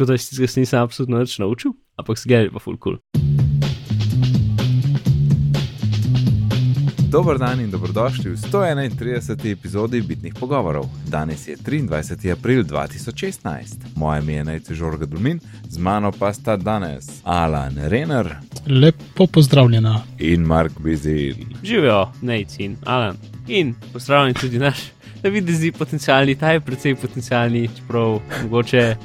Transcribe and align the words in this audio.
Tako 0.00 0.12
da 0.12 0.16
ga 0.16 0.46
nisem 0.56 0.80
absolutno 0.80 1.18
več 1.20 1.34
naučil, 1.38 1.74
ampak 2.00 2.18
se 2.18 2.28
ga 2.28 2.38
je 2.40 2.50
pa 2.50 2.58
full 2.58 2.78
cool. 2.80 2.94
Dober 7.10 7.36
dan 7.38 7.60
in 7.60 7.68
dobrodošli 7.70 8.30
v 8.30 8.36
131. 8.36 9.50
epizodi 9.52 10.00
Bitnih 10.00 10.32
pogovorov. 10.40 10.86
Danes 11.08 11.48
je 11.48 11.56
23. 11.56 12.32
april 12.32 12.62
2016. 12.64 13.92
Moje 13.96 14.22
ime 14.22 14.32
je 14.32 14.44
Najce 14.44 14.74
Žorga 14.74 15.06
Dulmin, 15.06 15.40
z 15.68 15.78
mano 15.78 16.12
pa 16.12 16.32
sta 16.32 16.56
danes 16.56 17.20
Alan 17.24 17.76
Renner 17.76 18.36
Lepo 18.66 19.26
pozdravljena. 19.26 20.00
in 20.18 20.40
Mark 20.40 20.72
Bizil. 20.80 21.34
Živijo, 21.62 22.12
Nate 22.22 22.64
in 22.64 22.76
Alan. 22.86 23.16
In 23.48 23.74
pozdravljen 23.92 24.34
tudi 24.34 24.58
naš, 24.58 24.78
da 25.22 25.28
vidi 25.28 25.52
zdi 25.52 25.72
potencialni, 25.72 26.34
ta 26.34 26.52
je 26.52 26.60
precej 26.60 26.94
potencialni, 26.94 27.68
čeprav 27.76 28.20
mogoče. 28.42 28.96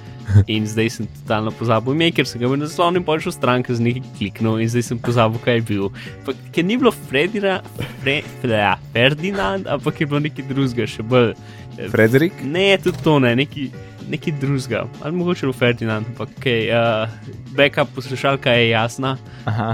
In 0.48 0.68
zdaj 0.68 0.89
sem 0.89 1.07
totalno 1.21 1.52
pozabil 1.55 1.94
ime, 1.96 2.12
ker 2.12 2.28
sem 2.28 2.42
ga 2.42 2.50
v 2.52 2.57
naslovni 2.57 3.02
počel 3.06 3.32
stranke 3.32 3.74
z 3.75 3.83
nekaj 3.86 4.04
kliknil 4.18 4.60
in 4.61 4.70
zdaj 4.70 4.83
sem 4.89 5.00
pozabil, 5.02 5.39
kaj 5.43 5.60
je 5.60 5.66
bil. 5.70 5.89
Pa, 6.25 6.33
ker 6.52 6.66
ni 6.66 6.78
bilo 6.78 6.92
Fredira, 6.92 7.60
Fre, 8.02 8.20
ja, 8.43 8.75
Ferdinand, 8.93 9.68
ampak 9.68 10.02
je 10.02 10.07
bilo 10.10 10.19
nekaj 10.19 10.47
drugega, 10.50 10.88
še 10.88 11.04
bolj. 11.04 11.33
eh, 11.78 11.89
Frederik? 11.92 12.33
Ne, 12.43 12.78
tudi 12.82 13.02
to 13.04 13.18
ne, 13.19 13.36
nekaj, 13.36 13.69
nekaj 14.10 14.33
drugega. 14.42 14.86
Ali 15.02 15.18
mogoče 15.18 15.47
v 15.47 15.57
Ferdinand, 15.57 16.07
ampak 16.14 16.33
okay, 16.38 16.69
uh, 16.69 17.10
backup 17.57 17.92
poslušalka 17.96 18.54
je 18.55 18.69
jasna. 18.69 19.18
Aha, 19.46 19.74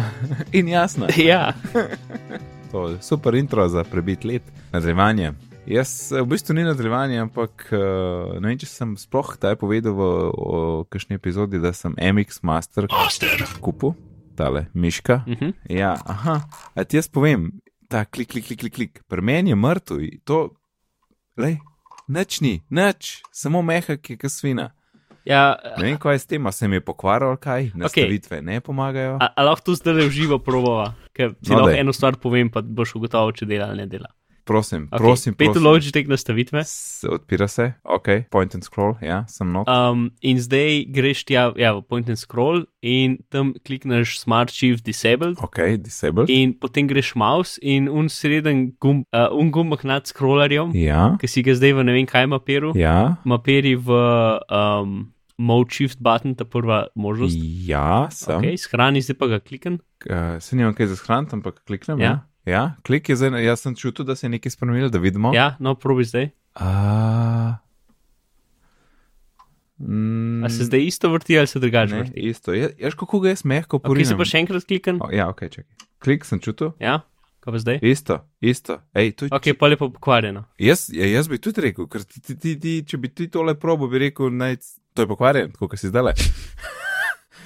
in 0.52 0.68
jasno. 0.68 1.08
ja, 1.18 1.54
To 2.72 2.88
je 2.88 3.02
super 3.04 3.36
intro 3.36 3.68
za 3.68 3.84
prebit 3.84 4.24
let. 4.24 4.44
Nadaljevanje. 4.72 5.34
Jaz 5.72 6.12
v 6.12 6.26
bistvu 6.28 6.54
ni 6.58 6.64
nadaljevanje, 6.68 7.20
ampak 7.24 7.70
eh, 7.72 7.80
ne 8.44 8.50
vem, 8.50 8.58
če 8.60 8.68
sem 8.68 8.90
sploh 9.00 9.30
kdaj 9.38 9.56
povedal 9.62 9.96
v 9.96 10.10
kakšni 10.92 11.16
epizodi, 11.16 11.62
da 11.64 11.72
sem 11.72 11.96
MX 11.96 12.42
Master 12.44 12.90
kupil, 13.64 13.94
tale 14.36 14.66
miška. 14.74 15.24
uh 15.24 15.38
-huh. 15.40 15.54
Ja, 15.70 15.96
aha, 16.06 16.42
a 16.76 16.84
ti 16.84 16.98
jaz 16.98 17.08
povem, 17.08 17.52
ta 17.88 18.04
klik, 18.06 18.30
klik, 18.32 18.46
klik, 18.46 18.60
klik, 18.60 18.74
klik. 18.74 19.04
pri 19.08 19.22
meni 19.22 19.50
je 19.50 19.56
mrtev, 19.56 19.98
to, 20.26 20.50
lej, 21.38 21.58
nič 22.08 22.42
ni, 22.42 22.62
nič, 22.70 23.24
samo 23.32 23.62
mehak 23.62 24.10
je 24.10 24.18
kasvina. 24.18 24.72
ja 25.26 25.56
Ne 25.78 25.84
vem, 25.84 25.98
kaj 25.98 26.14
je 26.14 26.20
s 26.20 26.26
tem, 26.26 26.52
se 26.52 26.68
mi 26.68 26.76
je 26.76 26.82
pokvaril 26.82 27.28
ali 27.28 27.38
kaj, 27.38 27.72
nastavitve 27.76 28.38
okay. 28.38 28.46
ne 28.46 28.62
pomagajo. 28.62 29.18
a, 29.22 29.34
a 29.36 29.44
lahko 29.44 29.66
tu 29.66 29.76
zdaj 29.76 29.94
v 29.94 30.10
živo 30.10 30.40
probava, 30.40 30.94
ker 31.14 31.34
ti 31.34 31.52
No, 31.52 31.60
lahko 31.60 31.80
eno 31.80 31.94
stvar 31.94 32.16
povem, 32.16 32.50
pa 32.50 32.62
boš 32.62 32.96
ugotovil, 32.96 33.32
če 33.32 33.46
dela 33.46 33.68
ali 33.68 33.78
ne 33.78 33.88
dela. 33.88 34.21
Prosim, 34.52 34.90
Okay, 34.92 35.00
prosim, 35.00 35.34
Pet 35.34 35.48
prosim. 35.54 35.64
logitek 35.64 36.08
nastavitve. 36.12 36.64
Se 36.68 37.08
odpira 37.08 37.48
se, 37.48 37.70
ok, 37.88 38.10
point 38.30 38.52
and 38.56 38.64
scroll, 38.68 38.98
ja, 39.02 39.22
sem 39.32 39.48
not. 39.48 39.70
Um, 39.72 40.10
in 40.22 40.42
zdaj 40.44 40.86
greš 40.92 41.24
tja 41.24 41.46
ja, 41.56 41.72
v 41.78 41.82
point 41.88 42.10
and 42.12 42.20
scroll 42.20 42.66
in 42.84 43.16
tam 43.32 43.54
klikneš 43.64 44.18
Smart 44.20 44.52
Chief 44.52 44.82
Disabled. 44.84 45.40
Ok, 45.40 45.62
disabled. 45.80 46.28
In 46.30 46.52
potem 46.60 46.90
greš 46.92 47.14
mouse 47.16 47.56
in 47.64 47.88
un 47.88 48.10
sreden 48.12 48.74
gumb, 48.82 49.06
uh, 49.16 49.30
un 49.32 49.52
gumbek 49.56 49.86
nad 49.88 50.04
scrollerjem, 50.06 50.76
Ja, 50.76 51.16
ki 51.22 51.28
si 51.32 51.44
ga 51.46 51.56
zdaj 51.56 51.78
v 51.80 51.84
ne 51.88 51.94
vem 51.96 52.06
kaj 52.06 52.28
maperu. 52.28 52.74
ja, 52.76 53.16
Maperi 53.24 53.76
v 53.80 53.88
um, 54.52 55.14
Mode 55.38 55.72
Shift 55.74 55.98
button, 56.04 56.36
ta 56.36 56.44
prva 56.46 56.88
možnost. 56.96 57.38
ja, 57.40 58.10
sem. 58.12 58.36
Okay, 58.42 58.58
shrani, 58.58 59.00
zdaj 59.02 59.16
pa 59.18 59.28
ga 59.28 59.40
kliknem. 59.40 59.80
Uh, 60.06 60.38
se 60.42 60.56
nimam 60.56 60.74
kaj 60.74 60.92
za 60.92 60.98
shraniti, 61.00 61.34
ampak 61.36 61.62
kliknem. 61.66 62.00
Ja. 62.02 62.06
Ja. 62.06 62.28
Ja, 62.52 62.76
klik 62.82 63.08
je 63.08 63.16
zdaj, 63.16 63.40
jaz 63.42 63.62
sem 63.62 63.74
čutil, 63.74 64.04
da 64.04 64.14
se 64.14 64.26
je 64.26 64.32
nekaj 64.32 64.52
spremenilo, 64.52 64.90
da 64.90 65.00
vidimo. 65.00 65.32
Ja, 65.34 65.56
no, 65.58 65.72
probi 65.76 66.04
zdaj. 66.04 66.30
A, 66.54 66.68
mm, 69.80 70.44
A 70.44 70.50
se 70.50 70.64
zdaj 70.64 70.82
isto 70.82 71.10
vrti 71.10 71.38
ali 71.38 71.48
se 71.48 71.60
drugače 71.60 71.96
vrti? 71.98 72.20
isto. 72.22 72.54
Je, 72.54 72.74
ješ 72.78 72.94
kako 72.96 73.20
ga 73.20 73.30
jaz 73.30 73.46
mehko 73.46 73.78
Okay, 73.78 73.88
porinem. 73.88 74.06
se 74.06 74.18
pa 74.18 74.26
še 74.26 74.38
enkrat 74.40 74.66
kliknem. 74.66 75.00
O, 75.00 75.08
ja, 75.12 75.30
ok, 75.30 75.40
čakaj. 75.48 75.72
Klik 76.00 76.26
sem 76.26 76.40
čutil. 76.40 76.74
Ja, 76.80 77.00
kaj 77.40 77.52
pa 77.52 77.60
zdaj? 77.60 77.80
Isto, 77.84 78.20
isto. 78.42 78.80
Ej, 78.94 79.12
to, 79.14 79.30
Ok, 79.32 79.52
pa 79.56 79.68
lepo 79.68 79.90
pokvarjeno. 79.90 80.44
jaz, 80.60 80.90
ja, 80.90 81.06
jaz 81.08 81.28
bi 81.28 81.38
tudi 81.38 81.62
rekel, 81.62 81.88
ker 81.88 82.04
ti, 82.04 82.36
ti, 82.36 82.56
ti, 82.58 82.84
če 82.84 82.98
bi 82.98 83.10
ti 83.10 83.28
tole 83.28 83.56
probo, 83.56 83.88
bi 83.88 83.98
rekel, 84.00 84.30
naj, 84.30 84.58
to 84.94 85.02
je 85.02 85.08
pokvarjen, 85.08 85.52
kot 85.54 85.78
si 85.78 85.88
zdaj 85.88 86.04
le. 86.04 86.14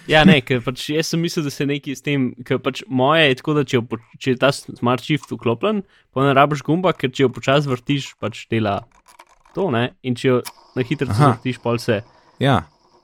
Ja, 0.07 0.21
ne, 0.27 0.37
ker 0.45 0.59
pač 0.61 0.83
jaz 0.93 1.07
sem 1.09 1.21
mislil, 1.23 1.47
da 1.47 1.51
se 1.53 1.65
nekaj 1.65 1.95
s 1.97 2.03
tem, 2.05 2.27
ker 2.45 2.59
pač 2.61 2.83
moje 2.85 3.23
je 3.25 3.37
tako, 3.39 3.55
da 3.57 3.63
če, 3.65 3.77
jo 3.79 3.81
po- 3.89 3.97
če 4.21 4.35
je 4.35 4.39
ta 4.43 4.51
smart 4.53 5.01
shift 5.01 5.31
vklopljen, 5.33 5.81
pa 6.13 6.27
ne 6.27 6.35
rabiš 6.37 6.61
gumba, 6.67 6.93
ker 6.93 7.09
če 7.09 7.25
jo 7.25 7.29
počasi 7.33 7.71
vrtiš, 7.71 8.11
pač 8.21 8.43
dela 8.51 8.83
to, 9.55 9.71
ne, 9.73 9.95
in 10.05 10.13
če 10.13 10.27
jo 10.29 10.37
na 10.77 10.85
hitro 10.85 11.09
vrtiš, 11.09 11.57
pol 11.63 11.79
se 11.81 12.03
Ja, 12.43 12.59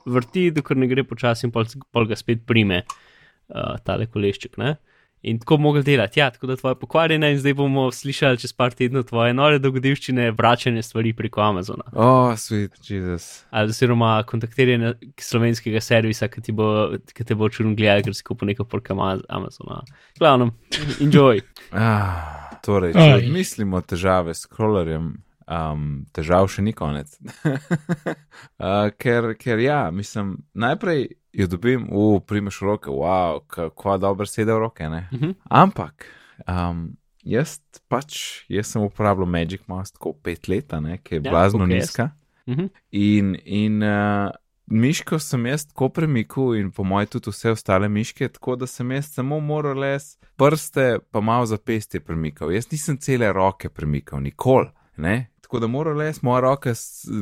vrti, 0.06 0.50
dokler 0.53 0.78
ne 0.78 0.90
gre 0.91 1.03
počasi 1.07 1.47
in 1.47 1.53
pol, 1.56 1.66
pol 1.95 2.06
ga 2.06 2.17
spet 2.19 2.45
prime 2.45 2.84
uh, 2.84 3.78
tale 3.88 4.06
kolešček, 4.11 4.57
ne. 4.61 4.75
In 5.22 5.40
tako 5.40 5.58
mogel 5.62 5.84
delati, 5.86 6.20
ja, 6.20 6.32
tako 6.34 6.48
da 6.48 6.56
tvoje 6.56 6.76
pokvarjene 6.76 7.32
in 7.32 7.40
zdaj 7.40 7.54
bomo 7.54 7.84
slišali 7.92 8.40
čez 8.42 8.54
par 8.58 8.74
tednov 8.74 9.04
tvoje 9.09 9.36
nore 9.38 9.59
dogodivščine, 9.62 10.32
vračanje 10.38 10.82
stvari 10.82 11.14
preko 11.14 11.42
Amazona. 11.46 11.84
o, 11.94 12.08
oh, 12.08 12.34
sweet 12.34 12.90
Jesus. 12.90 13.44
Ali 13.50 13.70
oziroma 13.70 14.24
kontaktiranje 14.28 14.94
slovenskega 15.20 15.82
servisa, 15.82 16.28
ki, 16.28 16.42
ti 16.42 16.52
bo, 16.52 16.98
ki 17.14 17.26
te 17.28 17.38
bo 17.38 17.50
čudno 17.50 17.76
gledal, 17.78 18.02
ker 18.08 18.18
si 18.18 18.26
kupil 18.26 18.50
neko 18.50 18.66
porka 18.66 18.98
Amazona. 19.30 19.84
Glavno, 20.20 20.52
enjoy. 21.00 21.42
Ah, 21.72 22.58
torej, 22.66 22.92
Aj. 23.00 23.22
če 23.22 23.30
mislimo 23.32 23.80
težave 23.82 24.34
s 24.36 24.44
scrollerjem, 24.44 25.14
um, 25.48 25.86
težav 26.12 26.50
še 26.52 26.66
ni 26.66 26.74
konec. 26.76 27.14
uh, 27.46 28.90
ker, 28.98 29.34
ker 29.40 29.62
ja, 29.62 29.86
mislim, 29.96 30.36
najprej 30.58 31.08
jo 31.34 31.47
dobim, 31.47 31.88
v 31.92 32.19
primeš 32.28 32.62
v 32.62 32.66
roke, 32.66 32.90
wow, 32.90 33.40
kako 33.47 33.97
dobro 33.97 34.25
sedi 34.25 34.52
v 34.52 34.59
roke. 34.59 34.90
Ne? 34.90 35.08
Mhm. 35.14 35.31
Ampak, 35.50 36.06
um, 36.47 36.92
jaz 37.24 37.59
pač, 37.88 38.44
jaz 38.50 38.68
sem 38.74 38.81
uporabljal 38.84 39.28
Magic 39.30 39.62
Mouse 39.68 39.94
tako 39.94 40.14
pet 40.14 40.47
let, 40.47 40.72
ne, 40.81 40.97
ki 40.97 41.16
je 41.16 41.22
Ja, 41.24 41.31
blazno 41.31 41.68
jaz? 41.68 41.70
nizka. 41.70 42.09
Mhm. 42.50 42.66
In, 42.91 43.36
in 43.46 43.84
uh, 43.84 44.31
miško 44.68 45.20
sem 45.20 45.46
jaz 45.46 45.68
tako 45.68 45.90
premikal, 45.90 46.56
in 46.56 46.72
po 46.72 46.84
mojem 46.84 47.08
tudi 47.08 47.30
vse 47.30 47.52
ostale 47.52 47.90
miške, 47.90 48.28
tako 48.30 48.56
da 48.56 48.68
sem 48.68 48.91
jaz 48.91 49.12
samo 49.14 49.40
moral 49.40 49.80
les 49.80 50.18
prste, 50.36 51.00
pa 51.12 51.22
malo 51.22 51.46
zapestje 51.46 52.00
premikal. 52.00 52.52
Jaz 52.52 52.72
nisem 52.72 52.97
cele 52.97 53.34
roke 53.34 53.70
premikal, 53.70 54.20
nikoli. 54.22 54.70
Ne? 54.97 55.28
Tako 55.51 55.59
da 55.59 55.67
moram 55.67 55.97
les, 55.97 56.22
moja 56.22 56.39
roka 56.39 56.73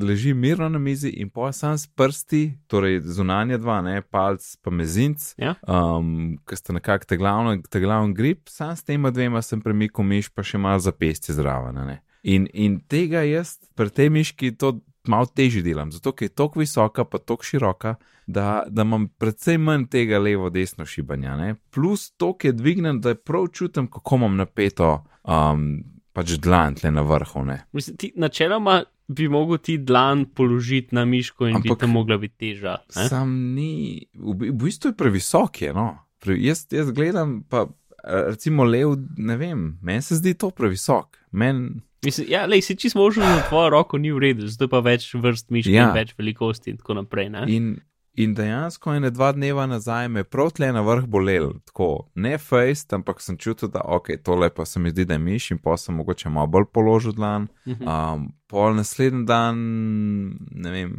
leži 0.01 0.34
mirno 0.34 0.69
na 0.69 0.79
mizi 0.79 1.09
in 1.09 1.29
pa 1.29 1.51
sam 1.51 1.78
s 1.78 1.88
prsti, 1.88 2.53
torej 2.67 3.00
zunanje 3.01 3.57
dva, 3.57 3.81
ne 3.81 4.01
palc, 4.01 4.56
pa 4.62 4.69
mezinc, 4.69 5.34
Ja. 5.38 5.56
um, 5.67 6.38
ki 6.45 6.56
sta 6.56 6.73
nekako 6.73 7.06
te 7.09 7.18
glavno, 7.18 7.56
te 7.69 7.79
glavno 7.79 8.13
grip, 8.13 8.50
sam 8.50 8.75
s 8.75 8.84
tema 8.84 9.09
dvema 9.12 9.41
sem 9.41 9.62
premikal 9.62 10.06
miš, 10.06 10.29
pa 10.29 10.45
še 10.45 10.62
malo 10.62 10.78
zapestje 10.79 11.34
zraven. 11.35 11.78
a 11.78 11.85
ne. 11.85 11.97
In, 12.23 12.45
in 12.53 12.78
tega 12.79 13.25
jaz 13.25 13.57
pri 13.75 13.89
tej 13.89 14.09
miški 14.13 14.53
to 14.62 14.75
malo 15.07 15.25
težje 15.25 15.66
delam, 15.66 15.89
zato 15.91 16.12
ker 16.13 16.29
je 16.29 16.35
tako 16.35 16.59
visoka, 16.62 17.06
pa 17.09 17.18
tako 17.18 17.44
široka, 17.44 17.95
da, 18.28 18.63
da 18.69 18.85
imam 18.85 19.07
predvsej 19.18 19.57
manj 19.57 19.88
tega 19.89 20.19
levo-desno 20.22 20.85
šibanja. 20.85 21.34
Ne? 21.35 21.56
Plus 21.73 22.12
to, 22.12 22.35
ki 22.38 22.47
je 22.53 22.59
dvignen, 22.62 23.01
da 23.01 23.16
prav 23.16 23.47
čutim, 23.47 23.89
kako 23.89 24.22
imam 24.22 24.38
napeto 24.38 25.00
um, 25.25 25.79
pač 26.19 26.35
dlan 26.44 26.78
tle 26.80 26.91
na 26.94 27.03
vrhu. 27.07 27.44
Ne? 27.47 27.62
Mislim, 27.75 27.97
ti, 28.00 28.12
načeloma 28.19 28.81
bi 29.09 29.25
mogel 29.31 29.57
ti 29.63 29.80
dlan 29.81 30.28
položiti 30.38 30.96
na 30.96 31.06
miško 31.09 31.47
in 31.50 31.59
Ampak, 31.59 31.72
bi 31.72 31.80
tam 31.81 31.96
mogla 31.97 32.19
biti 32.22 32.35
teža. 32.46 32.78
ne? 32.96 33.09
Sam 33.09 33.34
ni, 33.56 34.06
v, 34.13 34.52
v 34.52 34.56
bistvu 34.66 34.94
je 34.94 35.00
previsok, 35.00 35.62
je, 35.66 35.74
no. 35.74 35.90
Pre, 36.19 36.35
jaz, 36.38 36.68
jaz 36.72 36.91
gledam, 36.94 37.40
pa 37.50 37.66
eh, 37.66 38.35
recimo 38.35 38.68
lev, 38.68 38.97
ne 39.18 39.38
vem, 39.40 39.69
meni 39.81 40.06
se 40.06 40.19
zdi 40.19 40.35
to 40.38 40.52
previsok. 40.52 41.18
Men, 41.31 41.81
Mislim, 42.06 42.30
ja, 42.31 42.46
lej, 42.47 42.62
si 42.63 42.78
čisto 42.80 43.00
možno, 43.00 43.24
da 43.28 43.41
tvoja 43.50 43.74
roko 43.74 43.97
ni 44.00 44.12
v 44.12 44.22
redu, 44.24 44.47
zato 44.47 44.69
pa 44.72 44.80
več 44.80 45.09
vrst 45.13 45.50
mišk 45.51 45.72
ja. 45.74 45.90
Več 45.91 46.13
velikosti 46.16 46.72
in 46.72 46.78
tako 46.80 46.96
naprej. 47.01 47.28
Ne? 47.34 47.44
in, 47.51 47.74
in 48.14 48.34
dejansko 48.36 48.94
ene 48.94 49.09
dva 49.09 49.31
dneva 49.31 49.66
nazaj 49.66 50.07
me 50.10 50.19
je 50.19 50.24
prav 50.24 50.51
tle 50.57 50.72
na 50.74 50.81
vrh 50.81 51.06
bolel, 51.07 51.51
tako 51.66 52.10
ne 52.16 52.38
face, 52.38 52.88
ampak 52.95 53.22
sem 53.22 53.38
čutil, 53.38 53.69
da 53.69 53.81
ok, 53.86 54.12
tole 54.24 54.50
pa 54.50 54.66
se 54.66 54.80
mi 54.80 54.92
zdi, 54.92 55.06
da 55.06 55.16
je 55.16 55.19
miš 55.19 55.51
in 55.51 55.62
pa 55.63 55.78
sem 55.78 55.95
mogoče 55.95 56.30
malo 56.30 56.48
bolj 56.48 56.66
položil 56.74 57.13
dlan. 57.16 57.48
Um, 57.66 58.31
pol 58.50 58.74
naslednji 58.74 59.28
dan, 59.30 59.60
ne 60.51 60.72
vem, 60.74 60.95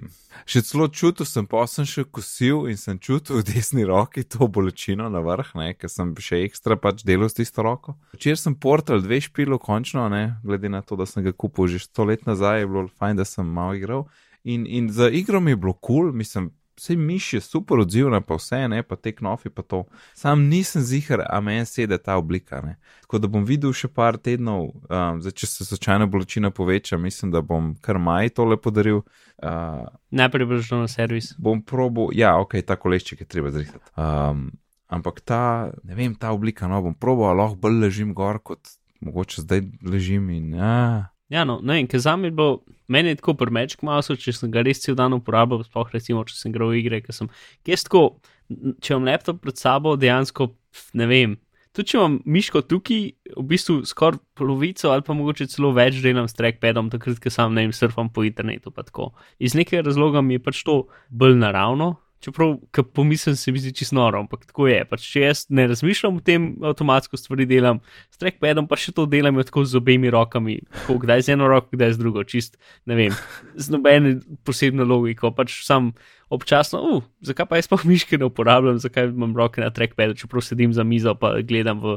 še 0.47 0.63
celo 0.69 0.87
čutil 0.89 1.27
sem, 1.27 1.49
pa 1.51 1.65
sem 1.67 1.89
še 1.89 2.05
kosil 2.07 2.69
in 2.71 2.79
sem 2.79 2.99
čutil 3.03 3.41
v 3.41 3.47
desni 3.49 3.85
roki 3.89 4.23
to 4.23 4.47
bolečino 4.47 5.09
na 5.11 5.23
vrh, 5.25 5.51
ne, 5.59 5.73
ker 5.75 5.91
sem 5.91 6.15
še 6.15 6.45
ekstra 6.47 6.79
pač 6.79 7.03
delal 7.05 7.29
s 7.29 7.41
tisto 7.41 7.67
roko. 7.67 7.97
Včeraj 8.15 8.45
sem 8.45 8.55
portal 8.55 9.03
dve 9.03 9.19
špilu, 9.27 9.59
končno, 9.59 10.07
ne, 10.13 10.39
glede 10.47 10.71
na 10.71 10.85
to, 10.87 10.97
da 10.97 11.09
sem 11.11 11.27
ga 11.27 11.35
kupil 11.35 11.67
že 11.67 11.83
sto 11.83 12.07
let 12.07 12.23
nazaj, 12.29 12.63
je 12.63 12.71
bilo 12.71 12.87
fajn, 13.03 13.19
da 13.19 13.27
sem 13.27 13.45
malo 13.45 13.75
igral. 13.75 14.07
In, 14.45 14.65
in 14.65 14.89
za 14.89 15.11
igro 15.13 15.41
mi 15.41 15.53
je 15.53 15.61
bilo 15.61 15.75
kul, 15.75 16.07
cool, 16.07 16.13
mislim, 16.17 16.49
vse 16.81 16.97
miš 16.97 17.33
je 17.35 17.41
super 17.41 17.79
odzivna, 17.79 18.21
pa 18.21 18.35
vse, 18.35 18.69
ne, 18.69 18.83
pa 18.83 18.97
te 18.97 19.13
knofi, 19.13 19.51
pa 19.51 19.63
to. 19.63 19.85
Sam 20.15 20.47
nisem 20.49 20.83
zihar, 20.83 21.23
a 21.29 21.41
meni 21.41 21.67
sedi 21.67 21.99
ta 21.99 22.17
oblika, 22.17 22.61
ne. 22.65 22.79
Tako 23.03 23.21
da 23.21 23.29
bom 23.29 23.45
videl 23.45 23.75
še 23.77 23.91
par 23.93 24.17
tednov, 24.17 24.71
um, 24.89 25.21
zdaj, 25.21 25.35
če 25.43 25.51
se 25.51 25.67
slučajno 25.69 26.09
bolečina 26.11 26.51
poveča, 26.51 26.99
mislim, 26.99 27.35
da 27.35 27.45
bom 27.45 27.75
kar 27.85 28.01
maj 28.01 28.33
tole 28.39 28.57
podaril. 28.57 29.03
Uh, 29.43 29.85
Najprej 30.17 30.49
boš 30.49 30.67
šel 30.71 30.85
na 30.87 30.89
servis. 30.89 31.35
bom 31.39 31.61
probo, 31.63 32.09
ja, 32.17 32.33
ok, 32.41 32.57
ta 32.67 32.81
kolešček 32.81 33.21
je 33.21 33.29
treba 33.29 33.53
zrihtati. 33.53 33.93
Um, 34.01 34.49
ampak 34.89 35.21
ta, 35.21 35.71
ne 35.85 35.95
vem, 35.95 36.17
ta 36.17 36.33
oblika, 36.33 36.69
no, 36.69 36.81
bom 36.83 36.97
probo, 36.97 37.29
a 37.29 37.37
lahko 37.37 37.61
bolj 37.61 37.81
ležim 37.85 38.15
gor, 38.17 38.41
kot 38.41 38.73
mogoče 39.05 39.45
zdaj 39.45 39.67
ležim 39.85 40.31
in 40.33 40.55
ja. 40.57 41.13
Ja, 41.31 41.45
no, 41.47 41.61
ne 41.63 41.79
vem, 41.79 41.87
ker 41.87 42.03
za 42.03 42.17
me 42.19 42.29
je 42.29 42.35
bilo, 42.35 42.61
meni 42.91 43.13
je 43.13 43.21
tako 43.21 43.37
Magic 43.51 43.85
Mouse, 43.87 44.17
če 44.19 44.35
sem 44.35 44.51
ga 44.51 44.65
res 44.67 44.83
cel 44.83 44.97
dan 44.99 45.15
uporabljal, 45.15 45.63
sploh 45.63 45.93
recimo, 45.95 46.25
če 46.27 46.35
sem 46.35 46.51
igral 46.51 46.75
igre, 46.75 46.99
ker 47.05 47.15
sem, 47.15 47.31
ker 47.63 47.77
jaz 47.77 47.87
tako, 47.87 48.03
če 48.51 48.97
imam 48.97 49.07
laptop 49.07 49.39
pred 49.45 49.61
sabo, 49.61 49.95
dejansko, 50.01 50.51
ne 50.99 51.07
vem. 51.07 51.39
Tudi 51.71 51.93
če 51.93 51.99
imam 52.01 52.17
miško 52.27 52.65
tukaj, 52.67 53.05
v 53.37 53.45
bistvu 53.47 53.85
skoraj 53.87 54.19
polovico 54.35 54.91
ali 54.91 55.05
pa 55.07 55.15
mogoče 55.15 55.47
celo 55.53 55.71
več 55.77 56.01
delam 56.03 56.27
s 56.27 56.35
trackpadom, 56.35 56.91
takrat, 56.91 57.21
ko 57.23 57.31
sam 57.31 57.55
ne 57.55 57.63
vem, 57.63 57.75
surfam 57.77 58.11
po 58.11 58.27
internetu. 58.27 58.75
pa 58.75 58.83
tako. 58.83 59.13
Iz 59.39 59.55
nekega 59.55 59.87
razloga 59.87 60.21
mi 60.21 60.35
je 60.35 60.43
pač 60.43 60.65
to 60.67 60.81
bolj 61.09 61.39
naravno, 61.39 61.95
čeprav, 62.21 62.55
ko 62.75 62.85
pomislim, 62.85 63.37
se 63.37 63.53
mi 63.53 63.61
zdi 63.63 63.73
čisto 63.77 63.97
noro, 63.97 64.21
ampak 64.21 64.45
tako 64.49 64.69
je. 64.69 64.85
Pač, 64.89 65.07
če 65.13 65.25
jaz 65.25 65.43
ne 65.49 65.67
razmišljam 65.71 66.19
o 66.21 66.25
tem, 66.25 66.51
avtomatsko 66.71 67.17
stvari 67.17 67.47
delam, 67.49 67.81
s 68.13 68.21
trackpadom 68.21 68.69
pa 68.69 68.77
še 68.81 68.93
to 68.97 69.07
delam 69.11 69.41
tako 69.41 69.65
z 69.65 69.81
obemi 69.81 70.13
rokami, 70.13 70.61
tako 70.83 70.99
kdaj 71.05 71.27
z 71.27 71.37
eno 71.37 71.49
roko, 71.51 71.73
kdaj 71.73 71.97
z 71.97 72.03
drugo, 72.03 72.25
čist 72.29 72.61
ne 72.89 72.99
vem, 72.99 73.17
z 73.57 73.73
nobene 73.73 74.19
posebne 74.45 74.85
logiko, 74.85 75.33
pač 75.33 75.63
sam 75.65 75.95
občasno, 76.31 76.79
uh, 76.87 77.03
zakaj 77.27 77.49
pa 77.51 77.59
jaz 77.59 77.67
pa 77.67 77.81
miške 77.83 78.19
ne 78.21 78.29
uporabljam, 78.29 78.79
zakaj 78.79 79.09
imam 79.11 79.33
roke 79.37 79.59
na 79.65 79.73
trackpadu, 79.75 80.15
čeprav 80.15 80.45
sedim 80.47 80.71
za 80.77 80.85
mizo 80.87 81.17
pa 81.19 81.33
gledam 81.43 81.81
v 81.83 81.97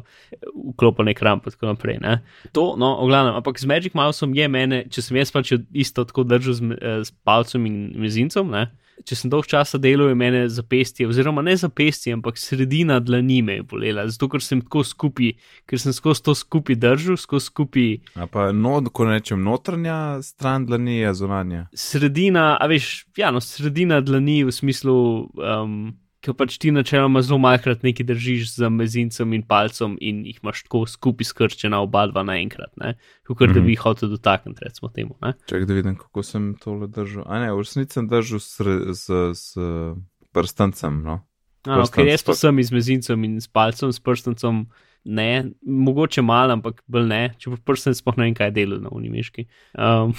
vklopen 0.73 1.11
ekran 1.13 1.37
in 1.43 1.51
tako 1.51 1.69
naprej. 1.69 1.99
Ne? 2.01 2.15
To, 2.57 2.73
no, 2.79 2.95
oglavnem, 3.03 3.35
ampak 3.37 3.61
z 3.61 3.69
Magic 3.69 3.93
Mouseom 3.93 4.33
je 4.33 4.47
mene, 4.49 4.79
če 4.89 5.05
sem 5.05 5.19
jaz 5.21 5.29
pač 5.35 5.53
isto 5.69 6.07
tako 6.09 6.25
držal 6.25 6.57
z, 6.57 6.65
me- 6.65 6.79
eh, 6.81 7.03
palcem 7.27 7.67
in 7.69 7.77
mezincem, 8.01 8.49
ne? 8.49 8.71
Če 9.07 9.17
sem 9.17 9.31
dolg 9.33 9.47
časa 9.49 9.79
delal, 9.81 10.11
je 10.11 10.17
mene 10.19 10.43
zapestje, 10.51 11.07
oziroma 11.09 11.43
ne 11.45 11.55
zapestje, 11.59 12.13
ampak 12.15 12.37
sredina 12.39 12.99
dlani 13.03 13.41
me 13.45 13.57
je 13.59 13.65
bolela, 13.73 14.05
zato 14.11 14.29
ker 14.31 14.43
sem 14.43 14.61
tako 14.63 14.83
skupaj, 14.87 15.33
ker 15.69 15.81
sem 15.81 15.95
skozi 15.95 16.23
to 16.27 16.35
skupaj 16.37 16.77
držal, 16.79 17.17
skozi 17.19 17.49
skupaj. 17.49 17.89
A 18.15 18.27
pa, 18.31 18.51
no, 18.55 18.77
ko 18.93 19.07
rečem, 19.09 19.41
notranja 19.43 20.21
stran 20.25 20.67
dlani 20.69 20.99
je 21.01 21.13
zunanja. 21.17 21.65
sredina, 21.73 22.53
a 22.59 22.69
veš, 22.71 22.93
ja, 23.17 23.31
no, 23.33 23.41
sredina 23.43 24.01
dlani 24.01 24.43
v 24.47 24.55
smislu, 24.55 24.97
um, 25.33 25.77
ki 26.23 26.33
pač 26.39 26.55
ti 26.61 26.71
načeloma 26.71 27.21
zelo 27.25 27.37
malkrat 27.43 27.83
nekaj 27.83 28.07
držiš 28.07 28.53
z 28.55 28.69
mezincem 28.71 29.33
in 29.35 29.43
palcem 29.43 29.97
in 29.99 30.23
jih 30.29 30.39
imaš 30.39 30.63
tako 30.63 30.85
skupaj 30.87 31.27
skrčena 31.27 31.81
oba 31.83 32.05
dva 32.07 32.23
naenkrat, 32.23 32.71
kot 32.73 32.79
mm 32.79 33.35
-hmm. 33.35 33.53
da 33.53 33.61
bi 33.61 33.75
jih 33.75 33.83
hotel 33.83 34.09
dotakniti, 34.09 34.63
recimo 34.63 34.89
temu. 34.89 35.17
Ne? 35.21 35.33
Čakaj, 35.45 35.65
da 35.65 35.73
vidim, 35.73 35.97
kako 35.99 36.23
sem 36.23 36.55
tole 36.55 36.87
držal. 36.87 37.23
A 37.27 37.39
ne, 37.39 37.51
v 37.51 37.57
resnici 37.57 37.93
sem 37.93 38.07
držal 38.07 38.39
s, 38.39 38.59
s, 38.93 39.09
s 39.33 39.57
prstancem, 40.31 41.03
no. 41.03 41.19
A, 41.63 41.77
no, 41.79 41.87
ker 41.87 42.07
jaz 42.07 42.23
pa 42.23 42.35
sem 42.35 42.63
z 42.63 42.71
mezincem 42.71 43.23
in 43.23 43.41
s 43.41 43.47
palcem, 43.47 43.91
s 43.91 43.99
prstancem, 43.99 44.67
ne, 45.03 45.51
mogoče 45.61 46.21
malo, 46.23 46.55
ampak 46.57 46.81
bolj 46.87 47.07
ne, 47.09 47.21
če 47.39 47.51
pa 47.53 47.59
prstanec 47.71 47.99
sploh 47.99 48.17
ne 48.19 48.27
vem, 48.29 48.35
kaj 48.37 48.51
dela 48.55 48.79
na 48.81 48.91
unimiški. 48.95 49.45
Um, 49.75 50.13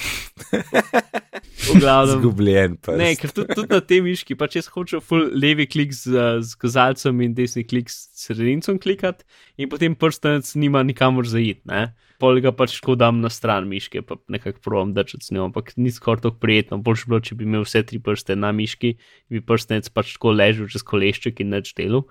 v 1.69 1.79
glavnem. 1.81 2.21
Zgubljen 2.21 2.77
pa. 2.85 2.97
Ne, 3.01 3.13
ker 3.19 3.33
tudi, 3.33 3.57
tudi 3.57 3.73
na 3.73 3.81
tej 3.81 4.03
miški, 4.05 4.37
pa 4.39 4.49
če 4.51 4.65
hočeš 4.75 5.05
full 5.05 5.33
levi 5.33 5.67
klik 5.71 5.95
z, 5.97 6.41
z 6.45 6.61
kazalcem 6.61 7.25
in 7.25 7.37
desni 7.37 7.65
klik 7.67 7.93
s 7.93 8.11
sredincem 8.27 8.81
klikati, 8.81 9.25
in 9.57 9.73
potem 9.73 9.97
prstanec 9.97 10.53
nima 10.61 10.85
nikamor 10.87 11.29
zaid, 11.29 11.63
ne. 11.69 11.89
Pol 12.23 12.39
ga 12.45 12.53
pač 12.55 12.77
tako 12.79 12.95
dam 13.01 13.19
na 13.25 13.29
stran 13.33 13.67
miške, 13.69 14.05
pa 14.07 14.17
nekako 14.31 14.63
provam 14.63 14.93
držati 14.95 15.27
z 15.27 15.35
njo, 15.35 15.49
ampak 15.51 15.73
ni 15.77 15.91
skoraj 15.93 16.23
tako 16.23 16.39
prijetno. 16.41 16.79
Boljše 16.79 17.09
bi 17.09 17.11
bilo, 17.11 17.21
če 17.27 17.37
bi 17.41 17.49
imel 17.49 17.65
vse 17.67 17.83
tri 17.89 17.99
prste 17.99 18.37
na 18.39 18.53
miški, 18.55 18.95
bi 19.33 19.43
prstanec 19.45 19.91
pač 19.91 20.15
tako 20.15 20.37
ležal 20.37 20.71
čez 20.71 20.87
kolešček 20.87 21.43
in 21.43 21.57
neč 21.57 21.75
delu. 21.75 22.05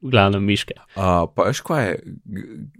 V 0.00 0.10
glavnem 0.10 0.44
miške. 0.44 0.74
Uh, 0.94 1.26
pa 1.28 1.44
veš, 1.44 1.60
kaj 1.60 1.96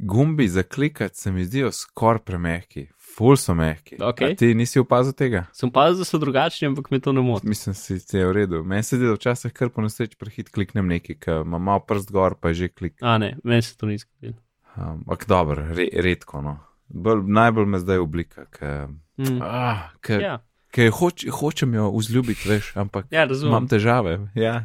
gumbi 0.00 0.48
za 0.48 0.62
klikati 0.64 1.16
se 1.16 1.32
mi 1.32 1.44
zdijo 1.44 1.72
skoraj 1.72 2.18
premehki, 2.20 2.86
ful 3.08 3.36
so 3.36 3.54
mehki. 3.54 3.96
Okej. 4.00 4.32
A 4.32 4.36
Ti 4.36 4.54
nisi 4.54 4.78
opazil 4.78 5.12
tega? 5.12 5.44
Sem 5.52 5.70
pa 5.70 5.88
da 5.90 6.04
so 6.04 6.18
drugačni, 6.18 6.68
ampak 6.68 6.90
me 6.90 7.00
to 7.00 7.12
ne 7.12 7.20
moti. 7.20 7.48
Mislim, 7.48 7.74
si 7.74 7.98
ti 8.00 8.16
je 8.16 8.26
v 8.26 8.32
redu. 8.32 8.62
Meni 8.64 8.82
se 8.82 8.96
zdi, 8.96 9.06
da 9.06 9.14
včasih 9.14 9.52
kar 9.52 9.68
po 9.68 9.82
nesreči 9.82 10.16
prehit 10.16 10.50
kliknem 10.50 10.86
neki, 10.86 11.16
ker 11.16 11.42
ima 11.42 11.58
malo 11.58 11.80
prst 11.80 12.12
gor, 12.12 12.34
pa 12.34 12.48
je 12.48 12.54
že 12.54 12.68
klik. 12.70 12.94
A 13.02 13.18
ne, 13.18 13.36
meni 13.42 13.62
se 13.62 13.76
to 13.76 13.86
ni 13.86 13.98
zgodilo. 13.98 14.38
Um, 14.76 14.84
Ampak 15.00 15.26
dobro, 15.26 15.66
re, 15.68 15.88
redko. 15.94 16.38
No. 16.40 16.58
Bolj, 16.88 17.24
najbolj 17.26 17.66
me 17.66 17.78
zdaj 17.78 17.98
oblika, 17.98 18.46
ker 18.46 18.88
Mm. 19.18 19.40
ah, 19.42 19.90
ker- 19.98 20.22
Ja, 20.22 20.38
ker 20.72 20.90
hoč, 20.92 21.24
hočem 21.32 21.74
jo 21.74 21.90
vzljubiti, 21.94 22.48
veš, 22.48 22.72
ampak 22.76 23.06
ja, 23.10 23.24
razumem. 23.24 23.52
imam 23.52 23.68
težave. 23.68 24.18
Ja. 24.34 24.64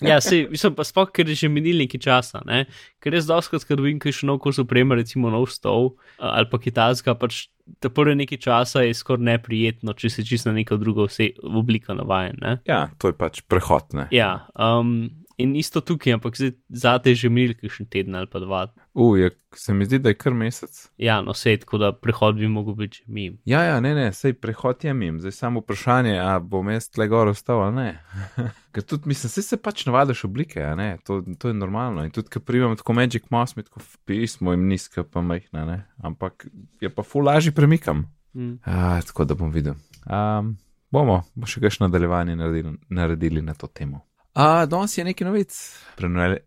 Ja, 0.00 0.16
sej, 0.24 0.46
mislim 0.48 0.72
pa 0.72 0.84
sploh, 0.84 1.10
ker 1.12 1.28
je 1.28 1.34
že 1.36 1.48
minil 1.52 1.76
nekaj 1.76 2.00
časa, 2.00 2.40
ne? 2.48 2.64
ker 3.04 3.12
jaz 3.12 3.26
doskrat, 3.28 3.66
ker 3.68 3.76
dobim 3.76 3.98
kaj 4.00 4.14
še 4.22 4.28
nov 4.30 4.38
kos 4.40 4.56
opreme, 4.62 4.96
recimo 4.96 5.28
nov 5.28 5.44
stol 5.52 5.92
a- 6.16 6.38
ali 6.40 6.48
pa 6.48 6.56
kitajska, 6.56 7.12
pač 7.20 7.48
ta 7.80 7.90
prve 7.92 8.14
nekaj 8.16 8.38
časa 8.40 8.80
je 8.86 8.94
skoraj 8.96 9.36
neprijetno, 9.36 9.92
če 9.92 10.08
si 10.08 10.24
čisto 10.24 10.48
na 10.48 10.56
neko 10.56 10.78
drugo 10.80 11.04
vse 11.04 11.34
obliko 11.44 11.92
navajen. 11.92 12.40
Ne? 12.40 12.54
Ja, 12.64 12.88
to 12.96 13.12
je 13.12 13.16
pač 13.18 13.42
prehod. 13.44 13.92
Ne? 13.92 14.08
Ja, 14.08 14.46
um, 14.56 15.10
in 15.36 15.52
isto 15.56 15.84
tukaj, 15.84 16.16
ampak 16.16 16.32
zdaj 16.40 16.56
zate 16.72 17.12
je 17.12 17.26
že 17.26 17.28
minil 17.28 17.52
kakšen 17.60 17.92
teden 17.92 18.16
ali 18.16 18.30
pa 18.32 18.40
dva. 18.40 18.72
U, 18.98 19.16
je, 19.16 19.30
se 19.54 19.74
mi 19.74 19.84
zdi, 19.84 19.98
da 19.98 20.08
je 20.08 20.16
kar 20.16 20.32
mesec. 20.34 20.88
Ja, 20.96 21.18
no 21.20 21.34
sej, 21.36 21.58
tako 21.60 21.78
da 21.78 21.90
prehod 21.92 22.38
bi 22.40 22.48
mogel 22.48 22.74
biti 22.74 23.02
mim. 23.06 23.34
Ja, 23.44 23.60
ja, 23.62 23.80
ne, 23.80 23.90
ne, 23.94 24.06
sej 24.12 24.32
prehod 24.40 24.84
je 24.84 24.94
mim, 24.94 25.18
zdaj 25.20 25.34
samo 25.36 25.60
vprašanje, 25.60 26.14
a 26.16 26.38
bom 26.40 26.70
jaz 26.72 26.88
tle 26.88 27.04
gor 27.12 27.28
ostal 27.28 27.60
ali 27.66 27.76
ne. 27.76 27.90
Ker 28.72 28.86
tudi, 28.88 29.12
mislim, 29.12 29.34
saj 29.34 29.44
se 29.44 29.58
pač 29.60 29.84
navadiš 29.84 30.24
oblike, 30.24 30.62
a 30.64 30.72
ne, 30.80 30.88
to, 31.04 31.20
to 31.38 31.52
je 31.52 31.58
normalno. 31.58 32.06
In 32.08 32.10
tudi, 32.10 32.32
ko 32.32 32.40
primem 32.40 32.72
tako 32.80 32.96
Magic 32.96 33.28
Mouse, 33.30 33.52
mi 33.56 33.66
tako 33.68 33.84
pismo 34.08 34.56
jim 34.56 34.64
nizka 34.70 35.04
pa 35.04 35.20
majhna, 35.20 35.66
ne, 35.68 35.78
ampak 36.00 36.48
je 36.80 36.88
pa 36.88 37.04
ful 37.04 37.28
lažji 37.28 37.52
premikam. 37.52 38.06
Mm. 38.32 38.56
A, 38.64 39.02
tako 39.04 39.28
da 39.28 39.36
bom 39.36 39.52
videl. 39.52 39.76
Um, 40.08 40.54
bomo, 40.88 41.20
bo 41.34 41.44
še 41.44 41.60
kakšno 41.60 41.90
nadaljevanje 41.90 42.40
naredili, 42.40 42.78
naredili 42.88 43.44
na 43.44 43.52
to 43.52 43.68
temo. 43.68 44.06
A, 44.36 44.66
danes 44.66 44.98
je 44.98 45.04
nekaj 45.04 45.24
novic. 45.24 45.54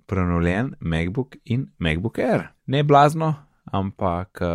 Prenovljen 0.05 0.73
MacBook 0.79 1.35
in 1.45 1.67
MacBook 1.79 2.19
Air. 2.19 2.43
Ne 2.65 2.83
blazno, 2.83 3.33
ampak 3.65 4.37
uh, 4.41 4.47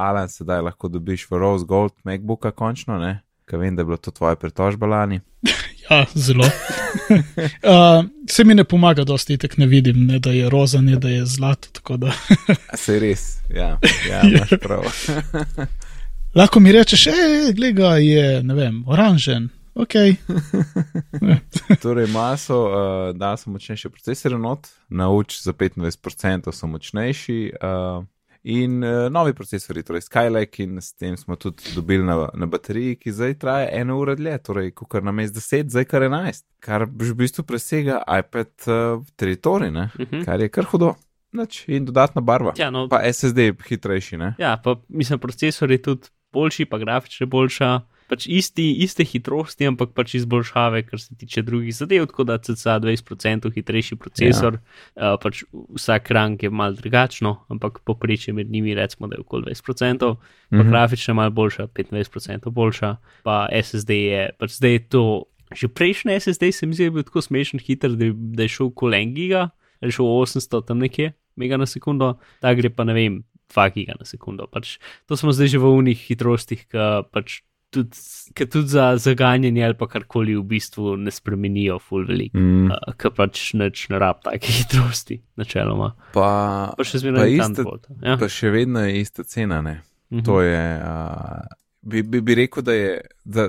Alan 0.00 0.28
sedaj 0.28 0.62
lahko 0.64 0.88
dobiš 0.88 1.26
v 1.30 1.40
Rose 1.42 1.66
Gold 1.68 1.92
MacBooka 2.04 2.54
končno, 2.56 2.96
ne? 2.98 3.20
Ker 3.44 3.60
vem, 3.60 3.76
da 3.76 3.84
je 3.84 3.90
bilo 3.90 3.96
to 3.96 4.10
tvoje 4.10 4.36
pritožba 4.36 4.86
lani. 4.86 5.20
Ja, 5.90 6.06
zelo. 6.14 6.44
uh, 6.48 8.04
se 8.30 8.44
mi 8.44 8.54
ne 8.54 8.64
pomaga, 8.64 9.04
dosti 9.04 9.36
tek 9.36 9.58
ne 9.60 9.66
vidim, 9.66 10.06
ne 10.06 10.18
da 10.18 10.30
je 10.32 10.48
roza, 10.50 10.80
ne 10.80 10.96
da 10.96 11.08
je 11.08 11.26
zlato. 11.26 11.68
tako 11.72 11.96
Da... 11.96 12.12
Se 12.84 12.96
res, 12.98 13.26
ja, 13.52 13.78
ja, 14.08 14.22
imaš 14.24 14.54
prav. 14.62 14.88
Lahko 16.34 16.60
mi 16.60 16.72
rečeš, 16.72 17.04
hej, 17.12 17.52
gleda, 17.52 17.98
je, 18.00 18.42
ne 18.42 18.54
vem, 18.54 18.80
oranžen. 18.88 19.50
Ok, 19.74 19.94
Torej, 21.82 22.06
maso, 22.12 22.58
uh, 22.64 23.16
da 23.16 23.36
so 23.36 23.50
močnejši 23.50 23.90
procesori 23.90 24.38
not, 24.38 24.68
nauč 24.88 25.40
za 25.42 25.52
25% 25.52 26.52
so 26.52 26.66
močnejši. 26.66 27.52
Uh, 27.62 28.04
In 28.44 28.84
uh, 28.84 29.08
novi 29.10 29.32
procesori, 29.32 29.82
torej 29.82 30.02
Skylake, 30.04 30.62
in 30.62 30.76
s 30.76 30.92
tem 30.92 31.16
smo 31.16 31.36
tudi 31.36 31.62
dobili 31.74 32.04
na, 32.04 32.28
na 32.34 32.46
bateriji, 32.46 32.98
ki 33.00 33.12
zdaj 33.12 33.38
traja 33.40 33.70
eno 33.72 33.96
uro 33.96 34.12
dlje, 34.14 34.34
torej 34.44 34.68
kar 34.76 35.00
na 35.02 35.14
mest 35.16 35.32
10, 35.32 35.70
zdaj 35.72 35.86
kar 35.88 36.04
11, 36.04 36.44
kar 36.60 36.84
v 36.84 37.14
bistvu 37.16 37.46
presega 37.48 38.02
iPad 38.18 38.68
uh, 38.68 39.00
teritorij, 39.16 39.72
ne? 39.72 39.88
Mhm. 39.96 40.26
kar 40.28 40.44
je 40.44 40.48
kar 40.52 40.68
hudo. 40.68 40.92
Nač, 41.32 41.64
in 41.66 41.88
dodatna 41.88 42.20
barva. 42.20 42.52
Ja, 42.56 42.68
no, 42.70 42.84
Pa 42.88 43.00
SSD 43.08 43.48
je 43.48 43.56
hitrejši, 43.68 44.20
ne? 44.20 44.34
Ja, 44.38 44.58
pa 44.64 44.76
mislim, 44.88 45.18
procesor 45.18 45.72
je 45.72 45.80
tudi 45.82 46.12
boljši, 46.32 46.68
pa 46.68 46.78
grafične 46.78 47.26
boljša. 47.26 47.80
Pač 48.14 48.28
isti, 48.30 48.68
iste 48.84 49.02
hitrosti, 49.02 49.66
ampak 49.66 49.90
pač 49.90 50.14
izboljšave, 50.20 50.84
kar 50.86 51.00
se 51.02 51.16
tiče 51.18 51.42
drugih 51.42 51.74
zadev, 51.74 52.06
tako 52.06 52.28
da 52.28 52.38
cca 52.38 52.76
20% 52.78 53.50
hitrejši 53.56 53.96
procesor, 53.98 54.60
ja. 54.94 55.14
uh, 55.14 55.18
pač 55.18 55.42
vsak 55.74 56.12
rank 56.14 56.46
je 56.46 56.50
mal 56.54 56.76
drugačno, 56.78 57.32
ampak 57.50 57.80
poprečje 57.82 58.36
med 58.38 58.50
njimi 58.54 58.76
recimo, 58.78 59.10
da 59.10 59.18
je 59.18 59.24
okoli 59.26 59.50
20%, 59.50 60.14
pa 60.14 60.56
Mhm. 60.62 60.70
grafična 60.70 61.14
mal 61.18 61.30
boljša, 61.34 61.66
25% 61.74 62.50
boljša, 62.54 62.96
pa 63.26 63.48
SSD 63.50 63.90
je, 63.90 64.22
pač 64.38 64.50
zdaj 64.60 64.72
je 64.72 64.82
to, 64.88 65.04
že 65.54 65.68
prejšnji 65.68 66.14
SSD 66.20 66.52
se 66.54 66.66
mi 66.66 66.74
zdi, 66.74 66.84
da 66.84 66.86
je 66.86 66.90
bil 66.90 67.02
tako 67.02 67.22
smešen 67.22 67.60
hiter, 67.60 67.90
da 67.98 68.12
da 68.14 68.46
je 68.46 68.48
šel 68.48 68.70
kolen 68.70 69.14
giga, 69.14 69.50
ali 69.82 69.90
je 69.90 69.98
šel 69.98 70.06
800 70.06 70.66
tam 70.66 70.78
nekje, 70.78 71.12
mega 71.36 71.58
na 71.58 71.66
sekundo, 71.66 72.14
ta 72.40 72.54
gre 72.54 72.70
pa 72.70 72.84
ne 72.86 72.94
vem, 72.94 73.24
2 73.50 73.72
giga 73.74 73.98
na 73.98 74.06
sekundo. 74.06 74.46
Pač, 74.46 74.78
to 75.06 75.16
smo 75.16 75.32
zdaj 75.34 75.50
že 75.50 75.58
v 75.58 75.66
unih 75.82 75.98
hitrostih, 75.98 76.62
ki 76.70 76.78
pač 77.10 77.42
tudi, 77.74 77.98
ker 78.32 78.46
tudi 78.48 78.68
za 78.68 78.84
zaganjanje 78.98 79.62
ali 79.62 79.74
pa 79.74 79.88
karkoli 79.88 80.34
v 80.34 80.44
bistvu 80.44 80.94
ne 80.98 81.10
spremenijo, 81.10 81.80
ful 81.80 82.04
veliko, 82.04 82.36
Mm. 82.36 82.70
uh, 82.70 82.94
ker 82.94 83.10
pač 83.12 83.52
neč 83.54 83.88
ne 83.88 83.98
rab 83.98 84.22
take 84.22 84.46
hitrosti, 84.58 85.18
načeloma. 85.36 85.92
Pa, 86.12 86.28
Pa 86.72 86.84
še 86.84 86.98
zmeraj 86.98 87.28
ista- 87.30 87.50
Thunderbolt. 87.50 87.90
Ja. 88.00 88.16
pa 88.16 88.28
še 88.28 88.50
vedno 88.50 88.80
je 88.80 89.00
ista 89.00 89.22
cena. 89.24 89.60
Ne? 89.62 89.80
Mhm. 90.10 90.22
To 90.22 90.40
je. 90.40 90.62
Uh, 90.80 91.44
bi, 91.82 92.02
bi, 92.02 92.20
bi 92.22 92.34
rekel, 92.34 92.62
da 92.62 92.72
je 92.72 92.92
da, 93.26 93.48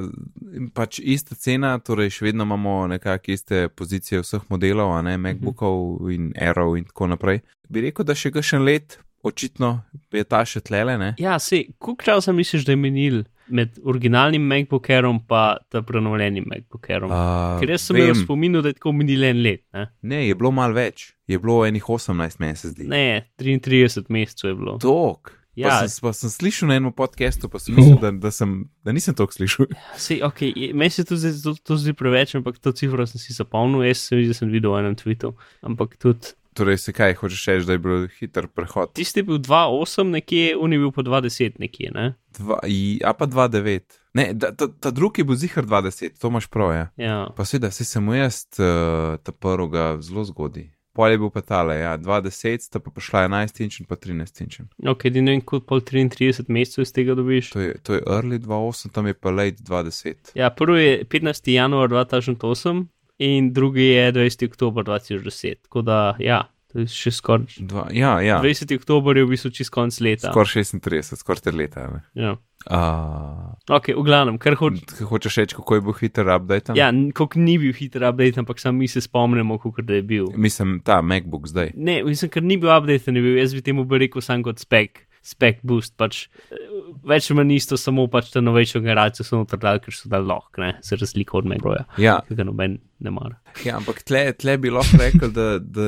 pač 0.74 1.00
ista 1.00 1.36
cena, 1.36 1.78
torej 1.80 2.10
še 2.12 2.26
vedno 2.26 2.44
imamo 2.44 2.88
nekako 2.88 3.32
iste 3.32 3.68
pozicije 3.70 4.20
vseh 4.20 4.42
modelov, 4.50 4.92
a 4.92 5.02
ne 5.02 5.18
MacBookov 5.18 5.78
in 6.10 6.34
Aero 6.36 6.74
in 6.76 6.84
tako 6.84 7.08
naprej. 7.08 7.40
Bi 7.68 7.82
rekel, 7.82 8.04
da 8.04 8.14
še 8.14 8.32
kakšen 8.32 8.62
let, 8.62 8.98
očitno 9.26 9.70
je 10.14 10.24
ta 10.24 10.44
še 10.46 10.62
tlele. 10.62 10.98
Ne? 10.98 11.14
Ja, 11.20 11.40
se, 11.40 11.64
koliko 11.78 12.06
časa 12.06 12.32
misliš, 12.32 12.66
da 12.66 12.72
je 12.72 12.80
menil 12.80 13.24
med 13.48 13.76
originalnim 13.86 14.42
MacBook 14.42 14.88
Airom 14.90 15.20
pa 15.22 15.58
ta 15.70 15.84
prenovljenim 15.86 16.48
MacBook 16.50 16.90
Airom? 16.90 17.12
Uh, 17.12 17.60
Ker 17.60 17.76
jaz 17.76 17.84
sem 17.86 18.00
imel 18.00 18.16
spomin, 18.18 18.56
da 18.58 18.70
je 18.70 18.78
tako 18.80 18.94
minil 18.94 19.24
en 19.24 19.42
let. 19.44 19.62
Ne, 19.74 19.88
Ne, 20.04 20.22
je 20.26 20.36
bilo 20.36 20.50
malo 20.52 20.74
več, 20.74 21.12
je 21.28 21.38
bilo 21.38 21.60
enih 21.62 21.84
18 21.86 22.40
mesecev. 22.40 22.86
ne 22.88 23.30
33 23.38 24.06
mesecev 24.10 24.50
je 24.50 24.56
bilo. 24.56 24.78
Tok. 24.82 25.34
Ja. 25.56 25.70
Pa, 25.70 25.88
sem, 25.88 26.02
pa 26.04 26.12
sem 26.12 26.28
slišal 26.30 26.68
na 26.68 26.76
enem 26.76 26.92
podkastu, 26.92 27.48
pa 27.48 27.62
sem 27.64 27.78
mislil, 27.78 27.96
da, 27.96 28.10
da, 28.12 28.28
sem, 28.28 28.66
da 28.84 28.92
nisem 28.92 29.16
to 29.16 29.24
slišal. 29.32 29.70
Sej, 29.96 30.20
okay, 30.28 30.52
meni 30.76 30.92
se 30.92 31.06
to, 31.08 31.16
to, 31.16 31.54
to 31.56 31.78
zdi 31.80 31.94
preveč, 31.96 32.34
ampak 32.36 32.58
to 32.60 32.74
cifro 32.76 33.06
sem 33.08 33.22
si 33.24 33.32
zapomnil, 33.32 33.86
jaz 33.88 34.02
sem, 34.10 34.20
videl- 34.20 34.36
sem 34.36 34.52
videl 34.52 34.74
v 34.74 34.82
enem 34.82 34.98
tweetu. 35.00 35.32
Ampak 35.64 35.96
tudi 35.96 36.34
Torej, 36.56 36.78
se 36.78 36.94
kaj 36.96 37.18
hočeš 37.20 37.46
reči, 37.52 37.66
da 37.68 37.76
je 37.76 37.80
bil 37.84 38.06
hiter 38.20 38.48
prehod? 38.48 38.94
tisti 38.96 39.20
je 39.20 39.24
bil 39.28 39.40
2,8 39.44 40.12
nekje, 40.16 40.56
on 40.56 40.74
je 40.74 40.80
bil 40.80 40.92
pa 40.96 41.04
2,10 41.04 41.60
nekje. 41.60 41.92
Ne? 41.92 42.14
Dva, 42.38 42.60
a 43.04 43.14
pa 43.14 43.28
2,9. 43.28 43.98
Ne, 44.16 44.30
da, 44.34 44.54
ta, 44.56 44.70
ta 44.80 44.92
drugi 44.92 45.22
je 45.22 45.28
bil 45.28 45.36
zihar 45.36 45.66
2,10, 45.68 46.16
to 46.22 46.32
imaš 46.32 46.48
prav, 46.48 46.72
ja. 46.72 46.88
Ja. 46.96 47.18
Pa 47.36 47.44
seveda, 47.46 47.72
si 47.76 47.84
sem 47.86 48.08
jaz 48.16 48.46
uh, 48.56 49.18
ta 49.20 49.36
prvega 49.36 49.98
zelo 50.00 50.24
zgodaj. 50.24 50.70
Pol 50.96 51.12
je 51.12 51.20
bil 51.20 51.28
pa 51.28 51.42
tale, 51.44 51.76
ja, 51.76 51.98
20, 52.00 52.64
sta 52.64 52.80
pa 52.80 52.92
prišla 52.96 53.26
11 53.28 53.60
inč 53.66 53.82
in 53.82 53.88
pa 53.90 54.00
13 54.00 54.44
inč. 54.46 54.62
Ok, 54.88 55.10
di 55.12 55.20
ne 55.20 55.36
vem, 55.36 55.44
koliko 55.44 55.68
pol 55.68 55.84
33 55.84 56.48
mesecev 56.48 56.88
iz 56.88 56.96
tega 56.96 57.18
dobiš. 57.20 57.52
To 57.52 57.60
je, 57.60 57.76
to 57.84 58.00
je 58.00 58.06
early 58.08 58.40
2,8, 58.40 58.96
tam 58.96 59.12
je 59.12 59.14
pa 59.20 59.36
late 59.36 59.60
20. 59.60 60.32
Ja, 60.40 60.54
prvi 60.56 60.86
je 60.86 60.94
15. 61.12 61.52
januar 61.52 61.92
2008 61.92 62.86
in 63.18 63.54
drugi 63.54 63.82
je 63.84 64.12
20. 64.14 64.46
oktober 64.46 64.84
2010. 64.84 65.56
Tako 65.62 65.82
da, 65.82 66.16
ja, 66.20 66.42
to 66.68 66.80
je 66.80 66.88
še 66.88 67.12
skoraj. 67.12 67.46
Ja, 67.92 68.20
ja, 68.22 68.42
20. 68.42 68.76
oktober 68.76 69.18
je 69.18 69.24
v 69.24 69.30
bistvu 69.30 69.50
čist 69.52 69.70
konc 69.70 70.00
leta. 70.00 70.32
skoraj 70.32 70.60
36, 70.60 71.16
skoraj 71.16 71.40
4 71.42 71.56
leta. 71.56 71.88
ne. 71.88 72.02
Ja. 72.14 72.36
Uh, 72.66 73.54
Ok, 73.70 73.94
v 73.94 74.02
glavnem, 74.02 74.38
kar 74.42 74.56
hoč. 74.56 74.82
hočeš 75.00 75.38
reči, 75.38 75.56
kako 75.56 75.76
je 75.76 75.82
bil 75.82 75.94
hiter 75.94 76.26
update? 76.28 76.74
Ja, 76.74 76.90
koliko 77.14 77.40
ni 77.40 77.58
bil 77.58 77.74
hiter 77.74 78.02
update, 78.04 78.40
ampak 78.40 78.58
samo 78.60 78.80
mi 78.80 78.88
se 78.88 79.02
spomnimo, 79.02 79.58
kako 79.58 79.86
je 79.86 80.02
bil. 80.02 80.26
Mislim, 80.36 80.80
ta 80.82 81.02
MacBook 81.02 81.46
zdaj. 81.48 81.72
Ne, 81.76 82.04
mislim, 82.04 82.32
ker 82.32 82.44
ni 82.44 82.58
bil 82.58 82.74
update, 82.74 83.12
ne 83.12 83.22
bil, 83.22 83.38
jaz 83.38 83.54
bi 83.54 83.62
temu 83.62 83.86
bi 83.86 83.98
rekel 83.98 84.22
sam 84.22 84.42
kot 84.44 84.58
spek, 84.60 85.05
spek 85.26 85.64
boost. 85.66 85.96
Pač, 85.98 86.28
eh, 86.54 86.68
več 87.04 87.32
ali 87.32 87.40
manj 87.40 87.56
isto, 87.58 87.78
samo 87.82 88.06
pač 88.12 88.30
ta 88.34 88.44
novejšo 88.46 88.82
generacijo 88.86 89.26
so 89.26 89.40
noter 89.42 89.60
dali, 89.62 89.82
ker 89.82 89.96
so 89.98 90.12
dali 90.12 90.30
lahko, 90.30 90.62
ne, 90.62 90.76
za 90.86 91.00
razliko 91.02 91.40
od 91.42 91.50
Macbroja, 91.50 91.86
Ja, 91.98 92.20
ki 92.28 92.38
ga 92.38 92.46
noben 92.46 92.78
ne 93.02 93.12
mara. 93.12 93.40
Ja, 93.66 93.78
ampak 93.80 94.04
tle, 94.06 94.28
tle 94.38 94.58
bi 94.62 94.70
lahko 94.74 95.02
rekel, 95.02 95.34
da, 95.34 95.48
da 95.60 95.88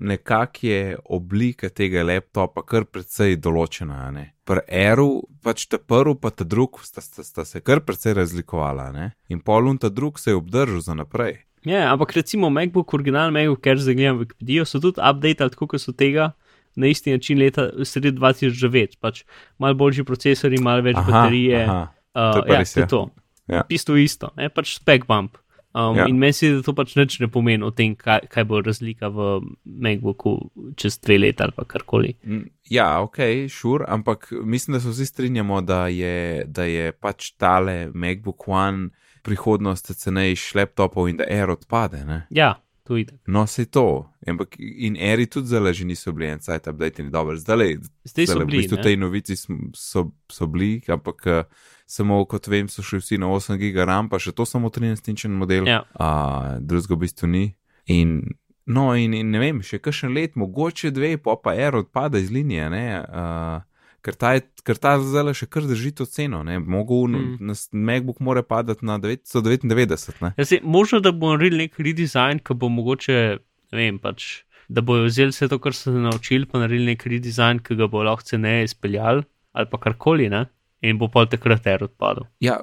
nekako 0.00 0.66
je 0.66 0.96
oblika 1.04 1.68
tega 1.68 2.02
laptopa 2.06 2.64
kar 2.66 2.88
precej 2.88 3.36
določena. 3.36 4.10
ne. 4.10 4.30
Pri 4.44 4.64
Airu, 4.66 5.22
pač 5.44 5.68
ta 5.70 5.78
prvi, 5.78 6.16
pa 6.18 6.32
ta 6.34 6.44
drug, 6.44 6.80
sta, 6.82 7.00
sta, 7.04 7.22
sta 7.22 7.44
se 7.46 7.60
kar 7.60 7.80
precej 7.86 8.16
razlikovala. 8.18 8.90
Ne? 8.92 9.12
In 9.28 9.38
polun 9.40 9.78
ta 9.78 9.88
drug 9.88 10.18
se 10.18 10.32
je 10.32 10.36
obdržal 10.40 10.80
za 10.82 10.96
naprej. 10.98 11.44
Ja, 11.64 11.92
ampak 11.92 12.16
recimo 12.16 12.50
MacBook, 12.50 12.90
original 12.94 13.30
MacBook, 13.30 13.60
ker 13.62 13.78
zdaj 13.78 13.94
gledam 13.94 14.18
Wikipedijo, 14.18 14.64
so 14.66 14.80
tudi 14.82 14.98
update, 14.98 15.46
tako 15.54 15.68
kot 15.70 15.80
so 15.80 15.92
tega. 15.94 16.32
Na 16.76 16.86
isti 16.86 17.12
način 17.12 17.38
leta 17.38 17.68
sredi 17.84 18.12
2009, 18.16 18.96
pač 19.00 19.24
malo 19.58 19.74
boljši 19.74 20.04
procesori, 20.04 20.60
malo 20.62 20.82
več 20.82 20.96
Aha, 20.96 21.10
baterije. 21.10 21.64
aha. 21.64 21.82
Uh, 22.14 22.32
To 22.32 22.38
je 22.46 22.52
ja, 22.52 22.58
res, 22.58 22.76
je 22.76 22.80
ja. 22.80 22.86
to. 22.86 23.08
Ja. 23.48 23.62
Bistvu 23.68 23.96
isto, 23.96 24.30
ne? 24.36 24.48
pač 24.48 24.76
spek 24.78 25.06
bump. 25.08 25.36
Um, 25.74 25.96
Ja. 25.96 26.04
In 26.08 26.18
meni 26.20 26.32
se 26.36 26.60
to 26.60 26.74
pač 26.76 26.92
nič 26.96 27.16
ne 27.20 27.30
pomeni 27.32 27.64
o 27.64 27.70
tem, 27.72 27.94
kaj, 27.96 28.26
kaj 28.28 28.44
bo 28.44 28.60
razlika 28.60 29.08
v 29.08 29.40
MacBooku 29.64 30.34
čez 30.76 30.98
dve 31.00 31.16
leta 31.18 31.46
ali 31.48 31.56
pa 31.56 31.64
karkoli. 31.64 32.12
Mm, 32.28 32.50
Ja, 32.68 33.00
ok, 33.00 33.16
šur, 33.48 33.48
sure, 33.80 33.84
ampak 33.88 34.28
mislim, 34.44 34.76
da 34.76 34.80
se 34.80 34.92
vsi 34.92 35.06
strinjamo, 35.06 35.60
da 35.64 35.86
je, 35.88 36.44
da 36.46 36.64
je 36.64 36.92
pač 36.92 37.32
tale 37.40 37.88
MacBook 37.94 38.48
One 38.48 38.90
prihodnost 39.22 39.92
cenejših 39.96 40.56
laptopov 40.56 41.08
in 41.08 41.16
da 41.16 41.24
Air 41.24 41.50
odpade. 41.50 42.04
Ne? 42.04 42.26
Ja, 42.30 42.54
to 42.94 43.14
je. 43.14 43.20
No, 43.26 43.46
se 43.46 43.64
to. 43.64 43.84
Ampak 44.22 44.56
in 44.58 44.96
Airi 44.96 45.26
tudi 45.26 45.46
zdaj 45.46 45.72
že 45.72 45.84
niso 45.84 46.12
bili 46.12 46.26
en 46.26 46.40
sajt 46.40 46.66
update 46.66 47.02
in 47.02 47.10
dobro. 47.10 47.36
Zdaj, 47.36 47.76
Zdaj 48.04 48.26
so 48.26 48.38
v 48.38 48.46
bili. 48.46 48.58
bistvu 48.58 48.76
ne? 48.76 48.82
tej 48.82 48.96
novici 48.96 49.34
so, 49.72 50.00
so 50.28 50.46
bili, 50.46 50.82
ampak 50.88 51.26
uh, 51.26 51.42
samo 51.86 52.24
kot 52.24 52.46
vem, 52.46 52.68
so 52.68 52.82
šli 52.82 52.98
vsi 52.98 53.18
na 53.18 53.26
8 53.26 53.56
GB 53.56 53.76
RAM, 53.78 54.08
pa 54.08 54.18
še 54.18 54.32
to 54.32 54.44
samo 54.44 54.68
13-inčen 54.68 55.30
model, 55.30 55.66
Ja. 55.66 55.82
uh, 55.94 56.58
drugega 56.58 56.94
v 56.94 56.98
bistvu 56.98 57.26
ni. 57.26 57.44
In, 57.86 58.22
no, 58.66 58.94
in, 58.94 59.14
in 59.14 59.30
ne 59.30 59.38
vem, 59.38 59.60
še 59.60 59.78
kakšen 59.78 60.14
let, 60.14 60.36
mogoče 60.36 60.90
dve, 60.90 61.16
pa 61.18 61.36
pa 61.36 61.50
Air 61.52 61.76
odpada 61.76 62.18
iz 62.18 62.30
linije, 62.30 62.70
ne. 62.70 62.86
Uh, 63.00 63.71
Ker 64.02 64.14
ta, 64.18 64.32
je- 64.34 64.42
ker 64.66 64.74
ta 64.82 64.96
zdaj 64.98 65.30
še 65.34 65.46
kar 65.46 65.62
drži 65.62 65.92
to 65.94 66.04
ceno, 66.06 66.42
ne, 66.42 66.58
mogo, 66.58 67.06
Mm. 67.06 67.36
mm. 67.40 67.54
MacBook 67.72 68.18
mora 68.20 68.42
padati 68.42 68.82
na 68.84 68.98
999, 68.98 70.20
ne. 70.20 70.32
Ja, 70.36 70.44
zdaj, 70.44 70.60
možno, 70.64 71.00
da 71.00 71.12
bo 71.12 71.30
naredil 71.36 71.58
nek 71.58 71.78
redesign, 71.78 72.40
ki 72.42 72.54
bo 72.54 72.68
mogoče, 72.68 73.38
ne 73.72 73.78
vem, 73.78 73.98
pač, 74.02 74.42
da 74.68 74.80
bojo 74.82 75.06
vzeli 75.06 75.30
vse 75.30 75.48
to, 75.48 75.58
kar 75.62 75.72
so 75.72 75.92
se 75.92 75.98
naučili, 76.02 76.46
pa 76.46 76.58
naredili 76.58 76.92
nek 76.96 77.06
redesign, 77.06 77.60
ki 77.62 77.76
ga 77.78 77.86
bo 77.86 78.02
lahko 78.02 78.26
ceneje 78.26 78.64
izpeljali 78.64 79.22
ali 79.54 79.66
pa 79.70 79.78
karkoli, 79.78 80.30
ne? 80.32 80.46
In 80.82 80.98
bo 80.98 81.06
pol 81.06 81.28
takrat 81.30 81.66
er 81.70 81.84
odpadel. 81.86 82.24
Ja, 82.42 82.56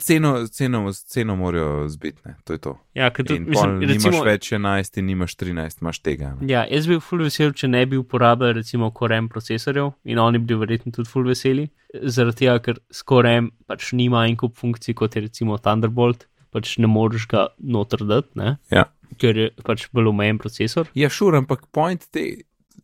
ceno, 0.00 0.30
ceno, 0.48 0.80
ceno 1.12 1.34
morajo 1.36 1.88
zbiti, 1.92 2.22
ne, 2.24 2.38
to 2.48 2.56
je 2.56 2.60
to. 2.64 2.72
Ja, 2.96 3.10
ker 3.12 3.26
pol 3.28 3.42
mislim, 3.44 3.74
nimaš 3.82 3.92
recimo, 3.92 4.22
več 4.24 4.48
11 4.56 5.00
in 5.02 5.06
nimaš 5.10 5.36
13, 5.42 5.82
imaš 5.84 6.00
tega. 6.00 6.30
Ne. 6.38 6.48
Ja, 6.48 6.62
jaz 6.72 6.88
bi 6.88 6.96
bil 6.96 7.04
full 7.04 7.26
vesel, 7.26 7.52
če 7.52 7.68
ne 7.68 7.84
bi 7.90 8.00
uporabljal 8.00 8.56
recimo 8.56 8.88
Core 8.96 9.20
M 9.20 9.28
procesorjev 9.28 9.92
in 10.08 10.22
oni 10.24 10.40
bi 10.40 10.54
bili 10.54 10.64
verjetno 10.64 10.94
tudi 10.96 11.12
full 11.12 11.28
veseli, 11.28 11.68
zaradi 12.00 12.46
tega, 12.46 12.56
ker 12.64 12.80
s 12.88 13.04
Core 13.04 13.36
M 13.42 13.52
pač 13.68 13.92
nima 13.92 14.24
en 14.30 14.40
kup 14.40 14.56
funkcij 14.56 14.96
kot 14.96 15.20
je 15.20 15.26
recimo 15.28 15.60
Thunderbolt, 15.60 16.30
pač 16.56 16.78
ne 16.80 16.88
moreš 16.88 17.28
ga 17.28 17.50
noter 17.60 18.08
dati? 18.08 18.56
Ja. 18.72 18.88
ker 19.20 19.36
je 19.36 19.50
pač 19.66 19.90
bolj 19.92 20.14
omejen 20.14 20.40
procesor. 20.40 20.88
Ja, 20.96 21.12
šur, 21.12 21.36
ampak 21.36 21.68
point 21.74 22.08
te, 22.14 22.28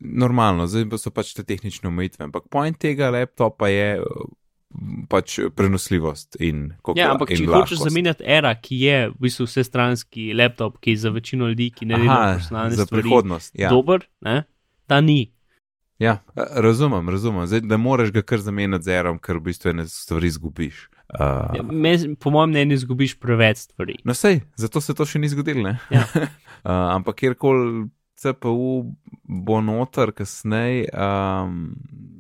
normalno, 0.01 0.69
zdaj 0.69 0.91
pa 0.91 1.01
so 1.01 1.13
pač 1.15 1.33
te 1.37 1.47
tehnične 1.47 1.89
omejitve, 1.89 2.27
ampak 2.29 2.51
point 2.53 2.77
tega 2.77 3.09
laptopa 3.15 3.71
je 3.73 3.95
pač 5.09 5.39
prenosljivost 5.55 6.37
in 6.41 6.69
kako 6.81 6.97
Ja, 6.99 7.13
ampak 7.15 7.33
če 7.33 7.47
hočeš 7.49 7.85
zamenjati 7.87 8.27
era, 8.27 8.53
ki 8.55 8.81
je 8.81 8.99
v 9.13 9.17
bistvu 9.27 9.47
vsestranski 9.49 10.33
laptop, 10.37 10.81
ki 10.83 10.97
je 10.97 11.03
za 11.05 11.13
večino 11.15 11.49
ljudi, 11.51 11.71
ki 11.75 11.89
ne 11.91 12.01
delajo 12.03 12.37
personalne 12.41 12.77
za 12.77 12.87
stvari, 12.87 13.03
prihodnost. 13.03 13.55
Ja. 13.55 13.71
dober, 13.73 14.07
ne? 14.21 14.43
ta 14.87 15.01
ni. 15.01 15.33
ja, 15.99 16.19
razumem, 16.37 17.09
razumem. 17.09 17.47
Zdaj, 17.47 17.61
da 17.61 17.77
moraš 17.77 18.13
ga 18.13 18.23
kar 18.23 18.41
zamenjati 18.41 18.85
z 18.85 18.99
erom, 18.99 19.19
ker 19.19 19.41
v 19.41 19.49
bistvu 19.49 19.73
ene 19.73 19.89
stvari 19.89 20.29
izgubiš. 20.29 20.87
Uh, 21.07 21.71
me, 21.71 21.95
po 22.19 22.31
mojem 22.35 22.51
mnenju 22.51 22.75
izgubiš 22.75 23.15
preveč 23.23 23.59
stvari. 23.69 23.95
No, 24.05 24.15
sej, 24.15 24.41
zato 24.59 24.81
se 24.83 24.95
to 24.95 25.07
še 25.07 25.23
ni 25.23 25.31
zgodilo. 25.31 25.63
ne? 25.63 25.79
Ja. 25.91 26.05
uh, 26.15 26.27
ampak 26.97 27.23
kjerkoli 27.23 27.87
CPU 28.17 28.95
bo 29.23 29.61
noter, 29.61 30.13
kasneje, 30.13 30.89
um, 30.93 31.77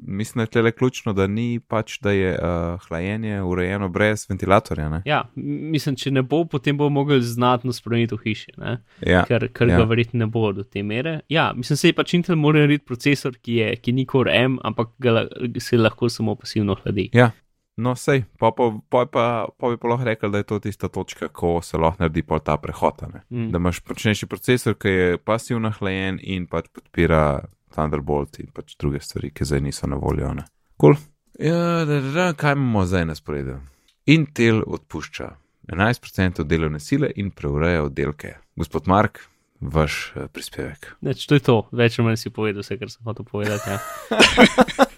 mislim, 0.06 0.40
da 0.40 0.42
je 0.42 0.46
tle 0.46 0.72
ključno, 0.72 1.12
da 1.12 1.26
ni 1.26 1.60
pač, 1.68 1.98
da 2.00 2.10
je 2.10 2.32
uh, 2.32 2.80
hlajenje 2.88 3.42
urejeno 3.42 3.88
brez 3.88 4.26
ventilatorja. 4.28 4.88
Ne? 4.88 5.02
Ja, 5.04 5.22
mislim, 5.34 5.96
če 5.96 6.10
ne 6.10 6.22
bo, 6.22 6.44
potem 6.44 6.76
bo 6.76 6.88
mogel 6.92 7.20
znatno 7.20 7.72
spremeniti 7.72 8.14
v 8.14 8.20
hiši, 8.24 8.52
ne? 8.60 8.76
Ja, 9.00 9.24
ker, 9.28 9.48
ker 9.54 9.72
ja. 9.72 9.80
ga 9.80 9.88
verjetno 9.88 10.24
ne 10.24 10.30
bo 10.30 10.52
do 10.52 10.64
te 10.64 10.82
mere. 10.82 11.20
Ja, 11.32 11.52
mislim, 11.56 11.80
se 11.80 11.94
pač 11.96 12.14
Intel 12.18 12.36
mora 12.36 12.62
narediti 12.62 12.86
procesor, 12.86 13.38
ki, 13.40 13.58
je, 13.62 13.72
ki 13.80 13.96
ni 13.96 14.06
Core 14.10 14.36
M, 14.36 14.60
ampak 14.64 14.92
ga 15.02 15.26
se 15.62 15.80
lahko 15.80 16.12
samo 16.12 16.36
pasivno 16.36 16.76
hladi. 16.82 17.10
ja. 17.14 17.32
No, 17.76 17.92
sej, 17.97 18.25
pa, 18.40 18.50
pa, 18.56 18.71
pa, 18.88 19.04
pa, 19.06 19.25
pa 19.59 19.68
bi 19.68 19.76
pa 19.76 19.88
lahko 19.88 20.06
rekel, 20.09 20.30
da 20.33 20.40
je 20.40 20.49
to 20.49 20.59
tista 20.64 20.88
točka, 20.88 21.28
ko 21.28 21.59
se 21.62 21.76
lahko 21.76 22.02
naredi 22.02 22.23
pol 22.25 22.40
ta 22.40 22.56
prehod. 22.56 23.02
a 23.04 23.09
ne. 23.12 23.21
Mm. 23.30 23.50
Da 23.52 23.61
imaš 23.61 23.83
močnejši 23.88 24.26
procesor, 24.26 24.75
ki 24.80 24.88
je 24.88 25.18
pasivno 25.18 25.71
hlajen 25.78 26.18
in 26.23 26.47
pač 26.47 26.71
podpira 26.73 27.45
Thunderbolt 27.76 28.40
in 28.40 28.49
pač 28.54 28.76
druge 28.80 29.00
stvari, 29.04 29.30
ki 29.30 29.45
zdaj 29.45 29.61
niso 29.61 29.87
na 29.87 30.00
voljo. 30.00 30.33
ne. 30.35 30.47
Cool. 30.80 30.97
Ja, 31.38 31.85
da, 31.85 32.00
da, 32.00 32.12
da, 32.12 32.33
kaj 32.33 32.56
imamo 32.56 32.87
zdaj 32.87 33.04
na 33.06 33.14
sporedu? 33.14 33.59
Intel 34.06 34.62
odpušča 34.66 35.30
11% 35.68 36.45
delovne 36.45 36.80
sile 36.80 37.11
in 37.16 37.30
preureja 37.30 37.83
oddelke. 37.85 38.37
Gospod 38.56 38.88
Mark, 38.88 39.21
vaš 39.61 40.12
eh, 40.16 40.28
prispevek. 40.33 40.95
Neč, 41.00 41.26
to 41.26 41.37
je 41.37 41.45
to, 41.45 41.59
več 41.73 41.99
ali 41.99 42.09
manj 42.09 42.23
si 42.23 42.33
povedal 42.33 42.64
vse, 42.64 42.78
kar 42.80 42.92
sem 42.92 43.04
hotel 43.04 43.28
povedati. 43.28 43.71
Ja. 43.71 43.78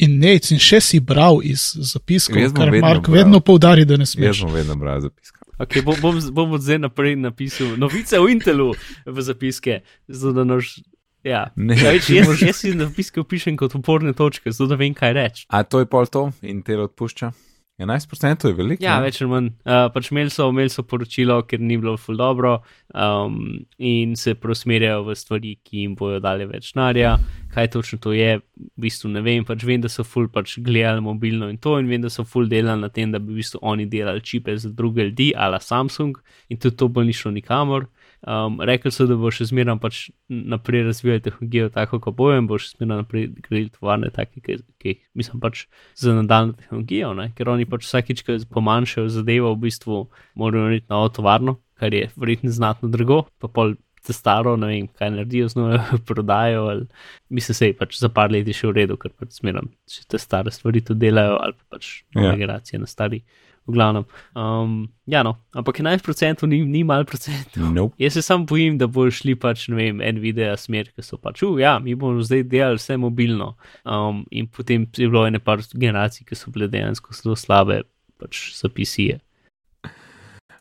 In 0.00 0.16
nec, 0.18 0.48
in 0.54 0.58
še 0.58 0.80
si 0.80 1.00
bral 1.00 1.42
iz 1.44 1.74
zapiskov, 1.76 2.38
Jaz 2.40 2.54
bom 2.54 2.62
kar 2.62 2.70
vedno 2.72 2.86
Mark 2.86 3.04
bral. 3.04 3.18
vedno 3.18 3.40
poudari, 3.40 3.84
da 3.84 3.98
ne 4.00 4.06
Jaz 4.08 4.14
smeš. 4.16 4.38
sem 4.40 4.52
vedno 4.54 4.76
bral 4.80 5.00
zapiske. 5.04 5.36
Okay, 5.60 5.82
bom, 5.84 5.98
bom, 6.00 6.16
bom 6.32 6.54
od 6.56 6.62
zdaj 6.64 6.78
naprej 6.80 7.18
napisal 7.20 7.74
novice 7.76 8.16
o 8.16 8.24
Intelu 8.28 8.70
v 9.04 9.20
zapiske. 9.20 9.82
Zato, 10.08 10.32
da 10.32 10.44
nož, 10.48 10.78
ja. 11.22 11.50
Ne, 11.56 11.76
ja, 11.76 11.92
več, 11.92 12.08
jaz, 12.08 12.32
jaz 12.40 12.56
si 12.56 12.72
zapiske 12.72 13.20
pišem 13.28 13.58
kot 13.60 13.74
uporne 13.76 14.14
točke, 14.16 14.48
zato 14.50 14.72
da 14.72 14.80
vem, 14.80 14.94
kaj 14.96 15.12
reči. 15.12 15.44
A 15.52 15.60
to 15.62 15.82
je 15.84 15.86
pol 15.86 16.08
to 16.08 16.30
in 16.40 16.62
te 16.64 16.78
odpušča? 16.80 17.32
11% 17.80 18.46
je 18.46 18.54
veliko. 18.54 18.84
Ja, 18.84 18.98
ne? 19.00 19.08
več 19.08 19.22
ali 19.22 19.30
manj. 19.30 19.46
Uh, 19.64 19.86
pač 19.94 20.10
imeli 20.12 20.32
so, 20.32 20.50
imeli 20.52 20.72
so 20.72 20.84
poročilo, 20.84 21.38
ker 21.48 21.62
ni 21.64 21.78
bilo 21.80 21.96
ful 22.00 22.18
dobro 22.20 22.58
um, 22.92 23.38
in 23.78 24.12
se 24.20 24.34
prosmerjajo 24.36 25.06
v 25.06 25.16
stvari, 25.16 25.54
ki 25.64 25.86
jim 25.86 25.94
bojo 25.96 26.18
dali 26.20 26.44
več 26.50 26.74
narja. 26.76 27.14
Kaj 27.54 27.70
točno 27.72 27.98
to 28.04 28.12
je, 28.12 28.36
v 28.38 28.84
bistvu 28.84 29.10
ne 29.14 29.24
vem. 29.24 29.46
Pač 29.48 29.64
vem, 29.64 29.80
da 29.80 29.88
so 29.88 30.04
ful 30.04 30.28
pač 30.28 30.58
gledali 30.60 31.00
mobilno 31.04 31.48
in 31.48 31.56
to, 31.56 31.78
in 31.80 31.88
vem, 31.88 32.04
da 32.04 32.12
so 32.12 32.26
ful 32.28 32.50
delali 32.50 32.84
na 32.84 32.92
tem, 32.92 33.14
da 33.14 33.22
bi 33.22 33.32
v 33.32 33.40
bistvu 33.40 33.62
oni 33.72 33.88
delali 33.90 34.20
čipe 34.20 34.58
za 34.60 34.68
druge 34.68 35.08
ljudi, 35.08 35.32
ala 35.32 35.62
Samsung, 35.64 36.20
in 36.52 36.60
tudi 36.60 36.76
to 36.76 36.90
bo 36.92 37.06
ni 37.06 37.16
šlo 37.16 37.32
nikamor. 37.32 37.88
Um, 38.20 38.58
rekli 38.60 38.90
so, 38.92 39.06
da 39.08 39.16
bo 39.16 39.30
še 39.32 39.46
zmeraj 39.48 39.78
pač 39.80 39.98
naprej 40.28 40.82
razvijali 40.90 41.22
tehnologijo, 41.24 41.70
tako 41.72 42.02
kot 42.04 42.16
bojo, 42.18 42.36
in 42.36 42.48
bo 42.50 42.58
še 42.60 42.74
zmeraj 42.74 43.00
naprej 43.00 43.28
gradili 43.40 43.70
tovarne, 43.72 44.10
take, 44.12 44.42
ki, 44.44 44.58
ki 44.76 44.92
jih 44.92 44.98
mislim 45.16 45.40
pač 45.40 45.62
za 45.96 46.12
nadaljno 46.18 46.58
tehnologijo, 46.58 47.14
ne? 47.16 47.30
ker 47.36 47.48
oni 47.48 47.64
pač 47.64 47.86
vsakič, 47.88 48.24
ko 48.26 48.36
pomanjšajo 48.52 49.08
zadevo, 49.14 49.54
v 49.56 49.62
bistvu 49.64 50.02
morajo 50.36 50.68
narediti 50.68 50.92
novo 50.92 51.08
tovarno, 51.16 51.56
kar 51.80 51.96
je 51.96 52.10
verjetno 52.20 52.52
znatno 52.52 52.92
drago, 52.92 53.22
pa 53.40 53.48
pol 53.48 53.78
te 54.04 54.12
staro, 54.12 54.56
ne 54.60 54.68
vem, 54.68 54.88
kaj 54.96 55.10
naredijo 55.16 55.48
z 55.48 55.56
nojo, 55.56 55.80
prodajo. 56.08 56.66
Ali, 56.72 56.86
mislim, 57.28 57.54
se 57.54 57.70
je 57.70 57.76
pač 57.76 57.98
za 58.00 58.08
par 58.12 58.32
let 58.32 58.48
še 58.52 58.68
v 58.68 58.76
redu, 58.82 58.96
ker 59.00 59.12
pač 59.16 59.40
smeram, 59.40 59.72
če 59.88 60.04
te 60.12 60.20
stare 60.20 60.52
stvari 60.52 60.84
to 60.84 60.96
delajo, 60.96 61.36
ali 61.40 61.56
pa 61.56 61.76
pač 61.76 62.02
nove 62.16 62.32
Ja. 62.32 62.36
generacije 62.36 62.80
na 62.80 62.88
stari. 62.88 63.24
V 63.70 63.74
glavnem, 63.76 64.06
um, 64.34 64.74
ja, 65.06 65.22
no, 65.26 65.36
ampak 65.54 65.78
11% 65.78 66.46
ni, 66.50 66.60
ni 66.66 66.82
malo 66.86 67.06
procentov. 67.06 67.68
Nope. 67.70 67.94
Jaz 68.02 68.18
se 68.18 68.22
sam 68.26 68.46
bojim, 68.46 68.78
da 68.80 68.88
bo 68.90 69.06
šli 69.10 69.36
pač, 69.38 69.68
ne 69.70 69.78
vem, 69.78 70.02
en 70.02 70.18
video 70.22 70.56
smer, 70.58 70.90
ki 70.90 71.04
so 71.06 71.20
pač, 71.22 71.44
uh, 71.46 71.54
ja, 71.60 71.76
mi 71.82 71.94
bomo 71.98 72.24
zdaj 72.26 72.44
delali 72.50 72.80
vse 72.80 72.98
mobilno. 72.98 73.52
Um, 73.84 74.24
in 74.34 74.50
potem 74.50 74.88
je 74.96 75.08
bilo 75.08 75.26
ene 75.28 75.38
par 75.38 75.62
generacij, 75.70 76.26
ki 76.28 76.38
so 76.38 76.52
bile 76.54 76.70
dejansko 76.72 77.14
zelo 77.14 77.38
slabe, 77.38 77.82
pač 78.20 78.50
za 78.58 78.72
PC-je. 78.72 79.20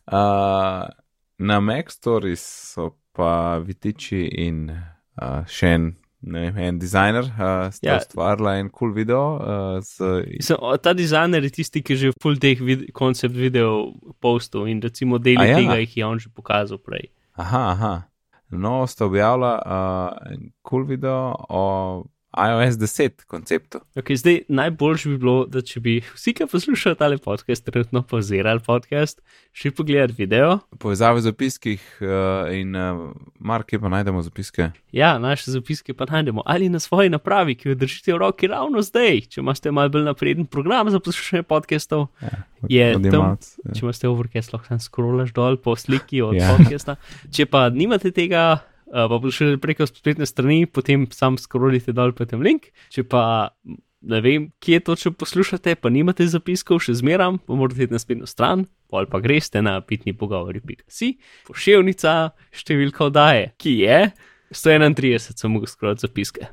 Uh, 0.10 0.86
na 1.40 1.60
Mac 1.60 1.92
Stories 1.92 2.42
so 2.42 2.92
pa 3.14 3.60
Vitiči 3.64 4.24
in 4.46 4.70
uh, 4.70 5.42
še 5.50 5.74
en, 5.78 5.92
vem, 6.22 6.58
en 6.58 6.80
dizajner 6.80 7.24
uh, 7.24 7.70
sta 7.72 7.88
Ja. 7.88 7.98
ustvarila 7.98 8.58
en 8.60 8.70
kul 8.70 8.90
cool 8.90 8.94
video. 8.94 9.22
Uh, 9.40 9.80
z, 9.82 10.26
Mislim, 10.28 10.58
o, 10.62 10.78
ta 10.78 10.94
dizajner 10.94 11.44
je 11.44 11.50
tisti, 11.50 11.82
ki 11.82 11.94
je 11.94 11.98
že 11.98 12.12
full 12.22 12.38
teh 12.38 12.60
vid 12.62 12.92
koncept 12.94 13.36
video 13.36 13.94
postov 14.20 14.68
in 14.68 14.82
recimo 14.82 15.18
deli 15.18 15.48
ja? 15.48 15.56
tega 15.56 15.80
jih 15.80 15.98
je 15.98 16.06
on 16.06 16.20
že 16.20 16.30
pokazal 16.30 16.78
prej. 16.78 17.10
aha, 17.38 17.72
aha. 17.72 17.94
No, 18.52 18.88
sta 18.88 19.06
objavila 19.06 19.60
uh, 19.62 20.32
en 20.34 20.52
kul 20.62 20.84
cool 20.84 20.86
video 20.86 21.36
o 21.50 22.06
iOS 22.32 22.76
10 22.76 23.26
konceptu. 23.26 23.80
Okay, 23.96 24.14
zdaj, 24.14 24.40
najboljše 24.50 25.10
bi 25.10 25.18
bilo, 25.18 25.46
da 25.46 25.62
če 25.62 25.80
bi 25.80 25.96
vsi, 26.06 26.34
ki 26.34 26.46
poslušajo 26.46 26.96
tale 26.96 27.18
podcast, 27.18 27.66
trenutno 27.66 28.02
pozirali 28.04 28.60
podcast, 28.60 29.22
šli 29.52 29.72
pogledati 29.72 30.14
video. 30.16 30.60
Povezave 30.78 31.16
v 31.16 31.22
zapiskih 31.22 31.82
uh, 32.00 32.08
in 32.52 32.76
uh, 32.76 33.10
Mark, 33.36 33.66
kje 33.66 33.80
pa 33.80 33.90
najdemo 33.90 34.22
zapiske? 34.22 34.70
Ja, 34.92 35.18
naše 35.18 35.52
zapiske 35.52 35.94
pa 35.94 36.06
najdemo 36.06 36.44
ali 36.46 36.70
na 36.70 36.80
svoji 36.80 37.10
napravi, 37.10 37.56
ki 37.56 37.70
jo 37.70 37.76
držite 37.78 38.14
v 38.14 38.18
roki 38.20 38.48
ravno 38.48 38.82
zdaj. 38.82 39.22
Če 39.24 39.42
imate 39.42 39.72
malo 39.72 39.90
bolj 39.90 40.04
napreden 40.04 40.46
program 40.46 40.90
za 40.90 41.00
poslušanje 41.00 41.44
podcastov, 41.44 42.08
Je 42.64 42.94
tam- 42.94 43.02
Odjemalc, 43.02 43.58
ja. 43.60 43.74
če 43.74 43.80
imate 43.82 44.08
overcast, 44.08 44.54
lahko 44.54 44.68
tam 44.68 44.80
scrollaš 44.80 45.34
dol 45.34 45.58
po 45.58 45.76
sliki 45.76 46.22
od 46.22 46.36
Ja. 46.36 46.54
podcasta. 46.54 46.96
Če 47.32 47.46
pa 47.46 47.70
nimate 47.70 48.12
tega, 48.12 48.60
uh, 48.90 49.06
pa 49.06 49.16
poslušate 49.16 49.62
preko 49.62 49.88
spletne 49.90 50.28
strani, 50.30 50.66
potem 50.66 51.08
sam 51.14 51.38
scrollite 51.38 51.96
dol 51.96 52.14
po 52.18 52.28
tem 52.30 52.42
link. 52.46 52.72
Če 52.94 53.06
pa 53.08 53.24
ne 54.02 54.22
vem, 54.22 54.48
kje 54.60 54.80
točno 54.80 55.12
poslušate, 55.12 55.76
pa 55.76 55.92
nimate 55.92 56.28
zapiskov, 56.28 56.80
še 56.84 56.96
zmeram, 57.02 57.40
pa 57.44 57.58
morate 57.60 57.84
iti 57.84 57.94
na 57.94 58.00
spletno 58.00 58.30
stran. 58.30 58.66
Pol 58.90 59.10
pa 59.12 59.20
greste 59.22 59.62
na 59.62 59.80
pitni 59.86 60.16
pogovori.si, 60.18 61.14
pošiljnica, 61.48 62.16
številka 62.56 63.10
oddaje, 63.10 63.52
ki 63.60 63.76
je 63.84 64.00
131, 64.56 65.36
sem 65.38 65.54
mogel 65.54 65.70
skrati 65.70 66.08
zapiske. 66.08 66.50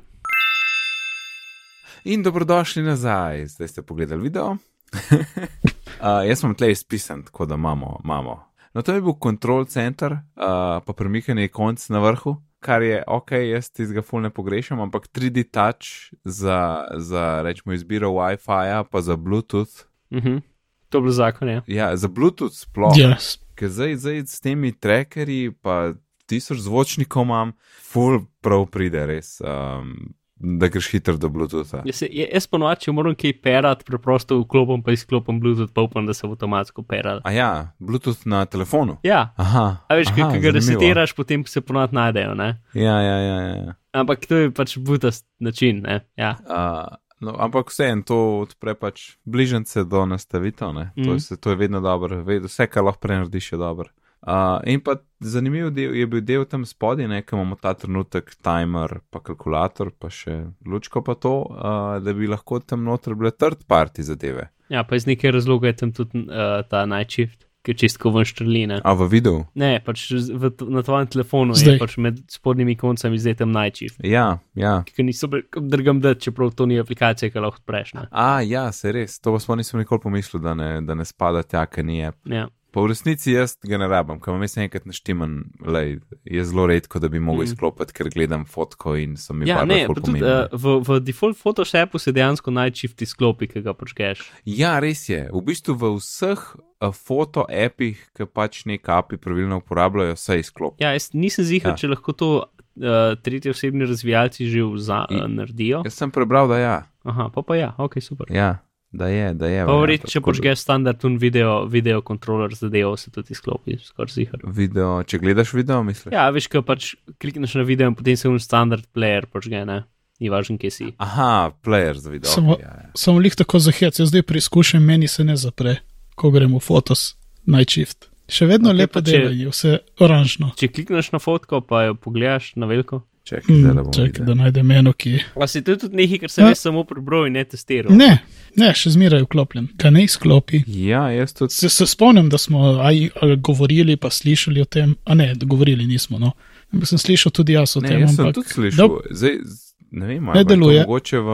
In 2.07 2.23
dobrodošli 2.23 2.85
nazaj, 2.87 3.47
zdaj 3.57 3.69
ste 3.73 3.83
pogledali 3.83 4.29
video. 4.29 4.57
uh, 4.95 6.23
jaz 6.29 6.43
sem 6.43 6.55
tleh 6.55 6.75
izpisan, 6.75 7.25
tako 7.27 7.49
da 7.51 7.59
imamo. 7.59 8.01
imamo. 8.05 8.37
No, 8.77 8.83
to 8.83 8.93
je 8.93 9.01
bil 9.01 9.15
kontrol 9.17 9.65
center, 9.65 10.13
uh, 10.13 10.85
pa 10.85 10.93
premikanje 10.93 11.49
konc 11.49 11.81
na 11.89 12.03
vrhu, 12.05 12.35
kar 12.61 12.83
je 12.85 12.99
ok, 13.09 13.31
jaz 13.33 13.71
tizga 13.73 14.03
ful 14.05 14.21
ne 14.21 14.29
pogrešam, 14.31 14.83
ampak 14.85 15.09
3D 15.09 15.47
touch 15.49 16.13
za, 16.25 16.85
za 17.01 17.41
rečemo, 17.43 17.73
izbiro 17.73 18.11
WiFi-ja, 18.13 18.83
pa 18.85 19.01
za 19.01 19.17
Bluetooth. 19.17 19.89
Mhm. 20.13 20.43
To 20.89 20.99
je 20.99 21.03
bil 21.03 21.13
zakon, 21.17 21.49
ja. 21.49 21.63
Ja, 21.67 21.97
za 21.97 22.09
Bluetooth 22.09 22.53
sploh. 22.53 22.93
Yes. 23.01 23.39
Ker 23.57 23.73
zdaj, 23.73 23.97
zdaj 23.97 24.21
s 24.29 24.45
temi 24.45 24.75
trackerji, 24.77 25.57
pa 25.57 25.97
tisoč 26.29 26.61
zvočnikov 26.69 27.25
imam, 27.25 27.57
full 27.81 28.27
prav 28.45 28.69
pride 28.69 29.07
res, 29.09 29.39
um, 29.41 30.13
da 30.39 30.69
greš 30.69 30.91
hitro 30.91 31.17
do 31.17 31.29
Bluetootha. 31.29 31.83
Jaz, 31.85 32.03
ja, 32.03 32.27
jaz 32.29 32.47
ponovadi, 32.47 32.81
če 32.81 32.93
moram 32.93 33.15
kaj 33.15 33.33
perati, 33.41 33.85
preprosto 33.85 34.37
vklopim 34.39 34.83
pa 34.83 34.93
izklopim 34.93 35.41
Bluetooth, 35.41 35.73
pa 35.73 35.81
upam, 35.81 36.07
da 36.07 36.13
se 36.13 36.27
bo 36.27 36.33
avtomatsko 36.33 36.83
peral. 36.85 37.21
A 37.25 37.33
ja, 37.33 37.49
Bluetooth 37.79 38.27
na 38.27 38.45
telefonu. 38.45 38.99
Ja, 39.03 39.33
Aha. 39.37 39.65
a 39.83 39.95
veš, 39.95 40.09
ki 40.09 40.21
aha, 40.21 40.31
ga 40.31 40.53
zanimivo. 40.53 40.53
resetiraš, 40.53 41.13
potem 41.15 41.47
se 41.47 41.61
ponovadi 41.61 41.95
najdejo, 41.95 42.35
ne? 42.35 42.51
Ja, 42.75 43.01
ja, 43.01 43.17
ja. 43.19 43.41
ja. 43.41 43.75
Ampak 43.95 44.27
to 44.27 44.37
je 44.37 44.51
pač 44.51 44.77
butast 44.79 45.25
način, 45.41 45.81
ne? 45.81 46.01
Ja. 46.17 46.37
Uh, 46.43 46.97
no, 47.21 47.37
ampak 47.39 47.71
vseeno 47.71 48.03
to 48.03 48.17
odpre 48.39 48.75
pač 48.75 49.17
bližnjice 49.25 49.85
do 49.85 50.05
nastavitev. 50.07 50.69
Mm. 50.69 50.93
To, 50.95 51.01
Mhm. 51.01 51.13
je, 51.13 51.21
se- 51.21 51.37
to 51.37 51.51
je 51.51 51.57
vedno 51.57 51.81
dobro, 51.81 52.21
vse, 52.41 52.67
kar 52.67 52.85
lahko 52.85 53.01
prenarediš, 53.01 53.53
je 53.53 53.59
dobro. 53.59 53.89
Uh, 54.27 54.59
in 54.67 54.81
pa 54.83 54.97
zanimiv 55.21 55.71
del 55.71 55.95
je 55.95 56.07
bil 56.11 56.21
del 56.27 56.45
tam 56.51 56.65
spodaj, 56.67 57.07
ne, 57.07 57.23
imamo 57.33 57.55
ta 57.63 57.77
trenutek 57.79 58.33
timer, 58.43 58.99
pa 59.11 59.21
kalkulator, 59.23 59.93
pa 59.95 60.11
še 60.11 60.49
lučko 60.67 61.05
pa 61.07 61.15
to, 61.15 61.35
uh, 61.47 61.97
da 62.03 62.15
bi 62.15 62.27
lahko 62.27 62.59
tam 62.59 62.83
noter 62.85 63.15
bile 63.15 63.31
third 63.31 63.63
party 63.71 64.03
zadeve. 64.03 64.49
ja, 64.69 64.83
pa 64.83 64.97
iz 64.99 65.07
neke 65.07 65.31
razloga 65.31 65.71
je 65.71 65.77
tam 65.77 65.93
tudi 65.95 66.27
uh, 66.27 66.63
ta 66.67 66.87
night 66.91 67.15
shift, 67.15 67.47
ki 67.63 67.71
je 67.75 67.79
čistko 67.85 68.11
ven 68.15 68.27
štrline. 68.27 68.81
A 68.83 68.95
v 68.99 69.07
videu? 69.11 69.45
Ne, 69.55 69.79
pač 69.83 70.09
v, 70.11 70.51
na 70.75 70.83
tvojem 70.87 71.07
telefonu 71.11 71.55
Zdaj. 71.55 71.73
je 71.73 71.79
pač 71.83 71.97
med 72.03 72.21
spodnjimi 72.31 72.77
koncami 72.79 73.19
zdaj 73.19 73.41
tam 73.41 73.55
night 73.55 73.79
shift. 73.79 74.03
Ja, 74.07 74.39
ja. 74.59 74.81
Ki 74.91 75.07
niso 75.07 75.31
drgam 75.31 76.03
dati, 76.03 76.27
čeprav 76.27 76.51
to 76.55 76.67
ni 76.67 76.79
aplikacija, 76.83 77.31
ki 77.31 77.43
lahko 77.43 77.63
odpreš. 77.63 77.95
ne. 77.95 78.07
A, 78.11 78.43
ja, 78.43 78.69
se 78.75 78.91
res, 78.95 79.19
to 79.23 79.35
pa 79.35 79.43
smo 79.43 79.59
nisem 79.59 79.83
nikoli 79.83 80.03
pomislil, 80.03 80.43
da 80.43 80.55
ne, 80.55 80.71
da 80.83 80.99
ne 80.99 81.07
spada 81.07 81.47
tja, 81.47 81.67
ker 81.71 81.87
ni 81.87 82.03
app. 82.07 82.19
Ja. 82.27 82.47
Pa 82.77 82.83
v 82.85 82.91
resnici 82.93 83.33
jaz 83.33 83.55
ga 83.65 83.79
ne 83.81 83.87
rabim, 83.89 84.19
ker 84.21 84.35
imam 84.35 84.43
jaz 84.45 84.59
enkrat 84.61 84.85
naštiman, 84.85 85.37
lej, 85.65 85.95
je 86.29 86.43
zelo 86.45 86.67
redko, 86.69 87.01
da 87.01 87.09
bi 87.09 87.17
mogel 87.25 87.47
Mm. 87.47 87.49
izklopiti, 87.49 87.95
ker 87.97 88.11
gledam 88.13 88.45
fotko 88.45 88.93
in 89.01 89.15
so 89.17 89.33
mi 89.33 89.49
Ja, 89.49 89.65
ne, 89.65 89.87
pa 89.89 89.95
tudi 89.97 90.21
uh, 90.21 90.53
v, 90.53 90.75
v 90.85 91.01
default 91.01 91.41
Photoshopu 91.41 91.97
se 91.99 92.13
dejansko 92.13 92.53
night 92.53 92.77
shift 92.77 93.01
izklopi, 93.01 93.49
ki 93.49 93.63
ga 93.65 93.73
počkeš. 93.73 94.27
Ja, 94.45 94.77
res 94.79 95.09
je. 95.09 95.23
V 95.33 95.41
bistvu 95.41 95.73
v 95.73 95.95
vseh 95.97 96.37
uh, 96.37 96.93
foto 96.93 97.47
appih, 97.49 97.97
ki 98.13 98.29
pač 98.29 98.67
neke 98.69 98.93
api 98.93 99.17
pravilno 99.17 99.63
uporabljajo, 99.65 100.21
se 100.21 100.37
izklopi. 100.45 100.85
Ja, 100.85 100.93
jaz 100.93 101.15
nisem 101.17 101.49
zigar, 101.49 101.73
ja. 101.73 101.81
Če 101.81 101.95
lahko 101.97 102.13
to 102.13 102.31
uh, 102.45 103.17
tretji 103.25 103.57
osebni 103.57 103.89
razvijalci 103.89 104.53
že 104.53 104.61
uh, 104.69 105.25
naredijo. 105.33 105.81
Jaz 105.89 105.97
sem 105.97 106.13
prebral, 106.13 106.45
da 106.53 106.61
ja, 106.61 106.77
Aha, 107.09 107.31
pa 107.33 107.41
pa 107.41 107.57
ja, 107.57 107.73
ok, 107.81 108.03
super. 108.05 108.29
ja 108.29 108.59
da 108.93 109.09
je, 109.09 109.35
da 109.35 109.47
je. 109.47 109.65
Varianta, 109.65 109.81
verjetno, 109.81 110.11
če 110.13 110.21
počkeš 110.25 110.61
standard 110.63 111.05
un 111.05 111.19
video, 111.19 111.65
video 111.71 112.03
kontroler 112.03 112.55
zadevo, 112.55 112.97
se 112.97 113.11
tudi 113.11 113.35
izklopi, 113.37 113.77
skoraj 113.83 114.15
zigar. 114.15 114.41
Video, 114.57 115.03
če 115.03 115.19
gledaš 115.19 115.53
video, 115.57 115.83
misliš? 115.87 116.13
Ja, 116.15 116.29
veš, 116.35 116.49
ko 116.53 116.63
pač 116.67 116.95
klikneš 117.23 117.59
na 117.61 117.67
video 117.69 117.91
in 117.91 117.99
potem 117.99 118.17
se 118.17 118.29
un 118.29 118.41
standard 118.41 118.87
player 118.95 119.27
počne, 119.27 119.65
ne? 119.69 119.83
Ni 120.21 120.31
važno, 120.33 120.57
kje 120.57 120.71
si. 120.73 120.87
Aha, 121.03 121.53
player 121.65 121.99
za 122.01 122.11
video. 122.11 122.31
Samo- 122.33 122.57
okay, 122.57 122.65
ja, 122.65 122.75
ja. 122.87 122.91
Samo 122.97 123.21
lih 123.21 123.35
tako 123.37 123.61
zahec, 123.61 123.99
jaz 124.01 124.09
zdaj 124.09 124.23
preizkušam, 124.25 124.85
meni 124.85 125.09
se 125.13 125.25
ne 125.25 125.37
zapre, 125.37 125.77
ko 126.17 126.31
gremo 126.33 126.57
v 126.57 126.65
fotos, 126.65 127.17
night 127.45 127.75
shift. 127.75 128.09
Še 128.27 128.49
vedno 128.49 128.73
Ok, 128.73 128.75
okay, 128.75 128.79
lepo 128.81 129.01
delo 129.05 129.29
je, 129.31 129.51
vse 129.53 129.79
oranžno. 130.03 130.55
Če 130.57 130.71
klikneš 130.73 131.13
na 131.13 131.21
fotko, 131.23 131.61
pa 131.61 131.85
jo 131.91 131.95
pogledaš 131.95 132.55
na 132.57 132.67
veliko. 132.67 133.05
Čakaj, 133.27 133.43
zdaj 133.51 133.75
da 133.75 133.83
videl. 133.83 134.25
da 134.25 134.35
najdem 134.37 134.71
eno, 134.73 134.93
ki. 134.95 135.17
Pa 135.35 135.47
si 135.47 135.59
to 135.61 135.73
je 135.73 135.79
tudi 135.79 135.97
nekaj, 135.97 136.19
kar 136.19 136.31
sem 136.31 136.45
Ja. 136.45 136.49
jaz 136.49 136.61
samo 136.61 136.85
prebral 136.85 137.27
in 137.27 137.33
ne 137.33 137.45
testiral. 137.45 137.91
Ne, 137.93 138.23
ne, 138.55 138.69
še 138.73 138.91
zmeraj 138.91 139.23
vklopljen, 139.23 139.69
kaj 139.75 139.91
ne 139.91 140.05
izklopi. 140.05 140.61
Ja, 140.69 141.09
jaz 141.11 141.35
tudi. 141.35 141.51
Se, 141.53 141.69
se 141.69 141.87
spomnim, 141.87 142.29
da 142.29 142.39
smo 142.39 142.59
aj, 142.81 143.09
govorili, 143.39 143.97
pa 143.97 144.11
slišali 144.11 144.61
o 144.61 144.67
tem, 144.67 144.95
a 145.05 145.15
ne, 145.15 145.33
govorili 145.37 145.87
nismo. 145.87 146.19
No. 146.19 146.33
Ampak 146.69 146.87
sem 146.87 146.99
slišal 147.01 147.33
tudi 147.33 147.53
jaz 147.53 147.75
o 147.75 147.81
Ne, 147.81 147.89
tem. 147.89 148.01
jaz 148.01 148.15
sem 148.15 148.25
ampak, 148.25 148.35
tudi 148.37 148.49
slišal. 148.51 148.95
Zdaj, 149.13 149.35
z- 149.43 149.63
ne 149.93 150.07
vem, 150.07 150.23
Ne 150.25 150.39
je 150.39 150.45
deluje. 150.47 150.81
mogoče 150.83 151.19
v, 151.19 151.31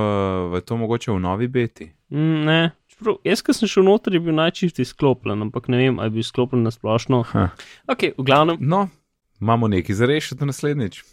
v, 0.49 0.61
to 0.63 0.77
mogoče 0.79 1.11
v 1.11 1.21
novi 1.21 1.49
beti. 1.49 1.91
Mm, 2.09 2.41
ne. 2.43 2.61
Čeprav, 2.89 3.21
jaz, 3.23 3.41
ki 3.41 3.53
sem 3.53 3.69
šel 3.69 3.85
noter, 3.85 4.13
je 4.13 4.21
bil 4.21 4.33
najčisti 4.35 4.85
sklopljen, 4.87 5.41
ampak 5.43 5.69
ne 5.69 5.77
vem, 5.79 5.99
ali 5.99 6.07
je 6.07 6.15
bil 6.15 6.23
sklopljen 6.23 6.63
na 6.63 6.71
splošno. 6.71 7.21
Ha. 7.27 7.51
Ok, 7.87 8.13
v 8.13 8.23
glavnem. 8.23 8.57
No, 8.63 8.89
imamo 9.43 9.69
nekaj 9.69 9.95
za 9.95 10.07
rešiti 10.07 10.47
naslednjič. 10.47 11.05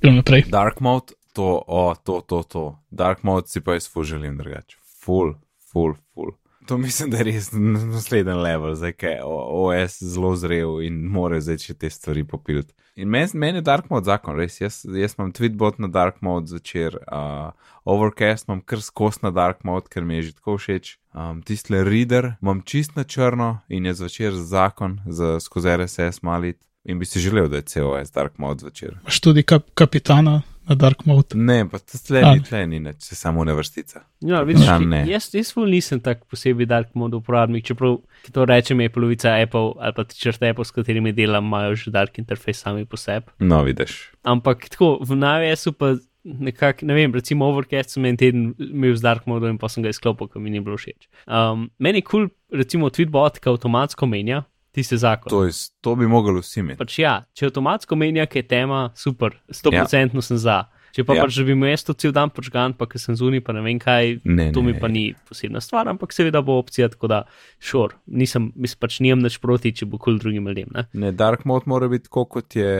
Gremo 0.00 0.16
naprej. 0.16 0.44
Dark 0.48 0.80
mode, 0.80 1.16
to, 1.32 1.62
o, 1.66 1.94
to, 2.04 2.20
to, 2.20 2.42
to. 2.42 2.78
Dark 2.90 3.22
mode 3.22 3.48
si 3.48 3.60
pa 3.60 3.72
jaz 3.72 3.88
ful 3.88 4.04
želim 4.04 4.36
drugače. 4.38 4.76
Full, 5.04 5.34
full, 5.72 5.94
full. 6.14 6.36
To 6.66 6.78
mislim, 6.78 7.10
da 7.10 7.16
je 7.16 7.24
res 7.24 7.48
naslednji 7.52 8.32
level, 8.32 8.74
zdaj 8.74 8.92
je 9.02 9.20
OS 9.24 10.02
zelo 10.02 10.36
zrel 10.36 10.80
in 10.84 11.00
more 11.10 11.40
zdaj 11.40 11.58
še 11.58 11.74
te 11.74 11.90
stvari 11.90 12.22
popiliti. 12.24 12.74
In 12.96 13.08
meni 13.08 13.28
men 13.34 13.56
je 13.56 13.62
Dark 13.64 13.88
mode 13.90 14.04
zakon, 14.04 14.36
res. 14.36 14.60
Jaz, 14.60 14.82
jaz 14.84 15.16
imam 15.18 15.32
tweetbot 15.32 15.80
na 15.80 15.88
Dark 15.88 16.20
mode 16.20 16.52
zvečer, 16.52 16.98
uh, 17.08 17.50
Overcast 17.88 18.46
imam 18.48 18.60
kar 18.60 18.84
skos 18.84 19.22
na 19.22 19.32
Dark 19.32 19.64
mode, 19.64 19.88
ker 19.88 20.04
mi 20.04 20.20
je 20.20 20.28
že 20.28 20.34
tako 20.36 20.58
všeč. 20.60 20.98
Um, 21.16 21.40
Tisle 21.42 21.82
reader 21.88 22.34
imam 22.42 22.60
čist 22.62 22.94
na 22.96 23.04
črno 23.04 23.62
in 23.68 23.88
je 23.88 23.94
zvečer 23.94 24.36
zakon 24.36 25.00
za 25.06 25.40
skozi 25.40 25.72
RSS 25.80 26.22
malit. 26.22 26.60
In 26.84 26.98
bi 26.98 27.06
si 27.06 27.20
želel, 27.22 27.48
da 27.48 27.56
je 27.56 27.62
COS 27.62 28.10
Dark 28.12 28.38
mode 28.38 28.60
zvečer. 28.60 28.96
Imaš 29.02 29.20
tudi 29.20 29.42
kap 29.42 29.68
kapitana 29.74 30.42
na 30.68 30.74
Dark 30.74 31.04
Mode. 31.06 31.34
Ne, 31.34 31.68
pa 31.68 31.78
to 31.78 31.98
A. 31.98 32.06
tleni, 32.06 32.42
tleni, 32.46 32.78
ne, 32.80 32.92
če 32.94 33.16
samo 33.18 33.44
ne 33.44 33.54
vrstica. 33.54 34.04
Ja, 34.22 34.42
vidiš, 34.46 34.66
ki- 34.66 34.86
ne. 34.86 35.02
jaz, 35.10 35.28
jaz 35.34 35.52
nisem 35.56 36.00
tak 36.00 36.24
posebej 36.30 36.66
dark 36.70 36.94
mode 36.94 37.18
uporabnik, 37.18 37.66
čeprav 37.66 37.98
to 38.32 38.46
rečem, 38.46 38.80
je 38.80 38.92
polovica 38.94 39.34
Apple 39.42 39.74
ali 39.80 39.92
pa 39.96 40.04
tičrt 40.04 40.42
Apple, 40.42 40.64
s 40.64 40.70
katerimi 40.70 41.12
delam, 41.12 41.44
imajo 41.50 41.74
že 41.74 41.90
dark 41.90 42.18
interface 42.18 42.62
sami 42.62 42.86
po 42.86 42.96
sebi. 42.96 43.26
No, 43.38 43.62
vidiš. 43.62 44.12
Ampak 44.22 44.68
tako, 44.70 44.98
v 45.02 45.18
iOS-u 45.18 45.72
pa 45.72 45.96
nekako, 46.22 46.86
ne 46.86 46.94
vem, 46.94 47.14
recimo 47.14 47.48
Overcast 47.50 47.90
sem 47.90 48.04
en 48.06 48.16
teden 48.16 48.54
imel 48.58 48.94
z 48.94 49.02
dark 49.02 49.26
mode 49.26 49.50
in 49.50 49.58
pa 49.58 49.68
sem 49.68 49.82
ga 49.82 49.90
izklopil, 49.90 50.30
ker 50.30 50.38
mi 50.42 50.50
ni 50.50 50.62
bilo 50.62 50.78
všeč. 50.78 51.10
Um, 51.26 51.70
meni 51.82 51.98
je 51.98 52.06
kul, 52.06 52.28
cool, 52.28 52.58
recimo 52.62 52.90
Tweetbot, 52.90 53.42
ki 53.42 53.50
avtomatsko 53.50 54.06
menja 54.06 54.44
tiste 54.72 54.96
zakone. 54.96 55.30
To, 55.30 55.44
je, 55.44 55.52
to 55.80 55.94
bi 55.96 56.08
mogli 56.08 56.40
vsi 56.40 56.60
imeti. 56.60 56.80
Pač 56.80 56.98
ja, 57.02 57.16
če 57.36 57.50
avtomatsko 57.50 57.96
menja, 57.98 58.26
kaj 58.30 58.44
je 58.44 58.48
tema, 58.48 58.82
super, 58.98 59.36
100% 59.52 60.16
ja. 60.16 60.24
sem 60.24 60.40
za. 60.40 60.62
Če 60.92 61.04
pa 61.04 61.14
Ja. 61.14 61.22
pač, 61.24 61.38
imel 61.38 61.70
jaz 61.70 61.84
to 61.84 61.94
cel 61.94 62.12
dan 62.12 62.28
počgan, 62.28 62.74
pa 62.74 62.84
ker 62.84 63.00
sem 63.00 63.16
zunaj, 63.16 63.40
pa 63.40 63.52
ne 63.52 63.60
vem 63.60 63.78
kaj, 63.78 64.20
Ne, 64.24 64.50
to 64.52 64.60
mi 64.60 64.72
ne. 64.72 64.78
pa 64.78 64.88
ni 64.88 65.14
posebna 65.28 65.60
stvar, 65.60 65.88
ampak 65.88 66.12
seveda 66.12 66.42
bo 66.42 66.58
opcija, 66.58 66.88
tako 66.88 67.08
da 67.08 67.22
šor, 67.58 67.94
nisem, 68.06 68.52
mislim 68.54 68.78
pač 68.78 69.00
nimam 69.00 69.18
nič 69.20 69.38
proti, 69.38 69.72
če 69.72 69.86
bo 69.86 69.96
kul 69.96 70.12
cool 70.12 70.18
drugim 70.18 70.46
ljudem. 70.46 70.68
Ne? 70.70 70.84
Ne, 70.94 71.12
dark 71.12 71.44
mode 71.44 71.64
mora 71.66 71.88
biti 71.88 72.04
tako, 72.04 72.24
kot 72.26 72.56
je 72.56 72.72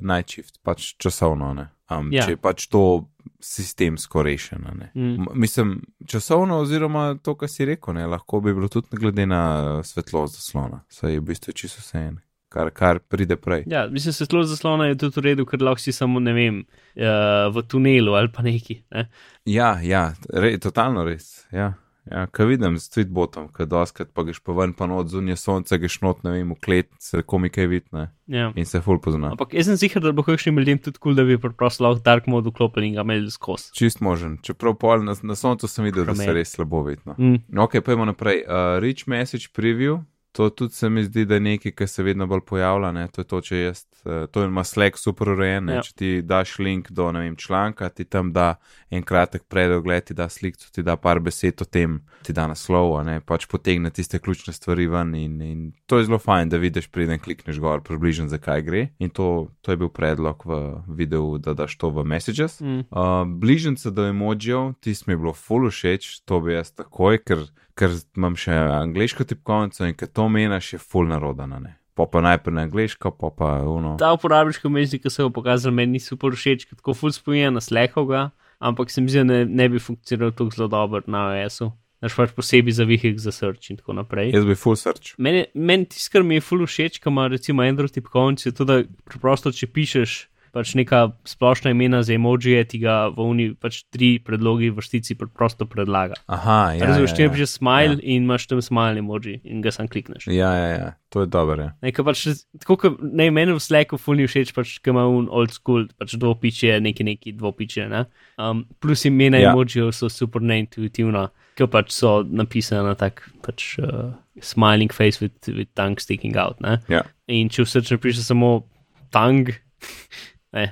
night 0.00 0.30
shift, 0.30 0.58
pač 0.62 0.94
časovno. 0.96 1.52
Ne? 1.54 1.68
Um, 1.90 2.08
Ja. 2.12 2.22
Če 2.22 2.30
je 2.30 2.36
pač 2.38 2.66
to 2.66 3.08
sistemsko 3.42 4.22
rešeno. 4.22 4.72
ne. 4.72 4.90
Mm. 4.94 5.26
Mislim, 5.34 5.74
časovno, 6.06 6.58
oziroma 6.58 7.18
to, 7.22 7.34
kar 7.34 7.48
si 7.48 7.64
rekel, 7.64 7.94
ne, 7.94 8.06
lahko 8.06 8.40
bi 8.40 8.54
bilo 8.54 8.68
tudi 8.68 8.86
glede 8.92 9.26
na 9.26 9.42
svetlost 9.82 10.34
zaslona, 10.34 10.82
saj 10.88 11.12
je 11.12 11.20
v 11.20 11.24
bistvu 11.24 11.52
čisto 11.52 11.80
vse 11.80 11.98
en, 12.00 12.18
kar, 12.48 12.70
kar 12.70 12.98
pride 12.98 13.36
prej. 13.36 13.64
Ja, 13.66 13.86
mislim, 13.90 14.12
svetlo 14.12 14.44
zaslona 14.48 14.86
je 14.90 14.98
tudi 15.04 15.20
v 15.20 15.24
redu, 15.30 15.46
ker 15.48 15.62
lahko 15.62 15.82
si 15.82 15.92
samo, 15.92 16.20
ne 16.20 16.32
vem, 16.36 16.62
uh, 16.96 17.48
v 17.54 17.64
tunelu 17.68 18.14
ali 18.18 18.32
pa 18.32 18.42
neki. 18.46 18.82
Ne? 18.94 19.08
Ja, 19.48 19.76
ja, 19.82 20.12
re, 20.32 20.56
totalno 20.62 21.04
res. 21.08 21.46
Ja. 21.52 21.74
Ja, 22.08 22.22
kaj 22.32 22.46
vidim 22.48 22.78
s 22.80 22.88
tweetbotom, 22.88 23.50
kaj 23.52 23.66
doskrat 23.68 24.08
pa 24.16 24.22
greš 24.24 24.38
pa 24.40 24.54
ven, 24.56 24.72
pa 24.72 24.86
not 24.88 25.10
zunaj 25.12 25.36
sonce, 25.36 25.76
greš 25.76 25.98
not, 26.00 26.22
ne 26.24 26.32
vem, 26.32 26.54
v 26.54 26.56
klet, 26.64 26.88
se 27.04 27.20
komi 27.20 27.50
kaj 27.52 27.68
vidne 27.68 28.06
Ja. 28.32 28.48
in 28.56 28.64
se 28.64 28.80
ful 28.80 28.96
pozna. 29.00 29.34
Ampak 29.34 29.52
jaz 29.52 29.68
sem 29.68 29.76
ziger, 29.76 30.00
da 30.04 30.12
bo 30.16 30.24
kakšnim 30.24 30.56
ljudem 30.56 30.80
tudi 30.80 30.96
kul, 30.96 31.12
cool, 31.12 31.18
da 31.18 31.26
bi 31.28 31.36
preprosto 31.40 31.84
lahko 31.84 32.00
dark 32.04 32.26
mode 32.26 32.48
vklopili 32.48 32.88
in 32.88 32.96
ga 32.96 33.04
imeli 33.04 33.28
skozi. 33.30 33.74
Čist 33.76 34.00
možen, 34.00 34.38
čeprav 34.44 34.78
pol 34.80 35.04
na, 35.04 35.16
na 35.22 35.36
soncu 35.36 35.68
sem 35.68 35.84
videl, 35.84 36.06
da 36.08 36.16
se 36.16 36.32
res 36.32 36.54
slabo 36.56 36.80
vidno. 36.88 37.16
Mm. 37.18 37.44
Ok, 37.60 37.80
pojmo 37.84 38.08
naprej. 38.08 38.44
Uh, 38.46 38.78
Rich 38.80 39.04
Message 39.08 39.52
Preview, 39.52 40.00
to 40.38 40.50
tudi 40.50 40.74
se 40.74 40.88
mi 40.88 41.04
zdi, 41.04 41.24
da 41.24 41.34
je 41.34 41.40
nekaj, 41.40 41.72
kar 41.72 41.88
se 41.88 42.02
vedno 42.02 42.26
bolj 42.26 42.40
pojavlja. 42.46 42.92
Ne? 42.92 43.08
To 43.08 43.20
je 43.20 43.26
to, 43.26 43.40
če 43.40 43.56
jaz, 43.58 43.80
uh, 44.04 44.28
to 44.30 44.44
ima 44.46 44.62
Slack 44.64 44.98
super 44.98 45.32
urejen. 45.34 45.66
Ja. 45.74 45.80
Če 45.82 45.94
ti 45.98 46.10
daš 46.22 46.52
link 46.62 46.92
do 46.94 47.08
vem, 47.10 47.34
članka, 47.36 47.88
ti 47.90 48.04
tam 48.04 48.30
da 48.32 48.52
en 48.90 49.02
kratek 49.02 49.48
predogled, 49.50 50.04
ti 50.06 50.14
da 50.14 50.28
sliko, 50.30 50.70
ti 50.70 50.84
da 50.86 50.94
par 50.96 51.18
besed 51.18 51.58
o 51.58 51.66
tem, 51.66 51.98
ti 52.22 52.32
da 52.32 52.46
naslov, 52.46 52.94
ne 53.02 53.18
pač 53.18 53.48
potegne 53.50 53.90
tiste 53.90 54.22
ključne 54.22 54.54
stvari 54.54 54.86
ven. 54.86 55.10
In, 55.18 55.42
in 55.42 55.66
to 55.90 55.98
je 55.98 56.06
zelo 56.06 56.22
fajn, 56.22 56.54
da 56.54 56.62
vidiš, 56.62 56.86
preden 56.94 57.18
klikneš 57.18 57.58
gor, 57.58 57.82
približno 57.82 58.30
zakaj 58.30 58.62
gre. 58.62 58.86
In 59.02 59.10
to, 59.10 59.50
to 59.66 59.74
je 59.74 59.82
bil 59.82 59.90
predlog 59.90 60.46
v 60.46 60.62
videu, 60.86 61.34
da 61.42 61.58
daš 61.58 61.74
to 61.82 61.90
v 61.90 62.06
Messages. 62.06 62.60
Mm. 62.62 62.86
Uh, 62.94 63.24
bližnjica 63.26 63.90
do 63.90 64.06
emojijev, 64.06 64.76
tisti 64.86 65.10
mi 65.10 65.18
je 65.18 65.24
bilo 65.26 65.34
full 65.34 65.66
všeč, 65.66 66.20
to 66.22 66.38
bi 66.46 66.54
jaz 66.54 66.70
takoj, 66.78 67.18
ker, 67.26 67.48
ker 67.78 67.94
imam 68.18 68.36
še 68.38 68.54
angliško 68.54 69.26
tipkovnico 69.28 69.86
in 69.86 69.96
ker 69.98 70.10
to 70.10 70.28
menaš, 70.32 70.72
je 70.74 70.80
full 70.82 71.08
narodana. 71.10 71.60
Ne? 71.62 71.76
Pa 71.98 72.06
pa 72.06 72.22
najprej 72.22 72.54
na 72.54 72.66
angliško, 72.68 73.14
pa 73.18 73.30
pa 73.34 73.50
uno. 73.66 73.96
Ta 73.98 74.12
uporabniški 74.14 74.68
omrežji, 74.70 75.00
ki 75.02 75.10
so 75.10 75.28
ga 75.28 75.34
pokazali, 75.34 75.74
meni 75.74 75.98
niso 75.98 76.14
super 76.14 76.36
všeč, 76.36 76.68
ker 76.68 76.78
tako 76.78 76.94
ful 76.94 77.14
spominja 77.14 77.50
na 77.54 77.62
Slackovga, 77.64 78.28
ampak 78.62 78.92
se 78.94 79.02
mi 79.02 79.10
zdi, 79.10 79.24
da 79.24 79.28
ne, 79.32 79.42
ne 79.46 79.68
bi 79.72 79.82
funkcioniral 79.82 80.34
tako 80.34 80.54
zelo 80.54 80.70
dobro 80.74 81.02
na 81.10 81.28
iOS-u. 81.40 81.72
Naš 81.98 82.14
pač 82.14 82.30
posebej 82.30 82.76
za 82.78 82.84
vihek 82.86 83.16
za 83.18 83.32
search 83.34 83.72
in 83.72 83.80
tako 83.80 83.96
naprej. 83.98 84.30
Jaz 84.30 84.44
bi 84.46 84.54
full 84.54 84.78
search. 84.78 85.16
Meni, 85.18 85.48
meni 85.58 85.88
tisto, 85.90 86.12
kar 86.14 86.22
mi 86.22 86.38
je 86.38 86.44
ful 86.46 86.62
všeč, 86.62 87.00
ko 87.02 87.10
ima 87.10 87.26
recimo 87.26 87.66
Android 87.66 87.90
tipkovnice, 87.90 88.46
je 88.46 88.54
to, 88.54 88.66
da 88.68 88.76
preprosto, 89.10 89.50
če 89.50 89.66
pišeš 89.66 90.18
pač 90.52 90.74
neka 90.78 91.08
splošna 91.28 91.72
imena 91.74 92.02
za 92.02 92.14
emojije, 92.14 92.64
ti 92.68 92.80
ga 92.82 93.08
v 93.14 93.24
uni 93.24 93.46
pač 93.54 93.82
tri 93.94 94.16
predlogi 94.22 94.70
v 94.70 94.78
vrstici 94.78 95.16
preprosto 95.18 95.66
predlaga. 95.66 96.18
Aha, 96.26 96.74
ja. 96.78 96.90
Razumeš, 96.90 97.14
ja, 97.14 97.16
če 97.16 97.26
ja. 97.26 97.32
pišeš 97.34 97.56
smile 97.58 97.96
ja. 97.96 98.02
in 98.02 98.28
imaš 98.28 98.46
tam 98.50 98.62
smile 98.64 99.02
emoji 99.02 99.40
in 99.44 99.64
ga 99.64 99.72
sam 99.74 99.88
klikneš. 99.88 100.28
Ja, 100.32 100.52
ja, 100.54 100.68
ja, 100.74 100.92
to 101.08 101.24
je 101.24 101.32
dobro. 101.32 101.70
Ja. 101.70 101.74
Nekaj 101.88 102.08
pač, 102.10 102.24
tako 102.60 102.78
kot 102.84 103.02
ne 103.02 103.30
meni 103.34 103.56
v 103.56 103.62
Slacku 103.62 104.00
fulni 104.00 104.28
všeč, 104.28 104.52
pač, 104.56 104.76
ki 104.82 104.94
ima 104.94 105.06
un 105.08 105.28
old 105.32 105.56
school, 105.56 105.88
pač 105.98 106.16
dvopiče, 106.20 106.76
neki 106.84 107.06
neki 107.08 107.36
dvopiče. 107.38 107.88
Ne? 107.88 108.06
Um, 108.36 108.66
plus 108.82 109.06
imena 109.08 109.38
Ja. 109.38 109.42
ja. 109.48 109.52
emojijev 109.52 109.92
so 109.92 110.08
super 110.08 110.42
neintuitivna, 110.42 111.28
ki 111.58 111.68
pač 111.70 111.92
so 111.94 112.22
napisane 112.24 112.86
na 112.86 112.94
tak 112.98 113.22
pač 113.44 113.76
uh, 113.82 114.14
smiling 114.40 114.92
face 114.92 115.20
with, 115.20 115.36
with 115.48 115.70
tongue 115.74 116.00
sticking 116.00 116.36
out. 116.36 116.60
Ne? 116.60 116.78
Ja. 116.88 117.04
In 117.28 117.50
če 117.52 117.64
v 117.64 117.72
srcu 117.72 118.00
piše 118.02 118.24
samo 118.24 118.68
tang, 119.14 119.50
ne, 120.52 120.66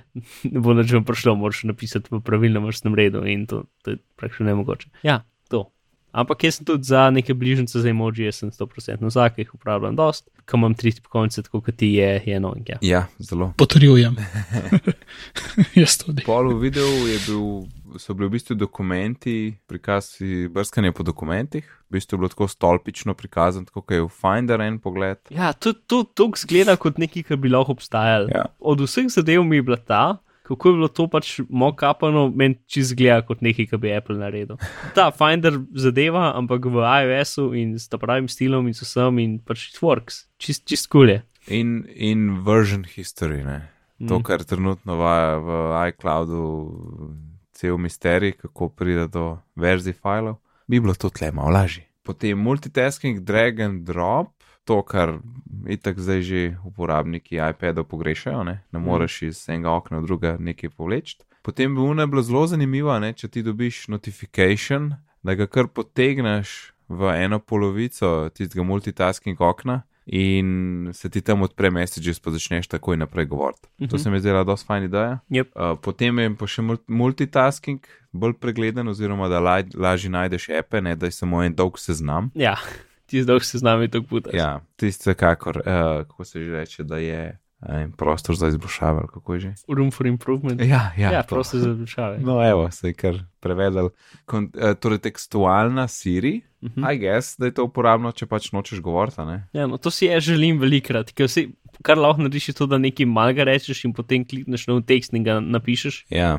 ne 0.45 0.61
bo 0.61 0.75
nič 0.77 0.93
vam 0.97 1.05
prišlo, 1.05 1.37
moraš 1.37 1.65
napisati 1.69 2.13
v 2.13 2.21
pravilnem 2.25 2.65
vrstnem 2.65 2.95
redu 2.97 3.25
in 3.29 3.47
to, 3.47 3.65
to 3.85 3.97
je 3.97 4.03
praktično 4.17 4.47
nemogoče. 4.47 4.89
Ja, 5.07 5.23
to. 5.53 5.69
Ampak 6.17 6.47
jaz 6.49 6.57
sem 6.57 6.65
tudi 6.65 6.89
za 6.89 7.11
neke 7.13 7.35
bližnjice 7.37 7.81
za 7.81 7.89
emojije, 7.93 8.33
sem 8.33 8.51
100% 8.51 9.11
za, 9.13 9.29
ki 9.29 9.45
jih 9.45 9.55
uporabljam 9.55 9.97
dost, 9.97 10.31
ko 10.49 10.57
imam 10.57 10.75
tri 10.75 10.93
tipkovnice, 10.97 11.43
tako 11.43 11.61
kot 11.61 11.77
ti 11.77 11.91
je, 11.99 12.23
je 12.25 12.41
no 12.41 12.55
in 12.57 12.65
ja. 12.69 12.79
ja, 12.81 13.03
zelo. 13.19 13.53
Potrjujem. 13.57 14.17
Jaz 15.81 15.99
tudi. 16.01 16.25
Pol 16.25 16.55
v 16.55 16.63
videu 16.63 16.89
je 17.05 17.19
bil, 17.27 17.45
so 17.99 18.15
bili 18.15 18.29
v 18.29 18.37
bistvu 18.37 18.57
dokumenti, 18.59 19.57
prikaz 19.69 20.17
brskanja 20.53 20.93
po 20.93 21.05
dokumentih, 21.07 21.65
v 21.89 21.97
bistvu 21.97 22.17
je 22.17 22.21
bilo 22.21 22.31
tako 22.33 22.49
stolpično 22.49 23.15
prikazano, 23.15 23.67
tako 23.69 23.83
kot 23.83 23.97
je 23.97 24.05
v 24.05 24.13
Finder 24.13 24.61
en 24.61 24.79
pogled. 24.83 25.19
Ja, 25.31 25.53
tudi 25.53 25.81
to, 25.87 26.03
to 26.05 26.31
zgleda 26.37 26.77
kot 26.81 26.99
nekaj, 26.99 27.27
kar 27.31 27.41
bi 27.41 27.53
lahko 27.53 27.77
obstajalo. 27.77 28.31
Ja. 28.35 28.47
Od 28.59 28.85
vseh 28.87 29.11
zadev 29.13 29.45
mi 29.45 29.61
je 29.61 29.67
bila 29.67 29.77
ta, 29.77 30.19
kako 30.47 30.69
je 30.69 30.75
bilo 30.79 30.89
to 30.89 31.09
pač 31.11 31.31
mokapano, 31.49 32.29
meni 32.31 32.59
čist 32.71 32.95
zgleda 32.95 33.23
kot 33.27 33.43
nekaj, 33.43 33.71
kar 33.71 33.83
bi 33.83 33.95
Apple 33.95 34.19
naredil. 34.21 34.61
Ta 34.95 35.11
Finder 35.11 35.59
zadeva, 35.75 36.31
ampak 36.39 36.69
v 36.71 36.83
iOS-u 36.83 37.51
in 37.59 37.75
s 37.79 37.91
ta 37.91 37.99
pravim 37.99 38.29
stilom 38.31 38.69
in 38.71 38.77
s 38.77 38.87
vsem 38.87 39.23
in 39.23 39.39
pač 39.43 39.71
it 39.73 39.81
works, 39.83 40.27
čist, 40.39 40.67
čist 40.69 40.91
kulje. 40.93 41.23
In, 41.47 41.83
in 41.95 42.45
version 42.47 42.87
history, 42.87 43.43
ne. 43.47 43.63
To, 43.97 44.21
kar 44.21 44.43
trenutno 44.45 44.99
vaja 45.01 45.39
v 45.41 45.51
iCloudu, 45.89 46.41
cel 47.57 47.79
misterij, 47.81 48.37
kako 48.43 48.69
pride 48.69 49.09
do 49.09 49.39
verzij 49.57 49.97
filev, 49.97 50.37
bi 50.67 50.81
bilo 50.81 50.95
to 50.95 51.11
tle 51.11 51.33
malo 51.33 51.51
lažje. 51.57 51.87
Potem 52.03 52.39
multitasking, 52.39 53.21
drag 53.21 53.61
and 53.61 53.87
drop, 53.87 54.37
to, 54.65 54.83
kar 54.83 55.19
itak 55.67 55.99
zdaj 55.99 56.23
že 56.23 56.43
uporabniki 56.67 57.39
iPada 57.39 57.85
pogrešajo, 57.85 58.45
ne, 58.45 58.61
ne 58.73 58.79
moreš 58.79 59.23
iz 59.23 59.49
enega 59.49 59.71
okna 59.71 60.03
v 60.03 60.07
druga 60.07 60.37
nekaj 60.39 60.71
povleči. 60.71 61.19
Potem 61.43 61.75
bi 61.75 61.81
ono 61.81 62.07
bilo 62.07 62.23
zelo 62.23 62.47
zanimivo, 62.47 62.99
ne, 62.99 63.13
če 63.13 63.29
ti 63.29 63.43
dobiš 63.47 63.87
notification, 63.89 64.95
da 65.23 65.35
ga 65.35 65.47
kar 65.47 65.71
potegneš 65.71 66.73
v 66.89 67.15
eno 67.23 67.39
polovico 67.39 68.29
tistega 68.35 68.63
multitasking 68.67 69.41
okna 69.41 69.83
in 70.07 70.91
se 70.93 71.11
ti 71.11 71.21
tam 71.21 71.43
odpre 71.43 71.71
messages, 71.71 72.21
pa 72.21 72.31
začneš 72.31 72.69
takoj 72.71 72.97
naprej 72.97 73.27
govoriti. 73.27 73.69
Uh 73.79 73.87
-huh. 73.87 73.91
To 73.91 73.99
se 73.99 74.11
mi 74.11 74.21
zdela 74.21 74.45
dosti 74.45 74.67
fajn 74.67 74.85
ideja. 74.85 75.19
Yep. 75.31 75.73
Uh, 75.73 75.79
potem 75.83 76.19
je 76.19 76.37
pa 76.37 76.47
še 76.47 76.63
mul- 76.63 76.85
multitasking 76.87 77.81
bolj 78.13 78.33
pregleden, 78.33 78.89
oziroma 78.89 79.29
da 79.29 79.41
laj, 79.41 79.65
lažje 79.75 80.11
najdeš 80.11 80.49
epe, 80.49 80.81
ne 80.81 80.97
da 80.97 81.07
je 81.07 81.13
samo 81.13 81.43
en 81.43 81.55
dolg 81.55 81.79
seznam. 81.79 82.31
Ja, 82.35 82.57
ti 83.07 83.23
zdaj 83.23 83.41
se 83.41 83.59
z 83.59 83.63
nami 83.63 83.91
tako 83.91 84.07
putaš. 84.07 84.35
Ja, 84.35 84.61
tisti, 84.77 85.15
kakor, 85.15 85.57
uh, 85.57 86.07
kako 86.07 86.25
se 86.25 86.45
že 86.45 86.53
reče, 86.53 86.83
da 86.83 86.97
je 86.97 87.39
eh, 87.69 87.89
prostor 87.97 88.37
za 88.37 88.49
izboljšave, 88.49 89.07
kako 89.15 89.35
je 89.35 89.41
že. 89.41 89.55
Room 89.69 89.91
for 89.91 90.07
improvement. 90.07 90.61
Ja, 90.61 90.93
ja, 90.97 91.13
ja 91.13 91.23
to. 91.23 91.35
prosto 91.35 91.59
za 91.59 91.71
izboljšave. 91.71 92.19
No, 92.19 92.41
evo, 92.51 92.71
se 92.71 92.89
je 92.89 92.95
kar 92.95 93.23
prevedel. 93.41 93.89
Kon, 94.25 94.51
eh, 94.55 94.75
torej, 94.75 94.99
tekstualna 94.99 95.89
Siri, 95.89 96.41
Mhm. 96.67 96.85
I 96.93 96.99
guess, 96.99 97.37
da 97.39 97.47
je 97.47 97.55
to 97.55 97.65
uporabno, 97.65 98.11
če 98.13 98.27
pač 98.27 98.51
nočeš 98.53 98.81
govoriti? 98.83 99.23
Ja, 99.53 99.67
no, 99.67 99.79
to 99.79 99.91
si 99.91 100.09
jaz 100.09 100.25
želim 100.27 100.59
velikrat, 100.59 101.13
ker 101.15 101.29
vsi, 101.29 101.51
kar 101.87 102.01
lahko 102.01 102.25
narediš, 102.25 102.51
je 102.51 102.57
to, 102.59 102.67
da 102.71 102.79
nekaj 102.81 103.07
malega 103.07 103.47
rečeš 103.47 103.85
in 103.87 103.95
potem 103.95 104.25
klikneš 104.27 104.67
na 104.71 104.81
tekst 104.83 105.15
in 105.15 105.27
ga 105.27 105.39
napišeš. 105.41 106.07
Ja, 106.11 106.39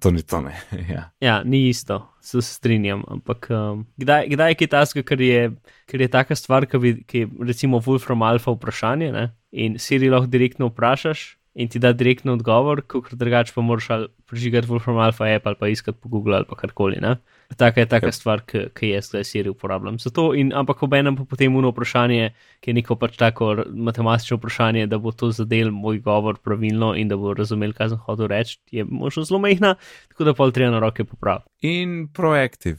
to 0.00 0.10
ni 0.10 0.22
to, 0.22 0.40
ne. 0.42 0.56
ja. 0.94 1.10
Ja, 1.22 1.42
ni 1.44 1.68
isto, 1.68 2.00
se 2.20 2.42
strinjam. 2.42 3.04
Ampak 3.08 3.50
um, 3.54 3.84
kdaj, 4.00 4.32
kdaj 4.34 4.56
je 4.58 4.70
tasga, 4.72 5.04
ker 5.06 5.20
je, 5.22 5.42
ker 5.86 6.02
je 6.02 6.10
taka 6.10 6.36
stvar, 6.36 6.66
ki 6.66 6.94
je 7.12 7.28
recimo 7.44 7.78
Wolfram 7.84 8.24
Alpha 8.26 8.56
vprašanje 8.56 9.12
ne? 9.12 9.28
In 9.52 9.78
Siri 9.78 10.10
lahko 10.10 10.26
direktno 10.26 10.66
vprašaš 10.66 11.34
in 11.58 11.68
ti 11.68 11.78
da 11.78 11.92
direktno 11.92 12.32
odgovor, 12.32 12.82
kot 12.86 13.14
drugače 13.14 13.52
pa 13.54 13.60
moraš 13.60 13.88
prižigati 14.26 14.68
Wolfram 14.68 15.00
Alpha 15.04 15.24
app 15.24 15.46
ali 15.46 15.56
pa 15.60 15.68
iskati 15.68 15.98
po 16.02 16.08
Google 16.08 16.36
ali 16.36 16.44
pa 16.48 16.54
karkoli. 16.56 16.96
Ne? 17.00 17.16
Taka 17.56 17.80
je 17.80 17.86
taka 17.88 18.06
Yep. 18.06 18.10
yep. 18.10 18.14
stvar, 18.14 18.40
ki 18.74 18.88
jaz 18.88 19.08
zdaj 19.08 19.24
Siri 19.24 19.48
uporabljam. 19.48 19.98
Zato 19.98 20.34
in 20.34 20.52
ampak 20.54 20.82
obenem 20.82 21.16
pa 21.16 21.24
potem 21.24 21.56
uno 21.56 21.70
vprašanje, 21.72 22.30
ki 22.60 22.70
je 22.70 22.74
neko 22.74 22.96
pač 22.96 23.16
tako 23.16 23.64
matematično 23.74 24.36
vprašanje, 24.36 24.86
da 24.86 24.98
bo 24.98 25.10
to 25.12 25.30
zadel 25.30 25.70
moj 25.70 25.98
govor 25.98 26.36
pravilno 26.44 26.94
in 26.94 27.08
da 27.08 27.16
bo 27.16 27.34
razumel, 27.34 27.72
kaj 27.72 27.88
sem 27.88 27.98
hotel 27.98 28.26
reči, 28.26 28.58
je 28.70 28.84
možno 28.84 29.24
zelo 29.24 29.40
mehna, 29.40 29.74
tako 30.08 30.24
da 30.24 30.34
pol 30.34 30.52
treba 30.52 30.70
na 30.70 30.78
roke 30.78 31.04
popraviti. 31.04 31.48
In 31.60 32.08
proactive, 32.14 32.78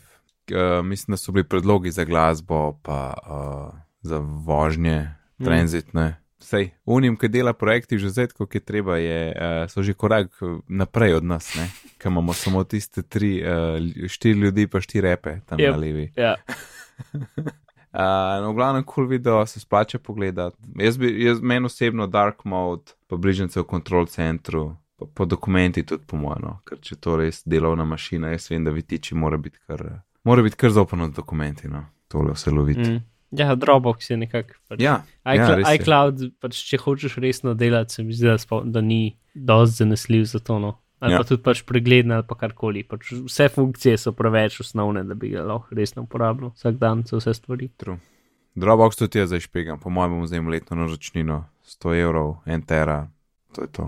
uh, 0.54 0.86
mislim, 0.86 1.14
da 1.14 1.18
so 1.18 1.32
bili 1.32 1.44
predlogi 1.44 1.92
za 1.92 2.06
glasbo, 2.06 2.80
pa 2.82 3.14
uh, 3.28 3.80
za 4.02 4.18
vožnje, 4.46 5.16
Mm. 5.40 5.46
tranzitne. 5.46 6.16
Sej, 6.40 6.70
unim, 6.86 7.18
ki 7.20 7.28
dela 7.28 7.52
projekti 7.54 7.98
že 8.00 8.10
zdaj, 8.10 8.28
kot 8.38 8.56
je 8.56 8.62
treba, 8.64 8.96
je, 8.98 9.34
uh, 9.36 9.66
so 9.72 9.84
že 9.84 9.94
korak 9.94 10.32
naprej 10.68 11.18
od 11.20 11.24
nas, 11.28 11.50
ker 12.00 12.12
imamo 12.12 12.34
samo 12.34 12.64
tiste 12.64 13.02
tri, 13.04 13.42
uh, 13.44 13.76
štiri 14.08 14.40
ljudi, 14.40 14.68
pa 14.68 14.80
štiri 14.82 15.08
repe 15.10 15.40
tam 15.46 15.60
Yep. 15.60 15.72
na 15.72 15.78
levi. 15.78 16.12
Ja, 16.16 16.36
Uh, 17.94 18.40
no, 18.42 18.52
v 18.52 18.56
glavnem, 18.56 18.84
kul 18.84 18.94
cool 18.94 19.08
video 19.08 19.46
se 19.46 19.60
splača 19.60 20.00
pogledati. 20.00 20.58
Jaz 20.76 20.98
bi, 20.98 21.24
jaz 21.24 21.40
meni 21.42 21.66
osebno 21.66 22.08
Dark 22.08 22.44
Mode, 22.46 22.92
pa 23.08 23.16
bližnjice 23.18 23.60
v 23.60 23.64
kontrol 23.64 24.06
centru, 24.06 24.76
pa 24.96 25.06
po 25.14 25.26
dokumenti 25.26 25.84
tudi 25.84 26.04
po 26.08 26.18
mojem, 26.18 26.42
no, 26.44 26.60
ker 26.68 26.78
če 26.82 26.96
to 26.96 27.16
res 27.18 27.42
delovna 27.46 27.86
mašina, 27.86 28.32
jaz 28.36 28.50
vem, 28.52 28.64
da 28.64 28.72
vitiči 28.72 29.16
mora 29.16 29.38
biti 29.38 29.58
kar, 29.68 30.02
mora 30.24 30.44
biti 30.44 30.56
kar 30.60 30.72
zaupano 30.76 31.08
z 31.08 31.16
dokumenti, 31.18 31.68
no, 31.68 31.86
tole 32.08 32.32
vse 32.36 32.52
loviti. 32.52 32.90
mm. 32.90 33.02
Ja 33.32 33.56
Dropbox 33.56 34.12
je 34.12 34.18
nekako. 34.18 34.54
Pač. 34.68 34.82
Ja, 34.82 35.02
ja, 35.26 35.34
iCloud, 35.36 35.60
je. 35.60 35.76
iCloud 35.76 36.28
pač, 36.42 36.62
če 36.70 36.78
hočeš 36.82 37.18
resno 37.22 37.54
delati, 37.54 37.94
se 37.94 38.04
mi 38.04 38.14
zdi, 38.14 38.28
da, 38.28 38.38
spo, 38.42 38.62
da 38.66 38.82
ni 38.82 39.18
dosti 39.34 39.84
zanesljiv 39.84 40.26
za 40.34 40.40
to. 40.40 40.60
No. 40.60 40.78
Ali 41.00 41.14
Ja. 41.14 41.16
ja. 41.16 41.24
pa 41.24 41.30
tudi 41.30 41.44
pač 41.44 41.64
pregleden 41.64 42.12
ali 42.12 42.28
pa 42.28 42.36
karkoli. 42.36 42.84
Pač 42.84 43.14
vse 43.16 43.50
funkcije 43.54 43.98
so 43.98 44.12
preveč 44.12 44.60
osnovne, 44.60 45.06
da 45.08 45.16
bi 45.16 45.32
ga 45.32 45.46
lahko 45.48 45.76
resno 45.76 46.04
uporabljal 46.04 46.52
vsak 46.58 46.76
dan 46.82 47.06
za 47.08 47.22
vse 47.22 47.34
stvari. 47.34 47.70
True. 47.78 48.00
Dropbox 48.60 49.00
tudi 49.00 49.22
jaz 49.22 49.30
zdaj 49.32 49.46
špegam, 49.46 49.80
po 49.80 49.90
mojem 49.90 50.18
bom 50.18 50.28
zdaj 50.28 50.42
imel 50.42 50.58
letno 50.58 50.76
naročnino 50.76 51.46
100 51.64 51.96
evrov, 52.02 52.36
en 52.46 52.62
tera, 52.62 53.08
to 53.56 53.62
je 53.62 53.72
to, 53.72 53.86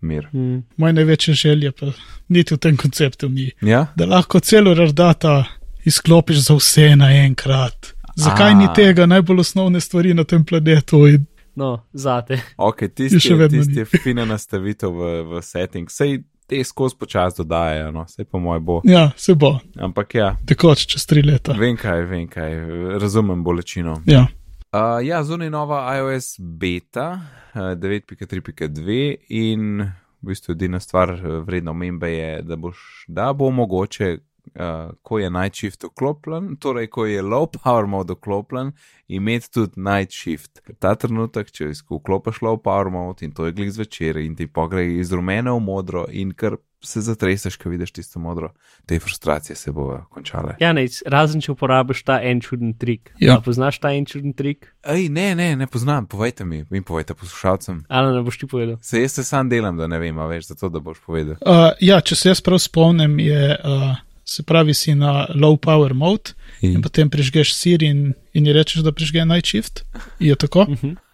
mir. 0.00 0.28
Mm. 0.32 0.62
Moja 0.76 0.92
največja 0.96 1.34
želja 1.34 1.72
pa 1.72 1.90
niti 2.28 2.54
v 2.54 2.58
tem 2.58 2.76
konceptu 2.76 3.28
ni, 3.28 3.50
Ja, 3.60 3.86
da 3.96 4.06
lahko 4.06 4.40
celo 4.40 4.74
radata 4.74 5.44
izklopiš 5.84 6.46
za 6.46 6.56
vse 6.56 6.94
naenkrat. 6.96 7.93
Zakaj 8.16 8.50
A. 8.50 8.54
ni 8.54 8.68
tega 8.74 9.06
najbolj 9.06 9.40
osnovne 9.40 9.80
stvari 9.80 10.14
na 10.14 10.24
tem 10.24 10.44
planetu? 10.44 11.06
In 11.06 11.26
No, 11.56 11.84
zate. 11.92 12.40
ok, 12.56 12.82
Je 12.82 12.88
tisti 12.88 13.20
še 13.20 13.28
je, 13.28 13.36
vedno 13.36 13.58
tisti 13.58 13.78
je 13.78 13.84
fina 13.84 14.24
nastavitev 14.24 14.90
v, 14.90 15.02
v 15.24 15.42
setting, 15.42 15.86
sej 15.88 16.16
te 16.46 16.58
skozi 16.60 16.96
počas 16.96 17.34
dodajajo, 17.34 17.92
no, 17.92 18.02
sej 18.06 18.24
po 18.24 18.38
moj 18.38 18.58
bo. 18.60 18.80
Ja, 18.84 19.10
se 19.16 19.34
bo, 19.34 19.58
Ampak 19.78 20.14
ja, 20.14 20.36
tekoč 20.44 20.86
čez 20.86 21.06
tri 21.06 21.22
leta. 21.22 21.52
vem 21.52 21.76
kaj, 21.76 22.02
vem 22.04 22.26
kaj, 22.28 22.50
razumem 22.98 23.44
bolečino. 23.44 24.02
Ja. 24.04 24.26
Uh, 24.72 24.98
ja, 25.00 25.22
zunaj 25.22 25.50
nova 25.50 25.96
iOS 25.96 26.34
beta 26.40 27.20
uh, 27.54 27.60
9.3.2 27.78 29.14
in 29.28 29.80
v 29.80 29.88
bistvu 30.22 30.52
edina 30.52 30.80
stvar 30.80 31.14
vredna 31.46 31.70
omembe 31.70 32.10
je, 32.10 32.42
da, 32.42 32.56
boš, 32.56 33.04
da 33.08 33.32
bo 33.32 33.50
mogoče, 33.50 34.18
uh, 34.54 34.92
ko 35.02 35.18
je 35.18 35.30
Night 35.30 35.56
Shift 35.56 35.84
vklopljen, 35.84 36.56
torej 36.56 36.90
ko 36.94 37.06
je 37.06 37.22
Low 37.22 37.46
Power 37.46 37.86
Mode 37.86 38.14
vklopljen, 38.18 38.72
imeti 39.08 39.50
tudi 39.50 39.80
Night 39.80 40.12
Shift. 40.12 40.60
Ker 40.64 40.76
ta 40.78 40.94
trenutek, 40.94 41.50
če 41.54 41.72
vklopiš 41.90 42.42
Low 42.46 42.60
Power 42.62 42.90
Mode 42.90 43.26
in 43.26 43.34
to 43.34 43.46
je 43.46 43.56
glik 43.56 43.74
zvečer 43.74 44.20
in 44.22 44.36
ti 44.36 44.46
pogre 44.46 44.86
iz 44.94 45.12
rumene 45.12 45.52
v 45.52 45.60
modro 45.60 46.06
in 46.10 46.32
kar 46.32 46.58
se 46.86 47.00
zatreseš, 47.00 47.56
ko 47.56 47.68
vidiš 47.68 47.92
tisto 47.92 48.18
modro, 48.18 48.52
te 48.86 48.98
frustracije 48.98 49.56
se 49.56 49.72
bodo 49.72 50.04
končale. 50.10 50.56
Ja, 50.60 50.72
ne, 50.72 50.86
razen 51.06 51.40
če 51.40 51.52
uporabiš 51.52 52.02
ta 52.04 52.18
en 52.22 52.40
čuden 52.44 52.74
trik. 52.78 53.12
Ja. 53.18 53.38
A 53.38 53.40
poznaš 53.40 53.78
ta 53.80 53.92
en 53.96 54.06
čuden 54.06 54.32
trik? 54.36 54.68
Ej, 54.82 55.08
ne, 55.08 55.34
ne, 55.34 55.54
ne 55.56 55.66
poznam, 55.66 56.06
povejte 56.06 56.44
mi, 56.44 56.64
in 56.70 56.84
povejte 56.84 57.14
poslušalcem. 57.14 57.84
Ali 57.88 58.16
ne 58.16 58.22
boš 58.22 58.38
ti 58.38 58.46
povedal? 58.46 58.76
Se 58.82 59.00
jaz 59.00 59.12
se 59.12 59.24
sam 59.24 59.48
delam, 59.48 59.76
da 59.76 59.86
ne 59.86 59.98
vem, 59.98 60.18
a 60.18 60.26
veš, 60.26 60.52
zato 60.52 60.68
da 60.68 60.80
boš 60.80 61.00
povedal. 61.06 61.40
Uh, 61.40 61.70
ja, 61.80 62.00
če 62.00 62.16
se 62.16 62.28
jaz 62.34 62.44
prav 62.44 62.60
spomnim, 62.62 63.18
je, 63.22 63.56
uh, 63.64 64.03
se 64.24 64.42
pravi, 64.42 64.74
si 64.74 64.94
na 64.94 65.26
low 65.34 65.56
power 65.56 65.94
mode 65.94 66.32
in 66.64 66.80
potem 66.82 67.10
prižgeš 67.10 67.52
Siri 67.54 67.86
in, 67.92 68.14
in 68.32 68.46
ji 68.46 68.52
rečeš, 68.56 68.82
da 68.84 68.92
prižge 68.92 69.24
Night 69.24 69.46
Shift. 69.46 69.84
Je 70.18 70.36
tako? 70.36 70.64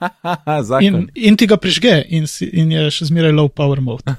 Zakon. 0.68 0.86
In, 0.86 1.08
in 1.14 1.36
ti 1.36 1.48
ga 1.50 1.58
prižge 1.58 2.04
in, 2.08 2.28
si, 2.30 2.46
in 2.46 2.70
je 2.70 2.86
še 2.94 3.10
zmeraj 3.10 3.34
low 3.34 3.50
power 3.50 3.82
mode. 3.82 4.06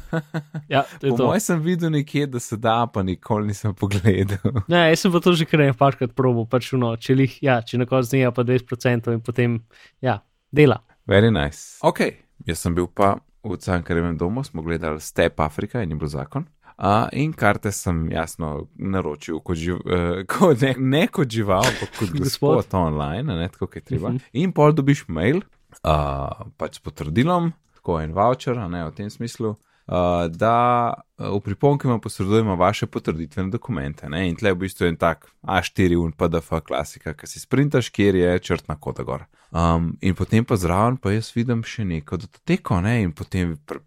Ja, 0.72 0.84
to 1.00 1.08
je 1.08 1.16
to. 1.18 1.26
mojem 1.28 1.42
sem 1.44 1.64
videl 1.64 1.92
nekje, 1.92 2.28
da 2.32 2.40
se 2.40 2.56
da, 2.60 2.86
pa 2.88 3.04
nikoli 3.04 3.50
nisem 3.52 3.74
pogledal. 3.76 4.62
Ne, 4.72 4.86
jaz 4.92 5.04
sem 5.04 5.12
pa 5.12 5.20
to 5.24 5.34
že 5.36 5.48
kar 5.48 5.64
nekaj 5.64 5.78
parkrat 5.80 6.14
probo, 6.16 6.46
pač 6.48 6.72
no, 6.80 6.94
če 7.00 7.16
jih, 7.20 7.40
ja, 7.44 7.58
če 7.64 7.82
na 7.82 7.88
koncu 7.90 8.14
dneva 8.14 8.32
pa 8.36 8.46
20% 8.48 9.12
in 9.16 9.24
potem, 9.26 9.60
ja, 10.04 10.22
dela. 10.52 10.80
Very 11.10 11.32
nice. 11.34 11.80
Ok, 11.84 12.06
jaz 12.48 12.64
sem 12.64 12.76
bil 12.78 12.88
pa 12.88 13.18
v 13.44 13.58
Cankarjevem 13.58 14.18
domu, 14.18 14.44
smo 14.44 14.62
gledali 14.62 15.02
Step 15.02 15.40
Afrika 15.40 15.82
in 15.84 15.92
je 15.92 16.00
bil 16.00 16.12
zakon. 16.12 16.46
Uh, 16.82 17.06
in 17.14 17.34
karte 17.38 17.70
sem 17.72 18.08
jasno 18.10 18.68
naročil 18.74 19.38
kot, 19.46 19.58
živ, 19.62 19.84
uh, 19.86 20.24
kot 20.26 20.64
ne, 20.66 20.72
ne 20.80 21.04
kot 21.14 21.30
žival, 21.30 21.62
ampak 21.62 21.92
kot 22.00 22.14
Gospod. 22.18 22.56
gospod 22.58 22.78
online, 22.80 23.36
ne 23.38 23.50
tako, 23.54 23.68
kot 23.68 23.76
je 23.76 23.82
treba. 23.82 24.10
Uh 24.10 24.16
-huh. 24.16 24.30
In 24.34 24.52
pol 24.52 24.74
dobiš 24.74 25.04
mail, 25.08 25.44
uh, 25.86 26.48
pač 26.58 26.76
s 26.76 26.80
potrdilom, 26.80 27.54
tako 27.76 28.00
en 28.02 28.14
voucher, 28.14 28.58
ne 28.70 28.86
v 28.86 28.96
tem 28.98 29.10
smislu. 29.10 29.50
Uh, 29.50 30.26
da 30.30 30.94
uh, 31.18 31.38
v 31.38 31.40
priponki 31.40 31.88
vam 31.88 32.02
posredujemo 32.02 32.56
vaše 32.56 32.86
potrditvene 32.86 33.52
dokumente. 33.52 34.10
Ne? 34.10 34.30
In 34.30 34.36
tle 34.36 34.54
v 34.54 34.58
bistvu 34.58 34.86
je 34.86 34.90
en 34.90 34.98
tak 34.98 35.28
A4 35.44 35.98
un 35.98 36.12
PDF 36.12 36.50
klasika, 36.66 37.14
ki 37.14 37.28
si 37.28 37.40
sprintaš, 37.40 37.90
kjer 37.90 38.16
je 38.16 38.40
črtna 38.40 38.76
koda 38.80 39.04
gor. 39.04 39.26
Um, 39.52 39.98
in 40.02 40.16
potem 40.16 40.46
pa 40.46 40.56
zraven 40.56 40.98
pa 40.98 41.12
jaz 41.12 41.34
vidim 41.36 41.64
še 41.64 41.84
neko 41.86 42.18
datoteko, 42.18 42.82
ne? 42.82 43.02
in 43.02 43.12
potem 43.12 43.58
pr 43.66 43.84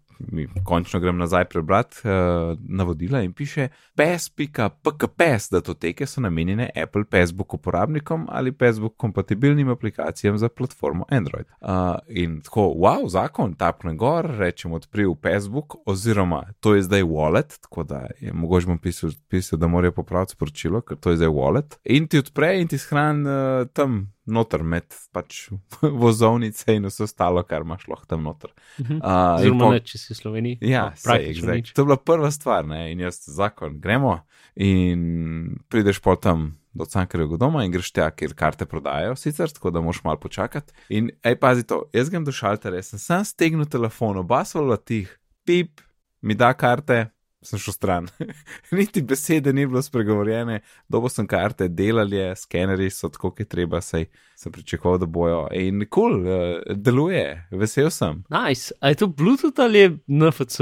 končno 0.63 0.99
grem 0.99 1.17
nazaj 1.17 1.45
prebrati 1.45 1.95
uh, 2.03 2.57
navodila 2.59 3.21
in 3.21 3.33
piše 3.33 3.67
pes.pkps 3.95 5.49
datoteke 5.51 6.05
so 6.05 6.21
namenjene 6.21 6.69
Apple 6.83 7.03
Facebook 7.11 7.53
uporabnikom 7.53 8.27
ali 8.29 8.53
Facebook 8.59 8.97
kompatibilnim 8.97 9.69
aplikacijam 9.69 10.37
za 10.37 10.49
platformo 10.49 11.05
Android. 11.09 11.45
Uh, 11.61 11.69
in 12.07 12.41
tako, 12.41 12.61
wow, 12.61 13.09
zakon, 13.09 13.53
tapne 13.53 13.95
gor, 13.95 14.29
rečem 14.37 14.73
odpri 14.73 15.05
v 15.05 15.15
Facebook, 15.21 15.75
oziroma 15.85 16.43
to 16.59 16.75
je 16.75 16.81
zdaj 16.81 17.03
wallet, 17.03 17.61
tako 17.61 17.83
da 17.83 18.07
je 18.19 18.33
mogoče 18.33 18.67
bom 18.67 18.77
pisal, 18.77 19.09
pisal 19.27 19.59
da 19.59 19.67
morajo 19.67 19.91
popraviti 19.91 20.31
sporočilo, 20.31 20.81
ker 20.81 20.97
to 20.97 21.09
je 21.09 21.17
zdaj 21.17 21.29
wallet. 21.29 21.79
In 21.83 22.07
ti 22.07 22.19
odpre 22.19 22.55
in 22.61 22.67
ti 22.67 22.77
shran 22.77 23.27
uh, 23.27 23.67
tam 23.73 24.14
noter 24.25 24.63
med 24.65 24.85
pač 25.13 25.47
vozovnice 26.01 26.75
in 26.75 26.89
vse 26.89 27.05
ostalo, 27.05 27.43
kar 27.47 27.65
imaš 27.65 27.87
lahko 27.91 28.09
tam 28.09 28.25
noter. 28.25 28.53
Uh, 28.79 29.37
Oziroma, 29.37 29.63
pol- 29.63 29.77
ne, 29.77 29.83
če 29.85 30.01
si 30.01 30.11
v 30.13 30.19
Sloveniji. 30.19 30.59
Ja, 30.65 30.89
no, 30.89 30.99
sej, 30.99 31.07
praktično 31.09 31.57
nič. 31.59 31.73
To 31.73 31.85
je 31.85 31.89
bila 31.91 31.99
prva 32.01 32.31
stvar, 32.33 32.67
ne? 32.69 32.87
in 32.91 33.03
jaz 33.05 33.21
zakon, 33.29 33.79
gremo 33.81 34.19
in 34.55 35.57
prideš 35.69 35.99
potem 35.99 36.53
do 36.75 36.85
Cankarjevega 36.85 37.39
doma 37.39 37.63
in 37.63 37.71
greš 37.71 37.91
tja, 37.95 38.09
kjer 38.11 38.33
karte 38.35 38.67
prodajajo, 38.67 39.15
sicer 39.19 39.51
tako 39.51 39.71
da 39.71 39.81
moš 39.83 40.01
malo 40.03 40.19
počakati. 40.19 40.73
In, 40.89 41.09
hej, 41.23 41.37
pazi 41.39 41.63
to, 41.67 41.85
jaz 41.95 42.11
grem 42.11 42.25
do 42.27 42.33
šalterja, 42.35 42.83
sem 42.83 42.99
sam 42.99 43.23
stegnil 43.25 43.67
telefon, 43.71 44.19
oba 44.19 44.43
so 44.47 44.63
latih, 44.63 45.11
pip, 45.47 45.81
mi 46.21 46.35
da 46.35 46.51
karte. 46.53 47.05
Sem 47.45 47.61
šel 47.61 47.75
stran. 47.75 48.07
Niti 48.75 49.03
besede 49.05 49.53
ni 49.53 49.67
bilo 49.69 49.81
spregovorjene, 49.85 50.59
dobo 50.89 51.09
sem 51.09 51.27
karte, 51.29 51.67
delali 51.67 52.17
je, 52.17 52.31
skeneri 52.41 52.89
so 52.89 53.09
tako, 53.13 53.31
kot 53.31 53.43
je 53.43 53.49
treba, 53.49 53.81
sej 53.85 54.07
sem 54.35 54.51
pričakoval, 54.51 54.99
da 55.03 55.09
bojo. 55.09 55.45
In 55.53 55.85
kul, 55.85 56.17
cool, 56.19 56.25
uh, 56.25 56.75
deluje, 56.75 57.25
vesel 57.51 57.91
sem. 57.93 58.23
Nice. 58.33 58.73
A 58.81 58.91
je 58.91 59.03
to 59.03 59.07
Bluetooth 59.07 59.61
ali 59.61 59.85
je 59.85 59.91
NFC? 60.07 60.61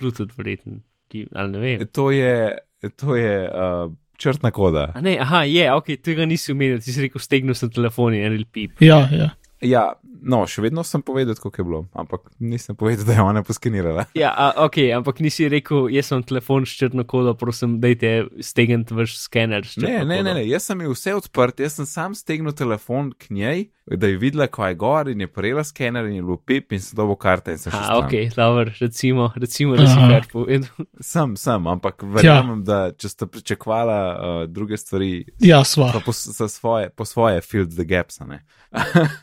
Bluetooth 0.00 0.38
verjeten, 0.38 0.80
ki, 1.12 1.26
ali 1.34 1.52
ne 1.52 1.60
vem. 1.62 1.84
To 1.92 2.10
je, 2.10 2.56
to 2.96 3.16
je 3.16 3.36
uh, 3.48 3.92
črtna 4.16 4.50
koda. 4.50 4.88
A 4.94 5.00
ne, 5.04 5.18
aha, 5.20 5.44
je, 5.48 5.68
ok, 5.74 5.94
tega 6.02 6.26
nisi 6.26 6.54
omenil, 6.54 6.80
ti 6.82 6.94
si 6.94 7.04
rekel, 7.04 7.22
stegnil 7.22 7.58
sem 7.58 7.70
telefon 7.72 8.16
in 8.16 8.26
en 8.30 8.44
pip. 8.50 8.82
Ja, 8.82 9.04
ja. 9.12 9.30
Ja, 9.62 9.82
no, 10.22 10.42
še 10.46 10.62
vedno 10.62 10.84
sem 10.86 11.02
povedal, 11.02 11.36
koliko 11.40 11.60
je 11.60 11.66
bilo, 11.66 11.80
ampak 11.98 12.30
nisem 12.38 12.76
povedal, 12.78 13.04
da 13.08 13.16
je 13.18 13.24
ona 13.24 13.42
poskenirala. 13.42 14.06
Ja, 14.18 14.30
a, 14.30 14.52
ok, 14.64 14.78
ampak 14.96 15.20
nisi 15.24 15.48
rekel, 15.52 15.88
jaz 15.92 16.12
sem 16.12 16.22
telefon 16.26 16.66
s 16.66 16.76
črno 16.78 17.04
kodo, 17.08 17.34
prosim, 17.38 17.78
dajte 17.82 18.28
stegniti 18.44 18.94
vaš 18.94 19.16
skener. 19.18 19.66
s 19.66 19.76
Ne, 19.82 20.04
ne, 20.04 20.22
ne, 20.22 20.34
ne, 20.38 20.46
jaz 20.48 20.68
sem 20.70 20.80
imel 20.80 20.94
vse 20.94 21.14
odprt, 21.18 21.60
jaz 21.60 21.78
sem 21.80 21.88
sam 21.88 22.14
stegnil 22.14 22.54
telefon 22.56 23.12
k 23.18 23.34
njej, 23.34 23.64
da 23.86 24.06
je 24.06 24.16
videla, 24.16 24.46
ko 24.46 24.66
je 24.66 24.74
gor 24.78 25.08
in 25.10 25.20
je 25.20 25.26
prejela 25.26 25.64
skener 25.66 26.06
in 26.06 26.20
je 26.20 26.22
bil 26.22 26.36
pip 26.38 26.72
in 26.72 26.80
se 26.80 26.94
dobo 26.96 27.16
karta 27.18 27.50
in 27.50 27.58
se 27.58 27.70
še 27.72 27.80
A, 27.80 27.98
ok, 27.98 28.12
dobro, 28.36 28.70
recimo, 28.80 29.32
recimo, 29.34 29.76
da 29.76 29.86
si 29.86 29.98
Aha. 29.98 30.08
kar 30.12 30.28
povedal. 30.32 30.86
Sem, 31.00 31.34
sem, 31.36 31.66
ampak 31.66 32.04
verjamem, 32.06 32.62
da 32.64 32.92
če 32.94 33.10
ste 33.10 33.26
pričakovala 33.26 33.98
uh, 34.12 34.44
druge 34.46 34.78
stvari, 34.78 35.24
Ja, 35.42 35.64
sva. 35.66 35.90
po, 36.04 36.12
za 36.14 36.46
svoje, 36.48 36.90
po 36.94 37.04
svoje 37.04 37.40
fill 37.42 37.66
the 37.66 37.84
gaps, 37.84 38.20
a 38.20 38.28
ne. 38.30 38.44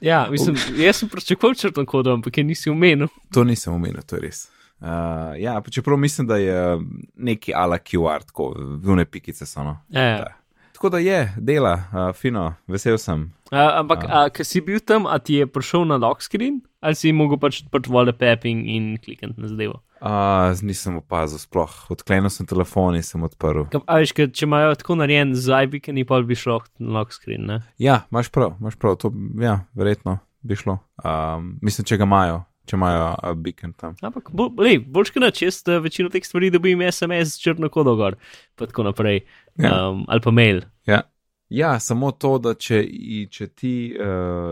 Ja, 0.02 0.28
mislim, 0.32 0.58
jaz 0.88 0.89
sem 0.94 1.10
pričakoval 1.10 1.56
črno 1.56 1.86
kodo, 1.86 2.14
ampak 2.14 2.38
je 2.38 2.44
nisi 2.44 2.70
omenil. 2.70 3.08
To 3.34 3.44
nisem 3.44 3.74
omenil, 3.74 4.02
to 4.08 4.16
je 4.16 4.22
res. 4.22 4.48
Uh, 4.80 4.88
ja, 5.36 5.62
čeprav 5.72 5.98
mislim, 6.00 6.28
da 6.28 6.38
je 6.38 6.78
neki 7.16 7.52
ala 7.56 7.78
QR, 7.78 8.24
tako 8.24 8.54
vune 8.84 9.06
pikice 9.06 9.46
so. 9.46 9.64
No. 9.64 9.78
Ja. 9.90 10.02
Da. 10.18 10.36
Tako 10.74 10.90
da 10.90 10.98
je, 10.98 11.34
dela, 11.38 11.74
uh, 11.92 12.16
fino, 12.16 12.54
vesel 12.68 12.98
sem. 12.98 13.26
A, 13.52 13.80
ampak, 13.82 14.06
a, 14.08 14.30
ki 14.32 14.46
si 14.48 14.62
bil 14.64 14.80
tam, 14.80 15.04
a 15.12 15.18
ti 15.20 15.42
je 15.42 15.48
prišel 15.48 15.84
na 15.90 15.98
lock 16.00 16.24
screen, 16.24 16.62
ali 16.80 16.96
si 16.96 17.12
mogel 17.12 17.36
pač 17.42 17.60
odprti 17.66 17.92
vole 17.92 18.14
pepping 18.16 18.64
in 18.72 18.94
klikati 19.04 19.36
na 19.36 19.50
zadevo? 19.52 19.82
Uh, 20.00 20.56
nisem 20.64 20.96
opazil, 21.02 21.42
sploh 21.44 21.74
odklenil 21.92 22.32
sem 22.32 22.48
telefon 22.48 22.96
in 22.96 23.04
sem 23.04 23.20
odprl. 23.28 23.66
Ka- 23.74 23.84
A 23.92 24.00
veš, 24.00 24.16
ker 24.16 24.32
če 24.32 24.48
imajo 24.48 24.72
tako 24.80 24.96
narejen 25.02 25.36
z 25.36 25.52
iBeacon, 25.68 26.00
pa 26.08 26.22
bi 26.24 26.40
šlo 26.40 26.62
na 26.80 27.02
lock 27.02 27.12
screen, 27.12 27.44
ne? 27.52 27.60
Ja, 27.76 28.06
imaš 28.08 28.32
prav, 28.32 28.56
imaš 28.64 28.80
prav, 28.80 28.96
to 29.04 29.12
ja, 29.44 29.60
verjetno 29.76 30.22
bi 30.42 30.56
šlo. 30.56 30.78
Um, 31.04 31.58
mislim, 31.62 31.86
če 31.86 31.98
ga 31.98 32.04
imajo, 32.04 32.40
če 32.66 32.76
imajo 32.76 33.06
uh, 33.14 33.34
beacon 33.36 33.74
tam. 33.74 33.96
Ampak, 34.02 34.30
bo, 34.32 34.50
lej, 34.58 34.80
boljš 34.80 35.12
kot 35.12 35.22
nač, 35.22 35.42
jaz 35.42 35.62
eh, 35.68 35.80
večino 35.80 36.10
teh 36.10 36.24
stvari 36.24 36.50
dobim 36.50 36.82
SMS 36.86 37.34
s 37.34 37.40
črno 37.40 37.70
kodo 37.70 37.96
gor, 37.96 38.16
pa 38.56 38.66
tako 38.66 38.84
naprej, 38.84 39.24
Ja. 39.58 39.90
um, 39.90 40.06
ali 40.08 40.22
pa 40.22 40.32
mail. 40.32 40.62
Ja. 40.86 41.02
Ja, 41.50 41.80
samo 41.80 42.12
to, 42.12 42.38
da 42.38 42.54
če, 42.54 42.84
i- 42.84 43.28
če 43.28 43.48
ti 43.50 43.72
uh, 43.92 44.06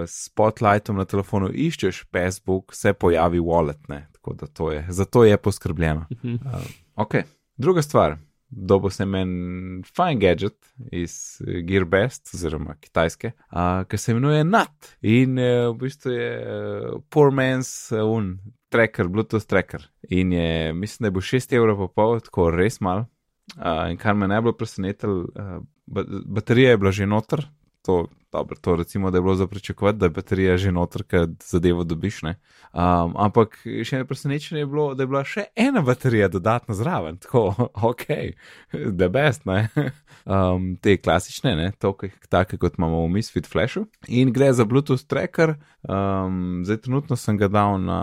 s 0.03 0.25
spotlightom 0.25 0.97
na 0.97 1.05
telefonu 1.05 1.51
iščeš 1.53 2.03
Facebook, 2.09 2.73
se 2.73 2.93
pojavi 2.93 3.39
wallet, 3.39 3.77
ne? 3.87 4.07
tako 4.13 4.33
da 4.33 4.47
to 4.47 4.71
je, 4.71 4.85
zato 4.89 5.23
je 5.23 5.37
poskrbljeno. 5.37 6.05
Mhm. 6.11 6.33
Uh, 6.35 6.65
ok, 6.95 7.15
druga 7.57 7.81
stvar. 7.81 8.17
Dobo 8.49 8.89
sem 8.89 9.15
en 9.19 9.31
fine 9.83 10.19
gadget 10.21 10.55
iz 10.95 11.41
eh, 11.43 11.59
Gearbest, 11.67 12.29
oziroma 12.33 12.77
kitajske, 12.79 13.33
uh, 13.51 13.83
ki 13.89 13.99
se 13.99 14.13
imenuje 14.15 14.45
NAT. 14.47 14.93
In 15.03 15.35
uh, 15.35 15.73
v 15.73 15.75
bistvu 15.81 16.13
je 16.13 16.29
uh, 16.39 17.01
poor 17.11 17.33
man's 17.35 17.91
uh, 17.91 18.05
un, 18.07 18.37
tracker, 18.71 19.09
Bluetooth 19.11 19.47
tracker. 19.47 19.83
In 20.09 20.31
je, 20.31 20.73
mislim, 20.73 21.05
da 21.05 21.11
je 21.11 21.17
bo 21.17 21.21
6 21.21 21.55
evrov 21.59 21.83
pa 21.83 21.87
pol, 22.01 22.19
tako 22.23 22.49
res 22.55 22.79
mal. 22.79 23.05
Uh, 23.55 23.87
in 23.91 23.99
kar 23.99 24.15
me 24.15 24.27
najbolj 24.31 24.55
presenetilo, 24.59 25.27
uh, 25.35 25.59
ba 25.87 26.03
baterija 26.07 26.75
je 26.75 26.79
bila 26.81 26.91
že 26.91 27.07
noter. 27.07 27.47
To, 27.87 28.07
dobro, 28.31 28.57
to 28.61 28.75
recimo, 28.75 29.11
da 29.11 29.17
je 29.17 29.21
bilo 29.21 29.35
za 29.35 29.47
pričakovati, 29.47 29.97
da 29.97 30.05
je 30.05 30.09
baterija 30.09 30.57
že 30.57 30.71
noter, 30.71 31.03
ker 31.03 31.27
zadevo 31.43 31.83
dobiš. 31.83 32.21
ne. 32.21 32.35
Um, 32.73 33.13
ampak 33.15 33.55
še 33.63 33.95
eno 33.95 34.05
presenečenje 34.05 34.61
je 34.61 34.67
bilo, 34.67 34.89
da 34.93 35.03
je 35.03 35.07
bila 35.07 35.23
še 35.23 35.45
ena 35.55 35.81
baterija 35.81 36.27
dodatno 36.27 36.75
zraven, 36.75 37.17
tako, 37.23 37.53
ok, 37.91 38.03
the 38.71 39.09
best, 39.09 39.45
ne. 39.45 39.69
Um, 40.27 40.73
te 40.83 40.97
klasične, 40.99 41.53
ne, 41.55 41.69
toke, 41.79 42.09
take 42.27 42.57
kot 42.59 42.75
imamo 42.75 43.05
v 43.05 43.13
Misfit 43.13 43.45
Flashu. 43.47 43.85
In 44.11 44.33
gre 44.35 44.49
za 44.51 44.65
Bluetooth 44.67 45.05
tracker, 45.07 45.53
um, 45.87 46.65
zdaj 46.67 46.81
trenutno 46.83 47.15
sem 47.15 47.37
ga 47.39 47.47
dal 47.47 47.77
na 47.79 48.01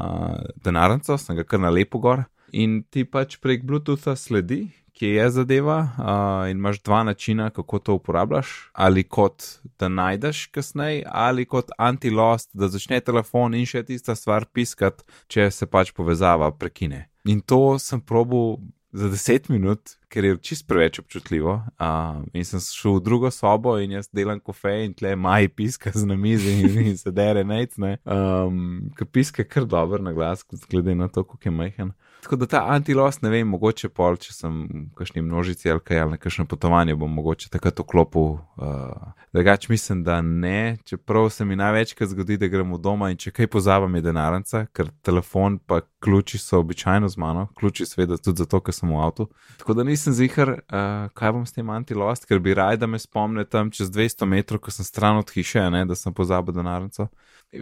denarnico, 0.64 1.18
sem 1.20 1.36
ga 1.36 1.44
kar 1.44 1.60
na 1.60 1.68
lepo 1.68 2.00
gor. 2.00 2.24
In 2.56 2.80
ti 2.88 3.04
pač 3.04 3.36
prek 3.44 3.66
Bluetootha 3.68 4.16
sledi, 4.16 4.62
kje 4.94 5.14
je 5.14 5.30
zadeva, 5.30 5.78
uh, 5.98 6.50
in 6.50 6.58
imaš 6.58 6.82
dva 6.82 7.02
načina, 7.02 7.50
kako 7.50 7.78
to 7.78 7.94
uporabljaš. 7.94 8.70
Ali 8.72 9.02
kot 9.02 9.44
da 9.78 9.88
najdeš 9.88 10.46
kasneje, 10.46 11.02
ali 11.06 11.44
kot 11.44 11.70
anti-lost, 11.78 12.50
da 12.52 12.68
začne 12.68 13.00
telefon 13.00 13.54
in 13.54 13.66
še 13.66 13.82
tista 13.82 14.14
stvar 14.14 14.46
piskati, 14.46 15.02
če 15.26 15.50
se 15.50 15.66
pač 15.66 15.92
povezava 15.92 16.52
prekine. 16.54 17.08
In 17.24 17.40
to 17.40 17.78
sem 17.78 18.00
probil 18.00 18.58
za 18.94 19.08
10 19.10 19.50
minut, 19.50 19.96
ker 20.08 20.24
je 20.24 20.36
čist 20.38 20.68
preveč 20.70 21.00
občutljivo. 21.02 21.56
Uh, 21.82 22.22
in 22.32 22.46
sem 22.46 22.62
šel 22.62 23.00
v 23.00 23.04
drugo 23.08 23.30
sobo 23.34 23.74
in 23.82 23.96
jaz 23.96 24.06
delam 24.14 24.38
kofe 24.38 24.76
in 24.84 24.94
tle 24.94 25.16
maj 25.18 25.48
piska 25.56 25.90
z 25.94 26.06
namizi 26.06 26.52
in, 26.62 26.78
in 26.92 26.98
se 26.98 27.10
dere 27.10 27.42
nec, 27.44 27.74
ne. 27.82 27.96
Um, 28.06 28.92
ker 28.94 29.10
piska 29.10 29.44
kar 29.44 29.66
dober 29.66 30.02
na 30.02 30.14
glas, 30.14 30.46
glede 30.70 30.94
na 30.94 31.10
to, 31.10 31.26
kako 31.26 31.50
je 31.50 31.54
majhen. 31.56 31.90
Tako 32.24 32.36
da 32.36 32.46
ta 32.46 32.60
antilos, 32.72 33.20
ne 33.20 33.28
vem, 33.28 33.48
mogoče 33.52 33.90
pol, 33.92 34.16
če 34.16 34.32
sem 34.32 34.54
v 34.64 34.84
kakšni 34.96 35.20
množici 35.20 35.68
ali 35.68 35.82
kaj 35.84 35.98
ali 36.00 36.14
na 36.14 36.16
kakšno 36.16 36.46
potovanje, 36.48 36.94
bom 36.96 37.12
mogoče 37.12 37.50
takrat 37.52 37.82
vklopil. 37.84 38.38
Uh, 38.56 39.10
Drugač 39.36 39.68
mislim, 39.68 40.00
da 40.06 40.22
ne, 40.22 40.78
čeprav 40.88 41.28
se 41.30 41.44
mi 41.44 41.56
največkrat 41.60 42.08
zgodi, 42.08 42.38
da 42.40 42.48
gremo 42.48 42.78
doma 42.80 43.10
in 43.12 43.20
če 43.20 43.34
kaj 43.34 43.50
pozabam, 43.52 43.98
je 43.98 44.06
denarnica, 44.06 44.64
ker 44.72 44.88
telefon 45.04 45.58
pa 45.60 45.82
ključi 46.04 46.38
so 46.38 46.58
običajno 46.60 47.08
z 47.08 47.16
mano, 47.16 47.46
ključi 47.58 47.86
seveda 47.86 48.16
tudi 48.16 48.42
zato, 48.42 48.60
ker 48.60 48.74
sem 48.74 48.90
v 48.92 49.00
avtu. 49.00 49.26
Tako 49.58 49.74
da 49.74 49.84
nisem 49.88 50.12
zihar, 50.12 50.50
uh, 50.50 51.10
kaj 51.16 51.32
bom 51.32 51.46
s 51.46 51.56
tem 51.56 51.70
antilost, 51.70 52.28
ker 52.28 52.42
bi 52.44 52.54
raj, 52.54 52.76
da 52.82 52.86
me 52.86 53.00
spomne 53.00 53.44
tam 53.48 53.70
čez 53.72 53.90
200 53.90 54.28
metrov, 54.28 54.60
ko 54.60 54.74
sem 54.74 54.84
stran 54.84 55.22
od 55.22 55.32
hiše, 55.32 55.64
ne, 55.72 55.84
da 55.88 55.96
sem 55.96 56.14
pozabil 56.14 56.54
denarnico. 56.54 57.08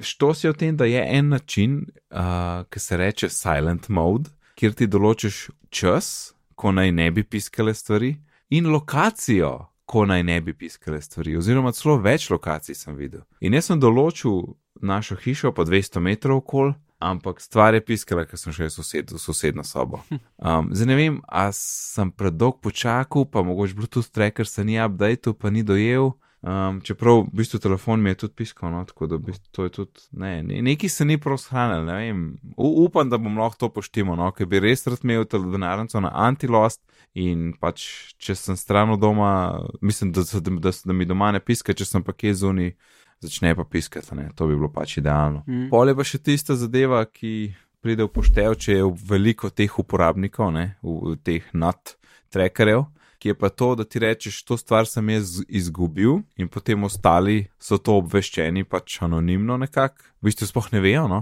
Što 0.01 0.35
si 0.35 0.49
o 0.49 0.53
tem, 0.53 0.77
da 0.77 0.85
je 0.85 1.07
en 1.19 1.29
način, 1.29 1.85
uh, 2.11 2.67
ki 2.71 2.81
se 2.81 2.97
reče 2.97 3.29
silent 3.29 3.89
mode, 3.89 4.31
kjer 4.55 4.75
ti 4.75 4.87
določiš 4.87 5.49
čas, 5.71 6.35
ko 6.55 6.73
naj 6.73 6.93
ne 6.93 7.11
bi 7.11 7.25
piskale 7.25 7.75
stvari, 7.75 8.17
in 8.51 8.67
lokacijo, 8.71 9.69
ko 9.87 10.07
naj 10.07 10.23
ne 10.23 10.41
bi 10.41 10.55
piskale 10.55 11.01
stvari, 11.01 11.37
oziroma 11.37 11.73
celo 11.73 11.97
več 12.01 12.31
lokacij 12.31 12.75
sem 12.75 12.97
videl. 12.97 13.23
In 13.41 13.55
jaz 13.55 13.71
sem 13.71 13.81
določil 13.81 14.55
našo 14.83 15.17
hišo 15.17 15.53
po 15.53 15.65
200 15.69 16.01
metrov 16.01 16.43
okol, 16.43 16.73
ampak 17.03 17.41
stvar 17.41 17.75
je 17.75 17.83
piskala, 17.85 18.25
ker 18.29 18.39
sem 18.39 18.55
šel 18.55 18.71
sosed, 18.71 19.13
v 19.13 19.21
sosedno 19.21 19.65
sobo. 19.67 20.03
Um, 20.43 20.71
zdaj 20.75 20.89
ne 20.89 20.99
vem, 20.99 21.21
a 21.27 21.49
sem 21.57 22.11
predolg 22.15 22.61
počakal, 22.63 23.27
pa 23.27 23.43
mogoče 23.47 23.79
Bluetooth 23.79 24.11
tracker 24.15 24.49
se 24.49 24.65
ni 24.65 24.79
updated, 24.83 25.37
pa 25.39 25.51
ni 25.51 25.65
dojel. 25.67 26.13
Um, 26.43 26.81
čeprav 26.83 27.21
v 27.23 27.39
bistvu 27.39 27.61
telefon 27.63 28.03
mi 28.03 28.11
je 28.11 28.25
tudi 28.25 28.35
piskal, 28.43 28.73
no, 28.75 28.81
tako 28.83 29.07
da 29.07 29.15
v 29.15 29.29
bistvu 29.29 29.51
to 29.55 29.67
je 29.69 29.71
tudi, 29.77 30.01
ne, 30.19 30.33
ne, 30.43 30.63
neki 30.67 30.89
se 30.91 31.05
ni 31.07 31.15
prav 31.15 31.39
shranil, 31.39 31.85
ne 31.87 31.99
vem, 32.01 32.25
U, 32.57 32.83
upam, 32.83 33.07
da 33.07 33.19
bom 33.23 33.39
lahko 33.39 33.61
to 33.61 33.69
poštimo, 33.77 34.17
no, 34.19 34.27
ker 34.35 34.49
bi 34.51 34.59
res 34.59 34.83
rad 34.91 35.07
imel 35.07 35.23
denarnico 35.31 36.03
na 36.03 36.11
antilost 36.25 36.83
in 37.15 37.53
pač, 37.63 37.85
če 38.19 38.35
sem 38.35 38.59
stran 38.59 38.91
od 38.91 38.99
doma, 38.99 39.31
mislim, 39.87 40.11
da, 40.11 40.27
da, 40.27 40.57
da, 40.67 40.75
da 40.83 40.99
mi 40.99 41.07
doma 41.07 41.31
ne 41.31 41.39
piska, 41.39 41.77
če 41.79 41.87
sem 41.87 42.03
pa 42.03 42.11
kje 42.11 42.35
zunaj, 42.43 42.75
začne 43.23 43.55
pa 43.59 43.65
piskati, 43.65 44.17
ne, 44.19 44.31
to 44.37 44.49
bi 44.51 44.57
bilo 44.59 44.71
pač 44.73 44.99
idealno. 44.99 45.45
Mm. 45.47 45.69
Pol 45.71 45.93
je 45.93 45.99
pa 45.99 46.07
še 46.07 46.19
tista 46.23 46.57
zadeva, 46.59 47.05
ki 47.07 47.53
pride 47.83 48.07
v 48.07 48.13
poštev, 48.15 48.57
če 48.59 48.81
je 48.81 48.89
veliko 49.09 49.51
teh 49.51 49.79
uporabnikov, 49.79 50.53
ne, 50.55 50.75
v, 50.83 51.15
v 51.15 51.21
teh 51.23 51.47
nad 51.55 51.97
trackerjev 52.35 52.87
ki 53.23 53.29
je 53.29 53.35
pa 53.39 53.49
to, 53.49 53.75
da 53.79 53.85
ti 53.85 54.01
rečeš, 54.03 54.41
to 54.43 54.57
stvar 54.59 54.87
sem 54.91 55.13
jaz 55.15 55.37
izgubil, 55.47 56.25
in 56.35 56.49
potem 56.51 56.83
ostali 56.83 57.45
so 57.63 57.79
to 57.79 58.01
obveščeni, 58.01 58.65
pač 58.67 58.97
anonimno 59.07 59.55
nekako, 59.63 60.09
v 60.19 60.27
bistvu 60.27 60.49
sploh 60.51 60.67
ne 60.75 60.81
vejo. 60.83 61.05
No? 61.07 61.21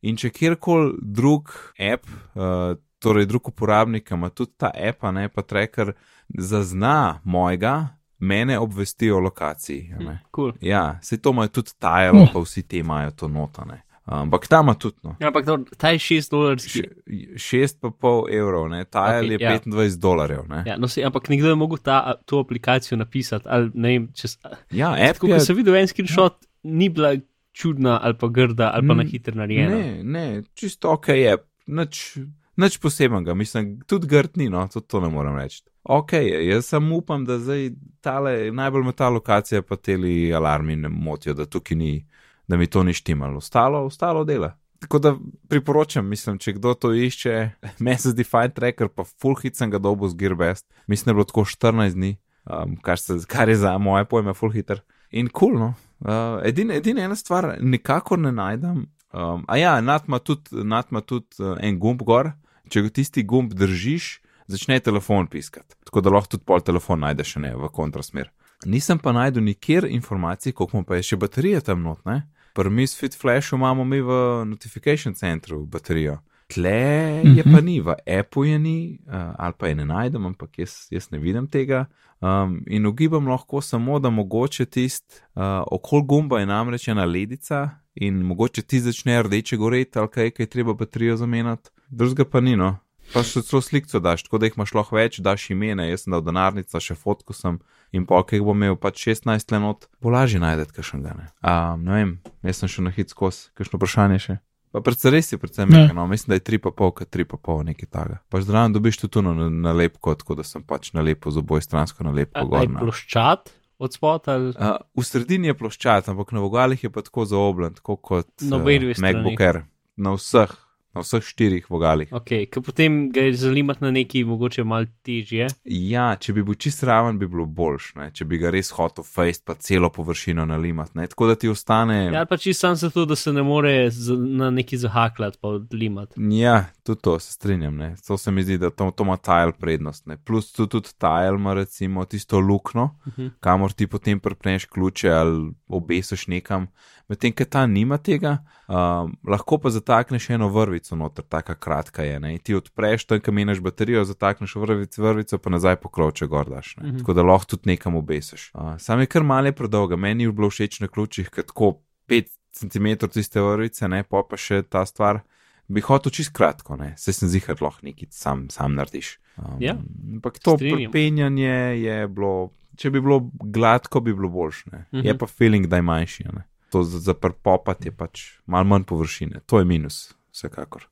In 0.00 0.16
če 0.16 0.30
kjerkoli 0.32 0.96
drug 0.96 1.52
app, 1.76 2.08
uh, 2.08 2.72
torej 3.04 3.28
drug 3.28 3.52
uporabnik, 3.52 4.08
ima 4.16 4.32
tudi 4.32 4.56
ta 4.64 4.72
app, 4.72 5.04
ne 5.12 5.26
pa 5.28 5.44
tracker, 5.44 5.92
zazna 6.32 7.20
mojega, 7.28 7.98
mene 8.22 8.54
obvesti 8.56 9.10
o 9.10 9.18
lokaciji. 9.20 9.94
ne. 10.00 10.18
Cool. 10.30 10.52
Ja, 10.62 10.98
se 11.02 11.18
to 11.18 11.30
imajo 11.30 11.48
tudi 11.50 11.72
tajalo, 11.78 12.28
pa 12.32 12.40
vsi 12.40 12.62
ti 12.62 12.78
imajo 12.78 13.10
to 13.12 13.28
notane. 13.28 13.80
Ampak 14.04 14.46
tam 14.46 14.64
ima 14.64 14.74
tudi. 14.74 14.96
No. 15.02 15.16
Ja, 15.20 15.28
ampak 15.28 15.44
dobro, 15.44 15.70
ta 15.76 15.90
je 15.90 15.98
6 16.00 16.30
dolarski. 16.30 16.70
Še- 16.70 16.90
Šest 17.38 17.80
pa 17.80 17.90
pol 17.92 18.24
evrov, 18.30 18.66
ne, 18.68 18.84
tajal 18.86 19.24
Ok, 19.24 19.30
je 19.30 19.38
ja. 19.38 19.52
25 19.56 19.96
dolarjev. 19.96 20.42
Ne. 20.48 20.62
Ja, 20.66 20.76
no, 20.76 20.88
se, 20.88 21.02
ampak 21.02 21.28
nekdo 21.28 21.48
je 21.48 21.54
mogel 21.56 21.78
ta, 21.80 21.98
to 22.24 22.38
aplikacijo 22.38 22.98
napisati. 22.98 23.46
Ali, 23.48 23.70
ne 23.74 23.88
vem, 23.90 24.08
čez, 24.12 24.38
Ja, 24.72 24.90
app 24.92 25.14
tako, 25.14 25.26
je, 25.28 25.34
ko 25.34 25.40
sem 25.42 25.56
videl 25.56 25.76
en 25.76 25.86
screenshot, 25.86 26.34
ja. 26.34 26.48
ni 26.64 26.88
bila 26.90 27.14
čudna 27.52 28.00
ali 28.02 28.14
pa 28.16 28.28
grda 28.28 28.70
ali 28.70 28.82
pa 28.82 28.94
Mm, 28.94 28.96
na 28.96 29.04
hitro 29.04 29.34
narejena. 29.36 29.76
Ne, 29.76 30.02
ne, 30.04 30.24
čisto 30.54 30.90
ok 30.90 31.08
je, 31.10 31.36
nič, 31.68 32.18
nič 32.56 32.78
posebenega, 32.78 33.34
mislim, 33.34 33.80
tudi 33.82 34.06
grd 34.08 34.36
ni, 34.36 34.48
no, 34.48 34.66
tudi 34.66 34.86
to 34.86 35.00
ne 35.00 35.08
morem 35.08 35.36
reči. 35.36 35.62
Ok, 35.84 36.12
jaz 36.42 36.66
samo 36.66 36.96
upam, 36.96 37.24
da 37.24 37.38
zdaj 37.38 37.70
tale, 38.00 38.50
najbolj 38.52 38.84
me 38.84 38.92
ta 38.92 39.08
lokacija 39.08 39.62
pa 39.62 39.76
teli 39.76 40.34
alarmi 40.34 40.76
ne 40.76 40.88
motijo, 40.88 41.34
da 41.34 41.46
ni, 41.70 42.06
da 42.46 42.56
mi 42.56 42.66
to 42.66 42.82
ni 42.82 42.92
štimalo, 42.92 43.36
ostalo, 43.36 43.84
ostalo 43.84 44.24
dela. 44.24 44.58
Tako 44.78 44.98
da 44.98 45.16
priporočam, 45.48 46.08
mislim, 46.08 46.38
če 46.38 46.52
kdo 46.52 46.74
to 46.74 46.94
išče, 46.94 47.50
Message 47.78 48.14
Defined 48.14 48.54
Tracker, 48.54 48.88
pa 48.88 49.04
full 49.04 49.34
hit 49.42 49.56
sem 49.56 49.70
ga 49.70 49.78
dobil 49.78 50.08
z 50.08 50.14
Gearbest, 50.14 50.66
mislim, 50.86 51.04
da 51.04 51.10
je 51.10 51.14
bilo 51.14 51.24
tako 51.24 51.44
14 51.44 51.94
dni, 51.94 52.16
um, 52.44 52.76
kar, 52.76 52.98
se, 52.98 53.18
kar 53.26 53.48
je 53.48 53.56
za 53.56 53.78
moje 53.78 54.04
pojme 54.04 54.34
full 54.34 54.52
hitter. 54.52 54.82
In 55.10 55.28
kul, 55.28 55.50
cool, 55.50 55.58
no. 55.58 55.74
Uh, 56.00 56.40
Edina 56.46 56.74
edin 56.74 56.98
ena 56.98 57.16
stvar, 57.16 57.56
nikakor 57.60 58.18
ne 58.18 58.32
najdem. 58.32 58.86
Um, 59.12 59.44
a 59.48 59.56
ja, 59.56 59.80
nad 59.80 60.02
ima 60.08 60.18
tudi, 60.18 60.64
nad 60.64 60.86
ima 60.90 61.00
tudi 61.00 61.26
uh, 61.38 61.56
en 61.60 61.78
gumb 61.78 62.02
gor. 62.02 62.32
Če 62.70 62.86
ga 62.86 62.90
tisti 62.96 63.22
gumb 63.28 63.52
držiš, 63.54 64.21
začne 64.52 64.80
telefon 64.80 65.26
piskati. 65.26 65.76
Tako 65.88 66.00
da 66.04 66.12
lahko 66.14 66.36
tudi 66.36 66.46
pol 66.46 66.62
telefon 66.64 67.02
najdeš, 67.04 67.36
ne 67.42 67.54
v 67.56 67.70
kontrasmer. 67.72 68.30
Nisem 68.64 69.00
pa 69.02 69.12
najdel 69.12 69.42
nikjer 69.44 69.88
informacij, 69.90 70.52
koliko 70.52 70.84
pa 70.86 71.00
je 71.00 71.08
še 71.10 71.18
baterije 71.18 71.64
tam 71.66 71.82
not, 71.82 72.04
ne? 72.06 72.22
Pri 72.54 72.70
Misfit 72.70 73.16
Flashu 73.18 73.56
imamo 73.56 73.84
mi 73.84 74.00
v 74.04 74.44
Notification 74.46 75.14
Centru 75.14 75.64
baterijo. 75.66 76.18
Tle 76.52 77.22
je 77.36 77.44
pa 77.44 77.60
ni, 77.60 77.80
v 77.80 77.94
Apple 78.18 78.48
je 78.48 78.58
ni, 78.58 78.78
uh, 79.06 79.32
ali 79.38 79.54
pa 79.58 79.68
je 79.68 79.74
ne 79.74 79.86
najdem, 79.88 80.26
ampak 80.26 80.58
jaz, 80.58 80.86
jaz 80.92 81.08
ne 81.10 81.18
vidim 81.18 81.46
tega. 81.48 81.86
Um, 82.20 82.60
in 82.66 82.86
ugibam 82.86 83.28
lahko 83.28 83.60
samo, 83.60 83.98
da 83.98 84.10
mogoče 84.10 84.66
tist 84.66 85.22
uh, 85.34 85.64
okol 85.72 86.02
gumba 86.02 86.38
je 86.40 86.46
namreč 86.46 86.88
ena 86.88 87.04
ledica 87.04 87.70
in 87.94 88.20
mogoče 88.22 88.62
ti 88.62 88.80
začne 88.80 89.22
rdeče 89.22 89.56
goreti 89.56 89.98
ali 89.98 90.08
kaj, 90.08 90.30
kaj 90.30 90.46
treba 90.46 90.74
baterijo 90.74 91.16
zamenjati. 91.16 91.70
Drugega 91.88 92.24
pa 92.24 92.40
ni, 92.40 92.56
no. 92.56 92.76
Pa 93.12 93.20
še 93.20 93.42
celo 93.44 93.60
sliko 93.60 94.00
daš, 94.00 94.22
tako 94.24 94.38
da 94.40 94.48
jih 94.48 94.54
imaš 94.56 94.72
lahko 94.72 94.96
več, 94.96 95.18
daš 95.20 95.50
imena, 95.52 95.84
jaz 95.84 96.06
sem 96.06 96.14
dal 96.14 96.22
denarnica, 96.24 96.80
še 96.80 96.96
fotko 96.96 97.36
sem 97.36 97.58
in 97.92 98.06
pa, 98.08 98.22
ki 98.24 98.38
jih 98.38 98.46
bom 98.46 98.56
imel 98.56 98.78
pač 98.80 99.02
16 99.04 99.52
let, 99.52 99.84
bo 100.00 100.12
lažje 100.14 100.40
najdete 100.40 100.72
kakšen 100.78 101.02
ga 101.04 101.12
ne. 101.18 101.26
Um, 101.44 101.84
ne 101.84 101.98
vem, 101.98 102.14
jaz 102.48 102.62
sem 102.62 102.72
še 102.72 102.86
na 102.86 102.92
hit 102.94 103.12
skos, 103.12 103.50
kakšno 103.58 103.76
vprašanje 103.76 104.18
še. 104.24 104.38
Pa 104.72 104.80
predvsem 104.80 105.12
res 105.12 105.28
je, 105.28 105.36
predvsem 105.36 105.68
nekaj, 105.68 105.92
no, 105.92 106.06
mislim, 106.08 106.32
da 106.32 106.38
je 106.38 106.44
3,5, 106.46 106.86
kot 106.96 107.10
3,5, 107.12 107.56
nekaj 107.68 107.90
taga. 107.92 108.16
Pa 108.32 108.40
zdravo 108.40 108.72
dobiš 108.72 109.02
tudi 109.02 109.12
tu 109.18 109.22
na, 109.26 109.50
na 109.52 109.74
lepko, 109.76 110.14
tako 110.16 110.38
da 110.38 110.46
sem 110.48 110.64
pač 110.64 110.94
na 110.96 111.04
lepo 111.04 111.28
z 111.28 111.42
oboj 111.44 111.60
stransko 111.60 112.08
na 112.08 112.14
lepo 112.16 112.46
gor. 112.48 112.64
Je 112.64 112.72
ploščat 112.72 113.52
od 113.76 113.92
spota? 113.92 114.38
Ali... 114.38 114.54
Uh, 114.56 114.80
v 114.96 115.04
sredini 115.04 115.52
je 115.52 115.58
ploščat, 115.60 116.08
ampak 116.08 116.32
na 116.32 116.40
vogalih 116.40 116.80
je 116.80 116.88
pa 116.94 117.04
tako 117.04 117.28
zaobljen, 117.28 117.76
tako 117.76 118.00
kot 118.00 118.32
Na 118.40 118.56
uh, 118.56 118.64
obe 118.64 118.96
strani. 118.96 119.04
MacBook 119.04 119.44
Air. 119.44 119.60
Na 120.00 120.16
vseh, 120.16 120.56
na 120.94 121.00
vseh 121.00 121.22
štirih 121.24 121.70
vogalih. 121.70 122.08
Ok, 122.12 122.28
ker 122.52 122.62
potem 122.62 123.10
ga 123.12 123.20
je 123.20 123.34
zalimati 123.34 123.84
na 123.84 123.90
neki 123.90 124.24
mogoče 124.24 124.64
mal 124.64 124.86
težje. 125.02 125.46
Ja, 125.64 126.16
če 126.16 126.32
bi 126.32 126.42
bil 126.42 126.54
čist 126.54 126.82
raven, 126.82 127.18
bi 127.18 127.26
bilo 127.28 127.46
boljš, 127.46 127.94
ne? 127.94 128.10
če 128.10 128.24
bi 128.24 128.38
ga 128.38 128.50
res 128.50 128.70
hotel 128.70 129.04
fejst, 129.04 129.44
pa 129.44 129.54
celo 129.54 129.90
površino 129.90 130.44
nalimati. 130.44 130.98
Ne? 130.98 131.06
Tako 131.06 131.26
da 131.26 131.34
ti 131.34 131.48
ostane. 131.48 132.10
Ja, 132.12 132.24
pa 132.26 132.36
čisto 132.36 132.66
sam 132.66 132.76
zato, 132.76 133.04
da 133.04 133.16
se 133.16 133.32
ne 133.32 133.42
more 133.42 133.90
z, 133.90 134.12
na 134.18 134.50
neki 134.50 134.76
zahakljati 134.78 135.38
pa 135.40 135.48
odlimati. 135.48 136.14
Ja, 136.36 136.64
tudi 136.82 137.00
to 137.00 137.18
se 137.18 137.32
strinjam. 137.32 137.76
Ne? 137.76 137.94
To 138.06 138.18
se 138.18 138.30
mi 138.30 138.42
zdi, 138.42 138.58
da 138.58 138.70
to, 138.70 138.90
to 138.90 139.04
ima 139.04 139.16
tile 139.16 139.52
prednost. 139.58 140.06
Ne? 140.06 140.16
Plus 140.16 140.52
tu 140.52 140.66
tudi 140.66 140.88
tile 140.98 141.34
ima 141.34 141.54
recimo 141.54 142.04
tisto 142.04 142.40
lukno, 142.40 142.90
uh 143.06 143.12
Mhm. 143.12 143.22
-huh. 143.22 143.30
kamor 143.40 143.72
ti 143.72 143.86
potem 143.86 144.20
prpneš 144.20 144.64
ključe 144.64 145.10
ali 145.10 145.52
obesiš 145.68 146.26
nekam. 146.26 146.66
Medtem, 147.08 147.32
ker 147.32 147.46
ta 147.46 147.66
nima 147.66 147.98
tega, 147.98 148.38
um, 148.68 149.16
lahko 149.28 149.58
pa 149.58 149.70
zatakneš 149.70 150.30
eno 150.30 150.48
vrvico 150.82 150.96
noter, 150.96 151.24
taka 151.24 151.54
kratka 151.54 152.02
je. 152.02 152.20
Ne? 152.20 152.32
In 152.32 152.38
ti 152.38 152.54
odpreš 152.54 153.04
tam, 153.04 153.20
kam 153.20 153.38
imaš 153.38 153.60
baterijo, 153.60 154.04
zatakneš 154.04 154.54
vrvico, 154.56 155.02
vrvico 155.02 155.38
pa 155.38 155.50
nazaj 155.50 155.76
pokrovče 155.76 156.26
gordaš. 156.26 156.76
Uh 156.76 156.82
Mhm. 156.82 156.90
-huh. 156.90 156.98
Tako 156.98 157.12
da 157.14 157.22
lahko 157.22 157.46
tudi 157.46 157.62
nekam 157.66 157.96
obesiš. 157.96 158.50
Uh, 158.54 158.78
sam 158.78 159.00
je 159.00 159.06
kar 159.06 159.22
malo 159.22 159.52
predolga, 159.52 159.96
meni 159.96 160.24
je 160.24 160.32
bilo 160.32 160.50
všeč 160.50 160.80
na 160.80 160.88
ključih, 160.88 161.30
ker 161.30 161.44
tako 161.44 161.78
5 162.08 162.24
cm 162.52 163.06
tiste 163.06 163.40
vrvice, 163.40 163.88
ne 163.88 164.02
pa 164.02 164.22
pa 164.30 164.36
še 164.36 164.62
ta 164.62 164.86
stvar. 164.86 165.20
Bi 165.68 165.80
hotel 165.80 166.10
čist 166.10 166.32
kratko, 166.32 166.76
ne, 166.76 166.94
se 166.96 167.12
sem 167.12 167.28
zihar 167.28 167.56
lahko 167.60 167.80
nekaj 167.82 168.08
sam, 168.10 168.50
sam 168.50 168.74
narediš. 168.74 169.18
Um, 169.38 169.56
Ja, 169.60 169.76
ampak 170.14 170.38
to 170.38 170.56
strinjam. 170.56 170.92
penjanje 170.92 171.48
je 171.78 172.08
bilo, 172.08 172.50
če 172.76 172.90
bi 172.90 173.00
bilo 173.00 173.30
gladko, 173.34 174.00
bi 174.00 174.14
bilo 174.14 174.28
boljše. 174.28 174.64
Mhm. 174.66 174.76
-huh. 174.92 175.06
Je 175.06 175.18
pa 175.18 175.26
feeling, 175.26 175.66
da 175.66 175.76
je 175.76 175.82
manjši. 175.82 176.24
Ne. 176.24 176.42
To 176.70 176.82
za, 176.82 176.98
za 176.98 177.14
prpopati 177.14 177.88
je 177.88 177.92
pač 177.92 178.20
malo 178.46 178.64
manj 178.64 178.82
površine, 178.84 179.40
to 179.46 179.58
je 179.58 179.64
minus, 179.64 180.14
vsekakor. 180.32 180.88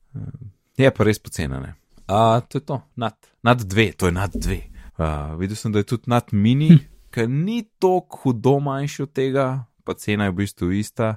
Je 0.76 0.90
pa 0.90 1.04
res 1.04 1.18
pocenjene. 1.18 1.74
A 2.10 2.40
to 2.40 2.58
je 2.58 2.66
to, 2.66 2.80
nad, 2.96 3.16
nad 3.42 3.62
dve, 3.62 3.92
to 3.92 4.06
je 4.06 4.12
nad 4.12 4.30
dve. 4.34 4.62
Uh, 4.98 5.38
videl 5.38 5.56
sem, 5.56 5.72
da 5.72 5.78
je 5.78 5.86
tudi 5.92 6.10
nad 6.10 6.32
mini, 6.32 6.68
hm. 6.68 6.78
ker 7.10 7.28
ni 7.28 7.62
tako 7.78 8.18
hudo 8.22 8.58
manjši 8.60 9.02
od 9.02 9.12
tega, 9.12 9.64
pa 9.84 9.94
cena 9.94 10.26
je 10.26 10.32
v 10.34 10.40
bistvu 10.42 10.72
ista, 10.72 11.16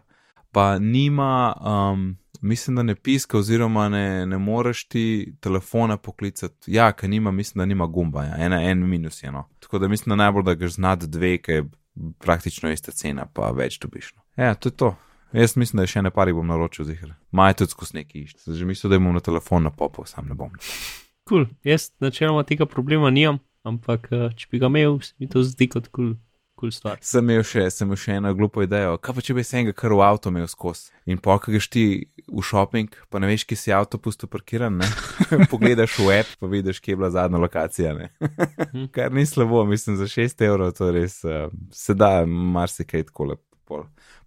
pa 0.54 0.78
nima, 0.80 1.54
um, 1.60 2.14
mislim, 2.42 2.76
da 2.76 2.84
ne 2.84 2.96
piska, 2.96 3.38
oziroma 3.38 3.90
ne, 3.90 4.26
ne 4.26 4.38
moreš 4.38 4.86
ti 4.88 5.34
telefona 5.42 5.98
poklicati. 5.98 6.72
Ja, 6.72 6.92
ker 6.92 7.10
nima, 7.10 7.32
mislim, 7.32 7.62
da 7.62 7.66
nima 7.66 7.88
gumba, 7.88 8.24
ja. 8.24 8.38
Ena, 8.46 8.62
en 8.64 8.86
minus 8.90 9.24
eno. 9.24 9.48
Tako 9.60 9.80
da 9.80 9.88
mislim, 9.88 10.12
da 10.12 10.24
najbolj, 10.24 10.44
da 10.44 10.54
ga 10.54 10.68
znad 10.68 11.04
dve, 11.04 11.38
ker 11.38 11.56
je 11.56 11.66
praktično 12.20 12.72
ista 12.72 12.92
cena, 12.92 13.26
pa 13.26 13.52
več 13.52 13.80
dobiš. 13.80 14.14
No. 14.16 14.22
Ja, 14.44 14.54
to 14.56 14.70
je 14.70 14.78
to. 14.78 14.96
Jaz 15.34 15.56
mislim, 15.58 15.82
da 15.82 15.88
še 15.90 16.04
ne 16.06 16.12
pari 16.14 16.34
bom 16.34 16.46
naročil 16.48 16.86
zihar. 16.86 17.16
Maj 17.34 17.56
tudi 17.62 17.74
skozi 17.74 17.98
neki 17.98 18.28
išč. 18.28 18.44
Že 18.46 18.68
mislim, 18.70 18.92
da 18.92 19.00
imam 19.02 19.16
na 19.18 19.24
telefon 19.24 19.66
na 19.66 19.72
popo, 19.74 20.06
sam 20.06 20.28
ne 20.30 20.38
bom. 20.38 20.52
Kul, 21.26 21.46
cool. 21.46 21.48
jaz 21.66 21.90
načeloma 22.04 22.44
tega 22.46 22.68
problema 22.70 23.10
nimam, 23.10 23.40
ampak 23.66 24.12
eh, 24.12 24.28
če 24.38 24.52
bi 24.52 24.62
ga 24.62 24.70
imel, 24.70 25.00
se 25.02 25.16
mi 25.18 25.30
to 25.30 25.42
zdi 25.46 25.70
kot 25.72 25.90
kul. 25.90 26.14
Cool. 26.14 26.22
Cool 26.60 26.70
stvar. 26.70 27.00
Sem 27.02 27.26
imel 27.26 27.42
še, 27.48 27.64
sem 27.74 27.88
imel 27.90 27.98
še 27.98 28.18
eno 28.20 28.30
glupo 28.38 28.62
idejo. 28.62 29.00
Kaj 29.02 29.16
pa 29.18 29.24
če 29.26 29.34
bi 29.34 29.44
se 29.44 29.56
enega 29.58 29.74
kar 29.74 29.96
v 29.98 30.04
avto 30.06 30.30
imel 30.30 30.46
skozi 30.48 30.92
in 31.10 31.18
pa 31.18 31.40
ko 31.42 31.52
greš 31.52 31.66
ti 31.74 31.86
v 32.30 32.44
shopping, 32.46 32.94
pa 33.10 33.20
ne 33.20 33.32
veš, 33.32 33.48
kje 33.50 33.58
si 33.58 33.74
avto 33.74 33.98
pusto 33.98 34.30
parkiran, 34.30 34.78
ne? 34.78 34.88
pogledaš 35.52 35.98
v 35.98 36.20
app, 36.20 36.36
pa 36.38 36.52
vidiš, 36.52 36.78
kje 36.80 36.94
je 36.94 37.00
bila 37.02 37.10
zadnja 37.12 37.42
lokacija. 37.42 37.96
kar 38.96 39.10
ni 39.18 39.26
slabo, 39.26 39.66
mislim, 39.66 39.98
za 39.98 40.06
6 40.06 40.46
evrov 40.46 40.76
to 40.78 40.92
res 40.94 41.18
uh, 41.26 41.50
se 41.74 41.98
da 41.98 42.22
marsikaj 42.30 43.10
tako 43.10 43.34
lepo 43.34 43.53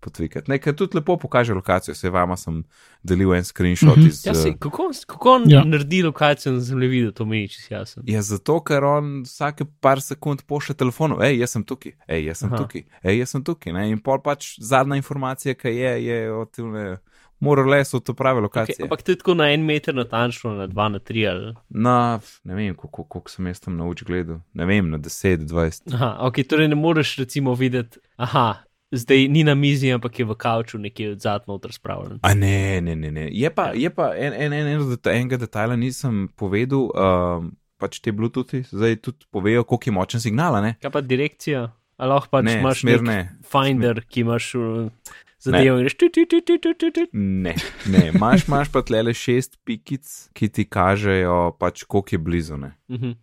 potvikati. 0.00 0.50
Nekaj 0.50 0.76
tudi 0.76 0.96
lepo 0.96 1.16
pokaže 1.16 1.54
lokacijo, 1.54 1.94
se 1.94 2.10
vama 2.10 2.36
sem 2.36 2.62
delil 3.02 3.34
en 3.34 3.44
screenshot 3.44 3.96
mm 3.96 4.02
-hmm. 4.02 4.08
iz. 4.08 4.26
Ja, 4.26 4.34
se, 4.34 4.52
kako, 4.58 4.90
kako 5.06 5.30
on 5.30 5.50
ja. 5.50 5.64
naredi 5.64 6.02
lokacijo 6.02 6.52
na 6.52 6.60
zemljevidu, 6.60 7.12
to 7.12 7.24
meni 7.24 7.48
čisto 7.48 7.74
jasno. 7.74 8.02
Ja, 8.06 8.22
zato, 8.22 8.60
ker 8.60 8.84
on 8.84 9.22
vsake 9.22 9.64
par 9.80 10.00
sekund 10.00 10.42
pošlje 10.46 10.74
telefonu, 10.74 11.18
hej, 11.20 11.38
jaz 11.40 11.50
sem 11.50 11.64
tukaj, 11.64 11.92
hej, 12.08 12.24
jaz 12.26 12.38
sem 12.38 12.52
Aha. 12.52 12.62
tukaj, 12.62 12.82
hej, 13.02 13.18
jaz 13.18 13.30
sem 13.30 13.44
tukaj. 13.44 13.72
Ne? 13.72 13.90
In 13.90 13.98
pol 13.98 14.22
pač 14.22 14.58
zadnja 14.60 14.96
informacija, 14.96 15.54
ki 15.54 15.68
je, 15.68 16.04
je 16.04 16.32
od 16.32 16.50
tega. 16.50 16.96
Morajo 17.40 17.68
le 17.68 17.84
so 17.84 18.00
to 18.00 18.14
prave 18.14 18.40
lokacije. 18.40 18.76
Okay, 18.78 18.82
ampak 18.84 19.02
tako 19.02 19.34
na 19.34 19.50
en 19.52 19.64
meter 19.64 19.94
natančno, 19.94 20.54
na 20.54 20.66
dva, 20.66 20.88
na 20.88 20.98
tri 20.98 21.26
ali. 21.28 21.54
Na, 21.68 22.20
ne 22.44 22.54
vem, 22.54 22.74
koliko, 22.74 23.04
koliko 23.04 23.30
sem 23.30 23.46
jaz 23.46 23.60
tam 23.60 23.76
na 23.76 23.84
uč 23.84 24.04
gledal. 24.04 24.40
Ne 24.54 24.64
vem, 24.66 24.90
na 24.90 24.98
10, 24.98 25.44
20. 25.44 25.94
Aha, 25.94 26.16
ok, 26.20 26.40
torej 26.48 26.68
ne 26.68 26.74
moreš 26.74 27.16
recimo 27.16 27.54
videti, 27.54 28.00
aha, 28.16 28.65
zdaj 28.92 29.28
ni 29.28 29.44
na 29.44 29.54
mizi, 29.54 29.90
ampak 29.92 30.18
je 30.18 30.24
v 30.24 30.34
kavču 30.34 30.78
nekje 30.78 31.12
od 31.12 31.20
zadnjo 31.20 31.56
noter 31.56 31.72
spravljen. 31.72 32.18
A 32.22 32.34
ne, 32.34 32.80
ne, 32.80 32.96
ne, 32.96 33.10
ne. 33.10 33.28
Je 33.32 33.50
pa, 33.50 33.70
je 33.74 33.90
pa 33.90 34.12
en, 34.16 34.32
en, 34.32 34.52
en, 34.52 34.66
en, 34.66 34.98
enega 35.12 35.36
detajla 35.36 35.76
nisem 35.76 36.28
povedal, 36.36 36.90
um, 36.94 37.50
pač 37.80 38.00
te 38.00 38.12
Bluetoothi 38.12 38.64
zdaj 38.70 39.00
tudi 39.02 39.28
povejo, 39.30 39.64
koliko 39.64 39.90
je 39.90 39.94
močen 39.94 40.22
signal, 40.22 40.60
ne? 40.62 40.76
Kaj 40.82 40.94
pa 40.94 41.02
direkcija? 41.04 41.68
Ali 41.96 42.12
lahko 42.12 42.30
pač 42.38 42.48
ne, 42.48 42.58
imaš 42.60 42.82
smer, 42.84 43.04
ne. 43.04 43.20
finder, 43.44 44.02
ki 44.04 44.24
imaš 44.24 44.50
uh, 44.60 45.12
zadevo 45.42 45.78
in 45.78 45.86
greš 45.86 45.96
tu, 45.96 46.08
tu, 46.12 46.26
tu, 46.28 46.40
tu, 46.44 46.58
tu, 46.62 46.74
tu, 46.74 46.90
tu. 46.92 47.06
Ne, 47.12 47.54
ne, 47.92 48.02
imaš, 48.12 48.46
imaš 48.48 48.72
pa 48.72 48.82
tle 48.86 49.02
le 49.08 49.14
šest 49.16 49.58
pikic, 49.64 50.04
ki 50.36 50.50
ti 50.52 50.66
kažejo 50.68 51.56
pač, 51.60 51.86
koliko 51.88 52.16
je 52.16 52.18
blizu, 52.18 52.60
ne. 52.60 52.74
Uh 52.88 53.00
-huh. 53.00 53.16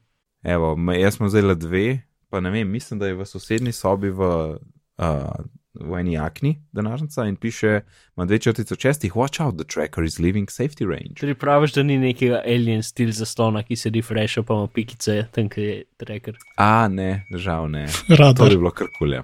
Evo, 0.44 0.76
jaz 1.00 1.18
sem 1.18 1.30
zdaj 1.30 1.42
le 1.42 1.56
dve, 1.56 1.86
pa 2.30 2.42
ne 2.42 2.50
vem, 2.50 2.70
mislim, 2.70 3.00
da 3.00 3.08
je 3.08 3.16
v 3.16 3.26
sosednji 3.26 3.72
sobi 3.72 4.10
v, 4.10 4.58
uh, 4.98 5.30
v 5.74 6.00
eni 6.00 6.14
jakni 6.14 6.62
denarnica 6.72 7.26
in 7.26 7.36
piše, 7.36 7.82
ima 8.18 8.26
dve 8.26 8.40
črtice 8.40 8.76
čestih, 8.76 9.16
watch 9.16 9.42
out, 9.42 9.58
the 9.58 9.66
tracker 9.66 10.04
is 10.04 10.20
leaving 10.20 10.50
safety 10.50 10.86
range. 10.86 11.14
Torej 11.20 11.36
praviš, 11.36 11.74
da 11.74 11.84
ni 11.84 11.98
nekega 11.98 12.42
alien 12.46 12.84
stil 12.84 13.12
zaslona, 13.12 13.64
ki 13.64 13.76
se 13.76 13.90
refresha, 13.90 14.44
pa 14.44 14.54
ima 14.54 14.68
pikice, 14.68 15.26
tam 15.32 15.50
kjer 15.50 15.68
je 15.68 15.84
tracker. 15.98 16.38
A, 16.58 16.88
ne, 16.88 17.26
žal 17.36 17.72
ne. 17.72 17.88
To 18.08 18.16
Radar. 18.16 18.50
bi 18.50 18.58
bilo 18.58 18.72
kar 18.72 18.88
kulje. 18.98 19.24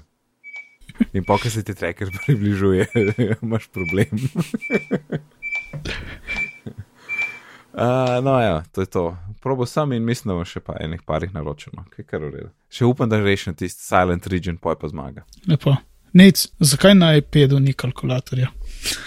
In 1.13 1.23
pa, 1.23 1.37
ko 1.37 1.49
se 1.49 1.63
ti 1.63 1.75
tracker 1.75 2.09
približuje, 2.25 2.87
imaš 3.41 3.67
problem. 3.67 4.07
Uh, 7.79 8.23
no, 8.23 8.39
ja, 8.41 8.63
to 8.71 8.81
je 8.81 8.85
to. 8.85 9.17
Probo 9.41 9.65
sem 9.65 9.91
in 9.95 10.03
mislim, 10.03 10.33
da 10.33 10.35
bom 10.35 10.47
še 10.47 10.59
pa 10.59 10.75
enih 10.83 10.99
parih 11.07 11.31
naročil, 11.31 11.71
no, 11.77 11.85
kaj 11.93 12.05
kar 12.09 12.25
ureda. 12.27 12.49
Še 12.75 12.89
upam, 12.89 13.07
da 13.07 13.21
rešim 13.23 13.55
tisti 13.55 13.85
silent 13.85 14.27
region, 14.27 14.57
poj 14.59 14.75
pa 14.81 14.89
zmaga. 14.91 15.23
Lepo. 15.47 15.77
Nec, 16.19 16.47
zakaj 16.59 16.97
na 16.97 17.13
iPadu 17.15 17.61
ni 17.63 17.71
kalkulatorja? 17.77 18.49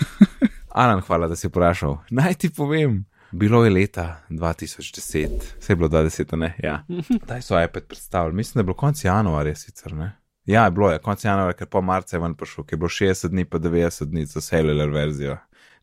Alan, 0.83 1.03
hvala, 1.05 1.29
da 1.29 1.37
si 1.37 1.51
vprašal. 1.51 1.99
Naj 2.17 2.39
ti 2.41 2.51
povem. 2.55 3.03
Bilo 3.33 3.61
je 3.65 3.75
leta 3.75 4.07
2010, 4.31 5.29
vse 5.59 5.73
je 5.73 5.77
bilo 5.77 5.89
20, 5.93 6.37
ne? 6.37 6.55
Ja. 6.63 6.79
Daj 7.29 7.43
so 7.45 7.61
iPad 7.61 7.85
predstavili, 7.89 8.37
mislim, 8.37 8.55
da 8.57 8.61
je 8.61 8.71
bilo 8.71 8.77
konec 8.77 9.05
januarja 9.05 9.55
sicer, 9.55 9.93
ne? 9.95 10.13
Ja, 10.49 10.71
bilo 10.71 10.91
je 10.93 10.99
konec 10.99 11.25
januarja, 11.25 11.61
ker 11.61 11.69
pa 11.69 11.81
marca 11.81 12.17
je 12.17 12.21
ven 12.21 12.35
prišel, 12.35 12.65
ker 12.65 12.77
je 12.77 12.81
bilo 12.81 12.89
60 12.89 13.29
dni, 13.37 13.45
pa 13.45 13.59
90 13.59 14.05
dni 14.05 14.27
za 14.27 14.41
cellular 14.41 14.91
verzijo. 14.91 15.37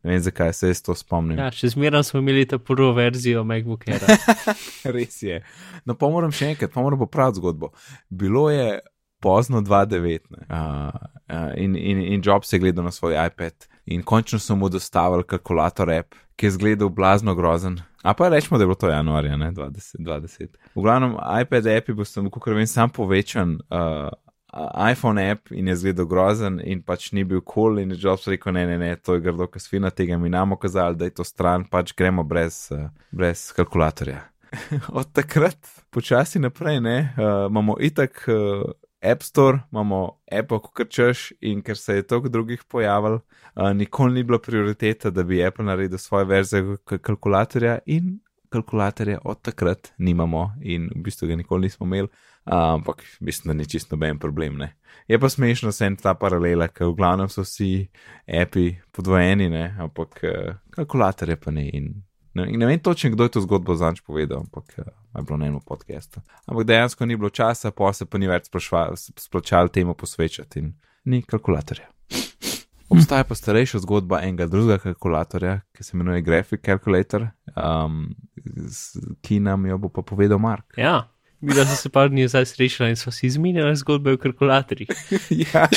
Ne 0.04 0.14
vem, 0.14 0.20
zakaj 0.24 0.54
se 0.54 0.68
jaz 0.68 0.82
to 0.82 0.96
spomnim. 0.96 1.40
Ja, 1.40 1.50
še 1.52 1.74
zmeraj 1.74 2.06
smo 2.08 2.22
imeli 2.24 2.46
ta 2.48 2.60
prvo 2.60 2.94
verzijo 2.96 3.44
MacBook 3.44 3.84
Air. 3.88 4.06
Res 4.96 5.20
je. 5.24 5.42
No, 5.86 5.98
pa 6.00 6.08
moram 6.12 6.32
še 6.32 6.54
enkrat, 6.54 6.72
pa 6.72 6.84
moram 6.86 7.02
popraviti 7.02 7.42
zgodbo. 7.42 7.74
Bilo 8.10 8.48
je 8.54 8.80
pozno 9.20 9.60
2009 9.62 10.20
uh, 10.32 10.88
uh, 11.28 11.52
in, 11.60 11.76
in, 11.76 12.00
in 12.00 12.24
Jobs 12.26 12.54
je 12.54 12.60
gledal 12.60 12.88
na 12.88 12.92
svoj 12.92 13.18
iPad 13.28 13.68
in 13.86 14.04
končno 14.04 14.40
so 14.40 14.56
mu 14.56 14.70
dostavili 14.70 15.28
kalkulator 15.28 15.92
app, 15.92 16.16
ki 16.36 16.48
je 16.48 16.56
zgledal 16.56 16.90
blazno 16.90 17.36
grozen. 17.36 17.82
A 18.04 18.14
pa 18.14 18.30
rečemo, 18.30 18.58
da 18.58 18.64
je 18.64 18.68
bilo 18.68 18.76
to 18.76 18.90
januarja, 18.90 19.38
ne 19.38 19.52
20. 19.52 20.00
20. 20.00 20.48
V 20.76 20.82
glavnem, 20.82 21.18
iPad 21.42 21.68
app 21.68 21.90
je 21.90 21.96
bil 21.96 22.06
kako 22.32 22.54
vem, 22.54 22.68
sam 22.68 22.90
povečan. 22.90 23.60
Uh, 23.70 24.08
iPhone 24.92 25.32
app 25.32 25.52
in 25.52 25.68
je 25.68 25.76
zgledal 25.76 26.06
grozen, 26.06 26.60
in 26.66 26.82
pač 26.82 27.12
ni 27.12 27.24
bil 27.24 27.42
kul, 27.42 27.54
cool 27.54 27.80
in 27.80 27.94
je 27.94 28.00
Jobs 28.02 28.28
rekel: 28.28 28.54
ne, 28.54 28.66
ne, 28.66 28.78
ne, 28.82 28.96
to 28.96 29.18
je 29.18 29.24
grdo, 29.26 29.48
ker 29.48 29.62
svina 29.62 29.90
tega 29.94 30.18
mi 30.18 30.30
namo 30.30 30.58
kazali, 30.58 30.98
da 30.98 31.06
je 31.06 31.16
to 31.20 31.24
stran, 31.24 31.68
pač 31.70 31.94
gremo 31.98 32.24
brez, 32.24 32.68
uh, 32.74 32.90
brez 33.12 33.50
kalkulatorja. 33.58 34.24
Od 35.00 35.12
takrat, 35.14 35.60
počasi 35.94 36.42
naprej, 36.42 36.82
ne, 36.82 37.00
uh, 37.18 37.48
imamo 37.50 37.78
itak. 37.80 38.24
Uh, 38.28 38.70
App 39.00 39.24
Store, 39.24 39.62
imamo 39.72 40.20
Apple, 40.28 40.60
kot 40.60 40.90
češ, 40.92 41.30
in 41.40 41.62
ker 41.64 41.78
se 41.80 41.94
je 41.96 42.04
toliko 42.04 42.30
drugih 42.30 42.66
pojavil, 42.68 43.14
uh, 43.56 43.70
nikoli 43.72 44.18
ni 44.18 44.24
bila 44.28 44.42
prioriteta, 44.44 45.08
da 45.10 45.24
bi 45.24 45.40
Apple 45.40 45.66
naredil 45.66 45.98
svojo 45.98 46.26
verzijo 46.28 46.76
kalkulatorja, 46.84 47.78
in 47.86 48.18
kalkulatorja 48.52 49.22
od 49.24 49.42
takrat 49.42 49.94
nimamo, 49.98 50.50
in 50.62 50.90
v 50.96 51.06
bistvu 51.06 51.30
ga 51.32 51.38
nikoli 51.40 51.70
nismo 51.70 51.88
imeli, 51.88 52.12
ampak 52.46 53.04
mislim, 53.20 53.52
da 53.52 53.58
ni 53.58 53.70
čisto 53.70 53.96
noben 53.96 54.20
problem. 54.20 54.58
Ne. 54.58 54.76
Je 55.08 55.20
pa 55.20 55.30
smešno 55.30 55.72
se 55.72 55.86
en 55.86 55.96
ta 55.96 56.14
paralela, 56.14 56.68
ker 56.68 56.88
v 56.88 56.96
glavnem 56.98 57.30
so 57.30 57.42
vsi 57.42 57.88
api 58.42 58.72
podvojeni, 58.92 59.50
ne, 59.50 59.76
ampak 59.80 60.22
uh, 60.24 60.54
kalkulatorje 60.76 61.36
pa 61.36 61.52
ne. 61.52 61.70
In 61.74 61.90
Ne, 62.34 62.46
ne 62.46 62.66
vem 62.66 62.80
točno, 62.80 63.10
kdo 63.10 63.24
je 63.24 63.30
to 63.30 63.42
zgodbo 63.42 63.76
zanč 63.76 64.02
povedal, 64.06 64.40
ampak 64.40 64.74
uh, 64.78 64.86
je 65.18 65.24
bilo 65.24 65.38
na 65.38 65.48
enem 65.48 65.62
podkastu. 65.66 66.22
Ampak 66.46 66.68
dejansko 66.68 67.06
ni 67.06 67.18
bilo 67.18 67.30
časa, 67.30 67.72
pa 67.72 67.94
se 67.94 68.06
pa 68.06 68.18
ni 68.18 68.30
več 68.30 68.52
splačal 69.18 69.70
temu 69.74 69.96
posvečati 69.98 70.60
in 70.60 70.74
ni 71.06 71.22
kalkulatorja. 71.26 71.90
Obstaja 72.90 73.24
pa 73.24 73.36
starejša 73.36 73.84
zgodba 73.84 74.22
enega 74.26 74.48
drugega 74.50 74.80
kalkulatorja, 74.84 75.60
ki 75.74 75.84
se 75.84 75.98
imenuje 75.98 76.22
Graphic 76.22 76.62
Calculator, 76.66 77.28
um, 77.54 78.08
ki 79.22 79.40
nam 79.46 79.66
jo 79.66 79.78
bo 79.78 79.92
pa 79.94 80.02
povedal 80.02 80.40
Mark. 80.42 80.78
Ja. 80.78 81.10
Mi 81.42 81.54
smo 81.54 81.76
se 81.76 81.90
pa 81.90 82.08
dni 82.08 82.28
zdaj 82.28 82.46
srečali 82.46 82.90
in 82.90 82.96
smo 83.00 83.12
si 83.12 83.28
izmenjali 83.28 83.76
zgodbe 83.76 84.14
o 84.14 84.18
kalkulatorjih. 84.18 84.90
ja. 85.46 85.68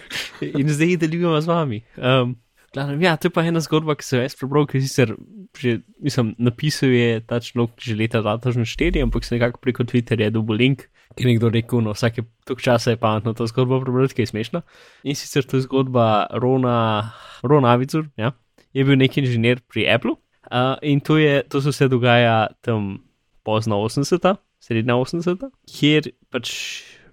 in 0.58 0.68
zdaj 0.72 0.96
delujemo 0.96 1.40
z 1.40 1.46
vami. 1.46 1.82
Um, 1.96 2.36
Glavno, 2.72 2.96
ja, 3.04 3.16
to 3.20 3.28
je 3.28 3.32
pa 3.32 3.44
ena 3.44 3.60
zgodba, 3.60 3.94
ki 4.00 4.04
se 4.04 4.16
je 4.16 4.22
jaz 4.24 4.34
prebral, 4.38 4.64
ki 4.64 4.80
sicer 4.80 5.12
že, 5.60 5.82
mislim, 6.00 6.32
napisal 6.40 6.88
je 6.88 7.20
ta 7.20 7.36
človek 7.40 7.76
že 7.76 7.96
leta 7.96 8.22
2004, 8.24 9.02
ampak 9.04 9.24
se 9.24 9.34
nekako 9.36 9.60
preko 9.60 9.84
Twitterja 9.84 10.30
dobil 10.32 10.56
link, 10.56 10.86
ki 11.12 11.26
je 11.26 11.28
nekdo 11.28 11.50
rekel, 11.52 11.84
no 11.84 11.92
vsake 11.92 12.24
tok 12.48 12.64
časa 12.64 12.94
je 12.94 12.96
pametno 12.96 13.36
to 13.36 13.44
zgodbo 13.46 13.82
prebrati, 13.84 14.16
ki 14.16 14.24
je 14.24 14.32
smešna. 14.32 14.62
In 15.04 15.18
sicer 15.18 15.44
to 15.44 15.60
je 15.60 15.66
zgodba 15.68 16.32
Rona, 16.32 17.12
Rona 17.44 17.76
Avicur, 17.76 18.08
ja, 18.16 18.32
je 18.72 18.84
bil 18.88 18.96
neki 18.96 19.20
inženir 19.20 19.60
pri 19.68 19.84
Apple 19.92 20.16
uh, 20.48 20.80
in 20.80 21.04
to, 21.04 21.20
je, 21.20 21.42
to 21.44 21.60
se 21.60 21.76
vse 21.76 21.92
dogaja 21.92 22.56
tam 22.64 23.04
pozno 23.44 23.84
80-ta, 23.84 24.38
srednja 24.62 24.94
80-ta, 24.94 25.50
kjer 25.68 26.12
pač 26.30 26.54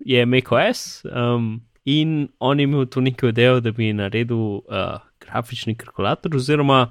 je 0.05 0.23
macOS 0.29 1.03
um, 1.09 1.57
in 1.89 2.29
on 2.39 2.59
je 2.61 2.69
imel 2.69 2.85
to 2.85 3.01
neko 3.01 3.33
idejo, 3.33 3.59
da 3.65 3.73
bi 3.75 3.93
naredil. 3.93 4.61
Uh, 4.69 4.99
grafični 5.29 5.75
kalkulator, 5.77 6.35
oziroma 6.35 6.89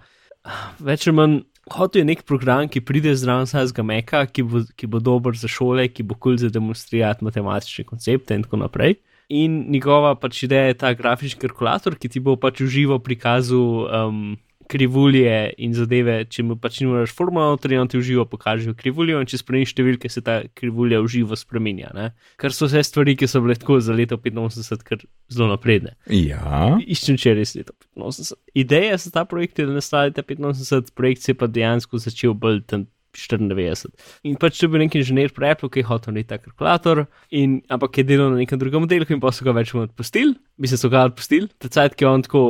več 0.85 1.07
ali 1.07 1.17
manj 1.17 1.39
hotel 1.73 2.03
je 2.03 2.09
nek 2.09 2.25
program, 2.29 2.69
ki 2.73 2.85
pride 2.87 3.13
zraven 3.19 3.49
svojega 3.49 3.85
meka, 3.85 4.23
ki 4.33 4.45
ki 4.79 4.89
bo 4.89 5.03
dober 5.05 5.37
za 5.37 5.51
šole, 5.53 5.89
ki 5.93 6.07
bo 6.07 6.17
kul 6.17 6.37
cool 6.37 6.41
za 6.41 6.53
demonstrirati 6.53 7.27
matematične 7.27 7.85
koncepte 7.89 8.39
in 8.39 8.47
tako 8.47 8.63
naprej. 8.65 8.97
In 9.29 9.59
njegova 9.69 10.15
pač 10.17 10.47
ideja 10.47 10.71
je 10.71 10.79
ta 10.81 10.95
grafični 10.97 11.43
kalkulator, 11.43 11.99
ki 12.01 12.09
ti 12.09 12.23
bo 12.25 12.39
pač 12.41 12.63
uživo 12.65 12.97
prikazal 13.05 13.85
um, 13.85 14.23
krivulje 14.69 15.55
in 15.59 15.75
zadeve, 15.77 16.21
če 16.31 16.45
mu 16.47 16.57
pač 16.61 16.81
ne 16.83 16.91
moreš 16.91 17.15
formulo, 17.17 17.57
torej 17.61 17.81
on 17.83 17.91
ti 17.91 17.99
uživo 18.01 18.27
pokaže 18.29 18.75
krivuljo 18.79 19.23
in 19.23 19.31
če 19.31 19.41
spremeniš 19.41 19.73
številke, 19.75 20.11
se 20.13 20.23
ta 20.25 20.41
krivulja 20.59 21.01
uživo 21.05 21.39
spremenja. 21.39 21.93
Ne? 21.97 22.11
Kar 22.41 22.55
so 22.55 22.69
vse 22.69 22.85
stvari, 22.87 23.17
ki 23.19 23.31
so 23.31 23.43
bile 23.45 23.57
tako 23.59 23.81
za 23.85 23.97
leto 23.97 24.21
85, 24.21 24.85
kar 24.87 25.03
zelo 25.33 25.51
napredne. 25.53 25.97
Ja. 26.13 26.77
Iščem 26.85 27.19
če 27.21 27.35
res 27.41 27.57
leto 27.59 27.75
85. 27.97 28.37
Ideja 28.59 29.01
za 29.01 29.15
ta 29.15 29.25
projekt 29.29 29.59
je, 29.59 29.69
da 29.69 29.79
nastali 29.79 30.15
ta 30.15 30.23
85, 30.27 30.95
projekt 30.97 31.25
se 31.25 31.33
je 31.33 31.41
pa 31.41 31.49
dejansko 31.51 32.01
začel 32.05 32.37
bolj 32.37 32.63
tam 32.69 32.87
94. 33.17 33.95
In 34.29 34.37
pač 34.41 34.59
če 34.61 34.69
bi 34.71 34.83
nek 34.83 34.95
inženir 34.99 35.33
pri 35.35 35.53
Apple, 35.55 35.71
ki 35.73 35.83
je 35.83 35.89
hotel 35.89 36.17
neki 36.17 36.29
ta 36.31 36.39
kalkulator, 36.43 37.07
in, 37.35 37.61
ampak 37.73 38.01
je 38.01 38.07
delal 38.09 38.35
na 38.35 38.43
nekem 38.43 38.61
drugem 38.61 38.85
modelu, 38.85 39.09
in 39.09 39.23
pa 39.23 39.33
so 39.35 39.47
ga 39.47 39.55
več 39.57 39.73
odpustili, 39.75 40.37
bi 40.59 40.69
se 40.69 40.77
so 40.77 40.89
ga 40.91 41.05
odpustili, 41.07 41.47
tecajt, 41.63 41.95
ki 41.95 42.05
je 42.05 42.09
on 42.11 42.23
tako 42.27 42.41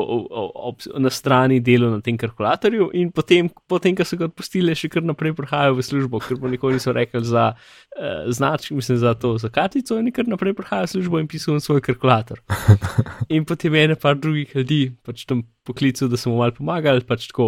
na 0.97 1.11
strani 1.13 1.59
delal 1.65 1.93
na 1.99 2.01
tem 2.05 2.17
kalkulatorju, 2.19 2.89
in 2.97 3.11
potem, 3.13 3.51
potem 3.69 3.97
ko 3.97 4.07
so 4.09 4.17
ga 4.17 4.29
odpustili, 4.31 4.77
še 4.79 4.89
kar 4.93 5.05
naprej 5.05 5.35
prihajajo 5.37 5.77
v 5.77 5.85
službo, 5.85 6.23
ker 6.25 6.41
bo 6.41 6.49
nikoli 6.49 6.79
niso 6.79 6.95
rekli 6.97 7.21
za 7.29 7.51
uh, 7.53 8.31
značk, 8.33 8.73
mislim 8.77 9.01
za 9.03 9.13
to, 9.15 9.35
za 9.43 9.53
kartico, 9.53 10.01
in 10.01 10.09
kar 10.15 10.29
naprej 10.31 10.57
prihajajo 10.57 10.89
v 10.89 10.93
službo 10.95 11.21
in 11.21 11.29
pisajo 11.29 11.61
svoj 11.61 11.85
kalkulator. 11.85 12.41
in 13.35 13.45
potem 13.49 13.77
je 13.77 13.85
ene 13.91 14.01
par 14.01 14.17
drugih 14.17 14.57
ljudi, 14.57 14.81
pač 15.05 15.27
tam 15.29 15.45
poklical, 15.69 16.09
da 16.09 16.17
so 16.17 16.33
mu 16.33 16.41
mal 16.41 16.57
pomagali, 16.57 17.05
pač 17.05 17.29
tako 17.29 17.45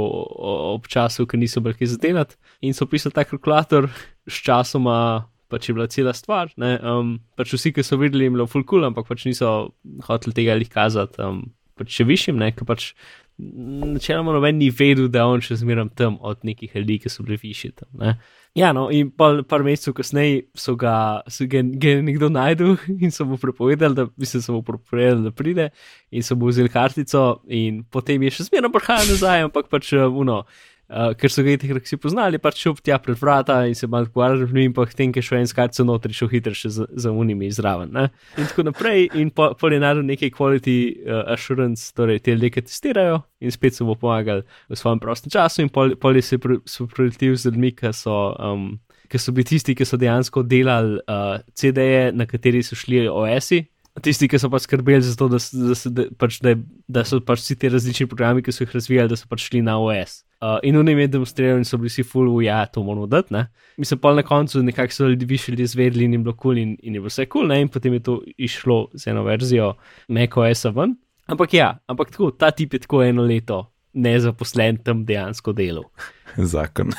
ob 0.77 0.93
času, 0.93 1.25
ker 1.25 1.41
niso 1.41 1.65
bili 1.65 1.81
kaj 1.81 1.95
zadelati. 1.97 2.37
In 2.69 2.77
so 2.77 2.85
pisali 2.85 3.17
ta 3.17 3.25
kalkulator, 3.25 3.89
s 4.29 4.45
časoma 4.45 5.25
pač 5.51 5.69
je 5.69 5.77
bila 5.77 5.89
cela 5.91 6.15
stvar. 6.17 6.53
Um, 6.59 7.17
pač 7.39 7.55
vsi, 7.57 7.75
ki 7.77 7.85
so 7.87 7.99
videli, 8.01 8.27
jim 8.27 8.35
je 8.35 8.39
bilo 8.39 8.51
full 8.51 8.67
cool, 8.71 8.87
ampak 8.89 9.09
pač 9.11 9.27
niso 9.29 9.73
hoteli 10.07 10.37
tega 10.37 10.59
lih 10.59 10.71
kazati. 10.71 11.21
Um, 11.25 11.49
pač 11.81 11.97
še 11.97 12.07
višjim, 12.09 12.39
ne, 12.41 12.53
ker 12.55 12.69
pač 12.69 12.93
načeloma 13.41 14.35
noben 14.37 14.59
ni 14.61 14.69
vedel, 14.75 15.09
da 15.09 15.25
on 15.29 15.41
še 15.45 15.57
zmeram 15.63 15.89
tam 15.97 16.19
od 16.21 16.43
nekih 16.45 16.75
ljudi, 16.77 16.99
ki 17.01 17.13
so 17.13 17.25
bili 17.25 17.39
višji 17.41 17.73
tam. 17.73 17.89
Ne. 18.01 18.15
Ja, 18.59 18.73
no, 18.77 18.89
in 18.93 19.13
pa 19.15 19.31
par 19.49 19.63
mesecev 19.65 19.95
kasneje 19.97 20.43
so 20.59 20.75
ga, 20.77 21.23
so 21.31 21.47
ga, 21.49 21.63
ga 21.63 21.95
nekdo 22.05 22.29
najdel 22.33 22.75
in 23.05 23.15
so 23.15 23.25
mu 23.25 23.39
prepovedali, 23.41 23.97
da 23.97 24.09
bi 24.11 24.29
se 24.29 24.43
mu 24.53 24.61
prepovedali, 24.67 25.23
da 25.29 25.33
pride 25.33 25.71
in 26.11 26.27
so 26.27 26.37
mu 26.37 26.51
vzeli 26.51 26.73
kartico 26.73 27.41
in 27.49 27.85
potem 27.89 28.27
je 28.27 28.35
še 28.37 28.51
zmerno 28.51 28.73
prihajal 28.75 29.15
nazaj, 29.15 29.47
ampak 29.49 29.71
pač, 29.73 29.95
uno, 29.95 30.43
uh, 30.43 30.71
ker 30.91 31.31
so 31.31 31.45
ga 31.47 31.55
teh 31.61 31.71
reksi 31.77 31.99
poznali, 32.01 32.41
pač 32.43 32.65
šel 32.65 32.75
tja 32.83 32.99
pred 33.03 33.19
vrata 33.19 33.61
in 33.71 33.77
se 33.79 33.87
malo 33.87 34.11
pogovarjal 34.11 34.49
z 34.51 34.57
njim, 34.57 34.75
pa 34.75 34.87
tem, 34.91 35.13
ker 35.15 35.23
še 35.23 35.39
en 35.39 35.49
skarce 35.51 35.87
notri, 35.87 36.15
šel 36.17 36.31
hitro 36.33 36.55
še 36.57 36.73
za, 36.75 36.87
za 36.91 37.13
unimi 37.15 37.51
zraven. 37.55 37.93
Ne? 37.95 38.09
In 38.41 38.49
tako 38.51 38.67
naprej, 38.67 39.07
in 39.15 39.31
po, 39.31 39.53
po 39.59 39.71
je 39.71 39.81
naredil 39.83 40.09
nekaj 40.09 40.33
quality 40.35 40.77
uh, 40.99 41.23
assurance, 41.37 41.93
torej 41.95 42.23
te 42.27 42.35
ljudje 42.35 42.67
testirajo 42.67 43.23
in 43.41 43.55
spet 43.55 43.79
so 43.79 43.87
mu 43.87 43.95
pomagali 43.99 44.43
v 44.69 44.79
svojem 44.79 45.03
prostem 45.03 45.33
času, 45.33 45.63
in 45.63 45.71
pol, 45.73 45.95
pol 46.01 46.19
je 46.19 46.27
se 46.27 46.39
pripričal 46.43 47.37
z 47.39 47.51
ljudmi, 47.51 47.75
ki 47.79 47.95
so. 47.97 48.35
Um, 48.39 48.79
Ker 49.11 49.19
so 49.19 49.33
bili 49.35 49.43
tisti, 49.43 49.75
ki 49.75 49.83
so 49.83 49.97
dejansko 49.99 50.45
delali 50.47 51.01
uh, 51.03 51.41
CD-je, 51.59 52.13
na 52.15 52.29
kateri 52.31 52.61
so 52.63 52.77
šli 52.79 53.09
OS-i, 53.11 53.65
tisti, 53.99 54.29
ki 54.31 54.39
so 54.39 54.47
pač 54.53 54.69
skrbeli 54.69 55.03
za 55.03 55.17
to, 55.19 55.27
da, 55.33 55.41
da, 55.51 55.75
da, 55.97 56.05
pač, 56.15 56.39
da, 56.45 56.55
da 56.87 57.03
so 57.03 57.19
pač 57.19 57.43
vsi 57.43 57.57
ti 57.59 57.73
različni 57.75 58.07
programi, 58.07 58.45
ki 58.47 58.55
so 58.55 58.63
jih 58.63 58.77
razvijali, 58.79 59.11
da 59.11 59.19
so 59.19 59.27
pač 59.27 59.49
šli 59.49 59.65
na 59.67 59.81
OS. 59.83 60.21
Uh, 60.41 60.57
in 60.63 60.77
oni 60.77 60.95
med 60.95 61.11
demonstrirali 61.13 61.61
in 61.61 61.65
so 61.69 61.77
bili 61.77 61.91
vsi 61.93 62.03
full, 62.03 62.43
ja, 62.43 62.63
to 62.67 62.83
moramo 62.83 63.07
dati. 63.07 63.35
Mislim, 63.77 64.01
pa 64.01 64.15
na 64.15 64.23
koncu 64.23 64.63
nekako 64.63 64.93
so 64.93 65.09
ljudi 65.09 65.25
više 65.25 65.53
ljudi 65.53 65.67
zvedeli 65.67 66.05
in 66.05 66.13
jim 66.13 66.23
bilo 66.25 66.37
kul 66.37 66.55
cool 66.55 66.59
in, 66.59 66.77
in 66.83 66.95
je 66.95 67.01
bilo 67.01 67.09
vse 67.09 67.27
kul, 67.27 67.43
cool, 67.49 67.59
in 67.61 67.69
potem 67.69 67.93
je 67.93 68.03
to 68.03 68.23
išlo 68.37 68.89
z 68.95 69.07
eno 69.07 69.23
verzijo 69.23 69.75
MacOS-a 70.09 70.71
ven. 70.71 70.97
Ampak 71.27 71.55
ja, 71.55 71.79
ampak 71.87 72.11
tako, 72.11 72.31
ta 72.31 72.51
tip 72.51 72.73
je 72.73 72.79
tako 72.79 73.03
eno 73.03 73.23
leto 73.23 73.67
nezaposlen 73.93 74.79
tam 74.85 75.05
dejansko 75.05 75.53
delal. 75.53 75.85
Zakon. 76.53 76.93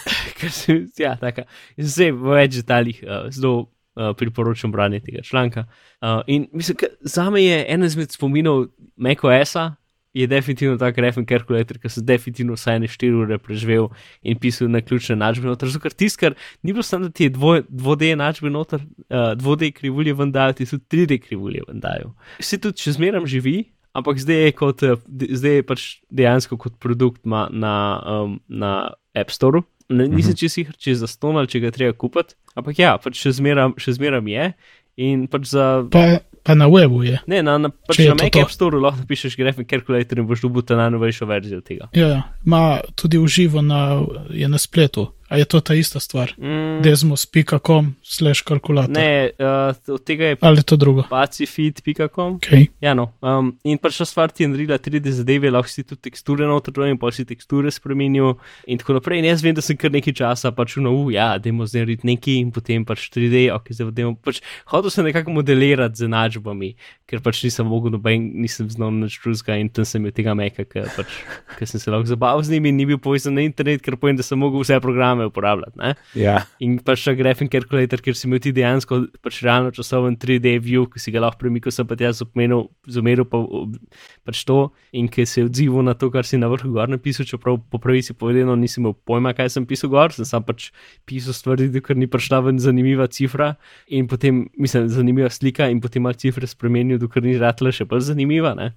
ja, 1.04 1.16
tako. 1.20 1.48
Zdaj 1.78 2.12
v 2.12 2.36
več 2.36 2.58
detaljih 2.60 3.04
uh, 3.04 3.28
zelo 3.34 3.56
uh, 3.62 4.12
priporočam 4.18 4.72
branje 4.72 5.00
tega 5.00 5.24
članka. 5.24 5.66
Uh, 6.02 6.22
in 6.28 6.48
mislim, 6.54 6.78
za 7.02 7.30
me 7.30 7.44
je 7.44 7.66
ena 7.68 7.86
izmed 7.86 8.12
spominov 8.12 8.68
MacOS-a, 8.96 9.72
je 10.14 10.28
definitivno 10.28 10.78
ta 10.78 10.92
grafen 10.92 11.26
kalkulator, 11.26 11.80
ki 11.80 11.90
sem 11.90 12.06
definitivno 12.06 12.56
vsaj 12.58 12.80
ne 12.84 12.90
4 12.92 13.20
ure 13.24 13.38
preživel 13.40 13.90
in 14.24 14.40
pisal 14.40 14.70
na 14.72 14.82
ključne 14.84 15.16
načbe 15.16 15.48
noter. 15.48 15.72
Zato, 15.72 15.84
ker 15.86 15.96
tiskar 15.96 16.36
ni 16.64 16.74
bilo 16.74 16.84
samo, 16.84 17.08
da 17.08 17.16
ti 17.16 17.30
je 17.30 17.32
2D 17.32 18.16
načbe 18.20 18.52
noter, 18.52 18.84
2D 19.10 19.72
uh, 19.72 19.76
krivulje 19.78 20.14
vendajo, 20.14 20.58
ti 20.60 20.68
so 20.68 20.78
3D 20.78 21.22
krivulje 21.24 21.64
vendajo. 21.68 22.12
Vsi 22.40 22.60
tudi 22.62 22.84
še 22.84 22.98
zmeram 23.00 23.28
živi. 23.28 23.72
Ampak 23.92 24.22
zdaj 24.24 24.38
je, 24.40 24.52
kot, 24.56 24.84
zdaj 25.12 25.58
je 25.58 25.64
pač 25.68 25.82
dejansko 26.16 26.56
kot 26.56 26.78
produkt 26.80 27.26
na, 27.28 27.44
um, 28.08 28.38
na 28.48 28.94
App 29.12 29.34
Store. 29.36 29.66
Ne, 29.92 30.06
nisem 30.08 30.38
čisto 30.40 30.62
sicer, 30.62 30.78
če 30.80 30.94
je 30.94 31.00
za 31.02 31.10
ston 31.12 31.36
ali 31.36 31.52
če 31.52 31.60
ga 31.60 31.74
treba 31.76 31.96
kupiti. 32.00 32.38
Ampak 32.56 32.80
ja, 32.80 32.96
pač 33.04 33.20
še 33.20 33.34
zmeram 33.36 34.28
je. 34.32 34.46
In 35.02 35.28
pač 35.32 35.50
za. 35.52 35.66
Pa, 35.92 36.22
pa 36.44 36.56
na 36.56 36.68
webu 36.68 37.04
je. 37.04 37.20
Ne, 37.28 37.42
na, 37.44 37.58
na, 37.58 37.70
pač 37.70 38.02
na 38.06 38.16
Mac 38.18 38.38
App 38.42 38.52
Store 38.52 38.80
lahko 38.82 39.04
napišeš 39.04 39.38
Graphic 39.38 39.70
Calculator 39.70 40.20
in 40.20 40.28
boš 40.28 40.46
dobil 40.46 40.66
ta 40.66 40.78
najnovejšo 40.80 41.26
verzijo 41.30 41.62
tega. 41.62 41.90
Ja, 41.94 42.24
ima 42.46 42.82
tudi 42.96 43.22
uživo 43.22 43.62
na, 43.62 44.02
na 44.30 44.58
spletu. 44.58 45.12
A 45.32 45.38
je 45.40 45.46
to 45.48 45.62
ta 45.64 45.74
ista 45.74 46.00
stvar? 46.00 46.34
Mm, 46.36 46.82
Desmos.com 46.84 47.96
slash 48.04 48.44
kalkulator. 48.44 48.92
ne, 48.92 49.32
uh, 49.40 49.94
od 49.94 50.04
tega 50.04 50.26
je 50.26 50.38
Ali 50.42 50.60
je 50.60 50.64
to 50.64 50.76
drugo? 50.76 51.04
pacifit.com. 51.10 52.36
Okay. 52.36 52.68
Ja, 52.82 52.94
no. 52.94 53.14
Um, 53.22 53.56
in 53.64 53.78
pač 53.80 53.96
ta 53.98 54.06
stvar 54.06 54.32
ti 54.32 54.44
je 54.44 54.50
naredila 54.52 54.76
3D 54.76 55.08
zadeve, 55.16 55.48
lahko 55.52 55.72
si 55.72 55.84
tudi 55.88 56.02
teksture 56.10 56.44
noter 56.44 56.76
in 56.84 56.98
pa 57.00 57.12
si 57.16 57.24
teksture 57.26 57.72
spremenil 57.72 58.36
in 58.68 58.78
tako 58.78 59.00
naprej. 59.00 59.20
In 59.24 59.26
jaz 59.26 59.44
vem, 59.44 59.56
da 59.56 59.64
sem 59.64 59.78
kar 59.80 59.92
nekaj 59.92 60.14
časa 60.20 60.52
pač 60.52 60.76
no, 60.84 60.92
uh, 60.92 61.08
ja, 61.14 61.38
dajmo 61.40 61.64
zdaj 61.64 61.86
narediti 61.86 62.08
nekaj 62.12 62.36
in 62.36 62.52
potem 62.52 62.84
pač 62.84 63.08
3D, 63.16 63.48
ok, 63.56 63.72
zdaj 63.72 63.96
dajmo 63.96 64.18
pač. 64.20 64.42
Hotel 64.68 64.92
sem 64.92 65.08
nekako 65.08 65.32
modelirati 65.32 65.96
z 65.96 66.12
enačbami, 66.12 66.74
ker 67.08 67.24
pač 67.24 67.40
nisem 67.48 67.72
mogel 67.72 67.96
noben, 67.96 68.28
nisem 68.44 68.68
znal 68.68 68.92
nič 68.92 69.16
drugega 69.24 69.56
in 69.56 69.72
tam 69.72 69.88
sem 69.88 70.04
imel 70.04 70.12
tega 70.12 70.36
meka, 70.36 70.68
ker 70.68 70.92
pač, 70.92 71.08
ker 71.56 71.72
sem 71.72 71.80
se 71.80 71.88
lahko 71.88 72.12
zabaval 72.12 72.44
z 72.44 72.52
njimi 72.58 72.76
in 72.76 72.80
ni 72.84 72.90
bil 72.92 73.00
povezan 73.00 73.40
na 73.40 73.48
internet, 73.48 73.80
ker 73.80 73.96
povem, 73.96 74.20
da 74.20 74.28
sem 74.28 74.40
mogel 74.40 74.60
vse 74.60 74.80
programe 74.84 75.21
uporabljati. 75.30 75.78
Ne? 75.80 75.94
Ja, 76.18 76.42
In 76.64 76.80
pač 76.86 77.04
ta 77.06 77.14
graphing 77.18 77.52
calculator, 77.52 78.02
ker 78.02 78.18
si 78.18 78.28
imel 78.28 78.42
ti 78.44 78.54
dejansko 78.56 79.02
pač 79.24 79.42
realno 79.46 79.72
časoven 79.76 80.18
3D 80.20 80.56
view, 80.64 80.88
ki 80.90 81.02
si 81.02 81.14
ga 81.14 81.24
lahko 81.24 81.42
premikal, 81.44 81.74
sem 81.76 81.88
pa 81.88 81.98
ti 82.00 82.06
jaz 82.08 82.24
umenil, 82.26 82.68
zumeril 82.90 83.28
pa 83.30 83.42
pač 84.28 84.44
to 84.48 84.60
in 84.98 85.10
ki 85.12 85.26
se 85.26 85.42
je 85.42 85.48
odzival 85.50 85.86
na 85.88 85.96
to, 85.98 86.12
kar 86.14 86.28
si 86.28 86.40
na 86.42 86.50
vrhu 86.52 86.72
gor 86.74 86.92
napisal, 86.92 87.28
čeprav 87.28 87.60
po 87.72 87.82
pravici 87.82 88.16
povedano 88.18 88.56
nisem 88.60 88.84
imel 88.86 88.96
pojma, 89.08 89.34
kaj 89.38 89.52
sem 89.56 89.68
pisal 89.70 89.92
gor, 89.94 90.14
sem 90.16 90.28
sam 90.28 90.46
pač 90.48 90.70
pisal 91.10 91.36
stvari, 91.38 91.70
ker 91.82 91.98
ni 92.00 92.10
prišla 92.12 92.42
ven 92.48 92.62
zanimiva 92.62 93.08
cifra 93.12 93.56
in 93.88 94.08
potem, 94.12 94.46
mislim, 94.58 94.90
zanimiva 94.92 95.30
slika 95.34 95.70
in 95.72 95.82
potem 95.84 96.06
malo 96.06 96.20
cifre 96.20 96.48
spremenil, 96.50 97.00
dokler 97.02 97.26
ni 97.28 97.38
ratla 97.42 97.74
še 97.74 97.88
bolj 97.90 98.08
zanimiva, 98.12 98.56
ne. 98.58 98.72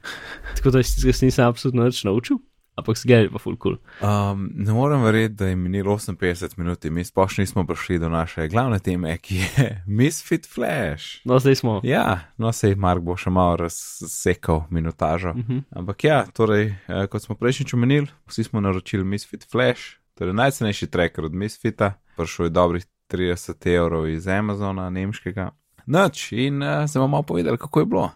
Tako 0.58 0.76
da 0.76 0.82
se 0.84 1.26
nisem 1.26 1.46
absolutno 1.46 1.86
nič 1.88 2.04
naučil, 2.06 2.40
ampak 2.74 2.98
se 2.98 3.12
je 3.12 3.30
pa 3.30 3.38
full 3.38 3.56
cool. 3.56 3.76
um, 4.02 4.50
ne 4.54 4.72
morem 4.72 5.02
verjeti, 5.02 5.34
da 5.34 5.46
je 5.46 5.56
minilo 5.56 5.96
58 5.98 6.58
minut 6.58 6.84
in 6.84 6.94
mi 6.94 7.04
sploh 7.04 7.38
nismo 7.38 7.66
prišli 7.66 7.98
do 7.98 8.08
naše 8.08 8.48
glavne 8.48 8.78
teme, 8.78 9.18
ki 9.18 9.36
je 9.36 9.82
Misfit 9.98 10.46
Flash. 10.54 11.20
No, 11.24 11.38
zdaj 11.38 11.54
smo. 11.54 11.80
Ja, 11.84 12.20
no 12.36 12.52
sej 12.52 12.74
Mark 12.74 13.02
bo 13.02 13.16
še 13.16 13.30
malo 13.30 13.56
razsekal 13.56 14.64
minutažo. 14.70 15.30
Uh 15.30 15.36
-huh. 15.36 15.62
Ampak 15.70 16.04
ja, 16.04 16.24
torej, 16.26 16.74
eh, 16.88 17.06
kot 17.06 17.22
smo 17.22 17.34
prejšnjič 17.34 17.74
omenili, 17.74 18.06
vsi 18.26 18.44
smo 18.44 18.60
naročili 18.60 19.04
Misfit 19.04 19.46
Flash, 19.50 19.96
torej 20.14 20.34
najcenejši 20.34 20.86
tracker 20.86 21.24
od 21.24 21.34
Misfita, 21.34 21.92
prišel 22.16 22.46
je 22.46 22.50
dobrih 22.50 22.86
30 23.08 23.76
evrov 23.76 24.08
iz 24.08 24.26
Amazona, 24.28 24.90
nemškega. 24.90 25.50
Noč 25.86 26.32
in 26.32 26.62
uh, 26.62 26.84
sem 26.88 27.00
vam 27.02 27.10
malo 27.10 27.22
povedal, 27.22 27.56
kako 27.56 27.80
je 27.80 27.86
bilo. 27.86 28.10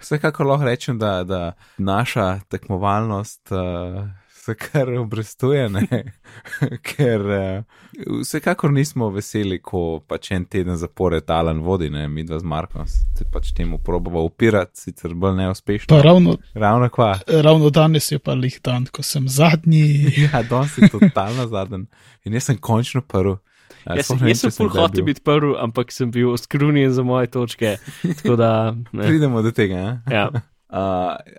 Vsekakor 0.00 0.46
lahko 0.46 0.64
rečem, 0.64 0.98
da, 0.98 1.24
da 1.24 1.52
naša 1.78 2.40
tekmovalnost 2.48 3.52
uh, 3.52 4.04
se 4.44 4.54
kar 4.54 4.90
obrestuje, 5.00 5.70
ker 6.88 7.20
uh, 7.20 7.64
vsekakor 8.20 8.72
nismo 8.72 9.08
veseli, 9.10 9.56
ko 9.62 10.02
pač 10.06 10.30
en 10.36 10.44
teden 10.44 10.76
zapored 10.76 11.30
Alan 11.30 11.62
vodi, 11.64 11.88
ne, 11.90 12.08
mi 12.08 12.24
dva 12.28 12.38
z 12.38 12.44
Markom, 12.44 12.84
se 12.86 13.24
pač 13.32 13.54
temu 13.56 13.78
probava 13.78 14.20
upirati, 14.20 14.80
sicer 14.80 15.14
bolj 15.14 15.38
neuspešno. 15.40 15.88
Pa 15.96 16.02
ravno, 16.04 16.36
Ravno 16.54 16.88
kva. 16.92 17.14
ravno 17.26 17.70
danes 17.70 18.12
je 18.12 18.18
pa 18.18 18.34
lih 18.36 18.60
dan, 18.64 18.84
ko 18.92 19.02
sem 19.02 19.28
zadnji. 19.28 19.86
Ja, 20.28 20.42
danes 20.42 20.76
je 20.78 20.88
totalno 20.92 21.46
zadnji. 21.48 21.86
In 22.24 22.36
jaz 22.36 22.50
sem 22.52 22.58
končno 22.60 23.00
prvi. 23.00 23.36
Ja, 23.84 23.98
Jaz, 24.00 24.10
ne 24.16 24.32
jaz 24.32 24.40
sem 24.40 24.50
če 24.50 24.56
full 24.56 24.72
hotel 24.72 25.04
biti 25.04 25.20
prvi, 25.24 25.52
ampak 25.60 25.92
sem 25.92 26.10
bil 26.12 26.32
oskrunjen 26.32 26.92
za 26.94 27.04
moje 27.04 27.30
točke. 27.34 27.76
Da, 28.24 28.74
ne. 28.92 29.06
Pridemo 29.06 29.42
do 29.44 29.52
tega. 29.54 30.00
Eh? 30.08 30.14
Ja. 30.14 30.28
Uh, 30.74 30.80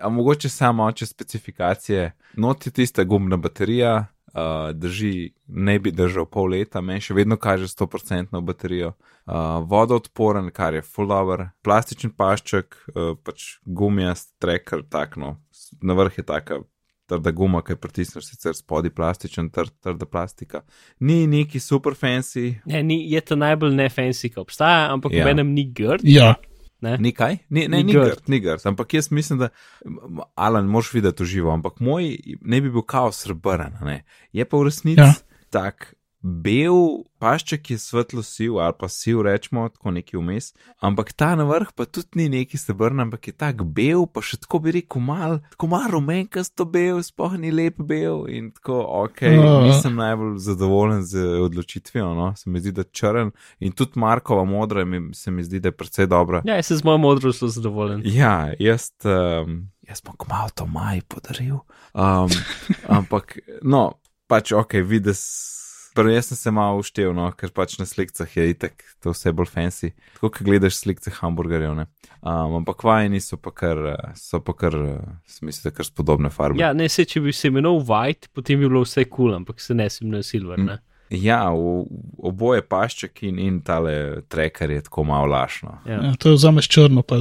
a 0.00 0.08
mogoče 0.08 0.48
samo 0.48 0.84
oče 0.88 1.06
specifikacije. 1.06 2.12
Noti 2.40 2.70
tista 2.70 3.04
gumna 3.04 3.36
baterija, 3.36 4.06
uh, 4.32 4.70
drži, 4.72 5.32
ne 5.46 5.78
bi 5.78 5.90
držal 5.92 6.24
pol 6.24 6.54
leta, 6.54 6.80
meni 6.80 7.04
še 7.04 7.12
vedno 7.18 7.36
kaže 7.36 7.68
100% 7.68 8.40
baterijo. 8.40 8.94
Uh, 9.26 9.60
vodoodporen, 9.68 10.48
kar 10.56 10.78
je 10.78 10.82
full 10.86 11.12
over, 11.12 11.50
plastičen 11.66 12.14
pašček, 12.16 12.78
uh, 12.94 13.12
pač 13.20 13.58
gumijast 13.66 14.32
tracker, 14.40 14.86
takno, 14.88 15.34
na 15.82 15.98
vrh 15.98 16.16
je 16.22 16.24
taka. 16.24 16.62
Trda 17.06 17.30
guma, 17.30 17.60
ki 17.62 17.72
je 17.72 17.76
pritisneš, 17.76 18.24
sicer 18.26 18.54
spodaj 18.58 18.90
plastičen, 18.90 19.50
trd, 19.54 19.70
trda 19.80 20.06
plastika. 20.10 20.64
Ni 21.00 21.26
neki 21.26 21.60
super 21.60 21.94
fancy, 21.94 22.54
Ne, 22.66 22.82
ni, 22.82 22.98
je 23.12 23.20
to 23.20 23.36
najbolj 23.36 23.74
ne 23.74 23.88
fancy, 23.88 24.28
ki 24.34 24.40
obstaja, 24.40 24.88
ampak 24.92 25.12
Ja. 25.12 25.18
ja. 25.18 25.24
menem 25.24 25.52
ni 25.54 25.64
grd. 25.72 26.00
Ja, 26.04 26.34
Ne? 26.80 26.98
Ni 27.00 27.12
kaj? 27.12 27.38
Ni, 27.48 27.68
ne, 27.68 27.78
Ni 27.80 27.84
ni 27.84 27.92
grd. 27.92 28.04
grd, 28.04 28.28
ni 28.28 28.40
grd. 28.40 28.60
Ampak 28.66 28.94
jaz 28.94 29.06
mislim, 29.10 29.38
da, 29.38 29.48
Alan, 30.34 30.66
moš 30.68 30.90
videti 30.92 31.22
uživo, 31.22 31.48
ampak 31.50 31.80
moj 31.80 32.10
ne 32.42 32.60
bi 32.60 32.68
bil 32.70 32.82
kaos 32.82 33.22
srebrn, 33.24 33.78
a 33.80 33.84
ne. 33.84 34.04
Je 34.32 34.44
pa 34.44 34.58
v 34.60 34.66
resnici 34.68 35.00
ja. 35.00 35.14
tak 35.50 35.94
bel 36.20 37.04
pašček 37.18 37.70
je 37.70 37.78
svetlo 37.78 38.22
siv 38.22 38.58
ali 38.58 38.74
pa 38.78 38.88
siv, 38.88 39.20
rečemo, 39.22 39.68
tako 39.68 39.90
neki 39.90 40.16
vmes, 40.16 40.52
ampak 40.80 41.12
ta 41.12 41.34
na 41.36 41.44
vrh 41.44 41.70
pa 41.76 41.84
tudi 41.84 42.08
ni 42.14 42.28
neki 42.28 42.58
srebrn, 42.58 43.00
ampak 43.00 43.28
je 43.28 43.32
tak 43.32 43.62
bel, 43.62 44.06
pa 44.06 44.20
še 44.20 44.36
tako 44.42 44.58
bi 44.64 44.74
rekel 44.74 45.00
mal, 45.00 45.38
tako 45.54 45.68
mal 45.70 45.86
rumenkasto 45.92 46.64
bel, 46.64 46.98
spoh 47.02 47.36
ni 47.38 47.50
lep 47.54 47.78
bel 47.78 48.26
in 48.28 48.50
tako, 48.56 48.80
ok, 49.04 49.22
Ja. 49.22 49.60
nisem 49.64 49.94
najbolj 49.96 50.38
zadovoljen 50.38 51.02
z 51.04 51.24
odločitvijo, 51.46 52.14
no, 52.14 52.32
se 52.36 52.50
mi 52.50 52.60
zdi, 52.60 52.72
da 52.72 52.84
črn 52.84 53.30
in 53.60 53.72
tudi 53.72 54.00
Markova 54.00 54.44
modra 54.44 54.84
mi, 54.84 55.14
se 55.14 55.30
mi 55.30 55.44
zdi, 55.44 55.60
da 55.60 55.68
je 55.68 55.76
precej 55.76 56.06
dobra. 56.06 56.42
Ja, 56.44 56.56
jaz 56.56 56.66
sem 56.72 56.76
z 56.76 56.84
mojo 56.84 56.98
modrostjo 56.98 57.48
zadovoljen. 57.48 58.02
Ja, 58.04 58.52
jaz, 58.58 58.90
um, 59.04 59.68
jaz 59.88 60.02
bom 60.04 60.16
kmalo 60.18 60.50
to 60.54 60.66
maj 60.66 61.00
podaril. 61.08 61.62
Um, 61.94 62.28
ampak, 62.88 63.38
no, 63.62 63.92
pač 64.26 64.52
ok, 64.52 64.80
vidiš. 64.84 65.22
Prvo, 65.96 66.12
jaz 66.12 66.28
sem 66.30 66.38
se 66.38 66.52
malo 66.52 66.80
uštev, 66.82 67.14
no, 67.16 67.26
ker 67.32 67.50
pač 67.56 67.78
na 67.80 67.86
slikah 67.88 68.36
je 68.36 68.50
itek 68.52 68.84
to 69.02 69.14
vse 69.14 69.32
bolj 69.32 69.48
fancy. 69.52 69.92
Tako, 70.16 70.30
kot 70.30 70.42
gledaš 70.46 70.80
slike 70.82 71.12
hamburgerjev, 71.20 71.72
ne. 71.78 71.86
Um, 72.20 72.58
ampak 72.60 72.84
vajeni 72.84 73.20
so 73.22 73.38
pa 73.40 73.52
kar, 73.54 73.80
eh, 73.94 74.10
so 74.18 74.40
pa 74.44 74.52
kar, 74.56 74.76
smisel, 75.30 75.72
kar 75.72 75.88
spodobne 75.88 76.30
farbe. 76.30 76.60
Ja, 76.60 76.72
ne 76.76 76.88
se, 76.92 77.06
če 77.08 77.22
bi 77.24 77.32
se 77.32 77.48
imenoval 77.48 77.84
White, 77.86 78.28
potem 78.36 78.60
bi 78.60 78.68
bilo 78.68 78.84
vse 78.84 79.06
kul, 79.06 79.30
cool, 79.30 79.34
ampak 79.40 79.60
se 79.64 79.74
ne 79.74 79.88
sem 79.90 80.10
na 80.12 80.22
Silver. 80.26 80.60
Ne? 80.60 80.78
ja 81.10 81.50
v, 81.54 81.86
oboje 82.18 82.62
pašček 82.66 83.22
in, 83.28 83.38
in 83.38 83.60
tale 83.62 84.22
tracker 84.28 84.70
je 84.70 84.82
tako 84.88 85.04
malo 85.04 85.30
lašno. 85.30 85.78
Ja. 85.86 86.00
ja, 86.02 86.14
to 86.18 86.32
vzameš 86.34 86.68
črno, 86.68 87.02
pa 87.06 87.18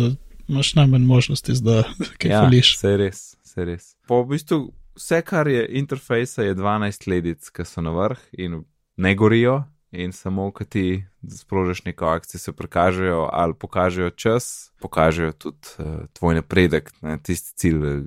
imaš 0.48 0.74
najmanj 0.76 1.06
možnosti, 1.06 1.54
da 1.62 1.84
kaj 2.18 2.32
Ja, 2.32 2.42
fališ. 2.42 2.76
je 2.84 2.98
res, 2.98 3.22
je 3.58 3.66
res. 3.66 3.94
Po 4.08 4.24
v 4.24 4.34
bistvu 4.36 4.60
vse, 4.96 5.22
kar 5.22 5.48
je 5.48 5.68
interfejsa, 5.80 6.44
je 6.44 6.56
12 6.56 7.08
ledic, 7.10 7.50
ki 7.50 7.66
so 7.66 7.82
na 7.82 7.94
vrh 7.96 8.20
in 8.32 8.64
ne 8.98 9.16
gorijo, 9.16 9.64
in 9.92 10.12
samo, 10.12 10.52
ko 10.52 10.64
ti 10.64 11.06
sprožiš 11.30 11.86
neko 11.86 12.06
akcijo, 12.06 12.40
se 12.40 12.54
prikažejo 12.54 13.30
ali 13.32 13.54
pokažejo 13.54 14.10
čas, 14.10 14.72
pokažejo 14.82 15.32
tudi 15.32 15.68
uh, 15.80 15.86
tvoj 16.14 16.36
napredek 16.36 16.92
na 17.02 17.18
tisti 17.18 17.58
cilj, 17.58 18.04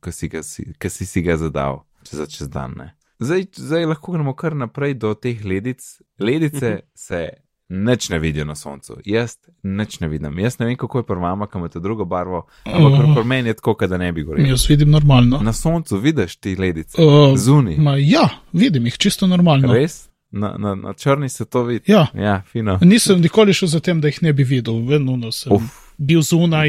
ki 0.00 0.12
si, 0.12 0.28
ga 0.28 0.42
si, 0.42 0.72
si 0.88 1.06
si 1.06 1.22
ga 1.22 1.36
zadal 1.36 1.84
čez, 2.02 2.24
čez 2.28 2.48
dan. 2.48 2.74
Ne. 2.76 2.94
Zdaj, 3.18 3.46
zdaj 3.56 3.86
lahko 3.86 4.12
gremo 4.12 4.34
kar 4.34 4.56
naprej 4.56 4.94
do 4.94 5.14
teh 5.14 5.44
ledic. 5.44 5.82
Ledice 6.18 6.80
se 6.94 7.28
nič 7.70 8.08
ne 8.08 8.18
vidijo 8.18 8.44
na 8.44 8.54
soncu, 8.54 8.96
jaz 9.04 9.36
nič 9.62 10.00
ne 10.00 10.08
vidim. 10.08 10.38
Jaz 10.38 10.58
ne 10.58 10.66
vem, 10.66 10.76
kako 10.76 10.98
je 10.98 11.02
pri 11.02 11.14
vama, 11.16 11.46
kam 11.46 11.60
imate 11.60 11.80
drugo 11.80 12.04
barvo, 12.04 12.46
ampak 12.64 12.92
pri- 12.94 13.14
pri 13.14 13.24
meni 13.24 13.48
je 13.48 13.54
tako, 13.54 13.86
da 13.86 13.96
ne 13.96 14.12
bi 14.12 14.22
goreli. 14.22 14.48
Jaz 14.48 14.68
vidim 14.68 14.90
normalno. 14.90 15.38
Na 15.38 15.52
soncu 15.52 15.96
vidiš 15.96 16.36
ti 16.36 16.56
ledice, 16.56 16.96
Uh, 16.98 17.38
zunaj. 17.38 17.76
ma, 17.76 17.96
ja, 17.96 18.28
vidim 18.52 18.84
jih 18.84 18.96
čisto 18.96 19.26
normalno. 19.26 19.72
Res? 19.72 20.08
Na, 20.30 20.56
na, 20.58 20.74
na 20.74 20.92
črni 20.92 21.28
se 21.28 21.44
to 21.44 21.62
vidi. 21.62 21.92
Ja. 21.92 22.06
ja 22.14 22.42
fino. 22.42 22.78
Nisem 22.82 23.20
nikoli 23.20 23.52
šel 23.52 23.68
za 23.68 23.80
tem, 23.80 24.00
da 24.00 24.08
jih 24.08 24.22
ne 24.22 24.32
bi 24.32 24.44
videl. 24.44 24.86
Vedno 24.86 25.32
sem 25.32 25.52
Uf. 25.52 25.62
Bil 25.98 26.20
zunaj, 26.22 26.68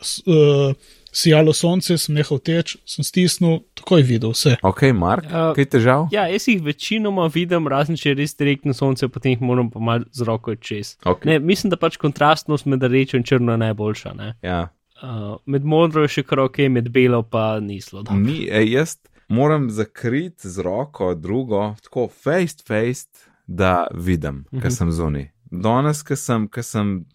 s- 0.00 0.22
uh, 0.26 0.74
sijalo 1.12 1.52
sonce, 1.52 1.98
sem 1.98 2.14
nehal 2.14 2.38
teč, 2.38 2.76
sem 2.86 3.04
stisnil, 3.04 3.60
takoj 3.74 4.02
videl 4.02 4.30
vse. 4.30 4.56
Ok, 4.62 4.82
Mark, 4.94 5.24
Ja. 5.24 5.52
kaj 5.54 5.64
težav? 5.66 6.08
ja, 6.12 6.26
jaz 6.28 6.48
jih 6.48 6.62
večinoma 6.62 7.26
vidim, 7.26 7.68
razen 7.68 7.96
če 7.96 8.14
res 8.14 8.34
direktno 8.34 8.74
sonce, 8.74 9.08
potem 9.08 9.32
jih 9.32 9.40
moram 9.40 9.70
pa 9.70 9.78
malo 9.80 10.04
z 10.12 10.22
roko 10.22 10.54
čez. 10.56 10.96
Okay. 11.04 11.26
Ne, 11.26 11.38
mislim, 11.38 11.70
da 11.70 11.76
pač 11.76 11.96
kontrastnost 11.96 12.66
med 12.66 12.82
rdečo 12.82 13.16
in 13.16 13.22
črno 13.24 13.52
je 13.52 13.58
najboljša. 13.58 14.12
Ne? 14.14 14.34
Ja. 14.42 14.68
Uh, 15.02 15.38
med 15.46 15.64
modro 15.64 16.02
je 16.02 16.08
še 16.08 16.22
kar 16.22 16.40
ok, 16.40 16.58
med 16.68 16.90
belo 16.90 17.22
pa 17.22 17.60
ni 17.60 17.80
zelo 17.80 18.02
dobro. 18.02 18.20
Ni, 18.20 18.48
ej, 18.50 18.70
jaz 18.70 18.96
moram 19.28 19.70
zakriti 19.70 20.48
z 20.48 20.58
roko 20.58 21.14
drugo, 21.14 21.74
tako 21.82 22.08
face 22.08 22.56
to 22.56 22.64
face, 22.66 23.06
da 23.46 23.86
vidim, 23.94 24.44
ker 24.50 24.68
Mhm. 24.68 24.70
sem 24.70 24.90
zunaj. 24.92 25.30
Danes, 25.50 26.02
ker 26.02 26.16
sem, 26.16 26.48
ker 26.48 26.62
sem, 26.62 27.06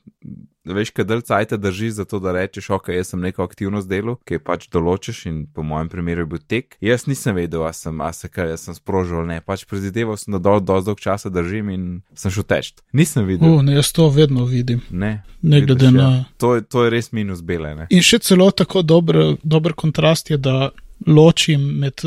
veš, 0.66 0.92
kaj 0.92 1.06
del 1.06 1.22
cajta 1.22 1.58
drži 1.58 1.92
za 1.92 2.06
to, 2.06 2.20
da 2.20 2.32
rečeš, 2.32 2.70
ok, 2.70 2.90
jaz 2.90 3.14
sem 3.14 3.22
neko 3.22 3.44
aktivnost 3.44 3.88
delal, 3.90 4.18
ki 4.26 4.40
pač 4.40 4.68
določiš 4.70 5.26
in 5.30 5.46
po 5.48 5.64
mojem 5.64 5.90
primeru 5.90 6.22
je 6.22 6.26
bil 6.26 6.42
tek. 6.48 6.78
Jaz 6.82 7.06
nisem 7.08 7.36
vedel, 7.36 7.64
a 7.66 7.74
sem, 7.74 8.02
a 8.02 8.12
se 8.14 8.28
kaj, 8.28 8.50
jaz 8.50 8.66
sem 8.66 8.76
sprožil 8.76 9.20
ali 9.22 9.28
ne, 9.28 9.42
pač 9.42 9.66
predvideval 9.66 10.18
sem, 10.18 10.34
da 10.34 10.40
do, 10.40 10.60
do 10.60 10.80
dolg 10.82 11.00
časa 11.00 11.30
držim 11.30 11.70
in 11.70 11.84
sem 12.14 12.32
šel 12.32 12.44
teč. 12.44 12.74
Nisem 12.94 13.26
videl. 13.26 13.48
Uh, 13.50 13.62
ne, 13.62 13.76
jaz 13.78 13.92
to 13.94 14.10
vedno 14.10 14.46
vidim, 14.46 14.82
Ne, 14.90 15.24
ne 15.42 15.62
glede 15.62 15.86
ja. 15.86 15.92
na. 15.92 16.10
To, 16.38 16.56
je- 16.56 16.62
to 16.66 16.84
je 16.86 16.90
res 16.90 17.12
minus 17.12 17.42
bele. 17.42 17.76
Ne? 17.76 17.88
In 17.90 18.02
še 18.02 18.20
celo 18.20 18.52
tako 18.52 18.82
dober, 18.82 19.38
dober 19.44 19.74
kontrast 19.74 20.30
je, 20.30 20.38
da 20.38 20.70
ločim 21.08 21.62
med, 21.80 22.02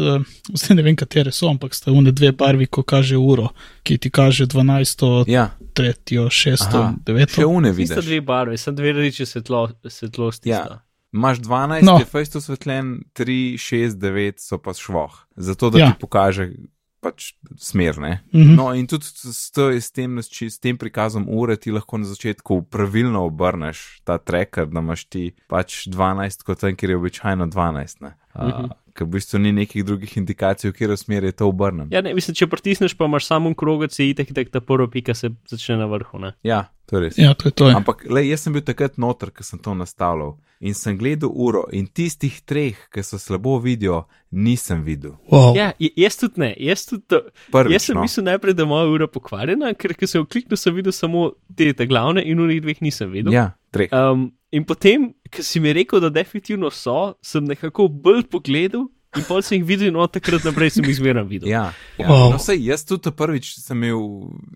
zdaj 0.51 0.77
ne 0.77 0.83
vem, 0.83 0.97
katere 0.97 1.33
so, 1.33 1.49
ampak 1.49 1.75
sta 1.75 1.93
une 1.93 2.13
dve 2.13 2.33
barvi, 2.33 2.67
ko 2.67 2.83
kaže 2.83 3.17
uro, 3.17 3.49
ki 3.83 3.99
ti 3.99 4.11
kaže 4.11 4.47
12, 4.47 5.25
Ja, 5.27 5.51
3, 5.75 5.93
6, 6.31 6.67
aha, 6.69 6.95
9. 7.05 7.31
še 7.31 7.45
une 7.47 7.73
vidiš. 7.73 8.01
dve 8.01 8.21
barve, 8.23 8.57
sem 8.57 8.75
dve 8.75 8.93
reči 8.95 9.27
svetlo, 9.27 9.69
svetlosti. 9.85 10.49
Ja. 10.49 10.65
sta. 10.65 10.83
Imaš 11.11 11.39
12, 11.39 11.83
No. 11.83 11.99
je 11.99 12.05
fejst 12.05 12.37
osvetljen, 12.37 13.03
3, 13.15 13.57
6, 13.57 13.97
9 13.97 14.39
so 14.39 14.59
pa 14.59 14.73
švoh, 14.73 15.15
zato 15.37 15.71
da 15.71 15.79
Ja. 15.79 15.87
ti 15.89 15.99
pokaže 16.01 16.51
pač 17.01 17.33
smer. 17.57 17.97
Ne? 17.99 18.21
Mhm. 18.35 18.55
No, 18.55 18.75
in 18.75 18.87
tudi 18.87 19.05
s, 19.05 19.51
to, 19.51 19.71
s, 19.71 19.91
tem, 19.91 20.19
s 20.19 20.59
tem 20.59 20.77
prikazom 20.77 21.29
ure 21.29 21.57
ti 21.57 21.71
lahko 21.71 21.97
na 21.97 22.05
začetku 22.05 22.63
pravilno 22.65 23.23
obrneš 23.25 24.01
ta 24.05 24.19
tracker, 24.19 24.67
da 24.67 24.81
imaš 24.81 25.05
ti 25.05 25.31
pač 25.49 25.87
12, 25.87 26.43
kot 26.43 26.59
tam, 26.59 26.75
kjer 26.75 26.91
je 26.91 26.97
običajno 26.97 27.47
12. 27.47 28.01
Ne? 28.01 28.17
Uh, 28.35 28.49
Mhm. 28.49 28.71
Ker 28.99 29.07
v 29.07 29.11
bistvu 29.15 29.39
ni 29.39 29.53
nekih 29.55 29.85
drugih 29.87 30.17
indikacij, 30.17 30.71
v 30.71 30.75
katero 30.75 30.97
smer 30.99 31.25
je 31.25 31.33
to 31.33 31.47
obrnjeno. 31.47 31.87
Ja, 31.95 32.01
ne, 32.03 32.11
mislim, 32.15 32.35
če 32.35 32.49
pritisneš, 32.51 32.97
pa 32.99 33.07
imaš 33.07 33.29
samo 33.29 33.55
krogec, 33.55 33.95
je 33.95 34.09
itek, 34.11 34.33
itek 34.35 34.51
ta 34.51 34.61
prva 34.61 34.89
pika 34.91 35.15
se 35.15 35.31
začne 35.47 35.77
na 35.79 35.87
vrhu. 35.87 36.19
Ne? 36.19 36.33
Ja, 36.43 36.65
to 36.91 36.97
je 36.97 37.03
res. 37.05 37.19
Ja, 37.19 37.35
to 37.39 37.47
je 37.47 37.55
to. 37.55 37.69
Ja. 37.71 37.77
Ampak 37.79 38.03
le, 38.11 38.25
jaz 38.27 38.43
sem 38.43 38.57
bil 38.57 38.65
takrat 38.67 38.99
noter, 38.99 39.31
ko 39.31 39.47
sem 39.47 39.63
to 39.63 39.75
nastavljal 39.79 40.35
in 40.59 40.75
sem 40.75 40.99
gledal 40.99 41.31
uro 41.31 41.69
in 41.71 41.87
tistih 41.87 42.41
treh, 42.43 42.75
ki 42.91 43.05
so 43.07 43.21
slabo 43.23 43.61
vidijo, 43.63 44.09
nisem 44.35 44.83
videl. 44.83 45.15
Wow. 45.31 45.55
Ja, 45.55 45.71
jaz 45.79 46.19
tudi 46.19 46.43
ne, 46.43 46.49
jaz 46.59 46.83
tudi. 46.89 47.05
To, 47.15 47.23
Prvič, 47.55 47.77
jaz 47.77 47.87
sem 47.87 47.95
no. 47.95 48.03
mislil 48.03 48.27
najprej, 48.27 48.57
da 48.59 48.67
je 48.67 48.73
moja 48.73 48.89
ura 48.91 49.07
pokvarjena, 49.07 49.71
ker 49.79 49.95
ko 49.95 50.11
sem 50.11 50.27
kliknil, 50.27 50.59
sem 50.59 50.75
videl 50.75 50.97
samo 50.97 51.29
te, 51.55 51.71
te 51.71 51.87
glavne 51.87 52.27
in 52.27 52.43
unih 52.43 52.59
dveh 52.67 52.83
nisem 52.83 53.15
videl. 53.15 53.31
Ja, 53.37 53.53
treh. 53.71 53.95
Um, 53.95 54.33
in 54.51 54.67
potem, 54.67 55.13
ko 55.37 55.43
si 55.43 55.61
mi 55.61 55.73
rekel, 55.73 56.01
da 56.01 56.11
definitivno 56.11 56.71
so, 56.71 57.15
sem 57.23 57.45
nekako 57.45 57.89
bolj 57.89 58.25
pogledal 58.31 58.89
in 59.17 59.25
pol 59.25 59.41
sem 59.43 59.57
jih 59.59 59.65
videl, 59.67 59.89
in 59.89 59.97
od 59.97 60.13
takrat 60.13 60.45
naprej 60.45 60.71
sem 60.77 60.85
jih 60.85 60.97
zmeraj 60.99 61.25
videl. 61.31 61.49
Ja, 61.49 61.73
ja. 61.99 62.09
Wow. 62.09 62.33
No, 62.35 62.39
sej, 62.39 62.61
jaz 62.69 62.85
tudi 62.85 63.11
prvič 63.11 63.55
sem 63.61 63.81
imel, 63.83 64.03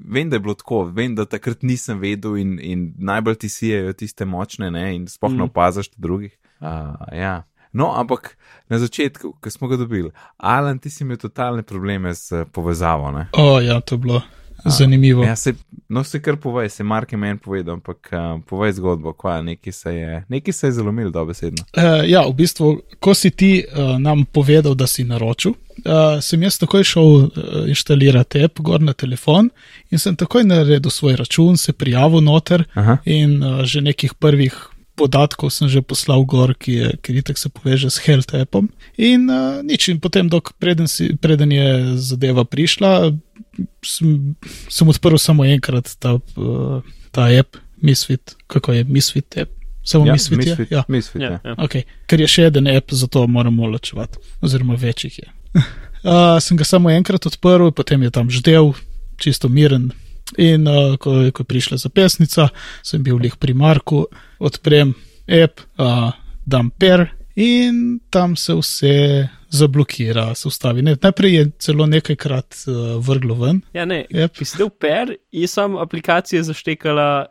vem, 0.04 0.28
da 0.30 0.36
je 0.36 0.44
bilo 0.44 0.54
tako, 0.54 0.84
vem, 0.92 1.14
da 1.16 1.24
takrat 1.24 1.62
nisem 1.64 1.98
vedel 2.02 2.36
in, 2.36 2.58
in 2.60 2.82
najbolj 2.98 3.38
ti 3.42 3.48
sijejo 3.48 3.92
tiste 3.96 4.28
močne, 4.28 4.70
ne, 4.70 4.94
in 4.94 5.08
sploh 5.08 5.32
ne 5.32 5.44
Mm. 5.46 5.48
opazaš 5.48 5.88
drugih. 5.96 6.36
Uh, 6.60 6.68
ja. 7.16 7.42
No, 7.72 7.94
ampak 7.96 8.36
na 8.68 8.78
začetku, 8.78 9.32
ko 9.40 9.50
smo 9.50 9.68
ga 9.68 9.76
dobili, 9.80 10.10
Alan, 10.36 10.78
ti 10.78 10.90
si 10.92 11.02
imel 11.04 11.16
totalne 11.16 11.62
probleme 11.62 12.12
s 12.14 12.28
povezavo. 12.52 13.10
Ne? 13.10 13.28
O, 13.32 13.60
ja, 13.60 13.80
to 13.80 13.94
je 13.94 13.98
bilo 13.98 14.20
zanimivo. 14.64 15.24
Ja, 15.24 15.36
se, 15.36 15.54
no, 15.88 16.04
se 16.04 16.22
kar 16.22 16.36
povej, 16.36 16.68
se 16.68 16.84
Mark 16.84 17.12
je 17.12 17.18
meni 17.18 17.38
povedal, 17.38 17.74
ampak 17.74 18.10
uh, 18.12 18.40
povej 18.48 18.72
zgodbo, 18.72 19.12
kva, 19.12 19.42
nekaj 19.42 19.72
se 19.72 19.94
je, 19.94 20.24
nekaj 20.28 20.52
se 20.52 20.66
je 20.66 20.72
zalomil, 20.72 21.10
dobesedno. 21.10 21.64
Uh, 21.76 22.02
ja, 22.08 22.22
v 22.28 22.32
bistvu, 22.32 22.72
ko 23.00 23.14
si 23.14 23.30
ti 23.30 23.64
uh, 23.64 23.98
nam 23.98 24.24
povedal, 24.24 24.74
da 24.74 24.86
si 24.86 25.04
naročil, 25.04 25.54
uh, 25.84 26.20
sem 26.20 26.42
jaz 26.42 26.58
takoj 26.58 26.84
šel 26.84 27.02
uh, 27.04 27.28
inštalirati 27.68 28.44
app 28.44 28.60
gor 28.60 28.82
na 28.82 28.92
telefon 28.92 29.50
in 29.90 29.98
sem 29.98 30.16
takoj 30.16 30.44
naredil 30.44 30.90
svoj 30.90 31.16
račun, 31.16 31.56
se 31.56 31.72
prijavil 31.72 32.20
noter 32.20 32.64
Aha. 32.74 32.98
in 33.04 33.42
uh, 33.42 33.64
že 33.64 33.80
nekih 33.80 34.14
prvih 34.14 34.71
podatkov 34.94 35.50
sem 35.50 35.68
že 35.68 35.80
poslal 35.82 36.24
gor, 36.28 36.52
ki 36.54 36.72
je, 36.72 36.88
ker 37.00 37.16
itak 37.16 37.40
se 37.40 37.48
poveže 37.48 37.90
s 37.90 38.02
Health 38.04 38.34
appom. 38.36 38.68
In 39.00 39.28
uh, 39.30 39.64
nič, 39.64 39.88
in 39.88 40.00
potem, 40.00 40.28
dok, 40.28 40.52
preden, 40.60 40.88
si, 40.88 41.16
preden 41.16 41.52
je 41.52 41.96
zadeva 41.96 42.44
prišla, 42.44 43.12
sem, 43.84 44.36
sem 44.68 44.86
odprl 44.88 45.16
samo 45.16 45.46
enkrat 45.48 45.96
ta, 45.98 46.18
uh, 46.20 46.84
ta 47.10 47.28
app, 47.32 47.56
Misfit, 47.82 48.36
kako 48.46 48.78
je 48.78 48.84
Misfit 48.86 49.38
app. 49.38 49.50
Samo 49.82 50.06
Ja, 50.06 50.12
Misfit, 50.14 50.38
Misfit, 50.38 50.70
je. 50.70 50.76
Ja. 50.76 50.84
Misfit, 50.88 51.22
Ja, 51.22 51.30
ja. 51.30 51.40
ja. 51.44 51.54
Okay. 51.58 51.82
Ker 52.06 52.22
je 52.22 52.28
še 52.30 52.52
en 52.54 52.70
app, 52.70 52.94
zato 52.94 53.26
moramo 53.26 53.66
ločevati, 53.66 54.20
oziroma 54.40 54.78
večjih 54.78 55.18
je. 55.18 55.28
uh, 55.58 56.38
sem 56.44 56.56
ga 56.56 56.64
samo 56.64 56.90
enkrat 56.90 57.26
odprl, 57.26 57.72
potem 57.74 58.02
je 58.06 58.10
tam 58.14 58.30
ždel, 58.30 58.74
čisto 59.18 59.50
miren. 59.50 59.90
In 60.38 60.66
uh, 60.68 60.96
ko, 60.96 61.30
ko 61.32 61.42
je 61.42 61.48
prišla 61.48 61.76
zapesnica, 61.76 62.48
sem 62.82 63.02
bil 63.02 63.16
lih 63.20 63.36
pri 63.36 63.54
Marku, 63.54 64.06
odprem 64.40 64.94
app, 65.28 65.60
uh, 65.78 66.12
dam 66.46 66.70
per 66.70 67.08
in 67.36 68.00
tam 68.10 68.36
se 68.36 68.52
vse 68.54 69.28
zablokira, 69.52 70.34
se 70.34 70.48
ustavi. 70.48 70.82
Ne, 70.82 70.96
najprej 71.02 71.34
je 71.34 71.50
celo 71.58 71.86
nekajkrat 71.86 72.54
uh, 72.66 72.74
vrglo 73.04 73.34
ven. 73.34 73.60
Ja, 73.74 73.84
ne, 73.84 74.06
Yep. 74.10 74.40
del 74.58 74.70
per, 74.70 75.12
je 75.32 75.46
sam 75.46 75.76
aplikacija 75.76 76.42
zaštekala. 76.42 77.26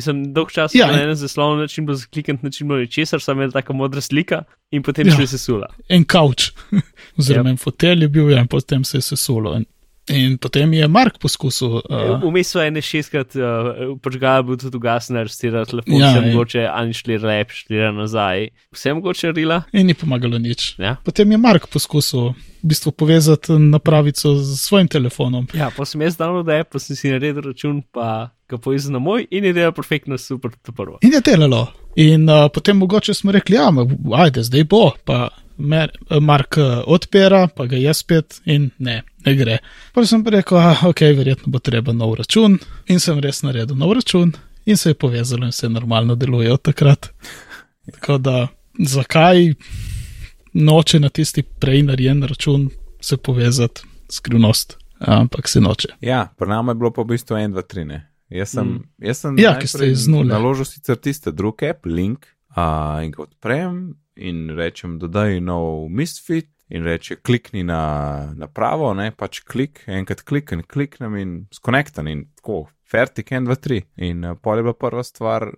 Sem 0.00 0.20
dolg 0.32 0.52
čas 0.54 0.70
Ja, 0.74 0.86
ja, 0.86 0.92
na 0.92 0.98
in- 1.00 1.04
enem 1.04 1.16
zaslovu, 1.18 1.56
način 1.58 1.86
bilo 1.86 1.96
zaklikati, 1.98 2.38
način 2.46 2.68
bilo 2.68 2.86
česar, 2.86 3.20
sem 3.20 3.36
imel 3.36 3.50
tako 3.50 3.72
modra 3.74 4.00
slika 4.00 4.44
in 4.70 4.82
potem 4.82 5.06
Ja. 5.08 5.14
ja. 5.14 5.18
še 5.18 5.26
sesula. 5.26 5.66
En 5.88 6.04
kavč, 6.04 6.52
oziroma 7.18 7.48
Yep. 7.48 7.50
en 7.50 7.56
fotelj 7.56 8.02
je 8.02 8.08
bil, 8.08 8.30
ja, 8.30 8.38
in 8.40 8.46
potem 8.46 8.84
se 8.84 8.98
je 8.98 9.02
sesulo. 9.02 9.56
In, 9.56 9.64
in 10.08 10.38
potem 10.38 10.72
je 10.72 10.88
Mark 10.88 11.18
poskusil. 11.22 11.82
Uh, 11.90 12.16
Vmes 12.22 12.48
so 12.50 12.62
ene 12.62 12.80
šestkrat, 12.82 13.36
uh, 13.36 13.96
počgal 14.02 14.42
bil 14.42 14.56
tudi 14.58 14.76
ugasner, 14.76 15.28
stira 15.30 15.64
telefon, 15.64 16.00
Ja, 16.00 16.12
se 16.12 16.18
in- 16.18 16.32
mogoče 16.32 16.64
ani 16.66 16.94
šli 16.94 17.18
lep, 17.18 17.50
šli 17.50 17.76
nazaj. 17.94 18.48
Vse 18.72 18.94
mogoče 18.94 19.32
rila. 19.32 19.62
In 19.72 19.86
ni 19.86 19.94
pomagalo 19.94 20.38
nič. 20.38 20.74
Ja. 20.78 20.96
Potem 21.04 21.30
je 21.32 21.38
Mark 21.38 21.68
poskusil 21.70 22.32
v 22.62 22.66
bistvu 22.72 22.92
povezati 22.92 23.52
napravico 23.52 24.34
z 24.36 24.56
svojim 24.60 24.88
telefonom. 24.88 25.46
Ja, 25.54 25.70
pa 25.76 25.84
sem 25.84 26.02
jaz 26.02 26.16
dal 26.16 26.42
da 26.44 26.58
app, 26.60 26.72
pa 26.72 26.78
sem 26.78 26.96
si 26.96 27.08
naredil 27.10 27.42
račun, 27.52 27.82
pa 27.92 28.30
ga 28.50 28.58
povezal 28.58 28.92
na 28.92 28.98
moj 28.98 29.26
in 29.30 29.44
je 29.44 29.52
delal 29.52 29.72
perfektno, 29.72 30.18
super, 30.18 30.50
to 30.62 30.72
prvo. 30.72 30.98
In 31.02 31.12
je 31.12 31.20
delalo. 31.20 31.68
In 31.96 32.28
uh, 32.28 32.48
potem 32.54 32.76
mogoče 32.76 33.14
smo 33.14 33.32
rekli, 33.32 33.56
ja, 33.56 33.70
ma, 33.70 33.86
ajde, 34.24 34.42
zdaj 34.42 34.64
bo. 34.64 34.90
Pa 35.04 35.28
Mer, 35.60 35.90
Mark 36.20 36.56
odpira, 36.86 37.44
pa 37.52 37.66
ga 37.68 37.76
jaz 37.76 37.98
spet 38.00 38.38
in 38.48 38.70
ne, 38.78 39.02
ne 39.26 39.34
gre. 39.34 39.58
Pa 39.94 40.04
sem 40.06 40.24
rekel, 40.26 40.58
ah, 40.58 40.86
ok, 40.88 41.00
verjetno 41.16 41.52
bo 41.52 41.58
treba 41.58 41.92
nov 41.92 42.14
račun. 42.20 42.58
In 42.88 43.00
sem 43.00 43.18
res 43.18 43.42
naredil 43.42 43.76
nov 43.76 43.92
račun 43.98 44.32
in 44.66 44.76
se 44.76 44.90
je 44.90 44.94
povezalo 44.94 45.44
in 45.44 45.50
vse 45.54 45.68
normalno 45.68 46.14
deluje 46.14 46.52
od 46.52 46.62
takrat. 46.62 47.10
Tako 47.92 48.18
da, 48.18 48.48
zakaj 48.78 49.54
noče 50.54 51.00
na 51.00 51.08
tisti 51.08 51.42
prej 51.42 51.82
narejen 51.82 52.22
račun 52.22 52.70
se 53.00 53.16
povezati 53.16 53.82
skrivnost, 54.10 54.76
ampak 54.98 55.48
se 55.48 55.60
noče. 55.60 55.88
Ja, 56.00 56.28
pri 56.38 56.48
nama 56.48 56.72
je 56.72 56.76
bilo 56.76 56.90
pa 56.90 57.02
v 57.02 57.04
bistvu 57.14 57.36
1, 57.36 57.52
2, 57.54 57.62
3. 57.62 57.84
Ne. 57.84 58.06
Jaz 58.30 58.48
sem, 58.48 58.66
Mm. 58.66 58.82
jaz 58.98 59.18
sem 59.18 59.38
Ja, 59.38 59.58
naložil 60.24 60.64
sicer 60.64 60.96
tiste 60.96 61.32
drug 61.32 61.62
app, 61.62 61.86
link, 61.86 62.26
uh, 62.56 63.02
in 63.04 63.10
ga 63.10 63.22
odprem 63.22 63.94
in 64.16 64.50
rečem, 64.50 64.98
dodaj 64.98 65.40
nov 65.40 65.88
misfit. 65.90 66.48
In 66.70 66.84
reče, 66.86 67.16
klikni 67.26 67.64
na, 67.66 67.80
na 68.38 68.46
pravo, 68.46 68.92
ne 68.94 69.10
pač 69.10 69.40
klik, 69.42 69.82
enkrat 69.90 70.22
kliknem, 70.22 70.62
kliknem 70.70 71.16
in 71.18 71.32
skonektan 71.54 72.06
in 72.10 72.28
tako, 72.38 72.68
fertik, 72.86 73.32
en, 73.34 73.48
dva, 73.48 73.56
tri. 73.58 73.82
In 73.98 74.22
uh, 74.24 74.36
pol 74.38 74.60
je 74.60 74.66
bila 74.68 74.76
prva 74.78 75.02
stvar, 75.06 75.48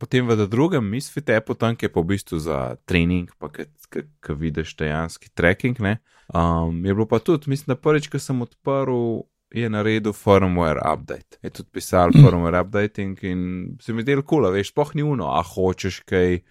potem 0.00 0.28
v 0.28 0.36
drugem 0.48 0.84
misfit 0.84 1.32
appu, 1.32 1.56
tam 1.56 1.76
je 1.80 1.88
pa 1.88 2.04
v 2.04 2.12
bistvu 2.12 2.40
za 2.44 2.60
trening, 2.84 3.32
pa 3.40 3.48
ki 3.52 4.36
vidiš 4.36 4.76
dejanski 4.80 5.32
tracking, 5.32 5.80
ne. 5.80 5.98
Um, 6.34 6.84
je 6.84 6.94
bilo 6.94 7.08
pa 7.08 7.18
tudi, 7.18 7.50
mislim, 7.50 7.74
da 7.74 7.80
prvič, 7.80 8.08
ko 8.12 8.20
sem 8.20 8.44
odprl, 8.44 9.24
je 9.50 9.68
naredil 9.70 10.12
firmware 10.12 10.80
update. 10.92 11.40
Je 11.42 11.50
tudi 11.50 11.68
pisal 11.72 12.12
Mm. 12.14 12.22
firmware 12.22 12.60
updating 12.60 13.18
in 13.24 13.40
se 13.80 13.92
mi 13.92 14.04
del 14.04 14.22
kula, 14.22 14.50
veš, 14.50 14.70
spoh 14.70 14.94
ni 14.94 15.02
uno, 15.02 15.32
a 15.34 15.42
hočeš 15.42 16.04
kaj. 16.04 16.42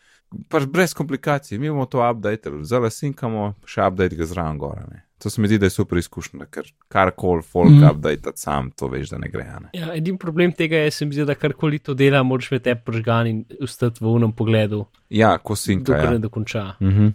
Pač 0.47 0.65
brez 0.65 0.93
komplikacij, 0.93 1.57
mi 1.57 1.69
bomo 1.69 1.86
to 1.86 1.99
update, 2.01 2.51
zelo 2.63 2.89
sinkamo, 2.89 3.55
še 3.65 3.82
update 3.82 4.15
ga 4.15 4.25
zraven 4.25 4.57
gore. 4.57 4.84
Ne. 4.89 5.03
To 5.19 5.30
se 5.30 5.41
mi 5.41 5.47
zdi, 5.47 5.57
da 5.57 5.65
je 5.65 5.73
super 5.73 5.97
izkušnja, 5.97 6.45
ker 6.47 6.63
karkoli 6.88 7.41
folk 7.43 7.69
Mm. 7.69 7.80
mm. 7.80 7.89
update 7.89 8.32
sam, 8.36 8.69
to 8.71 8.88
veš, 8.88 9.09
da 9.09 9.17
ne 9.17 9.27
gre. 9.27 9.43
Ne. 9.59 9.69
Ja, 9.73 9.89
edin 9.93 10.17
problem 10.17 10.51
tega 10.53 10.77
je, 10.77 10.91
se 10.91 11.05
mi 11.05 11.13
zdi, 11.13 11.25
da 11.25 11.36
karkoli 11.36 11.80
to 11.80 11.93
dela, 11.93 12.21
moraš 12.23 12.51
imeti 12.51 12.75
pržgan 12.86 13.27
in 13.27 13.41
ustati 13.59 13.99
v 13.99 14.07
unem 14.09 14.32
pogledu, 14.32 14.86
Ja, 15.09 15.38
ko 15.38 15.55
sinka. 15.55 15.91
dokler 15.91 16.05
Ja. 16.05 16.11
ne 16.11 16.19
dokonča. 16.19 16.75
Mhm. 16.80 17.09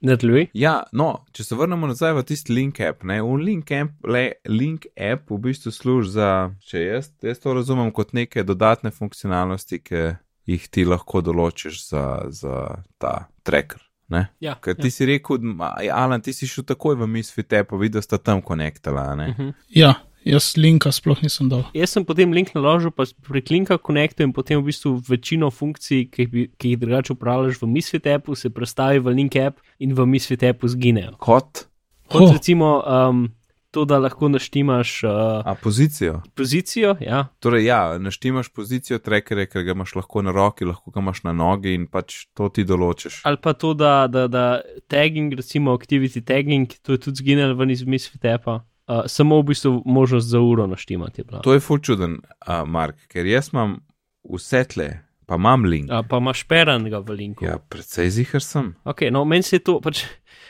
Nadaljuj. 0.00 0.48
Ja, 0.54 0.84
no, 0.92 1.24
če 1.32 1.42
se 1.44 1.56
vrnemo 1.56 1.86
nazaj 1.86 2.12
v 2.12 2.22
tisti 2.22 2.52
link 2.52 2.78
app, 2.80 3.02
ne, 3.02 3.16
v 3.20 3.34
link 3.34 3.72
app, 3.72 3.90
le, 4.06 4.32
link 4.46 4.86
app 4.94 5.30
v 5.30 5.38
bistvu 5.38 5.72
služi 5.72 6.10
za, 6.10 6.28
če 6.62 6.78
jaz, 6.84 7.08
jaz 7.22 7.38
to 7.42 7.54
razumem 7.54 7.90
kot 7.90 8.12
neke 8.14 8.44
dodatne 8.44 8.90
funkcionalnosti, 8.94 9.78
ki 9.82 10.04
jih 10.48 10.64
ti 10.72 10.84
lahko 10.88 11.20
določiš 11.20 11.82
za, 11.90 12.04
za 12.32 12.82
ta 12.98 13.28
tracker. 13.44 13.82
Ne? 14.08 14.24
Ja, 14.40 14.54
Ker 14.56 14.72
ti 14.72 14.88
si 14.88 15.04
rekel, 15.04 15.42
ja, 15.84 15.98
Alan, 16.00 16.22
ti 16.24 16.32
si 16.32 16.48
šel 16.48 16.64
takoj 16.64 16.96
v 16.96 17.08
Misfit 17.12 17.52
app, 17.52 17.74
videl 17.76 18.00
sta 18.00 18.16
tam 18.16 18.40
konektala, 18.40 19.12
ne. 19.18 19.26
Mhm. 19.34 19.50
Ja, 19.76 19.98
jaz 20.24 20.54
linka 20.56 20.88
sploh 20.92 21.20
nisem 21.20 21.50
dal. 21.52 21.66
Jaz 21.76 21.92
sem 21.92 22.06
potem 22.08 22.32
link 22.32 22.54
naložil, 22.56 22.88
pa 22.88 23.04
prek 23.28 23.52
linka 23.52 23.76
konektu 23.76 24.24
in 24.24 24.32
potem 24.32 24.62
v 24.62 24.70
bistvu 24.70 24.94
večino 25.04 25.52
funkcij, 25.52 26.06
ki 26.08 26.26
bi- 26.26 26.48
ki 26.56 26.72
jih 26.72 26.80
drugače 26.80 27.12
upravljaš 27.12 27.60
v 27.60 27.68
Misfit 27.68 28.08
appu, 28.08 28.32
se 28.34 28.48
prestavi 28.48 28.98
v 29.04 29.12
link 29.12 29.36
app 29.36 29.60
in 29.78 29.92
v 29.92 30.08
Misfit 30.08 30.42
appu 30.48 30.72
zginejo. 30.72 31.12
Kot? 31.20 31.68
Kot 32.08 32.22
oh. 32.24 32.32
recimo, 32.32 32.80
um, 32.88 33.28
to, 33.70 33.84
da 33.84 33.98
lahko 33.98 34.28
naštimaš 34.28 35.04
uh, 35.04 35.10
A 35.44 35.54
pozicijo. 35.62 36.22
pozicijo. 36.34 36.96
Ja. 37.00 37.26
Torej, 37.40 37.64
ja, 37.64 37.98
naštimaš 37.98 38.48
pozicijo 38.48 38.98
trackerja, 38.98 39.46
ker 39.46 39.62
ga 39.62 39.76
imaš 39.76 39.94
lahko 39.94 40.22
na 40.22 40.32
roki, 40.32 40.64
lahko 40.64 40.90
ga 40.90 41.00
imaš 41.00 41.22
na 41.22 41.32
nogi 41.32 41.74
in 41.74 41.86
pač 41.86 42.26
to 42.34 42.48
ti 42.48 42.64
določiš. 42.64 43.20
Ali 43.24 43.36
pa 43.42 43.52
to, 43.52 43.74
da, 43.74 44.06
da, 44.08 44.26
da 44.28 44.60
tagging, 44.88 45.34
recimo 45.36 45.76
activity 45.76 46.24
tagging, 46.24 46.72
to 46.82 46.96
je 46.96 46.98
tudi 46.98 47.22
zginilo 47.22 47.54
ven 47.54 47.70
iz 47.70 47.84
Misfit 47.84 48.24
appa. 48.24 48.62
Uh, 48.88 49.04
samo 49.06 49.36
v 49.42 49.50
bistvu 49.50 49.82
možnost 49.84 50.26
za 50.26 50.40
uro 50.40 50.66
naštimati 50.66 51.20
je 51.20 51.24
bila. 51.24 51.40
To 51.44 51.52
je 51.52 51.60
ful 51.60 51.78
čuden, 51.78 52.18
uh, 52.48 52.64
Mark, 52.66 52.96
ker 53.12 53.26
jaz 53.26 53.50
imam 53.52 53.80
vse 54.24 54.64
tle, 54.64 54.88
pa 55.26 55.36
imam 55.36 55.64
link. 55.68 55.92
Uh, 55.92 56.00
pa 56.08 56.16
imaš 56.16 56.46
peranega 56.48 57.02
v 57.04 57.10
linku. 57.10 57.44
Ja, 57.44 57.58
predvsej 57.58 58.10
zihar 58.10 58.40
sem. 58.40 58.72
Ok, 58.88 59.10
no, 59.12 59.26
meni 59.28 59.44
se 59.44 59.60
je 59.60 59.64
to 59.68 59.76
pač. 59.84 60.06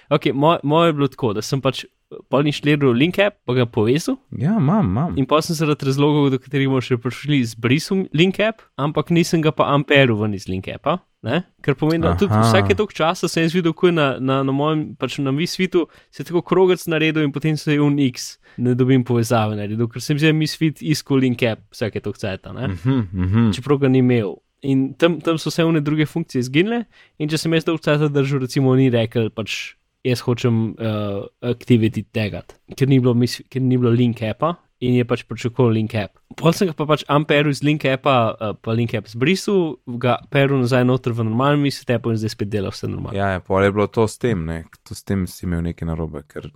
Ok, 0.08 0.30
moje 0.34 0.62
moj 0.62 0.86
je 0.88 0.92
bilo 0.92 1.08
tako, 1.10 1.32
da 1.34 1.42
sem 1.42 1.60
pač 1.60 1.84
polnišljiv 2.32 2.84
link 2.96 3.18
app, 3.18 3.36
pa 3.44 3.54
ga 3.54 3.66
povezal. 3.66 4.16
Ja, 4.38 4.56
imam, 4.59 4.86
imam. 4.86 5.18
In 5.20 5.26
pa 5.28 5.40
sem 5.44 5.56
zaradi 5.56 5.88
razlogov, 5.88 6.30
do 6.32 6.40
katerih 6.40 6.70
bomo 6.70 6.80
še 6.84 6.96
prišli, 7.00 7.42
zbrisal 7.52 8.06
link 8.16 8.40
app, 8.44 8.64
ampak 8.80 9.12
nisem 9.14 9.44
ga 9.44 9.52
pa 9.54 9.68
amperu 9.74 10.16
ven 10.22 10.36
iz 10.38 10.48
link 10.48 10.70
appa. 10.72 10.98
Ne? 11.26 11.40
Ker 11.66 11.74
pomeni, 11.74 12.04
da 12.04 12.12
tudi 12.14 12.30
Aha. 12.30 12.44
vsake 12.46 12.76
toliko 12.78 12.94
časa 12.94 13.26
sem 13.26 13.42
jaz 13.42 13.54
videl, 13.56 13.74
ko 13.74 13.88
je 13.90 13.94
na, 13.96 14.06
na, 14.22 14.36
na 14.46 14.52
mojem, 14.54 14.92
pač 14.94 15.16
na 15.18 15.32
misvitu, 15.34 15.88
se 16.14 16.22
je 16.22 16.28
tako 16.28 16.44
krogec 16.46 16.84
naredil 16.86 17.26
in 17.26 17.32
potem 17.34 17.56
se 17.59 17.74
je 17.74 17.82
un 17.82 17.96
X, 17.98 18.36
ne 18.62 18.76
dobim 18.78 19.02
povezave 19.04 19.59
naredil, 19.59 19.88
ker 19.90 20.04
sem 20.04 20.20
zdaj 20.20 20.36
misvit 20.38 20.78
iskal 20.78 21.18
link 21.24 21.42
app 21.42 21.64
vsake 21.74 22.04
toliko 22.04 22.22
cajta, 22.22 22.54
ne? 22.54 22.70
Mhm, 22.70 23.00
mhm. 23.11 23.48
čeprav 23.56 23.82
ga 23.82 23.90
ni 23.90 24.04
imel. 24.04 24.36
In 24.62 24.92
tam, 24.98 25.18
tam 25.22 25.38
so 25.38 25.50
vse 25.50 25.66
one 25.66 25.82
druge 25.82 26.06
funkcije 26.06 26.46
izginile, 26.46 26.84
in 27.18 27.30
če 27.30 27.38
sem 27.38 27.52
jaz 27.54 27.66
dolgo 27.66 27.82
časa 27.82 28.09
držal, 28.11 28.46
recimo, 28.46 28.78
ni 28.78 28.86
rekel, 28.94 29.30
pač 29.34 29.78
jaz 30.05 30.20
hočem 30.26 30.74
uh, 30.78 31.26
activity 31.42 32.05
tagati, 32.12 32.55
ker 32.76 32.88
ni 32.88 33.01
bilo, 33.01 33.14
ker 33.51 33.62
ni 33.62 33.76
bilo 33.78 33.90
link 33.90 34.22
appa 34.22 34.55
in 34.80 34.94
je 34.94 35.03
pač 35.05 35.24
pričakoval 35.26 35.72
link 35.74 35.94
app. 35.99 36.20
Pol 36.38 36.53
sem 36.55 36.68
ga 36.68 36.74
pa 36.78 36.86
pač 36.86 37.03
amperu 37.11 37.51
iz 37.51 37.64
link 37.66 37.82
appa, 37.90 38.14
uh, 38.38 38.53
pa 38.62 38.76
link 38.78 38.94
app 38.94 39.09
zbrisal, 39.11 39.74
ga 39.99 40.20
peru 40.30 40.61
nazaj 40.61 40.84
noter 40.86 41.12
v 41.12 41.26
normalni 41.26 41.72
appu 41.74 42.12
in 42.14 42.20
zdaj 42.20 42.30
spet 42.36 42.49
dela 42.53 42.70
vse 42.70 42.86
normalno. 42.86 43.18
Ja, 43.18 43.32
ja, 43.34 43.40
pa 43.42 43.59
je 43.64 43.72
bilo 43.74 43.88
to 43.90 44.07
s 44.07 44.18
tem, 44.22 44.44
ne? 44.46 44.64
to 44.86 44.94
s 44.94 45.03
tem 45.03 45.26
si 45.26 45.46
imel 45.46 45.62
nekaj 45.66 45.88
narobe, 45.90 46.22
ker 46.30 46.46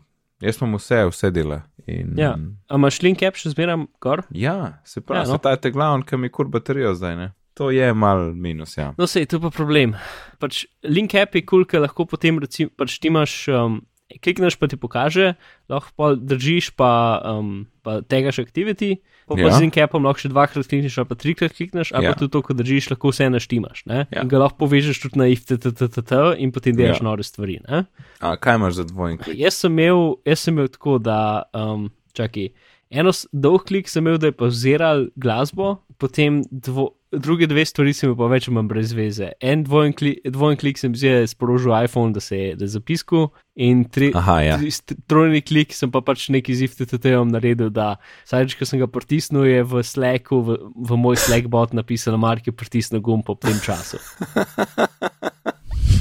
jaz 0.43 0.63
imam 0.63 0.79
vse, 0.79 1.03
vse 1.11 1.33
dela. 1.35 1.65
In, 1.91 2.15
Ja. 2.17 2.37
A 2.71 2.79
imaš 2.79 3.03
link 3.03 3.23
app 3.27 3.35
še 3.37 3.51
zmeram 3.57 3.89
gor? 4.01 4.23
ja 4.31 4.79
se 4.87 5.01
pravi, 5.03 5.27
Ja, 5.27 5.33
no. 5.35 5.39
ta 5.43 5.51
je 5.51 5.61
te 5.67 5.71
glavni, 5.75 6.07
ki 6.07 6.17
mi 6.17 6.31
kur 6.31 6.47
baterijo 6.47 6.95
zdaj, 6.95 7.17
ne? 7.19 7.33
To 7.55 7.71
je 7.71 7.93
mal 7.95 8.33
minus, 8.35 8.77
ja. 8.79 8.95
No, 8.99 9.05
sej, 9.07 9.27
to 9.29 9.37
je 9.37 9.43
pa 9.45 9.51
problem. 9.53 9.93
Pač 10.41 10.65
link 10.85 11.13
app 11.15 11.35
je 11.37 11.43
kul, 11.45 11.63
cool, 11.63 11.69
ker 11.69 11.83
lahko 11.85 12.07
potem, 12.09 12.39
recimo, 12.41 12.73
pač 12.77 12.97
ti 12.99 13.11
imaš, 13.13 13.45
um, 13.53 13.83
klikneš 14.25 14.57
pa 14.61 14.69
ti 14.69 14.77
pokaže, 14.81 15.35
lahko 15.73 15.93
pa 15.97 16.13
držiš 16.17 16.71
pa, 16.77 17.21
um, 17.29 17.67
pa 17.85 18.01
tegaš 18.01 18.41
activity, 18.41 19.01
pa, 19.29 19.37
pa 19.37 19.45
Ja. 19.49 19.53
z 19.57 19.65
link 19.65 19.77
appom 19.81 20.05
lahko 20.05 20.25
še 20.25 20.33
dvakrat 20.33 20.65
klikneš, 20.69 20.97
pa 21.09 21.17
trikrat 21.17 21.53
klikneš, 21.53 21.93
ali 21.93 22.09
Ja. 22.09 22.13
pa 22.13 22.19
tudi 22.21 22.33
to, 22.33 22.41
ko 22.43 22.57
držiš, 22.57 22.89
lahko 22.93 23.13
vse 23.13 23.29
naštimaš. 23.33 23.85
Ne? 23.89 24.07
Ja. 24.09 24.25
In 24.25 24.29
ga 24.33 24.41
lahko 24.41 24.65
povežeš 24.65 25.01
tudi 25.05 25.21
na 25.21 25.29
ifttt 25.29 25.53
in 25.53 26.53
potem 26.53 26.73
delaš 26.77 27.01
Ja. 27.01 27.05
nore 27.05 27.23
stvari. 27.23 27.61
Ne? 27.69 27.85
A 28.21 28.37
kaj 28.37 28.57
imaš 28.57 28.75
za 28.81 28.85
dvojni 28.85 29.19
klik? 29.19 29.37
Jaz 29.39 29.55
sem 29.61 29.73
imel, 29.73 30.17
jaz 30.25 30.41
sem 30.41 30.55
imel 30.57 30.69
tako, 30.69 30.99
da, 30.99 31.45
um, 31.53 31.91
čakaj, 32.17 32.49
eno 32.91 33.13
dolg 33.33 33.65
klik 33.65 33.89
sem 33.89 34.05
imel, 34.05 34.19
da 34.19 34.27
je 34.29 34.37
pauziral 34.37 35.09
glasbo, 35.17 35.79
potem 35.99 36.43
dvo, 36.51 36.97
druge 37.13 37.47
dve 37.47 37.65
stvari 37.69 37.93
sem 37.97 38.13
pa 38.17 38.29
več 38.33 38.49
manj 38.49 38.69
brez 38.71 38.93
veze. 38.97 39.33
En 39.41 39.65
dvojen 39.67 39.93
klik, 39.97 40.21
dvojen 40.25 40.59
klik 40.61 40.81
sem 40.81 40.95
zdaj 40.97 41.29
sporožil 41.35 41.75
iPhone, 41.77 42.15
da 42.17 42.21
se 42.25 42.39
je, 42.39 42.55
da 42.57 42.69
zapiskal, 42.71 43.29
in 43.55 43.85
tri, 43.85 44.13
Aha, 44.17 44.39
ja. 44.41 44.57
tri- 44.61 44.97
trojni 45.07 45.43
klik 45.45 45.77
sem 45.77 45.93
pa 45.93 46.01
pač 46.05 46.29
neki 46.33 46.57
z 46.57 46.69
IFTT-om 46.69 47.33
naredil, 47.35 47.69
da 47.75 47.97
vsakeč, 48.25 48.57
ko 48.57 48.69
sem 48.69 48.81
ga 48.81 48.89
pritisnil, 48.89 49.45
je 49.49 49.61
v 49.69 49.85
Slacku, 49.85 50.41
v, 50.47 50.59
v 50.89 51.01
moj 51.01 51.21
Slack 51.21 51.53
bot 51.53 51.77
napisal, 51.77 52.17
Mark 52.21 52.49
je 52.49 52.57
pritisnil 52.57 53.05
gumb 53.05 53.27
po 53.27 53.37
tem 53.37 53.61
času. 53.61 54.01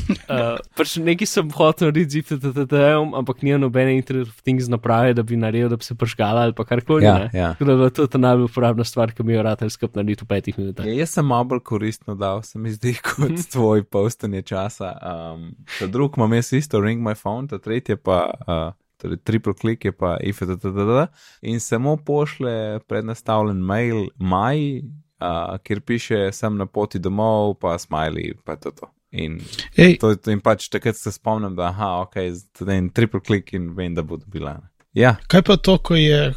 Uh, 0.31 0.55
pač 0.77 0.93
nekaj 1.01 1.27
sem 1.27 1.49
hotel 1.55 1.89
narediti 1.89 2.21
z 2.21 2.37
IFTT-om, 2.37 3.11
ampak 3.19 3.41
ni 3.43 3.51
nobene 3.59 3.97
Internet 3.97 4.29
of 4.31 4.41
Things 4.45 4.69
naprave, 4.71 5.11
da 5.17 5.25
bi 5.27 5.35
naredil, 5.35 5.67
da 5.71 5.75
bi 5.79 5.83
se 5.83 5.95
pržgala 5.95 6.45
ali 6.47 6.55
pa 6.55 6.63
karkoli. 6.67 7.03
Ja, 7.03 7.17
ne. 7.19 7.29
ja. 7.35 7.49
Tako 7.59 7.67
da 7.67 7.75
je 7.83 7.93
to 7.99 8.05
ta 8.07 8.21
najbolj 8.21 8.47
uporabna 8.47 8.85
stvar, 8.87 9.11
ki 9.11 9.25
mi 9.27 9.35
jo 9.35 9.43
ratelj 9.43 9.73
skup 9.75 9.97
narediti 9.99 10.23
v 10.23 10.29
petih 10.31 10.59
minutah. 10.59 10.87
Ja, 10.87 10.95
jaz 11.01 11.17
sem 11.17 11.27
malo 11.27 11.49
bolj 11.51 11.63
koristno 11.67 12.15
dal, 12.15 12.43
se 12.47 12.59
mi 12.59 12.71
zdi, 12.71 12.93
kot 13.07 13.43
tvoj 13.51 13.83
postanje 13.83 14.45
časa. 14.53 14.93
Um, 15.01 15.51
ta 15.79 15.89
drug 15.91 16.15
imam 16.19 16.37
jaz 16.39 16.53
isto, 16.61 16.79
ring 16.83 17.03
my 17.03 17.15
phone, 17.17 17.51
ta 17.51 17.59
tretji 17.59 17.99
pa, 17.99 18.23
uh, 18.47 18.71
torej 19.01 19.19
triple 19.27 19.57
click 19.57 19.85
je 19.85 19.91
pa 19.91 20.15
ifttd 20.23 21.09
in 21.41 21.59
samo 21.59 21.97
pošle 21.97 22.79
prednastavljen 22.87 23.59
mail 23.59 24.07
maj, 24.15 24.79
uh, 25.19 25.57
kjer 25.63 25.81
piše 25.81 26.23
sem 26.31 26.57
na 26.57 26.65
poti 26.65 26.99
domov, 26.99 27.57
pa 27.59 27.75
smiley, 27.81 28.37
pa 28.45 28.55
to. 28.55 28.71
to. 28.71 28.93
In, 29.11 29.41
Ej, 29.75 29.97
to, 29.99 30.13
in 30.31 30.39
pač 30.39 30.69
takrat 30.71 30.95
se 30.95 31.11
spomnim, 31.11 31.55
da 31.55 31.67
aha, 31.67 31.89
ok, 32.05 32.15
zdaj 32.61 32.77
en 32.77 32.89
triple 32.95 33.19
click 33.19 33.53
in 33.53 33.73
vem, 33.75 33.95
da 33.95 34.05
bo 34.07 34.17
dobila. 34.17 34.55
Ja, 34.95 35.17
kaj 35.27 35.43
pa 35.47 35.57
to, 35.59 35.77
ko 35.83 35.95
je, 35.99 36.31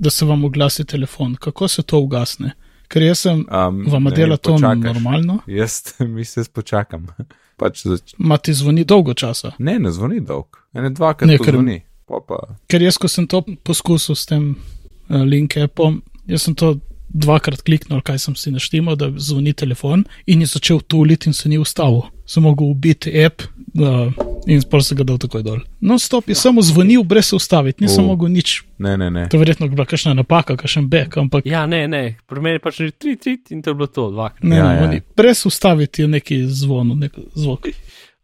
da 0.00 0.10
se 0.10 0.24
vam 0.24 0.44
oglasi 0.48 0.86
telefon, 0.88 1.36
kako 1.40 1.68
se 1.68 1.84
to 1.84 2.00
ugasne? 2.00 2.54
Ker 2.88 3.04
jaz 3.04 3.24
sem, 3.26 3.44
um, 3.48 3.84
vam 3.92 4.08
dela 4.14 4.36
to 4.36 4.56
normalno, 4.58 5.40
Jaz 5.46 5.82
mi 6.14 6.24
se 6.24 6.44
spočakam. 6.44 7.06
pač 7.60 7.84
zač- 7.86 8.14
ma 8.18 8.38
ti 8.38 8.54
zvoni 8.54 8.84
dolgo 8.84 9.14
časa. 9.14 9.54
Ne, 9.58 9.78
ne 9.78 9.92
zvoni 9.94 10.20
dolg. 10.20 10.58
Ne, 10.74 10.90
dvakrat 10.90 11.28
ne, 11.30 11.38
ker- 11.38 11.54
zvoni. 11.54 11.80
Pa 12.08 12.20
pa. 12.20 12.40
Ker 12.68 12.82
jaz, 12.84 12.98
ko 13.00 13.08
sem 13.08 13.26
to 13.30 13.40
poskusil 13.64 14.16
s 14.16 14.26
tem 14.28 14.50
uh, 14.52 15.22
link 15.24 15.56
appom, 15.56 16.02
jaz 16.28 16.44
sem 16.48 16.56
to 16.56 16.74
dvakrat 17.14 17.62
kliknil, 17.62 18.02
kaj 18.02 18.18
sem 18.18 18.34
si 18.36 18.50
naštimal, 18.50 18.96
da 18.98 19.08
zvoni 19.16 19.52
telefon 19.54 20.02
in 20.26 20.42
je 20.42 20.50
začel 20.50 20.80
tuliti 20.82 21.30
in 21.30 21.34
se 21.34 21.48
ni 21.48 21.58
ustavil. 21.58 22.02
Sem 22.26 22.42
mogel 22.42 22.66
ubiti 22.72 23.12
app 23.24 23.42
uh, 23.78 24.10
in 24.46 24.60
sploh 24.60 24.82
se 24.82 24.96
ga 24.96 25.04
dal 25.04 25.18
takoj 25.20 25.42
dol. 25.44 25.60
No, 25.80 25.98
stop 25.98 26.28
je 26.28 26.34
samo 26.34 26.62
zvonil, 26.62 27.02
brez 27.04 27.30
se 27.30 27.36
ustaviti, 27.36 27.84
nisem 27.84 28.04
O. 28.04 28.06
mogel 28.06 28.28
nič. 28.28 28.62
Ne, 28.78 28.96
ne, 28.96 29.10
ne. 29.10 29.28
To 29.28 29.36
je 29.36 29.42
verjetno 29.42 29.68
bila 29.68 29.84
kakšna 29.86 30.14
napaka, 30.14 30.56
kakšen 30.56 30.88
back, 30.88 31.16
ampak 31.16 31.46
Ja, 31.46 31.66
ne, 31.66 31.84
ne, 31.88 32.16
pri 32.26 32.40
meni 32.40 32.56
je 32.56 32.60
pač 32.60 32.80
že 32.80 32.90
tri, 32.90 33.16
tri 33.16 33.38
in 33.50 33.62
to 33.62 33.70
je 33.70 33.74
bilo 33.74 33.86
to, 33.86 34.10
dvakrat. 34.10 34.42
ne, 34.42 34.56
Ja, 34.56 34.72
ja, 34.72 34.82
ja. 34.82 34.92
ja. 34.92 35.00
brez 35.16 35.46
ustaviti 35.46 36.02
je 36.02 36.08
neki 36.08 36.42
zvon, 36.48 36.96
nek 36.98 37.12
zvok. 37.34 37.68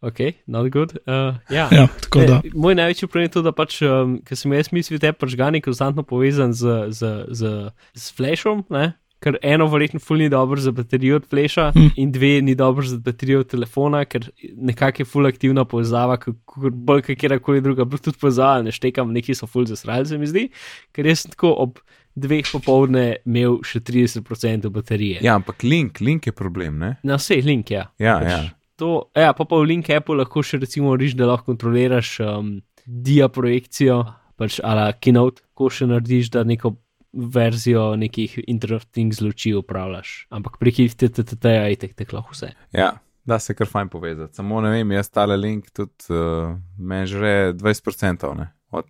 Ok, 0.00 0.20
not 0.48 0.70
good. 0.72 0.94
Uh, 1.04 1.36
ja. 1.52 1.68
Ja, 1.72 1.86
tako 2.00 2.22
da. 2.24 2.40
Ne, 2.44 2.50
moj 2.54 2.74
največji 2.78 3.08
problem 3.08 3.26
je 3.28 3.34
to, 3.34 3.42
da 3.44 3.52
pač, 3.52 3.82
um, 3.84 4.14
ker 4.24 4.38
sem 4.38 4.52
jaz 4.56 4.70
mislil, 4.72 4.96
da 5.02 5.10
je 5.10 5.16
pač 5.20 5.34
Gani 5.36 5.60
konstantno 5.60 6.02
povezan 6.08 6.54
z, 6.56 6.88
z, 6.96 7.10
z, 7.36 7.50
z 7.94 8.16
flashom, 8.16 8.64
ne? 8.72 8.94
ker 9.20 9.36
eno 9.44 9.66
verjetno 9.68 10.00
ful 10.00 10.16
ni 10.16 10.30
dobro 10.32 10.56
za 10.56 10.72
baterijo 10.72 11.18
od 11.20 11.26
flasha 11.28 11.66
Hm. 11.74 11.90
in 12.00 12.12
dve 12.12 12.40
ni 12.40 12.54
dobro 12.56 12.80
za 12.88 12.96
baterijo 12.96 13.42
od 13.44 13.50
telefona, 13.52 14.04
ker 14.08 14.30
nekako 14.56 15.02
je 15.02 15.06
ful 15.06 15.26
aktivna 15.28 15.66
povezava, 15.68 16.16
kot 16.16 16.38
bolj 16.72 17.02
kot 17.04 17.18
kjerkoli 17.20 17.60
druga, 17.60 17.84
Bluetooth 17.84 18.16
povezava, 18.16 18.62
ne 18.64 18.72
štekam, 18.72 19.12
neki 19.12 19.36
so 19.36 19.44
ful 19.46 19.66
zasrali, 19.68 20.08
se 20.08 20.16
mi 20.18 20.24
zdi, 20.26 20.46
ker 20.96 21.04
jaz 21.06 21.26
sem 21.26 21.34
tako 21.36 21.52
ob 21.66 21.82
dveh 22.16 22.48
popovdne 22.48 23.04
imel 23.28 23.58
še 23.60 23.82
30% 23.84 24.72
baterije. 24.72 25.20
Ja, 25.20 25.36
ampak 25.36 25.68
link, 25.68 26.00
link 26.00 26.26
je 26.26 26.32
problem, 26.32 26.80
ne? 26.80 26.94
Na 27.04 27.20
vseh 27.20 27.44
link, 27.44 27.70
ja. 27.76 27.90
Ja, 28.00 28.16
Pač 28.24 28.32
ja. 28.32 28.40
To, 28.80 28.90
ja, 29.12 29.34
pa 29.36 29.44
pa 29.44 29.56
v 29.56 29.68
link 29.68 29.90
appu 29.92 30.16
lahko 30.16 30.40
še 30.42 30.58
recimo 30.58 30.94
riš, 30.96 31.12
da 31.14 31.28
lahko 31.28 31.52
kontroliraš 31.52 32.14
um, 32.24 32.54
dia 32.86 33.28
projekcijo, 33.28 34.00
pač 34.40 34.56
ala 34.64 34.88
keynote, 34.96 35.44
ko 35.52 35.68
še 35.68 35.84
narediš, 35.86 36.30
da 36.32 36.44
neko 36.44 36.72
verzijo 37.12 37.96
nekih 37.98 38.38
interrupting 38.46 39.12
zloči 39.12 39.52
upravljaš. 39.58 40.26
Ampak 40.30 40.56
prek 40.58 40.78
TTT-ja 40.94 41.66
je 41.68 41.76
tek 41.76 41.94
tek 41.94 42.12
lahko 42.12 42.32
vse. 42.32 42.52
Ja, 42.72 42.92
da 43.26 43.38
se 43.38 43.54
kar 43.54 43.66
fajn 43.66 43.90
povezati. 43.90 44.34
Samo 44.34 44.60
ne 44.62 44.70
vem, 44.70 44.92
jaz 44.92 45.10
tale 45.10 45.36
link 45.36 45.68
tudi 45.74 46.08
uh, 46.14 46.54
meni 46.78 47.06
žre 47.06 47.52
20%, 47.52 48.30
ne? 48.38 48.48
Od, 48.70 48.86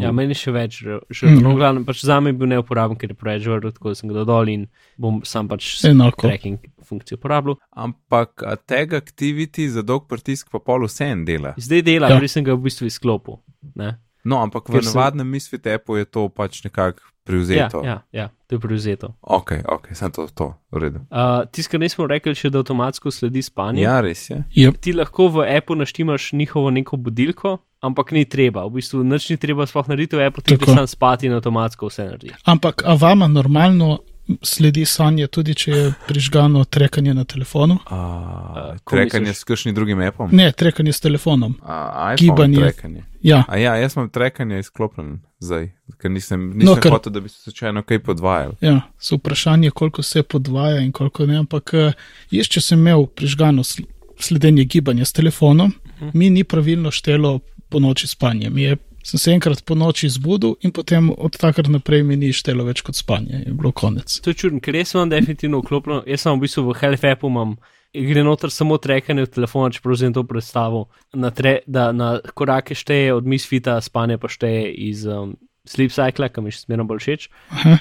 Ja, 0.00 0.08
meni 0.10 0.32
še 0.32 0.54
več, 0.56 0.78
še 1.12 1.26
Mhm. 1.28 1.34
mm. 1.36 1.42
no, 1.44 1.50
glavno, 1.54 1.82
pač 1.84 2.00
za 2.00 2.16
me 2.20 2.32
je 2.32 2.38
bil 2.40 2.48
neuporaben, 2.48 2.96
ker 2.96 3.12
je 3.12 3.16
preveč 3.20 3.44
vrl, 3.44 3.68
tako 3.70 3.92
sem 3.94 4.08
ga 4.08 4.22
dodal 4.22 4.48
in 4.48 4.62
bom 4.96 5.20
sam 5.28 5.50
pač 5.52 5.66
s 5.76 5.84
Enako. 5.84 6.24
tracking 6.24 6.56
funkcijo 6.92 7.16
uporabljal. 7.16 7.56
Ampak 7.72 8.44
a 8.44 8.56
tag 8.56 8.92
activity 8.94 9.66
za 9.68 9.82
dolg 9.82 10.04
pritisk 10.06 10.52
pa 10.52 10.60
pol 10.60 10.84
vse 10.84 11.08
en 11.08 11.24
dela. 11.24 11.54
Zdaj 11.58 11.82
dela, 11.82 12.08
Ja. 12.08 12.14
ja. 12.14 12.20
prej 12.20 12.28
sem 12.30 12.44
ga 12.44 12.54
v 12.54 12.68
bistvu 12.68 12.86
izklopil. 12.86 13.40
Ne? 13.74 13.96
No, 14.24 14.38
ampak 14.38 14.68
v 14.68 14.76
Ker 14.76 14.84
sem- 14.84 14.92
navadnem 14.92 15.26
misfit 15.26 15.66
appu 15.66 15.96
je 15.96 16.04
to 16.06 16.28
pač 16.28 16.60
nekako 16.62 17.00
Ja, 17.02 17.24
prevzeto. 17.24 17.80
ja, 17.84 17.96
ja, 18.12 18.28
to 18.46 18.54
je 18.54 18.60
prevzeto. 18.60 19.14
Ok, 19.20 19.52
ok, 19.66 19.94
sem 19.94 20.10
to, 20.10 20.26
to, 20.28 20.54
v 20.70 20.78
redu. 20.78 20.98
Uh, 21.06 21.42
Tisto, 21.46 21.70
kar 21.70 21.80
nismo 21.80 22.06
rekli, 22.06 22.34
še 22.34 22.50
da 22.50 22.58
avtomatsko 22.58 23.10
sledi 23.10 23.42
spanje. 23.42 23.82
Ja, 23.82 24.00
res 24.00 24.26
je. 24.26 24.42
Yep. 24.56 24.78
Ti 24.78 24.92
lahko 24.92 25.28
v 25.28 25.46
appu 25.48 25.74
naštimaš 25.74 26.32
njihovo 26.32 26.70
neko 26.70 26.96
budilko, 26.96 27.56
ampak 27.80 28.10
ni 28.10 28.24
treba. 28.26 28.66
V 28.66 28.78
bistvu 28.78 29.02
nič 29.02 29.30
ni 29.30 29.36
treba 29.36 29.66
sploh 29.66 29.86
narediti 29.88 30.16
v 30.16 30.26
appu, 30.26 30.42
ti 30.42 30.54
greš 30.56 30.74
sam 30.76 30.86
spati 30.88 31.26
in 31.26 31.34
avtomatsko 31.34 31.86
vse 31.86 32.04
naredi. 32.04 32.30
Ampak 32.44 32.82
a 32.84 32.94
vama 32.94 33.26
normalno 33.26 33.98
sledi 34.42 34.84
sanje, 34.84 35.26
tudi 35.26 35.54
če 35.54 35.70
je 35.70 35.92
prižgano 36.08 36.64
trekanje 36.64 37.14
na 37.14 37.24
telefonu? 37.24 37.74
Uh, 37.74 38.78
ko 38.84 38.96
trekanje 38.96 39.28
misliš? 39.28 39.36
s 39.36 39.44
kakšnim 39.44 39.74
drugim 39.74 40.00
appom? 40.00 40.28
Ne, 40.32 40.52
trekanje 40.52 40.92
s 40.92 41.00
telefonom. 41.00 41.54
Uh, 41.62 42.14
Gibanje. 42.18 42.56
Trekanje. 42.58 43.02
Ja, 43.22 43.44
A 43.48 43.56
ja, 43.56 43.76
jaz 43.76 43.96
imam 43.96 44.08
trekanje 44.10 44.58
izklopljen 44.58 45.20
zdaj, 45.38 45.68
ker 45.98 46.10
nisem, 46.10 46.48
nisem 46.48 46.66
No, 46.66 46.74
no, 46.74 46.80
ker- 46.80 46.90
hotel, 46.90 47.12
da 47.12 47.20
bi 47.20 47.28
se 47.28 47.42
slučajno 47.42 47.82
kaj 47.82 47.98
podvajal. 47.98 48.52
Ja, 48.60 48.80
so 48.98 49.16
vprašanje, 49.16 49.70
koliko 49.70 50.02
se 50.02 50.22
podvaja 50.22 50.80
in 50.80 50.92
koliko 50.92 51.26
ne. 51.26 51.38
Ampak 51.38 51.74
eh, 51.74 51.92
jaz, 52.30 52.46
če 52.46 52.60
sem 52.60 52.78
imel 52.78 53.06
prižgano 53.06 53.62
sl- 53.62 53.86
sledenje 54.18 54.64
gibanja 54.64 55.04
s 55.04 55.12
telefonom, 55.12 55.72
mi 56.12 56.30
ni 56.30 56.44
pravilno 56.44 56.90
štelo 56.90 57.38
po 57.68 57.78
noči 57.80 58.06
spanje. 58.06 58.50
Mi 58.50 58.62
je, 58.62 58.76
sem 59.02 59.18
se 59.18 59.32
enkrat 59.32 59.64
po 59.66 59.74
noči 59.74 60.08
zbudil 60.08 60.56
in 60.62 60.72
potem 60.72 61.10
od 61.10 61.36
takrat 61.38 61.68
naprej 61.68 62.02
mi 62.06 62.16
ni 62.16 62.32
štelo 62.32 62.64
več 62.64 62.82
kot 62.86 62.98
spanje. 62.98 63.44
Je 63.46 63.52
bilo 63.52 63.72
konec. 63.72 64.20
To 64.22 64.30
je 64.30 64.38
čudno, 64.38 64.60
ker 64.62 64.78
jaz 64.78 64.94
imam 64.94 65.10
definitivno 65.12 65.62
vklopljeno, 65.62 66.02
jaz 66.06 66.24
sem 66.24 66.36
v 66.36 66.44
bistvu 66.46 66.66
v 66.70 66.80
Halifaxu 66.80 67.30
imam. 67.30 67.56
Gre 67.92 68.22
noter 68.24 68.48
samo 68.48 68.78
trekanje 68.80 69.26
v 69.26 69.28
telefonu, 69.34 69.68
če 69.68 69.82
pravzaprav 69.84 70.14
to 70.16 70.22
predstavo, 70.24 70.78
na 71.12 71.28
tre, 71.28 71.58
da 71.68 71.90
na 71.92 72.14
korake 72.24 72.72
šteje 72.72 73.10
od 73.12 73.26
misfita, 73.28 73.74
spanje 73.84 74.16
pa 74.16 74.30
šteje 74.32 74.70
iz 74.88 75.02
um, 75.04 75.34
sleep 75.68 75.92
cycla, 75.92 76.30
ki 76.32 76.40
mi 76.40 76.54
še 76.54 76.62
smerno 76.64 76.86
bolj 76.88 77.02
všeč. 77.04 77.26
Aha, 77.52 77.74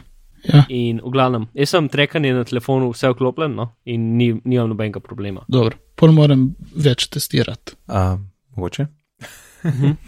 ja, 0.50 0.66
In 0.68 1.00
v 1.00 1.14
glavnem, 1.14 1.48
jaz 1.56 1.72
sem 1.72 1.88
trekanje 1.94 2.34
na 2.36 2.44
telefonu 2.44 2.92
vse 2.92 3.14
vklopljen 3.14 3.56
no? 3.56 3.70
in 3.88 4.18
ni, 4.18 4.34
nimam 4.44 4.74
nobenega 4.74 5.00
problema. 5.00 5.46
dobro. 5.48 5.80
Pol 5.96 6.12
moram 6.18 6.50
več 6.76 7.08
testirati. 7.14 7.78
Uh, 7.88 8.18
mogoče? 8.58 8.90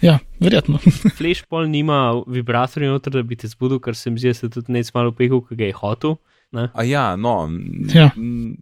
Ja, 0.01 0.19
verjetno. 0.39 0.79
Flash 1.17 1.45
pol 1.49 1.67
nima 1.69 2.23
vibratorja 2.27 2.91
noter, 2.91 3.13
da 3.13 3.23
bi 3.23 3.35
te 3.39 3.47
zbudil, 3.47 3.79
ker 3.83 3.95
se 3.95 4.11
zdi, 4.11 4.27
da 4.31 4.37
se 4.37 4.49
tudi 4.49 4.73
nec 4.73 4.89
malo 4.95 5.11
pehal, 5.15 5.43
ki 5.47 5.57
ga 5.59 5.69
je 5.69 5.75
hotel. 5.77 6.15
Ne? 6.53 6.67
A 6.73 6.83
ja, 6.85 7.15
no, 7.17 7.49
Ja. 7.93 8.11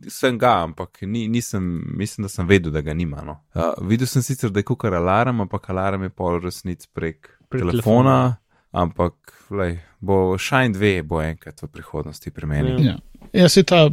sem 0.07 0.37
ga, 0.39 0.61
ampak 0.63 1.01
ni, 1.01 1.25
nisem, 1.27 1.65
mislim, 1.97 2.23
da 2.23 2.29
sem 2.31 2.47
vedel, 2.47 2.71
da 2.71 2.81
ga 2.81 2.93
nima. 2.95 3.19
No. 3.27 3.41
Uh, 3.55 3.73
videl 3.87 4.07
sem 4.07 4.23
sicer, 4.23 4.49
da 4.49 4.59
je 4.63 4.67
kukar 4.69 4.93
alarm, 4.95 5.41
ampak 5.43 5.69
alarm 5.69 6.03
je 6.07 6.09
pol 6.09 6.39
resnic 6.39 6.87
prek, 6.95 7.27
Prek 7.49 7.49
prek 7.49 7.65
telefona, 7.71 8.37
ampak 8.71 9.13
lej, 9.51 9.81
bo 9.99 10.37
Shine 10.39 10.71
2 10.77 11.01
bo 11.03 11.19
enkrat 11.21 11.59
v 11.61 11.67
prihodnosti 11.67 12.31
pri 12.31 12.47
meni. 12.47 12.77
Ja. 12.85 12.93
Ja, 12.93 13.41
ja 13.43 13.49
si 13.51 13.63
ta, 13.67 13.89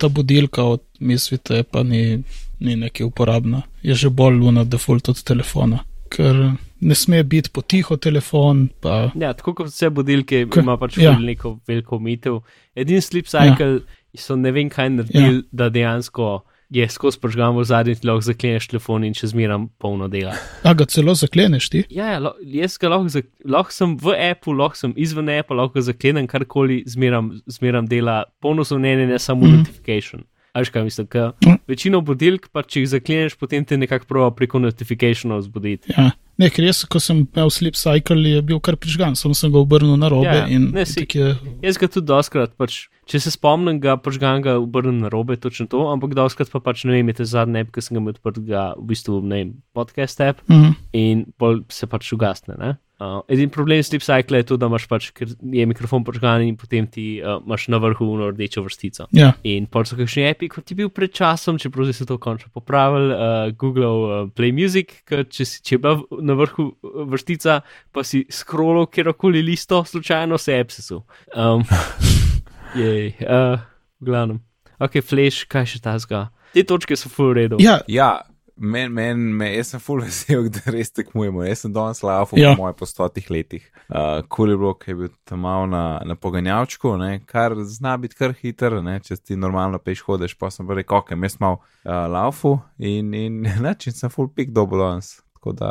ta 0.00 0.08
budilka 0.08 0.64
od 0.64 0.80
mislite, 1.00 1.60
pa 1.68 1.82
ni, 1.84 2.22
ni 2.60 2.76
neki 2.76 3.04
uporabna. 3.04 3.62
Je 3.84 3.92
že 3.94 4.08
bolj 4.08 4.40
luna 4.40 4.64
default 4.64 5.12
od 5.12 5.20
telefona, 5.22 5.84
ker 6.12 6.38
ne 6.82 6.94
sme 6.98 7.22
biti 7.24 7.50
potiho 7.54 7.96
telefon, 7.96 8.68
pa 8.82 9.10
Ja, 9.18 9.32
tako 9.38 9.54
kot 9.60 9.70
vse 9.70 9.90
budilke, 9.94 10.44
K- 10.50 10.62
ima 10.62 10.76
pač 10.80 10.98
ja. 11.00 11.14
neko 11.18 11.56
veliko 11.68 11.96
omitev. 11.96 12.40
Edini 12.76 13.00
sleep 13.00 13.30
cycle 13.30 13.68
ja. 13.80 13.98
so 14.18 14.36
ne 14.36 14.52
vem 14.52 14.70
kaj 14.72 14.90
naredili, 14.96 15.42
ja. 15.42 15.48
da 15.52 15.70
dejansko 15.72 16.40
je 16.72 16.88
skozi 16.88 17.20
požgan 17.20 17.56
v 17.56 17.64
zadnji, 17.68 17.98
ti 18.00 18.06
lahko 18.08 18.24
zakleneš 18.24 18.70
telefon 18.70 19.04
in 19.04 19.12
če 19.16 19.28
zmeram 19.34 19.66
polno 19.82 20.08
dela. 20.08 20.32
a 20.64 20.72
ga 20.74 20.86
celo 20.88 21.14
zakleneš 21.14 21.68
ti. 21.68 21.82
Ja, 21.92 22.14
ja 22.14 22.20
lo, 22.22 22.32
jaz 22.40 22.78
ga 22.80 22.88
lahko, 22.94 23.12
zak, 23.12 23.28
lahko 23.44 23.76
sem 23.76 23.96
v 24.00 24.16
Apple, 24.30 24.56
lahko 24.56 24.80
sem 24.80 24.94
izven 24.96 25.28
Apple, 25.34 25.58
lahko 25.60 25.84
zaklenem 25.84 26.28
karkoli, 26.30 26.80
zmeram, 26.88 27.28
zmeram 27.44 27.88
dela, 27.90 28.22
polno 28.40 28.64
so 28.64 28.80
mnenje, 28.80 29.06
ne 29.10 29.18
samo 29.20 29.44
mm. 29.44 29.50
-hmm. 29.50 29.58
notification. 29.58 30.24
Až 30.52 30.68
kaj 30.68 30.84
mislim, 30.84 31.06
ker 31.06 31.32
Mhm. 31.40 31.54
večino 31.66 32.00
budilk, 32.00 32.48
pa 32.52 32.62
če 32.62 32.80
jih 32.80 32.88
zakleneš, 32.88 33.36
potem 33.36 33.64
te 33.64 33.76
nekako 33.76 34.04
prova 34.04 34.30
preko 34.30 34.58
notifikationov 34.58 35.40
zbuditi. 35.42 35.88
Ja. 35.96 36.10
Ne, 36.38 36.50
ker 36.50 36.64
jaz, 36.64 36.84
ko 36.84 37.00
sem 37.00 37.26
imel 37.26 37.50
sleep 37.50 37.74
cycle, 37.74 38.20
je 38.26 38.42
bil 38.42 38.60
kar 38.60 38.76
prižgan, 38.76 39.16
samo 39.16 39.34
sem 39.34 39.50
ga 39.50 39.58
obrnil 39.58 39.96
na 39.96 40.08
robe 40.08 40.26
Ja, 40.26 40.46
in 40.46 40.70
ne, 40.72 40.84
si- 40.84 41.06
je. 41.08 41.36
Jaz 41.62 41.78
ga 41.78 41.88
tudi 41.88 42.06
doskrat, 42.06 42.52
pač, 42.56 42.88
če 43.04 43.18
se 43.18 43.30
spomnim, 43.30 43.80
ga 43.80 43.96
požgam, 43.96 44.40
ga 44.40 44.56
obrnem 44.56 45.00
na 45.00 45.08
robe, 45.08 45.36
točno 45.36 45.66
to, 45.66 45.88
ampak 45.88 46.14
doskrat 46.14 46.48
pa 46.48 46.60
pač 46.60 46.84
ne 46.84 46.92
vem, 46.92 47.08
je 47.08 47.14
te 47.14 47.24
zadnji 47.26 47.60
app, 47.60 47.72
ki 47.72 47.80
sem 47.80 47.94
ga 47.94 48.00
imel 48.00 48.14
odprt, 48.14 48.38
ga 48.46 48.74
v 48.76 48.86
bistvu 48.86 49.20
ne 49.22 49.36
vem, 49.36 49.50
podcast 49.72 50.20
app 50.20 50.40
Mhm. 50.48 50.70
in 50.92 51.26
pol 51.36 51.62
se 51.68 51.86
pač 51.86 52.12
ugasne. 52.12 52.54
Ne? 52.56 52.76
Uh, 53.02 53.18
edini 53.26 53.50
problem 53.50 53.82
sleep 53.82 53.98
cycle 54.00 54.36
je 54.36 54.44
to, 54.44 54.56
da 54.56 54.68
imaš 54.70 54.86
pač, 54.86 55.08
ker 55.10 55.26
je 55.26 55.66
mikrofon 55.66 56.04
požgan 56.06 56.44
in 56.46 56.54
potem 56.54 56.86
ti 56.86 57.18
uh, 57.18 57.40
imaš 57.42 57.66
na 57.66 57.78
vrhu 57.78 58.06
uno 58.06 58.30
rdečo 58.30 58.62
vrstico. 58.62 59.08
Ja, 59.10 59.32
In 59.42 59.66
pol 59.66 59.82
so 59.82 59.96
kakšni 59.96 60.28
api, 60.30 60.46
kot 60.48 60.70
je 60.70 60.76
bil 60.76 60.88
pred 60.88 61.10
časom, 61.10 61.58
čeprav 61.58 61.90
so 61.90 62.06
to 62.06 62.14
končno 62.16 62.54
popravili, 62.54 63.10
uh, 63.10 63.50
Google 63.52 63.90
uh, 64.22 64.30
Play 64.30 64.52
Music, 64.52 65.02
ker 65.04 65.24
če, 65.26 65.42
si- 65.44 65.58
če 65.60 65.74
je 65.74 65.78
bila 65.80 65.98
na 66.22 66.34
vrhu 66.34 66.70
vrstica, 67.10 67.62
pa 67.90 68.04
si 68.04 68.22
scrollal 68.30 68.86
kjerkoli 68.86 69.42
listo, 69.42 69.82
slučajno 69.82 70.38
se 70.38 70.52
je 70.52 70.60
absesu. 70.60 71.02
Um, 71.34 71.66
jej, 72.74 73.14
uh, 73.26 73.58
v 74.00 74.04
glavnem. 74.10 74.40
Ok, 74.82 74.98
flash, 75.04 75.44
kaj 75.46 75.66
še 75.76 75.80
ta 75.84 75.96
zga. 76.02 76.30
Te 76.52 76.64
točke 76.66 76.96
so 76.98 77.08
full 77.12 77.34
redo. 77.36 77.56
ja, 77.62 77.80
Ja, 77.88 78.20
men, 78.56 78.92
men, 78.92 79.18
me, 79.36 79.46
jaz 79.54 79.70
sem 79.72 79.80
full 79.80 80.02
vesel, 80.02 80.48
da 80.54 80.72
res 80.74 80.90
tekmujemo. 80.92 81.44
Jaz 81.46 81.62
sem 81.64 81.72
danes 81.72 82.02
laufal 82.02 82.38
Ja. 82.40 82.52
po 82.56 82.62
moje 82.64 82.74
po 82.80 82.86
stotih 82.86 83.30
letih. 83.30 83.64
Uh, 83.88 84.22
kul 84.28 84.50
je 84.50 84.56
bilo, 84.56 84.74
ker 84.74 84.92
je 84.92 84.98
bil 85.02 85.10
tam 85.28 85.40
malo 85.44 85.66
na, 85.66 86.00
na 86.06 86.14
poganjavčku, 86.16 86.96
ne, 87.00 87.20
kar 87.28 87.54
zna 87.68 87.96
biti 88.00 88.16
kar 88.16 88.32
hiter, 88.32 88.78
ne, 88.82 88.98
če 89.04 89.16
ti 89.20 89.36
normalno 89.36 89.78
peš 89.78 90.02
hodiš, 90.06 90.34
pa 90.40 90.48
sem 90.50 90.66
pa 90.66 90.74
rekel, 90.78 90.96
ok, 91.02 91.12
jaz 91.22 91.36
mal 91.40 91.58
uh, 91.60 92.06
laufu 92.08 92.58
in, 92.78 93.12
in 93.14 93.42
način 93.66 93.92
sem 93.92 94.10
full 94.10 94.28
pik 94.32 94.50
dobo 94.56 94.80
danes. 94.80 95.20
Tako 95.36 95.52
da 95.58 95.70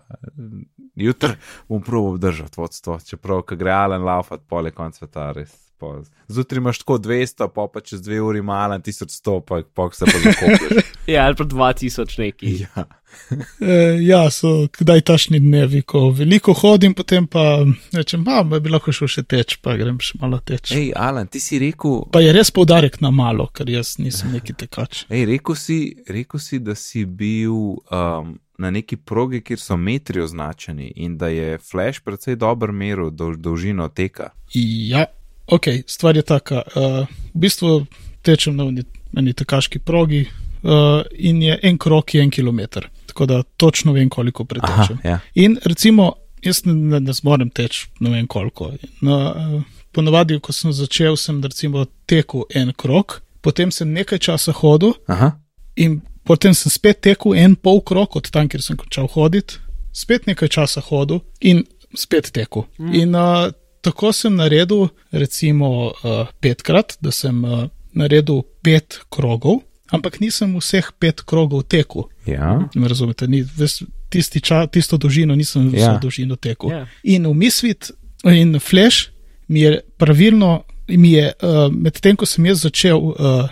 uh, 0.00 0.60
jutri 0.96 1.34
bom 1.68 1.82
proval 1.84 2.16
držati 2.18 2.56
vodstvo, 2.60 2.98
čeprav, 3.04 3.42
ko 3.42 3.56
gre 3.56 3.70
Alan 3.72 4.02
laufat, 4.02 4.40
pole 4.48 4.70
konc 4.72 4.96
sveta, 4.96 5.30
res. 5.36 5.52
Pol. 5.80 6.04
Zjutraj 6.28 6.60
imaš 6.62 6.82
tako 6.84 6.98
200, 7.02 7.48
pa 7.54 7.66
pa 7.72 7.80
čez 7.80 8.02
dve 8.04 8.20
uri 8.20 8.42
malo 8.42 8.78
1100, 8.78 9.40
pa, 9.48 9.62
pa 9.74 9.88
se 9.92 10.04
pa 10.04 10.18
zakopiš. 10.24 10.90
Ja, 11.10 11.24
ali 11.26 11.34
pa 11.36 11.44
2000 11.44 12.18
neki. 12.18 12.56
ja. 12.62 12.84
e, 13.60 13.98
ja, 14.00 14.30
so 14.30 14.68
kdaj 14.78 15.00
tašni 15.00 15.40
dnevi, 15.40 15.82
ko 15.82 16.10
veliko 16.14 16.52
hodim, 16.52 16.94
potem 16.94 17.26
pa 17.26 17.64
rečem, 17.92 18.24
a 18.28 18.42
bi 18.42 18.70
lahko 18.70 18.92
šel 18.94 19.10
še 19.10 19.24
teč, 19.28 19.56
pa 19.62 19.74
grem 19.80 19.98
še 20.02 20.20
malo 20.20 20.40
teč. 20.44 20.72
Ej, 20.76 20.92
Alan, 20.96 21.26
ti 21.30 21.42
si 21.42 21.58
rekel, 21.58 22.04
Pa 22.12 22.22
je 22.22 22.34
res 22.34 22.52
poudarek 22.54 23.00
na 23.04 23.10
malo, 23.14 23.48
ker 23.54 23.70
jaz 23.70 23.96
nisem 23.98 24.34
neki 24.36 24.56
tekač. 24.64 25.04
ej, 25.14 25.26
rekel, 25.30 25.58
si, 25.58 25.80
rekel 26.08 26.42
si, 26.42 26.62
da 26.62 26.76
si 26.78 27.04
bil 27.04 27.80
um, 27.90 28.36
na 28.60 28.70
neki 28.70 28.96
progi, 28.96 29.40
kjer 29.44 29.60
so 29.60 29.76
metri 29.80 30.22
označeni 30.22 30.92
in 30.96 31.16
da 31.18 31.30
je 31.32 31.58
Flash 31.58 32.04
precej 32.04 32.36
dobro 32.36 32.72
meril 32.72 33.10
dolž, 33.10 33.40
dolžino 33.40 33.88
teka. 33.88 34.30
Ja, 34.54 35.06
ok, 35.50 35.66
stvar 35.86 36.16
je 36.16 36.22
taka. 36.22 36.62
Uh, 36.76 37.06
v 37.34 37.44
bistvu 37.46 37.86
tečem 38.22 38.56
na 38.56 38.68
eni, 38.68 38.84
eni 39.16 39.32
tekaški 39.32 39.78
progi 39.78 40.24
uh, 40.26 41.02
in 41.18 41.42
je 41.42 41.58
en 41.62 41.78
krok 41.78 42.14
je 42.14 42.22
en 42.22 42.30
kilometr. 42.30 42.88
Tako 43.06 43.26
da 43.26 43.42
točno 43.42 43.92
vem, 43.92 44.08
koliko 44.08 44.44
pretečem. 44.44 44.98
ja. 45.04 45.18
In 45.34 45.58
recimo, 45.64 46.12
jaz 46.42 46.64
ne, 46.64 46.74
ne, 46.74 47.00
ne 47.00 47.12
zmorem 47.12 47.50
teči, 47.50 47.88
ne 48.00 48.10
vem 48.10 48.26
koliko. 48.26 48.72
No, 49.00 49.18
uh, 49.18 49.62
ponovadi, 49.92 50.38
ko 50.40 50.52
sem 50.52 50.72
začel, 50.72 51.16
sem 51.16 51.42
recimo 51.42 51.84
tekel 52.06 52.46
en 52.54 52.72
krok, 52.72 53.20
potem 53.40 53.72
sem 53.74 53.90
nekaj 53.92 54.18
časa 54.18 54.52
hodil 54.52 54.94
Aha, 55.08 55.32
in 55.76 56.00
potem 56.24 56.54
sem 56.54 56.70
spet 56.70 57.00
tekel 57.02 57.34
en 57.34 57.56
pol 57.56 57.80
krok 57.80 58.16
od 58.16 58.30
tam, 58.30 58.48
kjer 58.48 58.62
sem 58.62 58.78
končal 58.78 59.08
hoditi, 59.10 59.58
spet 59.92 60.28
nekaj 60.30 60.52
časa 60.52 60.82
hodil 60.84 61.24
in 61.40 61.64
spet 61.96 62.30
tekel. 62.32 62.68
Mm. 62.78 62.94
In 62.94 63.16
uh, 63.18 63.50
tako 63.80 64.12
sem 64.12 64.34
naredil, 64.36 64.88
recimo, 65.12 65.90
uh, 65.90 66.26
petkrat, 66.40 66.96
da 67.00 67.10
sem 67.10 67.44
uh, 67.44 67.68
naredil 67.92 68.42
pet 68.62 69.00
krogov, 69.10 69.62
ampak 69.90 70.20
nisem 70.20 70.54
vseh 70.60 70.90
pet 70.98 71.22
krogov 71.26 71.62
tekel. 71.66 72.04
ja. 72.26 72.68
Me 72.74 72.88
razumete, 72.88 73.26
ni, 73.28 73.42
ves, 73.56 73.82
tisti 74.08 74.40
ča, 74.40 74.66
tisto 74.66 74.96
dolžino 74.98 75.34
nisem 75.34 75.68
vso 75.72 75.76
Ja. 75.80 75.98
dolžino 75.98 76.36
tekel. 76.36 76.70
Ja. 76.70 76.86
In 77.02 77.26
v 77.26 77.34
Misfit 77.34 77.90
in 78.24 78.58
Flash 78.60 79.08
mi 79.48 79.60
je 79.60 79.80
pravilno, 79.98 80.62
mi 80.88 81.12
je 81.12 81.32
uh, 81.42 81.72
medtem, 81.72 82.16
ko 82.16 82.26
sem 82.26 82.46
jaz 82.46 82.62
začel 82.62 82.98
uh, 82.98 83.48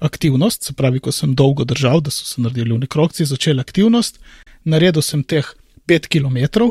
aktivnost, 0.00 0.62
se 0.62 0.72
pravi, 0.72 1.00
ko 1.00 1.12
sem 1.12 1.34
dolgo 1.34 1.64
držal, 1.64 2.00
da 2.00 2.10
so 2.10 2.24
se 2.24 2.40
naredili 2.40 2.72
v 2.74 2.78
nekrokci, 2.86 3.24
začel 3.24 3.60
aktivnost, 3.60 4.18
naredil 4.64 5.02
sem 5.02 5.22
teh 5.22 5.44
5 5.86 6.06
km, 6.08 6.70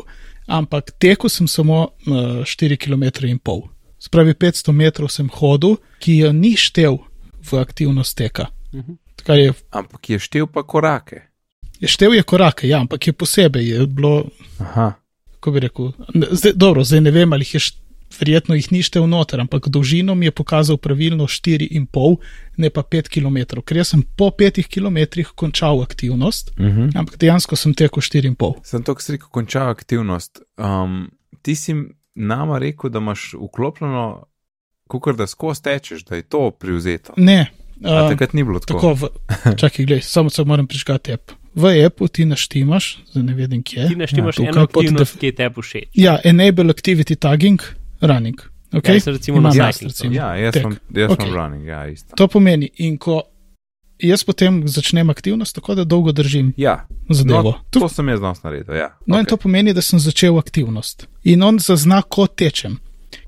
ampak 0.50 0.90
tekel 0.98 1.30
sem 1.30 1.46
samo 1.48 1.82
uh, 1.86 2.42
4 2.44 2.76
km 2.76 3.26
in 3.28 3.38
pol. 3.38 3.68
Spravi 4.00 4.34
500 4.34 4.72
metrov 4.72 5.10
sem 5.12 5.28
hodil, 5.38 5.76
ki 6.00 6.16
jo 6.24 6.32
ni 6.32 6.56
štev 6.56 6.98
v 7.50 7.60
aktivnost 7.60 8.16
teka. 8.18 8.48
Mhm. 8.74 8.98
Kar 9.20 9.36
je 9.38 9.52
Ampak 9.70 10.10
je 10.10 10.18
štev 10.18 10.46
pa 10.48 10.62
korake. 10.64 11.22
Je 11.80 11.88
štev 11.88 12.14
je 12.16 12.22
korake, 12.24 12.68
ja, 12.68 12.80
ampak 12.80 13.06
je 13.06 13.12
posebej 13.12 13.66
je 13.68 13.86
bilo, 13.86 14.24
Aha, 14.60 14.92
kako 15.36 15.52
bi 15.52 15.60
rekel, 15.60 15.92
ne, 16.14 16.26
zdaj, 16.32 16.52
dobro, 16.56 16.84
zdaj 16.84 17.00
ne 17.00 17.10
vem, 17.10 17.32
ali 17.32 17.44
jih 17.44 17.54
je, 17.54 17.60
št- 17.60 17.80
verjetno 18.18 18.54
jih 18.54 18.72
ni 18.72 18.82
štev 18.82 19.06
noter, 19.06 19.40
ampak 19.40 19.68
dolžino 19.68 20.14
mi 20.14 20.26
je 20.26 20.34
pokazal 20.34 20.76
pravilno 20.76 21.26
4,5, 21.26 22.16
ne 22.56 22.70
pa 22.70 22.82
5 22.82 23.08
km, 23.08 23.60
ker 23.64 23.76
jaz 23.76 23.94
sem 23.94 24.02
po 24.02 24.30
5 24.30 24.62
km 24.66 25.22
končal 25.34 25.82
aktivnost, 25.82 26.50
uh 26.58 26.66
-huh. 26.66 26.90
ampak 26.94 27.18
dejansko 27.18 27.56
sem 27.56 27.74
tekel 27.74 28.02
4,5. 28.02 28.54
sem 28.64 28.82
to, 28.82 28.94
kar 28.94 29.02
si 29.02 29.12
rekel, 29.12 29.28
končal 29.28 29.68
aktivnost. 29.68 30.42
Um, 30.58 31.10
ti 31.42 31.54
si 31.54 31.74
nama 32.14 32.58
rekel, 32.58 32.90
da 32.90 32.98
imaš 32.98 33.34
vklopljeno, 33.34 34.26
kukor 34.88 35.16
da 35.16 35.26
skozi 35.26 35.62
tečeš, 35.62 36.04
da 36.04 36.16
je 36.16 36.22
to 36.22 36.50
privzeto. 36.50 37.12
Ne, 37.16 37.50
A 37.84 38.04
uh, 38.04 38.10
takrat 38.10 38.32
ni 38.32 38.44
bilo 38.44 38.58
tako. 38.60 38.80
tako, 38.80 38.94
v, 38.94 39.08
čakaj, 39.60 39.84
gledaj, 39.84 40.02
samo 40.02 40.30
se 40.30 40.44
moram 40.44 40.66
prižgati 40.66 41.12
app. 41.12 41.32
v 41.54 41.86
appu 41.86 42.08
ti 42.08 42.24
naštimaš, 42.24 42.98
zdaj 43.10 43.22
ne 43.22 43.34
vem 43.34 43.62
kje. 43.62 43.88
Ti 43.88 43.96
naštimaš 43.96 44.38
ja, 44.38 44.44
eno 44.44 44.52
tukaj 44.52 44.66
pod 44.66 44.84
aktivnost, 44.84 45.14
def- 45.14 45.20
ki 45.20 45.26
je 45.26 45.34
tebi 45.34 45.62
všeč. 45.62 45.88
Ja, 45.94 46.18
enable 46.24 46.64
activity 46.64 47.16
tagging, 47.16 47.62
running. 48.00 48.36
Okay? 48.72 48.94
Jaz 48.94 49.04
sem 49.04 49.12
recimo 49.14 49.38
Imam 49.38 49.50
na 49.50 49.64
jaz, 49.66 49.82
recimo. 49.82 50.14
Ja, 50.14 50.34
jaz 50.36 50.52
Tek. 50.54 50.62
sem, 50.62 50.76
jaz 50.94 51.10
Okej. 51.10 51.26
sem 51.26 51.34
running, 51.34 51.66
ja, 51.66 51.86
isto. 51.86 52.14
To 52.16 52.28
pomeni, 52.28 52.70
in 52.76 52.98
ko 52.98 53.22
jaz 53.98 54.24
potem 54.24 54.62
začnem 54.64 55.10
aktivnost, 55.10 55.54
tako 55.54 55.74
da 55.74 55.84
dolgo 55.84 56.12
držim 56.12 56.52
Ja, 56.56 56.86
zadevo. 57.10 57.42
no, 57.42 57.64
To 57.70 57.80
to 57.80 57.88
sem 57.88 58.08
jaz 58.08 58.20
danes 58.20 58.42
naredil, 58.42 58.74
ja. 58.74 58.88
No, 59.06 59.16
in 59.16 59.20
okej. 59.20 59.28
to 59.28 59.36
pomeni, 59.36 59.74
da 59.74 59.82
sem 59.82 59.98
začel 59.98 60.38
aktivnost. 60.38 61.06
In 61.24 61.42
on 61.42 61.58
zazna, 61.58 62.02
ko 62.02 62.26
tečem. 62.26 62.78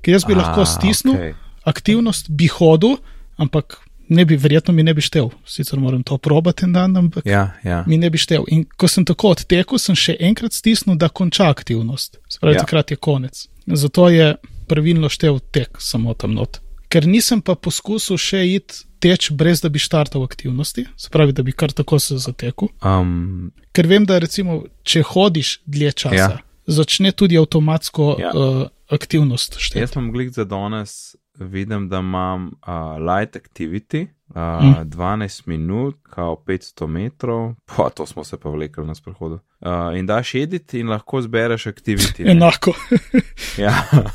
Ker 0.01 0.13
jaz 0.13 0.23
bi 0.25 0.33
A, 0.33 0.37
lahko 0.37 0.65
stisnil 0.65 1.13
okej. 1.13 1.33
aktivnost, 1.63 2.29
bi 2.29 2.47
hodil, 2.47 2.97
ampak 3.37 3.77
ne 4.09 4.25
bi, 4.25 4.35
verjetno 4.35 4.73
mi 4.73 4.83
ne 4.83 4.93
bi 4.93 5.01
štel. 5.01 5.29
Sicer 5.45 5.79
moram 5.79 6.03
to 6.03 6.17
probati 6.17 6.65
en 6.65 6.73
dan, 6.73 6.97
ampak 6.97 7.25
Ja, 7.25 7.51
ja. 7.63 7.83
mi 7.87 7.97
ne 7.97 8.09
bi 8.09 8.17
štel. 8.17 8.43
In 8.47 8.63
ko 8.67 8.87
sem 8.87 9.05
tako 9.05 9.29
odtekel, 9.29 9.77
sem 9.79 9.95
še 9.95 10.15
enkrat 10.19 10.53
stisnil, 10.53 10.95
da 10.95 11.09
konča 11.09 11.49
aktivnost. 11.49 12.17
Spravi, 12.29 12.55
Ja. 12.55 12.57
ja. 12.57 12.63
takrat 12.63 12.91
je 12.91 12.97
konec. 12.97 13.47
Zato 13.67 14.09
je 14.09 14.35
pravilno 14.73 15.09
štel 15.09 15.37
tek 15.51 15.77
samo 15.79 16.13
tam 16.15 16.33
not. 16.33 16.57
Ker 16.89 17.05
nisem 17.05 17.41
pa 17.41 17.53
poskusil 17.55 18.17
še 18.17 18.41
iti 18.47 18.73
teč, 18.99 19.29
brez 19.31 19.59
da 19.59 19.69
bi 19.69 19.77
štartal 19.77 20.21
aktivnosti, 20.21 20.85
se 20.95 21.09
pravi, 21.09 21.33
da 21.33 21.41
bi 21.41 21.51
kar 21.51 21.71
tako 21.71 21.99
se 21.99 22.17
zatekel. 22.17 22.69
Um, 22.79 23.51
Ker 23.71 23.85
vem, 23.85 24.05
da 24.05 24.17
recimo, 24.17 24.59
če 24.83 25.01
hodiš 25.03 25.59
dlje 25.65 25.91
časa, 25.93 26.15
Ja. 26.15 26.37
začne 26.67 27.11
tudi 27.11 27.35
avtomatsko 27.35 28.05
Ja. 28.17 28.31
uh, 28.31 28.61
aktivnost 28.89 29.57
šteti. 29.57 29.79
jaz 29.79 29.91
sem 29.91 30.11
glik 30.11 30.31
za 30.31 30.45
danes, 30.45 31.15
vidim, 31.35 31.89
da 31.89 31.99
imam 31.99 32.45
uh, 32.47 32.73
light 32.99 33.35
activity, 33.35 34.03
uh, 34.03 34.09
Mm. 34.35 34.67
mm. 34.69 34.89
12 34.89 35.47
minut, 35.47 35.95
kao 36.03 36.35
500 36.37 36.87
metrov, 36.87 37.53
pa 37.67 37.89
to 37.89 38.05
smo 38.05 38.23
se 38.23 38.37
pa 38.39 38.49
vlekli 38.49 38.85
na 38.85 38.95
sprehodu. 38.95 39.39
Uh, 39.61 39.69
in 39.97 40.05
daš 40.05 40.35
edit 40.35 40.73
in 40.73 40.87
lahko 40.87 41.21
zbereš 41.21 41.65
activity. 41.65 42.23
ne. 42.25 42.31
Enako, 42.31 42.73
Ja. 43.57 43.73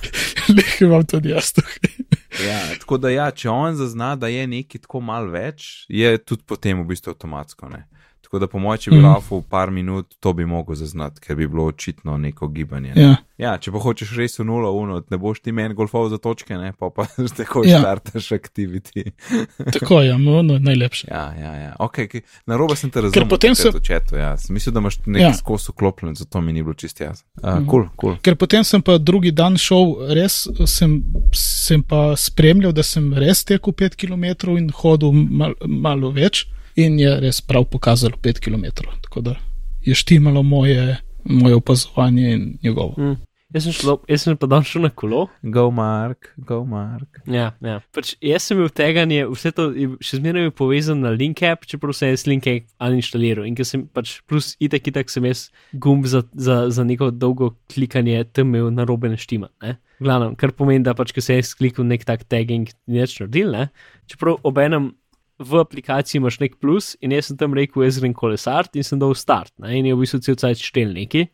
nekaj 0.57 0.89
imam 0.89 1.07
tudi 1.07 1.29
jaz 1.29 1.53
tukaj. 1.53 1.91
Ja, 2.49 2.59
tako 2.79 2.99
da, 2.99 3.09
ja, 3.09 3.31
če 3.31 3.49
on 3.51 3.75
zazna, 3.75 4.17
da 4.17 4.29
je 4.29 4.47
nekaj 4.47 4.81
tako 4.81 5.01
mal 5.01 5.27
več, 5.27 5.85
je 5.89 6.19
tudi 6.19 6.43
potem 6.47 6.79
v 6.83 6.87
bistvu 6.87 7.11
avtomatsko. 7.11 7.69
Ne? 7.69 7.89
Tako 8.29 8.39
da, 8.39 8.47
po 8.47 8.59
mojem, 8.59 8.79
če 8.79 8.91
bi 8.91 8.99
mm. 8.99 9.05
laufal 9.07 9.41
par 9.43 9.71
minut, 9.71 10.13
to 10.21 10.33
bi 10.33 10.45
mogel 10.45 10.77
zaznati, 10.77 11.21
ker 11.21 11.33
bi 11.35 11.47
bilo 11.49 11.65
očitno 11.65 12.19
neko 12.19 12.49
gibanje. 12.49 12.93
Ne? 12.93 13.03
Ja. 13.03 13.15
Ja, 13.39 13.53
če 13.57 13.71
pa 13.71 13.79
hočeš 13.79 14.11
res 14.13 14.35
v 14.37 14.45
nulo, 14.45 14.69
uno, 14.75 14.99
ne 15.09 15.17
boš 15.17 15.41
ti 15.41 15.53
meni 15.53 15.73
golfov 15.73 16.11
za 16.11 16.19
točke, 16.19 16.53
ne? 16.55 16.73
pa 16.73 16.91
pa 16.91 17.07
tako 17.39 17.63
Ja. 17.65 17.79
štartaš 17.79 18.29
activity. 18.31 19.07
Tako 19.73 20.01
je, 20.01 20.19
no, 20.19 20.43
no, 20.43 20.59
najlepše. 20.59 21.09
Ja, 21.09 21.33
ja, 21.35 21.53
ja. 21.55 21.73
Okay. 21.79 22.21
Na 22.47 22.57
robe 22.57 22.77
sem 22.77 22.91
te 22.91 23.01
razumel. 23.01 23.29
potem 23.29 23.55
takrat 23.55 23.73
se- 23.75 23.81
chatu, 23.85 24.17
ja. 24.17 24.37
Sem 24.37 24.55
Mislil, 24.55 24.73
da 24.73 24.81
imaš 24.81 24.99
nekaj 25.01 25.23
Ja. 25.23 25.29
ja. 25.29 25.35
skos 25.35 25.69
uklopljen, 25.69 26.15
zato 26.15 26.41
mi 26.41 26.53
ni 26.53 26.63
bilo 26.63 26.75
čist 26.75 27.01
jasno. 27.01 27.25
Uh, 27.37 27.55
Mhm. 27.55 27.67
cool, 27.67 27.89
cool. 27.97 28.17
Ker 28.19 28.37
potem 28.37 28.65
sem 28.65 28.83
pa 28.83 28.99
drugi 28.99 29.31
dan 29.31 29.57
šel, 29.57 29.87
res 30.11 30.45
sem, 30.67 31.01
sem 31.33 31.83
pa 31.83 32.13
spremljal, 32.15 32.73
da 32.73 32.83
sem 32.83 33.15
res 33.15 33.45
tekel 33.45 33.73
5 33.73 33.97
km 33.97 34.25
in 34.57 34.69
hodil 34.75 35.13
mal, 35.15 35.55
malo 35.63 36.11
več, 36.11 36.45
in 36.79 36.99
je 37.01 37.15
res 37.21 37.41
prav 37.43 37.67
pokazalo 37.71 38.19
5 38.23 38.43
km. 38.45 38.65
Tako 39.03 39.21
da 39.21 39.35
je 39.83 39.95
štimalo 39.95 40.43
moje, 40.43 40.97
moje 41.25 41.55
opazovanje 41.55 42.33
in 42.33 42.59
njegovo. 42.63 42.95
Mm. 42.99 43.17
Jaz 43.49 43.65
sem, 43.65 43.73
šlo, 43.73 43.95
jaz 44.05 44.27
sem 44.27 44.37
pa 44.37 44.45
dan 44.45 44.65
šel 44.69 44.83
na 44.85 44.91
kolo. 44.93 45.23
Go, 45.41 45.71
Mark, 45.73 46.27
go, 46.37 46.59
Mark. 46.69 47.23
Ja, 47.25 47.47
ja. 47.65 47.79
Pač 47.97 48.11
jaz 48.21 48.45
sem 48.45 48.59
imel 48.59 48.69
teganje, 48.77 49.23
vse 49.25 49.55
to 49.57 49.71
je 49.73 49.87
še 50.05 50.19
zmeraj 50.21 50.45
bil 50.45 50.53
povezan 50.59 51.01
na 51.01 51.15
link 51.15 51.41
app, 51.49 51.65
čeprav 51.65 51.97
sem 51.97 52.13
jaz 52.13 52.27
link 52.29 52.45
app 52.51 52.69
uninštaliral. 52.85 53.49
In 53.49 53.57
ker 53.57 53.65
sem 53.65 53.87
pač 53.89 54.19
plus 54.29 54.51
itak, 54.61 54.91
itak 54.93 55.09
sem 55.09 55.25
jaz 55.31 55.47
gumb 55.73 56.05
za, 56.13 56.27
za, 56.37 56.59
za 56.69 56.85
neko 56.85 57.09
dolgo 57.17 57.55
klikanje 57.73 58.21
tam 58.37 58.53
imel 58.53 58.69
na 58.77 58.85
robe 58.89 59.09
naštima. 59.09 59.49
Ne? 59.65 59.79
Glavno, 59.97 60.35
kar 60.37 60.53
pomeni, 60.53 60.85
da 60.85 60.93
pač, 60.99 61.17
ko 61.17 61.25
sem 61.25 61.41
jaz 61.41 61.57
kliknil 61.57 61.89
nek 61.89 62.05
tak 62.05 62.29
tagging, 62.29 62.69
ni 62.85 63.01
več 63.01 63.17
naredil. 63.17 63.57
Ne? 63.57 63.71
Čeprav 64.13 64.45
obenem 64.45 64.93
v 65.39 65.61
aplikaciji 65.63 66.19
imaš 66.19 66.41
nek 66.43 66.57
plus 66.59 66.95
in 67.01 67.15
jaz 67.15 67.31
sem 67.31 67.39
tam 67.39 67.55
rekel, 67.55 67.85
jaz 67.87 68.01
grem 68.03 68.15
kolesart 68.15 68.77
in 68.77 68.87
sem 68.87 68.99
dal 68.99 69.15
start. 69.15 69.53
Ne? 69.63 69.77
In 69.79 69.87
je 69.87 69.95
v 69.95 70.03
bistvu 70.03 70.21
cel 70.27 70.39
cajt 70.41 70.65
štelniki. 70.67 71.29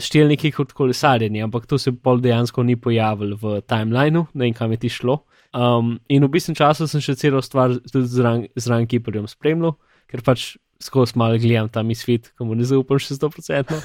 Štelniki 0.00 0.52
kot 0.54 0.72
kolesarjenje, 0.76 1.42
ampak 1.44 1.66
to 1.66 1.78
se 1.80 1.92
pol 1.92 2.20
dejansko 2.22 2.62
ni 2.64 2.76
pojavilo 2.76 3.36
v 3.40 3.60
timelineu, 3.68 4.26
ne 4.34 4.48
vem 4.48 4.56
kam 4.56 4.72
je 4.76 4.80
ti 4.84 4.90
šlo. 4.92 5.22
Um, 5.56 5.96
in 6.08 6.24
v 6.24 6.30
bistvu 6.30 6.54
času 6.56 6.86
sem 6.88 7.02
še 7.04 7.16
celo 7.18 7.40
stvar 7.42 7.74
tudi 7.90 8.06
zraven 8.06 8.46
zran 8.54 8.86
Kiperjem 8.86 9.26
spremljal, 9.28 9.74
ker 10.10 10.22
pač 10.24 10.54
skozi 10.80 11.18
malo 11.20 11.38
gledam 11.38 11.68
ta 11.68 11.82
misfit, 11.82 12.32
komu 12.38 12.56
ne 12.56 12.64
zaupam 12.64 12.98
še 13.00 13.16
100%. 13.18 13.76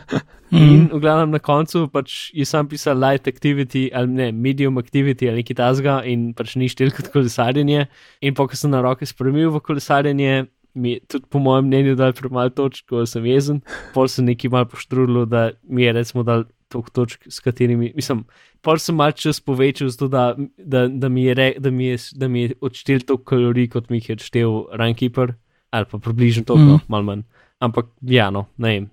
In 0.54 0.86
v 0.92 1.00
glavnem 1.02 1.32
na 1.34 1.40
koncu 1.42 1.88
pač 1.90 2.30
je 2.34 2.46
sam 2.46 2.68
pisal 2.70 3.00
light 3.02 3.26
activity 3.26 3.88
ali 3.90 4.12
ne, 4.14 4.28
medium 4.32 4.78
activity 4.78 5.26
ali 5.26 5.42
nekaj 5.42 5.58
tasga 5.58 5.96
in 6.06 6.28
pač 6.38 6.54
ni 6.54 6.70
štel 6.70 6.92
kot 6.94 7.10
kolesarjenje. 7.10 7.88
In 8.22 8.36
pa 8.38 8.46
ko 8.46 8.58
sem 8.58 8.70
na 8.70 8.82
roke 8.84 9.08
spremenil 9.10 9.50
v 9.56 9.62
kolesarjenje, 9.66 10.46
mi 10.76 10.92
je 10.94 11.00
tudi 11.08 11.26
po 11.32 11.42
mojem 11.42 11.66
mnenju 11.66 11.96
dal 11.98 12.14
premalo 12.14 12.52
točk, 12.54 12.86
ko 12.92 13.02
sem 13.10 13.26
jezen. 13.26 13.62
Pol 13.94 14.06
sem 14.12 14.28
nekaj 14.28 14.52
mal 14.52 14.68
poštrudil, 14.70 15.24
da 15.26 15.50
mi 15.66 15.82
je 15.82 15.96
recimo 15.96 16.22
dal 16.22 16.46
toliko 16.70 16.90
točk, 16.90 17.26
s 17.30 17.40
katerimi, 17.40 17.92
mislim, 17.96 18.24
pol 18.62 18.78
sem 18.82 18.96
mal 18.98 19.14
čas 19.14 19.40
povečal, 19.40 19.88
zato 19.94 20.08
da, 20.12 20.34
da, 20.58 20.86
da, 20.90 21.08
mi 21.08 21.24
je 21.24 21.34
re, 21.34 21.48
da, 21.58 21.70
mi 21.70 21.90
je, 21.92 21.98
da 22.14 22.28
mi 22.28 22.42
je 22.42 22.56
odštel 22.60 23.06
toliko 23.06 23.24
kalorij, 23.24 23.70
kot 23.74 23.90
mi 23.90 24.00
jih 24.00 24.10
je 24.10 24.16
odštel 24.18 24.56
Runkeeper, 24.78 25.34
ali 25.70 25.86
pa 25.90 25.98
približno 25.98 26.44
Mhm. 26.54 26.68
mm. 26.70 26.80
malo 26.88 27.02
manj. 27.04 27.22
Ampak 27.60 27.86
ja, 28.02 28.30
no, 28.30 28.46
ne 28.58 28.68
vem. 28.68 28.90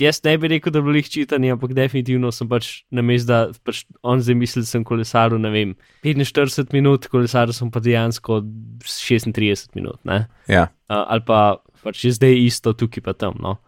Jaz 0.00 0.20
ne 0.24 0.38
bi 0.38 0.48
rekel, 0.48 0.72
da 0.72 0.80
bi 0.80 0.94
jih 0.96 1.08
čitanje, 1.10 1.52
ampak 1.52 1.74
definitivno 1.74 2.30
sem 2.32 2.48
pač 2.48 2.84
na 2.90 3.02
mestu, 3.02 3.26
da 3.28 3.50
pač 3.64 3.84
on 4.02 4.22
zdaj 4.22 4.34
misli, 4.34 4.62
da 4.62 4.66
sem 4.66 4.84
kolesaril, 4.84 5.38
ne 5.38 5.50
vem, 5.50 5.74
45 6.02 6.72
minut, 6.72 7.06
kolesaril 7.12 7.52
sem 7.52 7.70
pa 7.70 7.80
dejansko 7.84 8.40
36 8.82 9.74
minut, 9.74 10.00
ne? 10.04 10.26
Ja, 10.48 10.68
uh, 10.88 11.04
ali 11.08 11.22
pa 11.26 11.58
pač 11.82 12.04
je 12.04 12.14
zdaj 12.16 12.34
isto 12.46 12.72
tukaj 12.72 13.02
pa 13.04 13.12
tam. 13.12 13.36
No. 13.42 13.58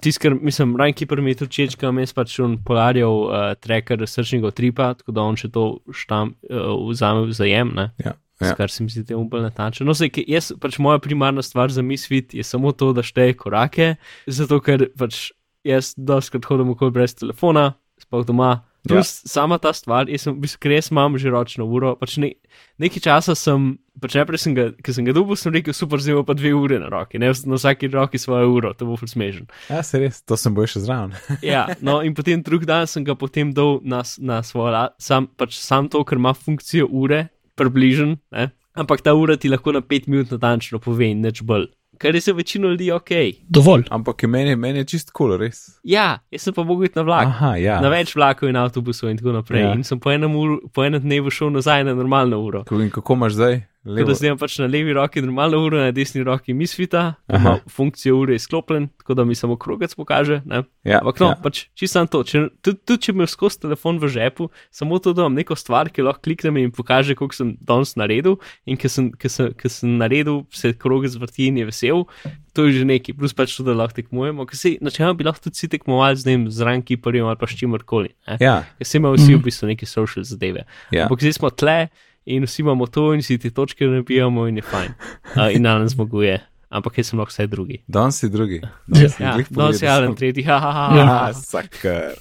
Tisti, 0.00 0.20
kar 0.22 0.34
mislim, 0.36 0.76
Rajnkeeper 0.76 1.20
mi 1.24 1.32
je 1.32 1.40
tudi 1.42 1.50
čeč, 1.56 1.74
kam 1.80 1.98
jaz 1.98 2.12
pač 2.14 2.36
on 2.44 2.58
polarjev 2.62 3.08
uh, 3.08 3.54
tracker 3.58 4.04
srčnega 4.06 4.52
tripa, 4.54 4.92
tako 5.00 5.12
da 5.16 5.24
on 5.26 5.38
še 5.40 5.48
to 5.50 5.80
štam, 5.90 6.34
uh, 6.50 6.74
vzame 6.90 7.24
v 7.26 7.34
zajem, 7.34 7.72
ne. 7.74 7.88
ja. 8.04 8.14
Ja. 8.40 8.52
ja. 8.52 8.54
Kar 8.54 8.70
se 8.70 8.84
mi 8.84 8.92
zdi 8.92 9.04
temu 9.08 9.24
bolj 9.28 9.48
natančno. 9.48 9.86
No, 9.88 9.96
sej, 9.98 10.12
jaz, 10.30 10.52
pač 10.62 10.78
moja 10.82 11.00
primarna 11.02 11.42
stvar 11.42 11.72
za 11.74 11.82
misfit 11.82 12.34
je 12.34 12.44
samo 12.46 12.72
to, 12.72 12.92
da 12.94 13.02
šteje 13.02 13.34
korake, 13.38 13.96
zato 14.26 14.60
ker 14.62 14.88
pač 14.98 15.28
jaz 15.66 15.92
doskrat 15.98 16.46
hodim 16.48 16.72
okoli 16.74 16.94
brez 16.94 17.16
telefona, 17.18 17.72
sploh 18.02 18.26
doma. 18.26 18.60
Plus 18.88 19.08
ja. 19.24 19.28
sama 19.28 19.58
ta 19.58 19.72
stvar, 19.74 20.06
jaz 20.08 20.22
sem, 20.24 20.36
v 20.36 20.46
bistvu, 20.46 20.70
jaz 20.70 20.88
imam 20.92 21.16
že 21.18 21.32
ročno 21.34 21.66
uro, 21.66 21.96
pač 21.98 22.14
ne, 22.22 22.30
nekaj 22.78 23.02
časa 23.04 23.34
sem, 23.36 23.72
pač 23.98 24.14
najprej 24.14 24.40
sem 24.40 24.54
ga, 24.54 24.68
ker 24.78 24.94
sem 24.94 25.04
ga 25.04 25.12
dobil, 25.16 25.36
sem 25.36 25.52
rekel, 25.52 25.74
super, 25.76 26.00
zdaj 26.00 26.22
pa 26.24 26.36
dve 26.38 26.54
ure 26.54 26.78
na 26.78 26.86
roki, 26.92 27.18
ne 27.18 27.32
na 27.34 27.58
vsaki 27.58 27.90
roki 27.90 28.22
svojo 28.22 28.54
uro, 28.54 28.70
to 28.78 28.86
bo 28.86 28.94
ful 28.96 29.10
smešen. 29.10 29.50
Ja, 29.66 29.82
se 29.82 29.98
res, 29.98 30.22
to 30.22 30.38
sem 30.38 30.54
boj 30.54 30.70
še 30.70 30.84
zraven. 30.86 31.18
Ja, 31.44 31.66
no 31.82 31.98
in 32.06 32.14
potem 32.14 32.40
drug 32.46 32.64
dan 32.70 32.86
sem 32.86 33.02
ga 33.04 33.18
potem 33.18 33.50
dal 33.52 33.82
na, 33.82 34.04
na 34.22 34.40
svojo, 34.46 34.86
sam, 35.02 35.26
pač 35.26 35.58
sam 35.58 35.90
to, 35.90 36.06
ker 36.06 36.22
ima 36.22 36.32
funkcijo 36.38 36.86
ure, 36.86 37.26
približen, 37.58 38.16
ne? 38.34 38.50
ampak 38.78 39.02
ta 39.02 39.14
ura 39.18 39.36
ti 39.36 39.50
lahko 39.50 39.74
na 39.74 39.82
pet 39.82 40.06
minut 40.06 40.30
natančno 40.34 40.80
pove 40.82 41.10
in 41.10 41.24
nič 41.24 41.42
bolj. 41.42 41.68
Kar 41.98 42.14
je 42.14 42.20
za 42.20 42.32
večino 42.32 42.68
ljudi 42.70 42.92
ok. 42.94 43.10
Dovolj. 43.48 43.88
Ampak 43.90 44.22
meni, 44.22 44.56
meni 44.56 44.78
je 44.78 44.84
čist 44.84 45.10
kul, 45.10 45.32
cool, 45.32 45.40
res. 45.40 45.80
Ja, 45.82 46.20
jaz 46.30 46.44
sem 46.46 46.54
pa 46.54 46.62
mogel 46.62 46.86
iti 46.86 46.98
na 46.98 47.02
vlak. 47.02 47.26
Aha, 47.26 47.56
ja. 47.58 47.80
Na 47.82 47.90
več 47.90 48.12
vlakov 48.14 48.52
in 48.52 48.58
avtobusov 48.60 49.10
in 49.10 49.18
tako 49.18 49.34
naprej. 49.34 49.64
Ja. 49.64 49.72
In 49.74 49.82
sem 49.82 49.98
po 49.98 50.12
enem, 50.14 50.36
ur, 50.38 50.60
po 50.70 50.86
enem 50.86 51.02
dnevu 51.02 51.32
šel 51.34 51.50
nazaj 51.56 51.88
na 51.88 51.96
normalno 51.98 52.38
uro. 52.44 52.62
In 52.70 52.92
kako 52.94 53.18
imaš 53.18 53.34
zdaj? 53.40 53.58
Tako 53.84 54.04
da 54.04 54.14
zdaj 54.14 54.28
imam 54.28 54.38
pač 54.38 54.58
na 54.58 54.66
levi 54.66 54.92
roki 54.92 55.22
normalno 55.22 55.60
uro, 55.64 55.78
na 55.80 55.92
desni 55.94 56.22
roki 56.26 56.52
misfita, 56.54 57.14
ima 57.30 57.58
funkcijo 57.70 58.16
ure 58.18 58.34
izklopljen, 58.34 58.88
tako 58.98 59.14
da 59.14 59.24
mi 59.24 59.34
samo 59.34 59.56
krogec 59.56 59.94
pokaže. 59.94 60.40
Ne? 60.44 60.62
Ja, 60.84 60.98
Ampak 60.98 61.20
no, 61.20 61.28
ja. 61.30 61.36
pač 61.42 61.62
čisto 61.78 62.02
to, 62.10 62.24
če, 62.26 62.42
tudi, 62.60 62.80
tudi 62.84 63.06
če 63.06 63.14
imam 63.14 63.30
skozi 63.30 63.62
telefon 63.62 64.00
v 64.02 64.10
žepu, 64.12 64.48
samo 64.74 64.98
to, 64.98 65.14
da 65.16 65.24
imam 65.24 65.38
neko 65.38 65.56
stvar, 65.56 65.88
ki 65.94 66.04
lahko 66.04 66.26
kliknem 66.26 66.58
in 66.60 66.74
pokaže, 66.74 67.16
koliko 67.16 67.38
sem 67.38 67.54
danes 67.64 67.94
naredil 67.96 68.36
in 68.66 68.76
ker 68.76 68.92
sem, 68.92 69.12
ker 69.14 69.32
sem, 69.32 69.54
ker 69.56 69.72
sem 69.72 69.94
naredil, 70.00 70.42
se 70.52 70.74
krogec 70.74 71.16
vrti 71.16 71.48
in 71.48 71.62
je 71.62 71.70
vesel, 71.70 72.04
to 72.52 72.66
je 72.66 72.80
že 72.80 72.84
neki, 72.84 73.14
plus 73.14 73.32
pač 73.32 73.54
to, 73.56 73.64
da 73.64 73.76
lahko 73.78 74.00
tekmujemo, 74.02 74.44
ker 74.50 74.58
se 74.58 74.74
načeloma 74.84 75.16
bi 75.16 75.28
lahko 75.28 75.46
tudi 75.48 75.70
tekmovali 75.70 76.18
z 76.18 76.26
njim, 76.28 76.50
z 76.50 76.66
rankiperjem 76.66 77.30
ali 77.30 77.38
pa 77.40 77.46
s 77.46 77.56
čimerkoli. 77.56 78.12
ne. 78.26 78.36
Ja, 78.42 78.58
Ker 78.76 78.86
se 78.86 78.98
imajo 78.98 79.16
vsi 79.16 79.38
v 79.38 79.42
bistvu 79.46 79.70
neke 79.70 79.86
social 79.86 80.26
zadeve. 80.26 80.66
ja. 80.90 81.06
Ampak 81.06 81.22
zdaj 81.22 81.38
smo 81.38 81.50
tle 81.54 81.88
in 82.28 82.44
vsi 82.44 82.62
imamo 82.62 82.86
to 82.86 83.12
in 83.12 83.22
si 83.22 83.38
te 83.38 83.50
točke 83.50 83.86
nabijamo 83.86 84.46
in 84.46 84.56
je 84.56 84.64
fajn. 84.64 84.92
Uh, 85.32 85.48
in 85.50 85.66
Alan 85.66 85.88
zmaguje, 85.88 86.36
ampak 86.68 86.98
jaz 86.98 87.08
sem 87.08 87.18
lahko 87.18 87.30
vse 87.30 87.46
drugi. 87.46 87.80
Danes 87.88 88.18
si 88.18 88.28
drugi. 88.28 88.60
Ja. 88.94 89.08
Ja, 89.18 89.32
danes 89.40 89.48
je 89.48 89.54
pogledal 89.54 89.94
Alan 89.94 90.14
tretji, 90.14 90.42
ha, 90.44 90.58
ha, 90.58 90.72
ha, 90.72 90.86
Ja. 90.94 91.04
ha. 91.06 91.16
Ah, 91.24 91.32
sakar. 91.34 92.12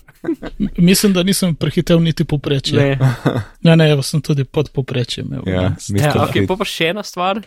Mislim, 0.77 1.13
da 1.13 1.23
nisem 1.23 1.55
prehitev 1.55 1.99
niti 1.99 2.23
poprečje. 2.25 2.79
Ne. 2.79 2.97
Ne, 3.61 3.75
ne, 3.75 3.89
jaz 3.89 4.05
sem 4.05 4.21
tudi 4.21 4.43
pod 4.43 4.69
poprečjem. 4.69 5.33
evo, 5.33 5.43
Ja. 5.45 5.61
Ja, 5.89 6.13
okay, 6.21 6.47
pa, 6.47 6.55
pa 6.55 6.65
še 6.65 6.87
ena 6.87 7.03
stvar. 7.03 7.41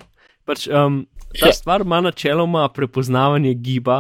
Pač, 0.45 0.69
um, 0.69 1.07
ta 1.33 1.47
Ja. 1.47 1.53
stvar 1.53 1.81
ima 1.81 2.01
načeloma 2.01 2.69
prepoznavanje 2.69 3.55
giba 3.55 3.99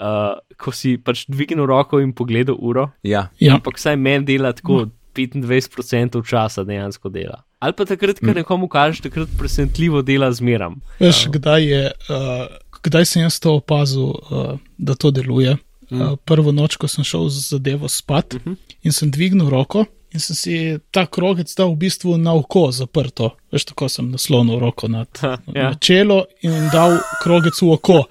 uh, 0.00 0.38
ko 0.56 0.72
si 0.72 0.98
pač 0.98 1.24
dvignil 1.26 1.66
roko 1.66 2.00
in 2.00 2.12
pogledal 2.12 2.56
uro, 2.58 2.90
Ja, 3.02 3.28
Ja, 3.40 3.54
ampak 3.54 3.76
vsaj 3.76 3.96
meni 3.96 4.24
dela 4.24 4.52
tako 4.52 4.86
25% 5.14 6.22
časa 6.24 6.64
dejansko 6.64 7.08
dela. 7.08 7.42
Ali 7.58 7.74
pa 7.74 7.84
takrat, 7.84 8.20
ko 8.22 8.32
nekomu 8.34 8.68
kažeš, 8.70 9.00
takrat 9.08 9.30
presenetljivo 9.38 10.02
dela 10.02 10.30
zmeram. 10.32 10.78
veš, 11.00 11.26
kdaj, 11.34 11.64
je, 11.66 11.90
uh, 11.90 12.46
kdaj 12.82 13.04
sem 13.04 13.22
jaz 13.22 13.40
to 13.42 13.56
opazil, 13.58 14.14
uh, 14.30 14.58
da 14.78 14.94
to 14.94 15.10
deluje. 15.10 15.56
Uh, 15.90 16.14
prvo 16.24 16.52
noč, 16.52 16.76
ko 16.76 16.88
sem 16.88 17.04
šel 17.04 17.28
z 17.32 17.48
zadevo 17.48 17.88
spat 17.88 18.34
uh 18.34 18.40
-huh. 18.40 18.56
in 18.82 18.92
sem 18.92 19.10
dvignil 19.10 19.50
roko. 19.50 19.86
In 20.14 20.20
sem 20.20 20.36
si 20.36 20.78
ta 20.90 21.06
krogec 21.06 21.52
dal 21.54 21.72
v 21.72 21.76
bistvu 21.76 22.16
na 22.16 22.32
oko 22.32 22.70
zaprto. 22.72 23.36
Veš, 23.52 23.64
tako 23.64 23.88
sem 23.88 24.10
naslonil 24.10 24.58
roko 24.58 24.88
nad, 24.88 25.08
Ha, 25.20 25.28
ja. 25.28 25.60
ja. 25.60 25.68
na 25.68 25.74
čelo 25.74 26.24
in 26.40 26.68
dal 26.72 26.98
krogec 27.22 27.60
v 27.62 27.72
oko. 27.72 28.04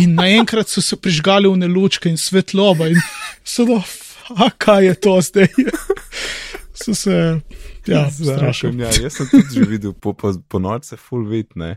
In 0.00 0.14
naenkrat 0.14 0.68
so 0.68 0.82
se 0.82 0.96
prižgali 0.96 1.48
v 1.48 1.68
lučke 1.68 2.08
in 2.08 2.16
svetloba 2.16 2.88
in 2.88 2.98
so 3.44 3.64
da, 3.64 3.82
kaj 4.58 4.86
je 4.86 4.94
to 4.94 5.20
zdaj. 5.20 5.48
So 6.76 6.94
se, 6.94 7.40
ja, 7.86 8.06
strašil. 8.36 8.80
Ja, 8.80 8.90
jaz 9.02 9.18
sem 9.18 9.28
tudi 9.30 9.54
že 9.54 9.66
videl, 9.68 9.92
po, 9.92 10.12
po, 10.12 10.32
po 10.48 10.60
noči 10.62 10.92
se 10.92 10.96
full 11.00 11.28
vidne. 11.28 11.76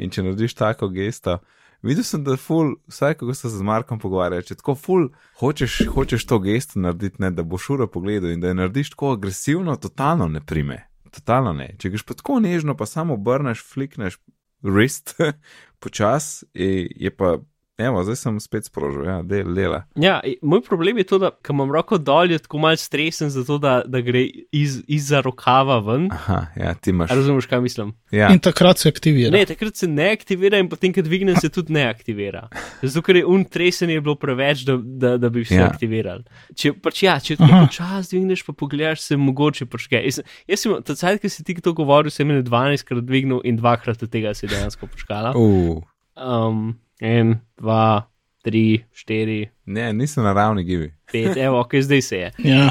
In 0.00 0.10
če 0.10 0.24
narediš 0.24 0.54
tako 0.58 0.88
gesto, 0.92 1.38
videl 1.84 2.04
sem, 2.06 2.22
da 2.24 2.36
full, 2.40 2.74
vsaj 2.90 3.18
ko 3.20 3.34
se 3.36 3.50
z 3.52 3.66
Markom 3.66 4.00
pogovarja, 4.02 4.42
če 4.42 4.58
tako 4.58 4.74
full 4.78 5.10
hočeš, 5.40 5.82
hočeš 5.92 6.26
to 6.26 6.40
gesto 6.42 6.80
narediti, 6.82 7.20
ne, 7.22 7.30
da 7.30 7.44
boš 7.46 7.68
uro 7.76 7.86
pogledal 7.90 8.32
in 8.32 8.40
da 8.42 8.50
je 8.50 8.58
narediš 8.58 8.94
tako 8.96 9.12
agresivno, 9.18 9.76
totalno 9.76 10.28
ne 10.32 10.40
prime. 10.40 10.82
Totalno 11.12 11.52
ne. 11.52 11.74
Če 11.78 11.92
greš 11.92 12.06
pa 12.08 12.16
tako 12.16 12.40
nežno, 12.40 12.74
pa 12.76 12.88
samo 12.88 13.18
obrneš, 13.20 13.60
flikneš 13.68 14.16
wrist, 14.64 15.18
počas, 15.82 16.44
je, 16.54 16.88
je 16.88 17.10
pa, 17.14 17.36
evo, 17.82 18.02
zdaj 18.02 18.16
sem 18.16 18.40
spet 18.40 18.64
sprožil, 18.64 19.04
ja, 19.04 19.18
del, 19.22 19.54
dela. 19.54 19.82
Ja, 19.94 20.14
moj 20.42 20.62
problem 20.62 20.98
je 20.98 21.04
to, 21.04 21.18
da 21.18 21.30
ko 21.32 21.52
imam 21.52 21.70
roko 21.70 21.98
dol, 21.98 22.30
je 22.30 22.38
tako 22.38 22.58
malce 22.58 22.84
stresen, 22.84 23.30
zato 23.30 23.58
da, 23.58 23.82
da 23.84 24.00
gre 24.00 24.22
iz, 24.52 24.82
izza 24.86 25.20
rokava 25.20 25.78
ven. 25.80 26.08
Aha, 26.10 26.46
ja, 26.56 26.74
ti 26.74 26.90
imaš. 26.90 27.10
A 27.10 27.14
Razumeš, 27.14 27.46
kaj 27.46 27.60
mislim? 27.60 27.92
Ja, 28.10 28.28
In 28.28 28.38
takrat 28.38 28.78
se 28.78 28.88
aktivira. 28.88 29.30
Ne, 29.30 29.44
takrat 29.44 29.76
se 29.76 29.88
ne 29.88 30.10
aktivira 30.10 30.58
in 30.58 30.68
potem, 30.68 30.92
ko 30.92 31.02
dvignem, 31.02 31.36
se 31.36 31.48
tudi 31.48 31.72
ne 31.72 31.84
aktivira. 31.84 32.48
Zato, 32.82 33.02
ker 33.02 33.16
je 33.16 33.26
un 33.26 33.44
tresen 33.44 33.90
je 33.90 34.00
bilo 34.00 34.14
preveč, 34.14 34.62
da, 34.62 34.76
da, 34.76 35.16
da 35.18 35.28
bi 35.28 35.44
se 35.44 35.54
Ja. 35.54 35.66
aktivirali. 35.66 36.24
Če 36.54 36.72
pač 36.74 37.02
ja, 37.02 37.18
če 37.18 37.36
tako 37.36 37.66
počasi 37.66 38.12
dvigneš, 38.12 38.42
pa 38.42 38.52
pogledaš, 38.54 39.00
se 39.02 39.16
mogoče 39.16 39.66
počke. 39.66 40.00
Jaz, 40.02 40.20
jaz 40.46 40.60
sem, 40.60 40.76
ta 40.82 40.94
cajt, 40.94 41.20
ki 41.20 41.28
si 41.28 41.44
ti 41.44 41.54
to 41.56 41.72
govoril, 41.72 42.10
sem 42.10 42.28
jim 42.28 42.42
12 42.42 42.84
krat 42.84 43.04
dvignil 43.04 43.40
in 43.44 43.56
dvakrat 43.56 44.02
od 44.02 44.10
tega 44.10 44.34
se 44.34 44.46
je 44.46 44.50
dejansko 44.50 44.86
počkala. 44.86 45.32
uh, 45.36 45.82
Um, 46.12 46.74
en, 47.02 47.36
dva, 47.58 48.06
tri, 48.46 48.84
štiri, 48.94 49.50
ne, 49.66 49.90
nisem 49.92 50.22
na 50.24 50.32
ravni 50.32 50.62
gibi. 50.64 50.92
pet, 51.10 51.34
evo, 51.36 51.60
ok, 51.60 51.74
zdaj 51.82 52.02
se 52.02 52.16
je. 52.18 52.32
Ja, 52.46 52.70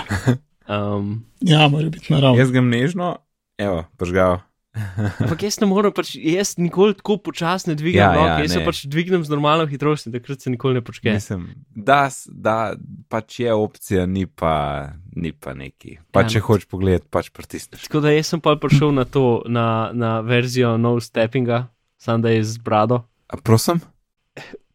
Um, 0.71 1.25
ja 1.41 1.67
mora 1.67 1.89
biti 1.89 2.13
naravno. 2.13 2.37
Jaz 2.39 2.51
grem 2.53 2.69
nežno, 2.71 3.17
evo, 3.59 3.83
požgal. 3.99 4.39
Ampak 5.19 5.41
jaz 5.43 5.57
ne 5.59 5.67
morem, 5.67 5.91
pač, 5.91 6.13
jaz 6.15 6.53
nikoli 6.55 6.93
tako 6.95 7.17
počasno 7.19 7.73
dvigam 7.75 7.99
Ja, 7.99 8.13
roke, 8.15 8.27
ja, 8.29 8.37
ja, 8.37 8.43
jaz 8.45 8.53
se 8.53 8.59
ne. 8.61 8.65
pač 8.69 8.79
dvignem 8.87 9.25
z 9.25 9.33
normalno 9.33 9.65
hitrostjo, 9.67 10.13
takrat 10.13 10.39
se 10.39 10.53
nikoli 10.53 10.77
ne 10.79 10.83
počne. 10.85 11.17
Mislim, 11.17 11.41
da, 11.75 12.07
da 12.31 12.55
pač 13.11 13.41
je 13.43 13.51
opcija, 13.51 14.05
ni 14.07 14.23
pa, 14.29 14.93
ni 15.11 15.33
pa 15.35 15.51
neki. 15.57 15.97
Pa 16.15 16.23
Ja, 16.23 16.29
če 16.31 16.39
hočeš 16.45 16.69
pogledati, 16.71 17.09
pač 17.11 17.33
pritisneš. 17.35 17.83
Tako 17.89 18.05
da 18.07 18.15
jaz 18.15 18.31
sem 18.31 18.39
pa 18.39 18.55
prišel 18.55 18.95
na 18.95 19.03
to, 19.03 19.41
na, 19.51 19.91
na 19.91 20.21
verzijo 20.23 20.77
no 20.79 20.95
steppinga, 21.03 21.65
sam 21.99 22.23
da 22.23 22.31
je 22.31 22.45
z 22.47 22.63
brado. 22.63 23.03
A 23.27 23.35
prosim? 23.43 23.81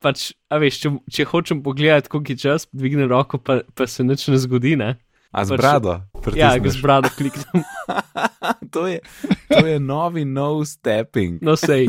Pač, 0.02 0.30
a 0.52 0.58
veš, 0.60 0.78
če, 0.82 0.90
če 1.08 1.24
hočem 1.24 1.62
pogledati, 1.62 2.08
koliko 2.08 2.32
je 2.32 2.38
čas, 2.38 2.66
dvigne 2.70 3.06
roko, 3.06 3.38
pa, 3.38 3.60
pa 3.74 3.86
se 3.86 4.04
nič 4.04 4.26
ne 4.28 4.36
zgodi, 4.38 4.76
ne? 4.76 4.96
A 5.32 5.44
z 5.44 5.52
Pač- 5.52 5.60
brado? 5.60 5.92
Ja, 5.92 6.20
pritisneš? 6.54 6.72
z 6.72 6.82
brado 6.82 7.08
kliknem, 7.12 7.64
to, 8.74 8.86
je, 8.86 9.00
to 9.48 9.64
je 9.66 9.78
novi 9.78 10.24
no 10.24 10.64
stepping. 10.64 11.40
no 11.40 11.56
sej. 11.56 11.88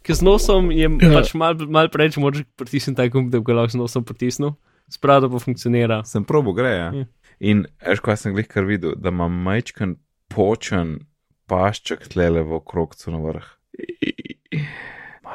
Ker 0.00 0.14
z 0.14 0.22
nosom 0.22 0.70
je 0.70 0.86
Ja. 0.86 1.10
pač 1.12 1.34
mal, 1.34 1.56
mal 1.66 1.88
preveč 1.90 2.14
moč 2.16 2.44
pritisniti 2.54 2.96
ta 2.96 3.08
gumb, 3.10 3.32
da 3.32 3.40
bi 3.40 3.48
ga 3.48 3.56
lahko 3.58 3.74
z 3.74 3.80
nosom 3.80 4.04
pritisnil. 4.06 4.54
S 4.86 5.00
brado 5.02 5.26
pa 5.26 5.40
funkcionira. 5.42 6.04
Sem 6.06 6.22
probo 6.22 6.52
gre. 6.54 6.70
Ja. 6.70 6.88
Ja. 6.94 7.06
In 7.42 7.66
veš, 7.82 8.00
kaj 8.00 8.16
sem 8.22 8.36
glih 8.36 8.46
kar 8.46 8.62
videl, 8.64 8.94
da 8.94 9.10
ima 9.10 9.26
majčken 9.26 9.96
počen 10.30 11.00
pašček 11.50 12.06
tlele 12.14 12.44
v 12.46 12.54
okrogcu 12.60 13.10
na 13.10 13.18
vrh. 13.18 13.48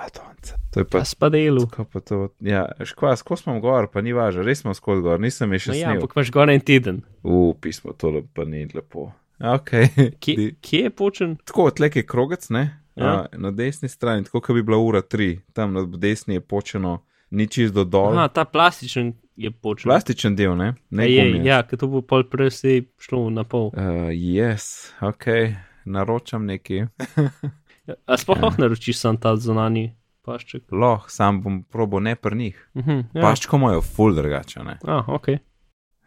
Matonce. 0.01 0.55
To 0.73 0.79
je 0.79 0.85
pa 0.85 0.97
Pa 0.97 1.05
spadelu. 1.05 1.67
Pa 1.93 1.99
to? 1.99 2.29
Ja, 2.39 2.65
škva, 2.85 3.15
skozi 3.15 3.43
smo 3.43 3.59
gor, 3.59 3.87
pa 3.93 4.01
ni 4.01 4.13
važno, 4.13 4.41
res 4.43 4.63
smo 4.63 4.73
skozi 4.73 5.01
gor, 5.05 5.19
nisem 5.21 5.53
je 5.53 5.59
še 5.59 5.71
No, 5.71 5.77
ja, 5.77 5.87
snil. 5.87 6.01
ampak 6.01 6.15
imaš 6.17 6.31
gor 6.31 6.49
en 6.49 6.61
teden. 6.61 7.01
U, 7.23 7.53
pismo, 7.61 7.93
to 7.93 8.23
pa 8.33 8.45
ni 8.45 8.65
lepo. 8.73 9.11
Ok. 9.39 9.69
Kje, 10.23 10.55
kje 10.61 10.83
je 10.87 10.89
počen? 10.89 11.37
Tako, 11.45 11.69
tlek 11.71 11.95
je 12.01 12.05
krogec, 12.05 12.49
ne? 12.49 12.65
Ja. 12.95 13.05
Ja. 13.05 13.39
Na 13.39 13.51
desni 13.51 13.89
strani, 13.89 14.25
tako 14.27 14.41
kot 14.41 14.55
bi 14.57 14.63
bila 14.63 14.77
ura 14.77 15.01
tri, 15.01 15.39
tam 15.53 15.73
na 15.73 15.85
desni 15.85 16.37
je 16.37 16.41
počeno, 16.43 17.01
ni 17.31 17.47
čist 17.47 17.73
do 17.73 17.85
dol. 17.87 18.17
Aha, 18.17 18.27
ta 18.27 18.43
plastičen 18.45 19.13
je 19.39 19.51
počen. 19.51 19.87
Plastičen 19.89 20.35
del, 20.35 20.57
ne? 20.59 20.73
ne 20.89 21.03
A 21.03 21.07
je, 21.07 21.23
gumijast. 21.23 21.47
ja, 21.47 21.61
ker 21.63 21.79
to 21.79 21.87
bo 21.87 22.01
pol 22.03 22.25
prej 22.29 22.51
šlo 22.99 23.29
na 23.29 23.43
pol. 23.47 23.71
Uh, 23.73 24.11
yes, 24.11 24.91
ok, 25.01 25.55
naročam 25.85 26.45
nekaj. 26.45 26.85
A 28.05 28.17
sploh 28.17 28.37
lahko 28.41 28.61
naročiš 28.61 28.97
sam 28.97 29.17
ta 29.17 29.35
zunani 29.35 29.95
pašček? 30.21 30.63
Loh, 30.71 31.05
sam 31.07 31.41
bom 31.41 31.63
probo 31.63 31.99
ne 31.99 32.15
pri 32.15 32.35
njih. 32.37 32.69
Uh 32.73 32.85
-huh, 32.85 33.03
Ja. 33.13 33.21
ja. 33.21 33.21
Paščko 33.21 33.55
imajo 33.57 33.81
full 33.81 34.15
drugače, 34.15 34.63
ne? 34.63 34.77
Ah, 34.83 35.03
ok. 35.07 35.27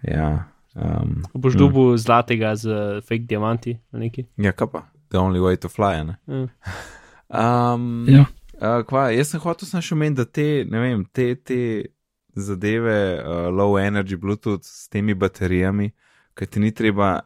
Ja. 0.03 0.45
Um, 0.75 1.23
Boš 1.35 1.55
Mm. 1.55 1.59
dobil 1.59 1.97
zlatega 1.97 2.57
z 2.57 2.69
fake 3.01 3.25
diamanti 3.27 3.79
ali 3.93 4.01
neki. 4.05 4.27
ja, 4.37 4.53
kaj 4.53 4.67
pa? 4.73 4.83
The 5.09 5.19
only 5.19 5.39
way 5.41 5.57
to 5.57 5.69
fly, 5.69 6.05
ne? 6.05 6.17
Ja. 6.27 6.47
Um, 7.75 8.05
Ja. 8.09 8.25
Uh, 8.55 8.85
kva, 8.87 9.11
jaz 9.11 9.29
sem 9.29 9.41
hotel 9.41 9.67
samo 9.69 9.81
še 9.83 9.95
omeniti, 9.95 10.17
da 10.17 10.25
te, 10.25 10.65
ne 10.65 10.79
vem, 10.81 11.05
te, 11.13 11.35
te 11.35 11.85
zadeve, 12.35 13.19
uh, 13.19 13.49
low 13.51 13.79
energy 13.79 14.17
Bluetooth 14.17 14.63
s 14.63 14.89
temi 14.89 15.15
baterijami, 15.15 15.91
ki 16.35 16.47
ti 16.47 16.61
ni 16.61 16.71
treba 16.71 17.21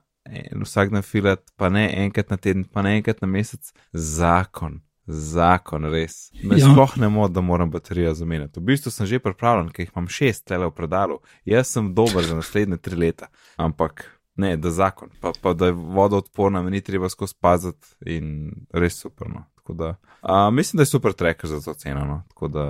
vsak 0.65 0.91
dan 0.91 1.03
filati, 1.03 1.53
pa 1.57 1.69
ne 1.69 1.89
enkrat 2.05 2.31
na 2.31 2.37
teden, 2.37 2.65
pa 2.65 2.83
ne 2.83 2.97
enkrat 2.99 3.23
na 3.23 3.29
mesec, 3.29 3.73
zakon, 3.93 4.81
zakon, 5.07 5.89
res. 5.93 6.31
Me 6.43 6.59
Ja. 6.59 6.69
sploh 6.73 6.97
ne 6.97 7.09
mod, 7.09 7.33
da 7.33 7.41
moram 7.41 7.71
baterijo 7.71 8.15
zamenjati. 8.15 8.61
V 8.61 8.63
bistvu 8.63 8.91
sem 8.91 9.07
že 9.07 9.19
pripravljen, 9.19 9.73
ker 9.73 9.87
jih 9.87 9.93
imam 9.97 10.09
šest 10.09 10.45
tele 10.45 10.67
v 10.67 10.75
predalu, 10.77 11.19
jaz 11.45 11.69
sem 11.73 11.95
dober 11.95 12.25
za 12.25 12.37
naslednje 12.37 12.77
tri 12.77 12.97
leta, 12.97 13.27
ampak. 13.57 14.15
Ne, 14.39 14.57
da 14.57 14.71
zakon, 14.71 15.09
pa, 15.21 15.33
pa 15.43 15.51
da 15.53 15.67
je 15.67 15.73
voda 15.73 16.17
odporna, 16.17 16.63
mi 16.63 16.71
ni 16.71 16.81
treba 16.81 17.09
skozi 17.09 17.35
paziti 17.41 17.89
in 18.07 18.53
res 18.71 19.01
super. 19.01 19.27
No. 19.29 19.45
Da, 19.75 19.97
a, 20.21 20.51
mislim, 20.51 20.77
da 20.79 20.83
je 20.83 20.87
super 20.87 21.13
tracker 21.13 21.51
za 21.51 21.61
to 21.61 21.75
ceno. 21.75 22.05
No. 22.05 22.23
Tako 22.29 22.49
da, 22.49 22.65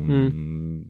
mm. 0.00 0.84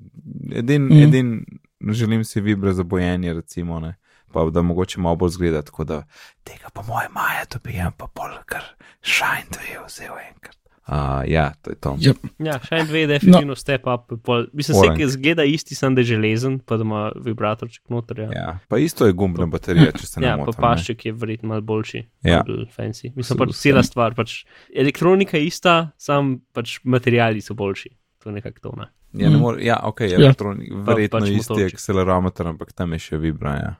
edin, 0.52 0.82
mm. 0.82 1.02
edin, 1.02 1.44
želim 1.90 2.24
si 2.24 2.40
vibre 2.40 2.72
za 2.72 2.82
bojenje, 2.82 3.32
recimo, 3.32 3.80
ne. 3.80 3.96
Pa 4.32 4.44
da 4.46 4.62
mogoče 4.62 5.00
malo 5.00 5.16
bolj 5.16 5.30
zgleda. 5.30 5.62
Tako 5.62 5.84
da 5.84 6.02
tega 6.44 6.70
po 6.70 6.82
moje 6.84 7.08
maja 7.10 7.44
dobijem, 7.46 7.92
pa 7.92 8.06
bolj 8.12 8.40
kar 8.46 8.64
šajn, 9.02 9.44
da 9.50 9.60
je 9.64 9.84
vzel 9.86 10.16
enkrat. 10.26 10.56
A, 10.86 11.22
ja, 11.24 11.52
to 11.62 11.70
je 11.70 11.76
to. 11.76 11.90
Yep. 12.00 12.16
Ja, 12.40 12.56
še 12.58 12.74
en 12.74 12.86
dve, 12.86 13.04
definitivno 13.06 13.52
no. 13.52 13.54
step 13.54 13.84
up. 13.86 14.08
Pol, 14.24 14.48
mislim, 14.52 14.74
se, 14.74 14.80
Orange. 14.80 14.98
ki 14.98 15.08
zgleda 15.08 15.44
isti, 15.44 15.74
sem 15.74 15.94
da 15.94 16.00
je 16.00 16.08
železen, 16.08 16.56
pa 16.58 16.74
da 16.74 16.82
ima 16.82 17.02
vibratorček 17.16 17.84
noter. 17.88 18.18
Ja, 18.20 18.30
Ja, 18.32 18.48
pa 18.66 18.78
isto 18.78 19.06
je 19.06 19.14
gumbna 19.14 19.46
baterija, 19.46 19.92
če 19.92 20.02
se 20.04 20.20
ne 20.20 20.26
ja 20.26 20.34
pa 20.34 20.44
motim. 20.44 20.58
pašček 20.60 21.04
je 21.04 21.12
verjetno 21.14 21.48
malo 21.48 21.62
boljši, 21.62 22.02
Ja. 22.24 22.40
bolj 22.42 22.66
fancy. 22.74 23.12
Mislim 23.14 23.38
pač 23.38 23.54
cela 23.54 23.82
stvar, 23.82 24.14
pač 24.14 24.40
elektronika 24.74 25.38
je 25.38 25.46
ista, 25.46 25.76
sam 25.96 26.40
pač 26.52 26.80
materiali 26.84 27.40
so 27.40 27.54
boljši. 27.54 27.90
To 28.18 28.28
je 28.28 28.34
nekako 28.34 28.58
to. 28.60 28.72
Ne? 28.76 28.86
Ja, 29.14 29.28
ne 29.28 29.36
Mm. 29.36 29.40
more, 29.40 29.62
ja, 29.62 29.78
ok, 29.84 30.00
Ja. 30.02 30.16
elektronik, 30.16 30.72
verjetno 30.72 31.18
pač 31.18 31.28
isti 31.30 31.52
motorček. 31.52 31.74
akcelerometer, 31.74 32.46
ampak 32.48 32.72
tam 32.72 32.92
je 32.92 32.98
še 33.00 33.16
vibra. 33.18 33.54
Ja. 33.54 33.70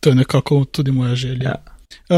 To 0.00 0.08
je 0.08 0.14
nekako 0.14 0.64
tudi 0.64 0.90
moja 0.90 1.14
želja. 1.14 1.42
Ja. 1.44 1.62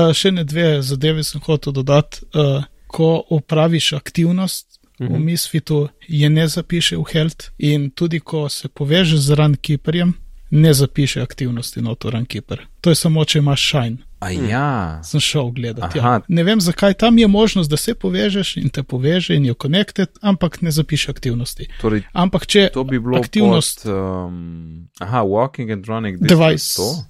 Uh, 0.07 0.13
še 0.13 0.31
ne 0.31 0.45
dve 0.45 0.83
zadeve 0.83 1.25
sem 1.25 1.41
hotel 1.41 1.73
dodati. 1.73 2.21
Uh, 2.27 2.63
ko 2.87 3.23
opraviš 3.31 3.93
aktivnost 3.93 4.67
v 4.99 5.05
Mhm. 5.05 5.25
Misfitu, 5.25 5.89
je 6.09 6.31
ne 6.31 6.49
zapiše 6.49 6.97
v 6.97 7.05
Health, 7.13 7.49
in 7.59 7.91
tudi 7.91 8.21
ko 8.21 8.49
se 8.49 8.69
povežeš 8.69 9.19
z 9.19 9.31
Runkeeperjem, 9.31 10.13
ne 10.51 10.75
zapiše 10.75 11.23
aktivnosti 11.23 11.81
not 11.81 12.05
v 12.05 12.11
Runkeeper. 12.11 12.67
To 12.81 12.91
je 12.91 12.95
samo, 12.97 13.25
če 13.25 13.39
imaš 13.39 13.69
Shine. 13.69 13.97
A 14.21 14.29
ja, 14.31 15.01
Sem 15.03 15.21
šel 15.21 15.51
gledati. 15.51 15.99
Aha. 15.99 16.09
Ja. 16.11 16.21
Ne 16.29 16.43
vem, 16.45 16.61
zakaj 16.61 16.95
tam 16.95 17.19
je 17.19 17.27
možnost, 17.27 17.71
da 17.71 17.77
se 17.77 17.95
povežeš 17.95 18.57
in 18.57 18.69
te 18.69 18.83
poveže 18.83 19.35
in 19.35 19.45
je 19.45 19.55
connected, 19.55 20.09
ampak 20.21 20.61
ne 20.61 20.71
zapiše 20.71 21.11
aktivnosti. 21.11 21.69
torej 21.81 22.03
Ampak 22.13 22.47
če 22.47 22.69
to 22.69 22.85
bi 22.85 22.99
bilo 22.99 23.17
aktivnost- 23.17 23.83
Pod, 23.83 23.93
um, 24.27 24.89
aha, 24.99 25.23
walking 25.23 25.73
and 25.73 25.87
running 25.87 26.19
Device. 26.21 26.77
To? 26.77 27.05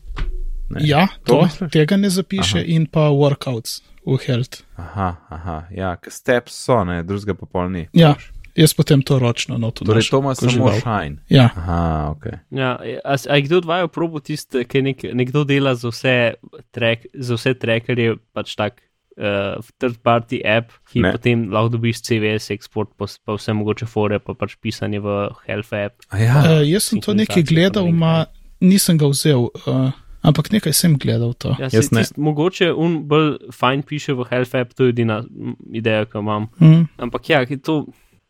Ne. 0.70 0.80
Ja, 0.86 1.08
To 1.26 1.44
to, 1.48 1.68
tega 1.68 1.96
ne 1.96 2.10
zapiše, 2.10 2.58
Aha. 2.58 2.66
In 2.68 2.86
pa 2.86 3.08
workouts 3.10 3.80
v 4.06 4.18
Health. 4.26 4.62
Aha, 4.76 5.16
aha, 5.28 5.56
ja, 5.70 5.96
ker 5.96 6.12
steps 6.12 6.54
so, 6.56 6.84
ne, 6.84 7.02
drugega 7.02 7.34
pa 7.34 7.46
pol 7.46 7.70
ni. 7.70 7.88
Ja, 7.92 8.14
Jaz 8.58 8.74
potem 8.74 8.98
to 9.02 9.18
ročno 9.18 9.58
noto. 9.58 9.84
Torej, 9.86 10.10
to 10.10 10.18
ima 10.18 10.34
samo 10.34 10.50
žival. 10.50 10.80
shine. 10.82 11.22
Ja, 11.30 11.44
Aha, 11.54 12.10
ok. 12.10 12.24
Ja, 12.50 12.74
a, 13.04 13.14
a 13.30 13.34
kdo 13.40 13.58
od 13.58 13.64
vaju 13.64 13.88
probo 13.88 14.18
tiste, 14.20 14.64
ki 14.66 14.82
nek, 14.82 15.04
nekdo 15.14 15.44
dela 15.46 15.74
za 15.78 15.88
vse, 15.88 16.34
track, 16.74 17.06
za 17.14 17.38
vse 17.38 17.54
trackerje, 17.54 18.16
pač 18.34 18.56
tak 18.58 18.82
uh, 19.16 19.62
third 19.78 20.02
party 20.02 20.42
app, 20.44 20.74
ki 20.90 20.98
Ne. 21.06 21.12
potem 21.14 21.46
lahko 21.46 21.78
dobiš 21.78 22.02
CVS 22.02 22.50
eksport, 22.50 22.90
pa, 22.98 23.06
pa 23.24 23.38
vse 23.38 23.54
mogoče 23.54 23.86
fore, 23.86 24.18
pa 24.18 24.34
pač 24.34 24.58
pisanje 24.58 24.98
v 24.98 25.30
Health 25.46 25.72
app. 25.72 26.02
A 26.10 26.18
ja, 26.18 26.34
uh, 26.42 26.60
jaz 26.66 26.90
sem 26.90 27.00
to 27.00 27.14
nekaj 27.14 27.46
gledal, 27.46 27.86
ma 27.94 28.26
nisem 28.60 28.98
ga 28.98 29.06
vzel, 29.08 29.46
uh, 29.62 29.94
ampak 30.22 30.50
nekaj 30.52 30.72
sem 30.72 30.98
gledal 30.98 31.32
to. 31.34 31.54
Ja, 31.58 31.68
Jaz 31.72 31.88
se, 31.88 31.94
ne. 31.94 32.02
tist, 32.02 32.16
mogoče 32.16 32.72
un 32.72 33.02
bolj 33.08 33.38
fajn 33.52 33.82
piše 33.82 34.12
v 34.12 34.24
Health 34.30 34.54
app, 34.54 34.74
to 34.74 34.84
je 34.84 34.88
edina 34.90 35.22
mm, 35.22 35.56
ideja, 35.72 36.04
ki 36.04 36.16
jo 36.16 36.20
imam. 36.20 36.48
Mm, 36.60 36.86
Ampak 36.98 37.28
ja, 37.28 37.44
ki 37.44 37.56
to 37.58 37.86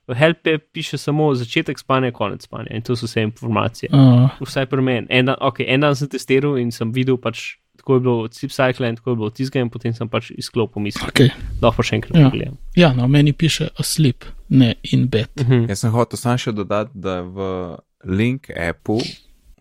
v 0.09 0.15
Health 0.15 0.47
app 0.47 0.63
piše 0.73 0.99
samo 0.99 1.35
začetek 1.35 1.79
spanja, 1.79 2.11
konec 2.11 2.43
spanja 2.43 2.75
in 2.75 2.83
to 2.83 2.97
so 2.97 3.07
vse 3.07 3.23
informacije. 3.23 3.91
uh, 3.93 4.31
Vsaj 4.41 4.67
pri 4.67 4.83
meni. 4.83 5.07
En, 5.11 5.27
dan- 5.27 5.39
okay, 5.41 5.67
en 5.69 5.81
dan 5.81 5.95
sem 5.95 6.09
testiral 6.09 6.59
in 6.59 6.71
sem 6.71 6.91
videl, 6.93 7.17
pač, 7.17 7.57
tako 7.79 7.95
je 7.95 8.01
bilo 8.01 8.17
od 8.23 8.35
Sleep 8.35 8.53
Cycle 8.53 8.89
in 8.89 8.97
tako 8.97 9.11
je 9.11 9.17
bilo 9.17 9.27
od 9.27 9.35
tizga 9.35 9.61
in 9.61 9.71
potem 9.71 9.95
sem 9.95 10.09
pač 10.09 10.31
izklopil 10.31 10.83
misli. 10.83 11.07
okay. 11.07 11.31
Lahko 11.63 11.77
pa 11.77 11.83
še 11.83 11.97
enkrat 11.97 12.19
Ja. 12.19 12.31
pogledam. 12.31 12.57
Ja, 12.77 12.93
no, 12.93 13.07
meni 13.09 13.33
piše 13.33 13.69
asleep, 13.79 14.25
ne 14.49 14.75
in 14.85 15.07
bed. 15.09 15.29
Mhm. 15.39 15.69
jaz 15.69 15.79
sem 15.81 15.91
hotel 15.91 16.19
samo 16.19 16.39
še 16.39 16.53
dodati, 16.53 16.91
da 16.95 17.21
v 17.23 17.77
link 18.05 18.51
appu 18.51 18.99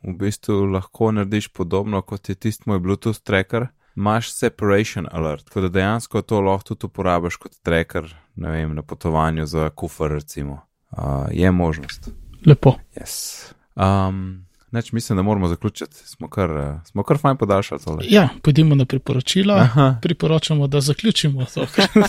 v 0.04 0.14
bistvu 0.14 0.66
lahko 0.66 1.12
narediš 1.12 1.48
podobno 1.48 2.02
kot 2.02 2.30
je 2.30 2.36
tisti 2.36 2.64
moj 2.66 2.80
Bluetooth 2.80 3.22
tracker. 3.24 3.68
Imaš 3.96 4.32
separation 4.34 5.08
alert, 5.12 5.46
tako 5.46 5.62
da 5.62 5.70
dejansko 5.70 6.22
to 6.22 6.42
lahko 6.42 6.64
tudi 6.64 6.86
uporabiš 6.86 7.36
kot 7.36 7.58
tracker, 7.64 8.16
ne 8.36 8.52
vem, 8.52 8.76
na 8.76 8.82
potovanju 8.82 9.46
za 9.46 9.70
kufr, 9.70 10.12
recimo. 10.12 10.62
Uh, 10.92 11.28
je 11.32 11.52
možnost. 11.52 12.10
Lepo. 12.46 12.76
Yes. 12.96 13.44
Um, 13.76 14.46
neč, 14.72 14.92
mislim, 14.92 15.18
da 15.18 15.24
moramo 15.24 15.48
zaključiti. 15.48 15.96
Smo 15.96 16.30
kar, 16.30 16.52
uh, 16.52 16.84
smo 16.86 17.04
kar 17.04 17.18
fajn 17.18 17.38
podaljšali 17.38 17.82
tole. 17.82 18.06
Ja, 18.10 18.30
pojdimo 18.42 18.76
na 18.76 18.86
priporočila. 18.86 19.56
Aha. 19.56 19.96
Priporočamo, 20.02 20.68
da 20.68 20.82
zaključimo 20.82 21.46
to. 21.46 21.66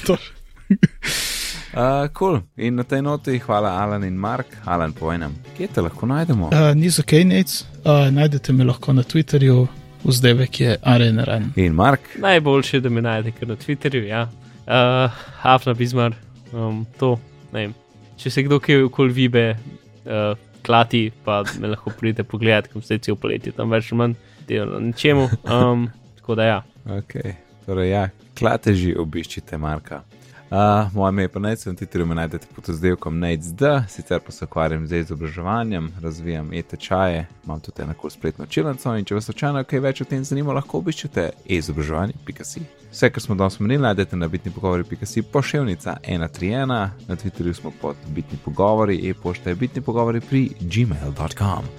to. 0.06 0.16
Uh, 1.70 2.08
cool. 2.18 2.40
In 2.56 2.74
na 2.74 2.82
tej 2.82 3.02
noti 3.02 3.38
hvala 3.38 3.78
Alan 3.78 4.04
in 4.04 4.16
Mark. 4.18 4.46
Alan, 4.66 4.92
povej 4.92 5.20
nam, 5.22 5.34
kje 5.54 5.68
te 5.70 5.84
lahko 5.84 6.06
najdemo? 6.06 6.50
Uh, 6.50 6.72
ni 6.74 6.90
za 6.90 7.04
kaj 7.06 7.24
nec, 7.24 7.52
uh, 7.84 8.08
najdete 8.10 8.52
me 8.52 8.66
lahko 8.66 8.92
na 8.92 9.04
Twitterju, 9.06 9.68
vzdevek 10.02 10.60
je 10.60 10.76
RNRN. 10.82 11.52
In 11.62 11.78
Mark, 11.78 12.10
Najboljše 12.18 12.76
je, 12.76 12.80
da 12.80 12.90
me 12.90 13.02
najdete 13.02 13.38
kar 13.38 13.48
na 13.48 13.56
Twitterju. 13.56 14.02
Ja. 14.08 14.26
Uh, 14.66 15.22
Afna 15.46 15.74
Bizmar, 15.74 16.18
um, 16.52 16.82
to 16.98 17.20
ne 17.52 17.66
vem. 17.66 17.74
Če 18.18 18.34
se 18.34 18.42
kdo 18.42 18.58
kaj 18.58 18.88
okoli 18.88 19.14
vibe, 19.14 19.46
uh, 19.54 20.34
klati, 20.66 21.06
pa 21.24 21.44
me 21.62 21.70
lahko 21.70 21.94
pridete 21.94 22.26
pogledat, 22.26 22.66
kam 22.72 22.82
ste 22.82 22.98
cel 22.98 23.16
poletje, 23.16 23.54
tam 23.54 23.70
več 23.70 23.92
ali 23.92 24.02
manj 24.02 24.18
delo 24.48 24.74
na 24.74 24.88
ničemu. 24.90 25.30
Um, 25.46 25.86
tako 26.18 26.34
da 26.34 26.50
ja. 26.50 26.62
ok. 26.98 27.20
Torej, 27.66 27.90
ja, 27.94 28.08
klateži 28.34 28.96
obiščite 28.98 29.58
Marka. 29.58 30.02
Uh, 30.50 30.94
moje 30.94 31.10
ime 31.10 31.22
je 31.22 31.28
pa 31.28 31.38
Nec, 31.38 31.66
na 31.66 31.72
Twitterju 31.72 32.04
me 32.04 32.14
najdete 32.14 32.46
pod 32.54 32.68
oddelkom 32.68 33.18
NECD, 33.18 33.62
sicer 33.88 34.20
pa 34.20 34.32
se 34.32 34.44
ukvarjam 34.44 34.86
z 34.86 34.96
izobraževanjem, 34.96 35.92
razvijam 36.02 36.52
e-tečaje, 36.52 37.26
imam 37.44 37.60
tudi 37.60 37.82
enako 37.82 38.10
spletno 38.10 38.46
čilnico 38.46 38.96
in 38.96 39.04
če 39.04 39.14
vas 39.14 39.24
slučajno 39.24 39.62
kaj 39.64 39.80
več 39.80 40.00
o 40.00 40.04
tem 40.04 40.24
zanima, 40.24 40.52
lahko 40.52 40.78
obiščete 40.78 41.28
e-izobraževanje.si. 41.46 42.62
Vse, 42.90 43.10
kar 43.10 43.22
smo 43.22 43.34
danes 43.34 43.60
omenili, 43.60 43.82
najdete 43.82 44.16
na 44.16 44.28
bitni 44.28 44.50
pogovori.si, 44.50 45.22
pošiljnica 45.22 45.96
131, 46.08 46.66
na 47.08 47.16
Twitterju 47.16 47.54
smo 47.54 47.70
pod 47.80 47.96
bitni 48.08 48.38
pogovori, 48.44 48.98
e-pošta 49.10 49.50
je 49.50 49.56
bitni 49.56 49.82
pogovori 49.82 50.20
pri 50.20 50.48
gmail.com. 50.60 51.70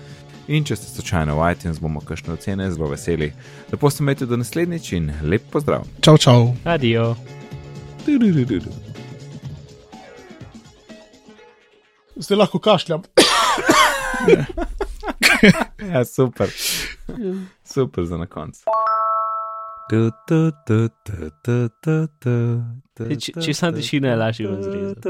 In 0.48 0.64
če 0.64 0.76
ste 0.76 0.94
slučajno 0.96 1.36
v 1.36 1.52
iTunes, 1.52 1.84
bomo 1.84 2.00
kakšne 2.00 2.34
ocene 2.40 2.72
zelo 2.72 2.88
veseli. 2.88 3.34
Lepo 3.72 3.92
se 3.92 4.04
imejte 4.04 4.26
do 4.26 4.40
naslednjič 4.40 4.92
in 4.94 5.12
lep 5.24 5.52
pozdrav. 5.52 5.84
Čau, 6.00 6.18
čau. 6.18 6.50
Adijo. 6.64 7.41
Zdaj 12.18 12.38
lahko 12.38 12.60
kašljam. 12.60 13.02
Ja, 15.84 16.06
super. 16.06 16.48
Super 17.66 18.06
za 18.06 18.18
na 18.18 18.26
koncu. 18.26 18.62
Tu, 19.90 20.12
Če- 23.16 23.34
če 23.42 23.54
samo 23.54 23.72
tišina 23.74 24.08
je 24.08 24.16
lažje 24.16 24.48
ven 24.48 24.64
zrezati. 24.64 25.10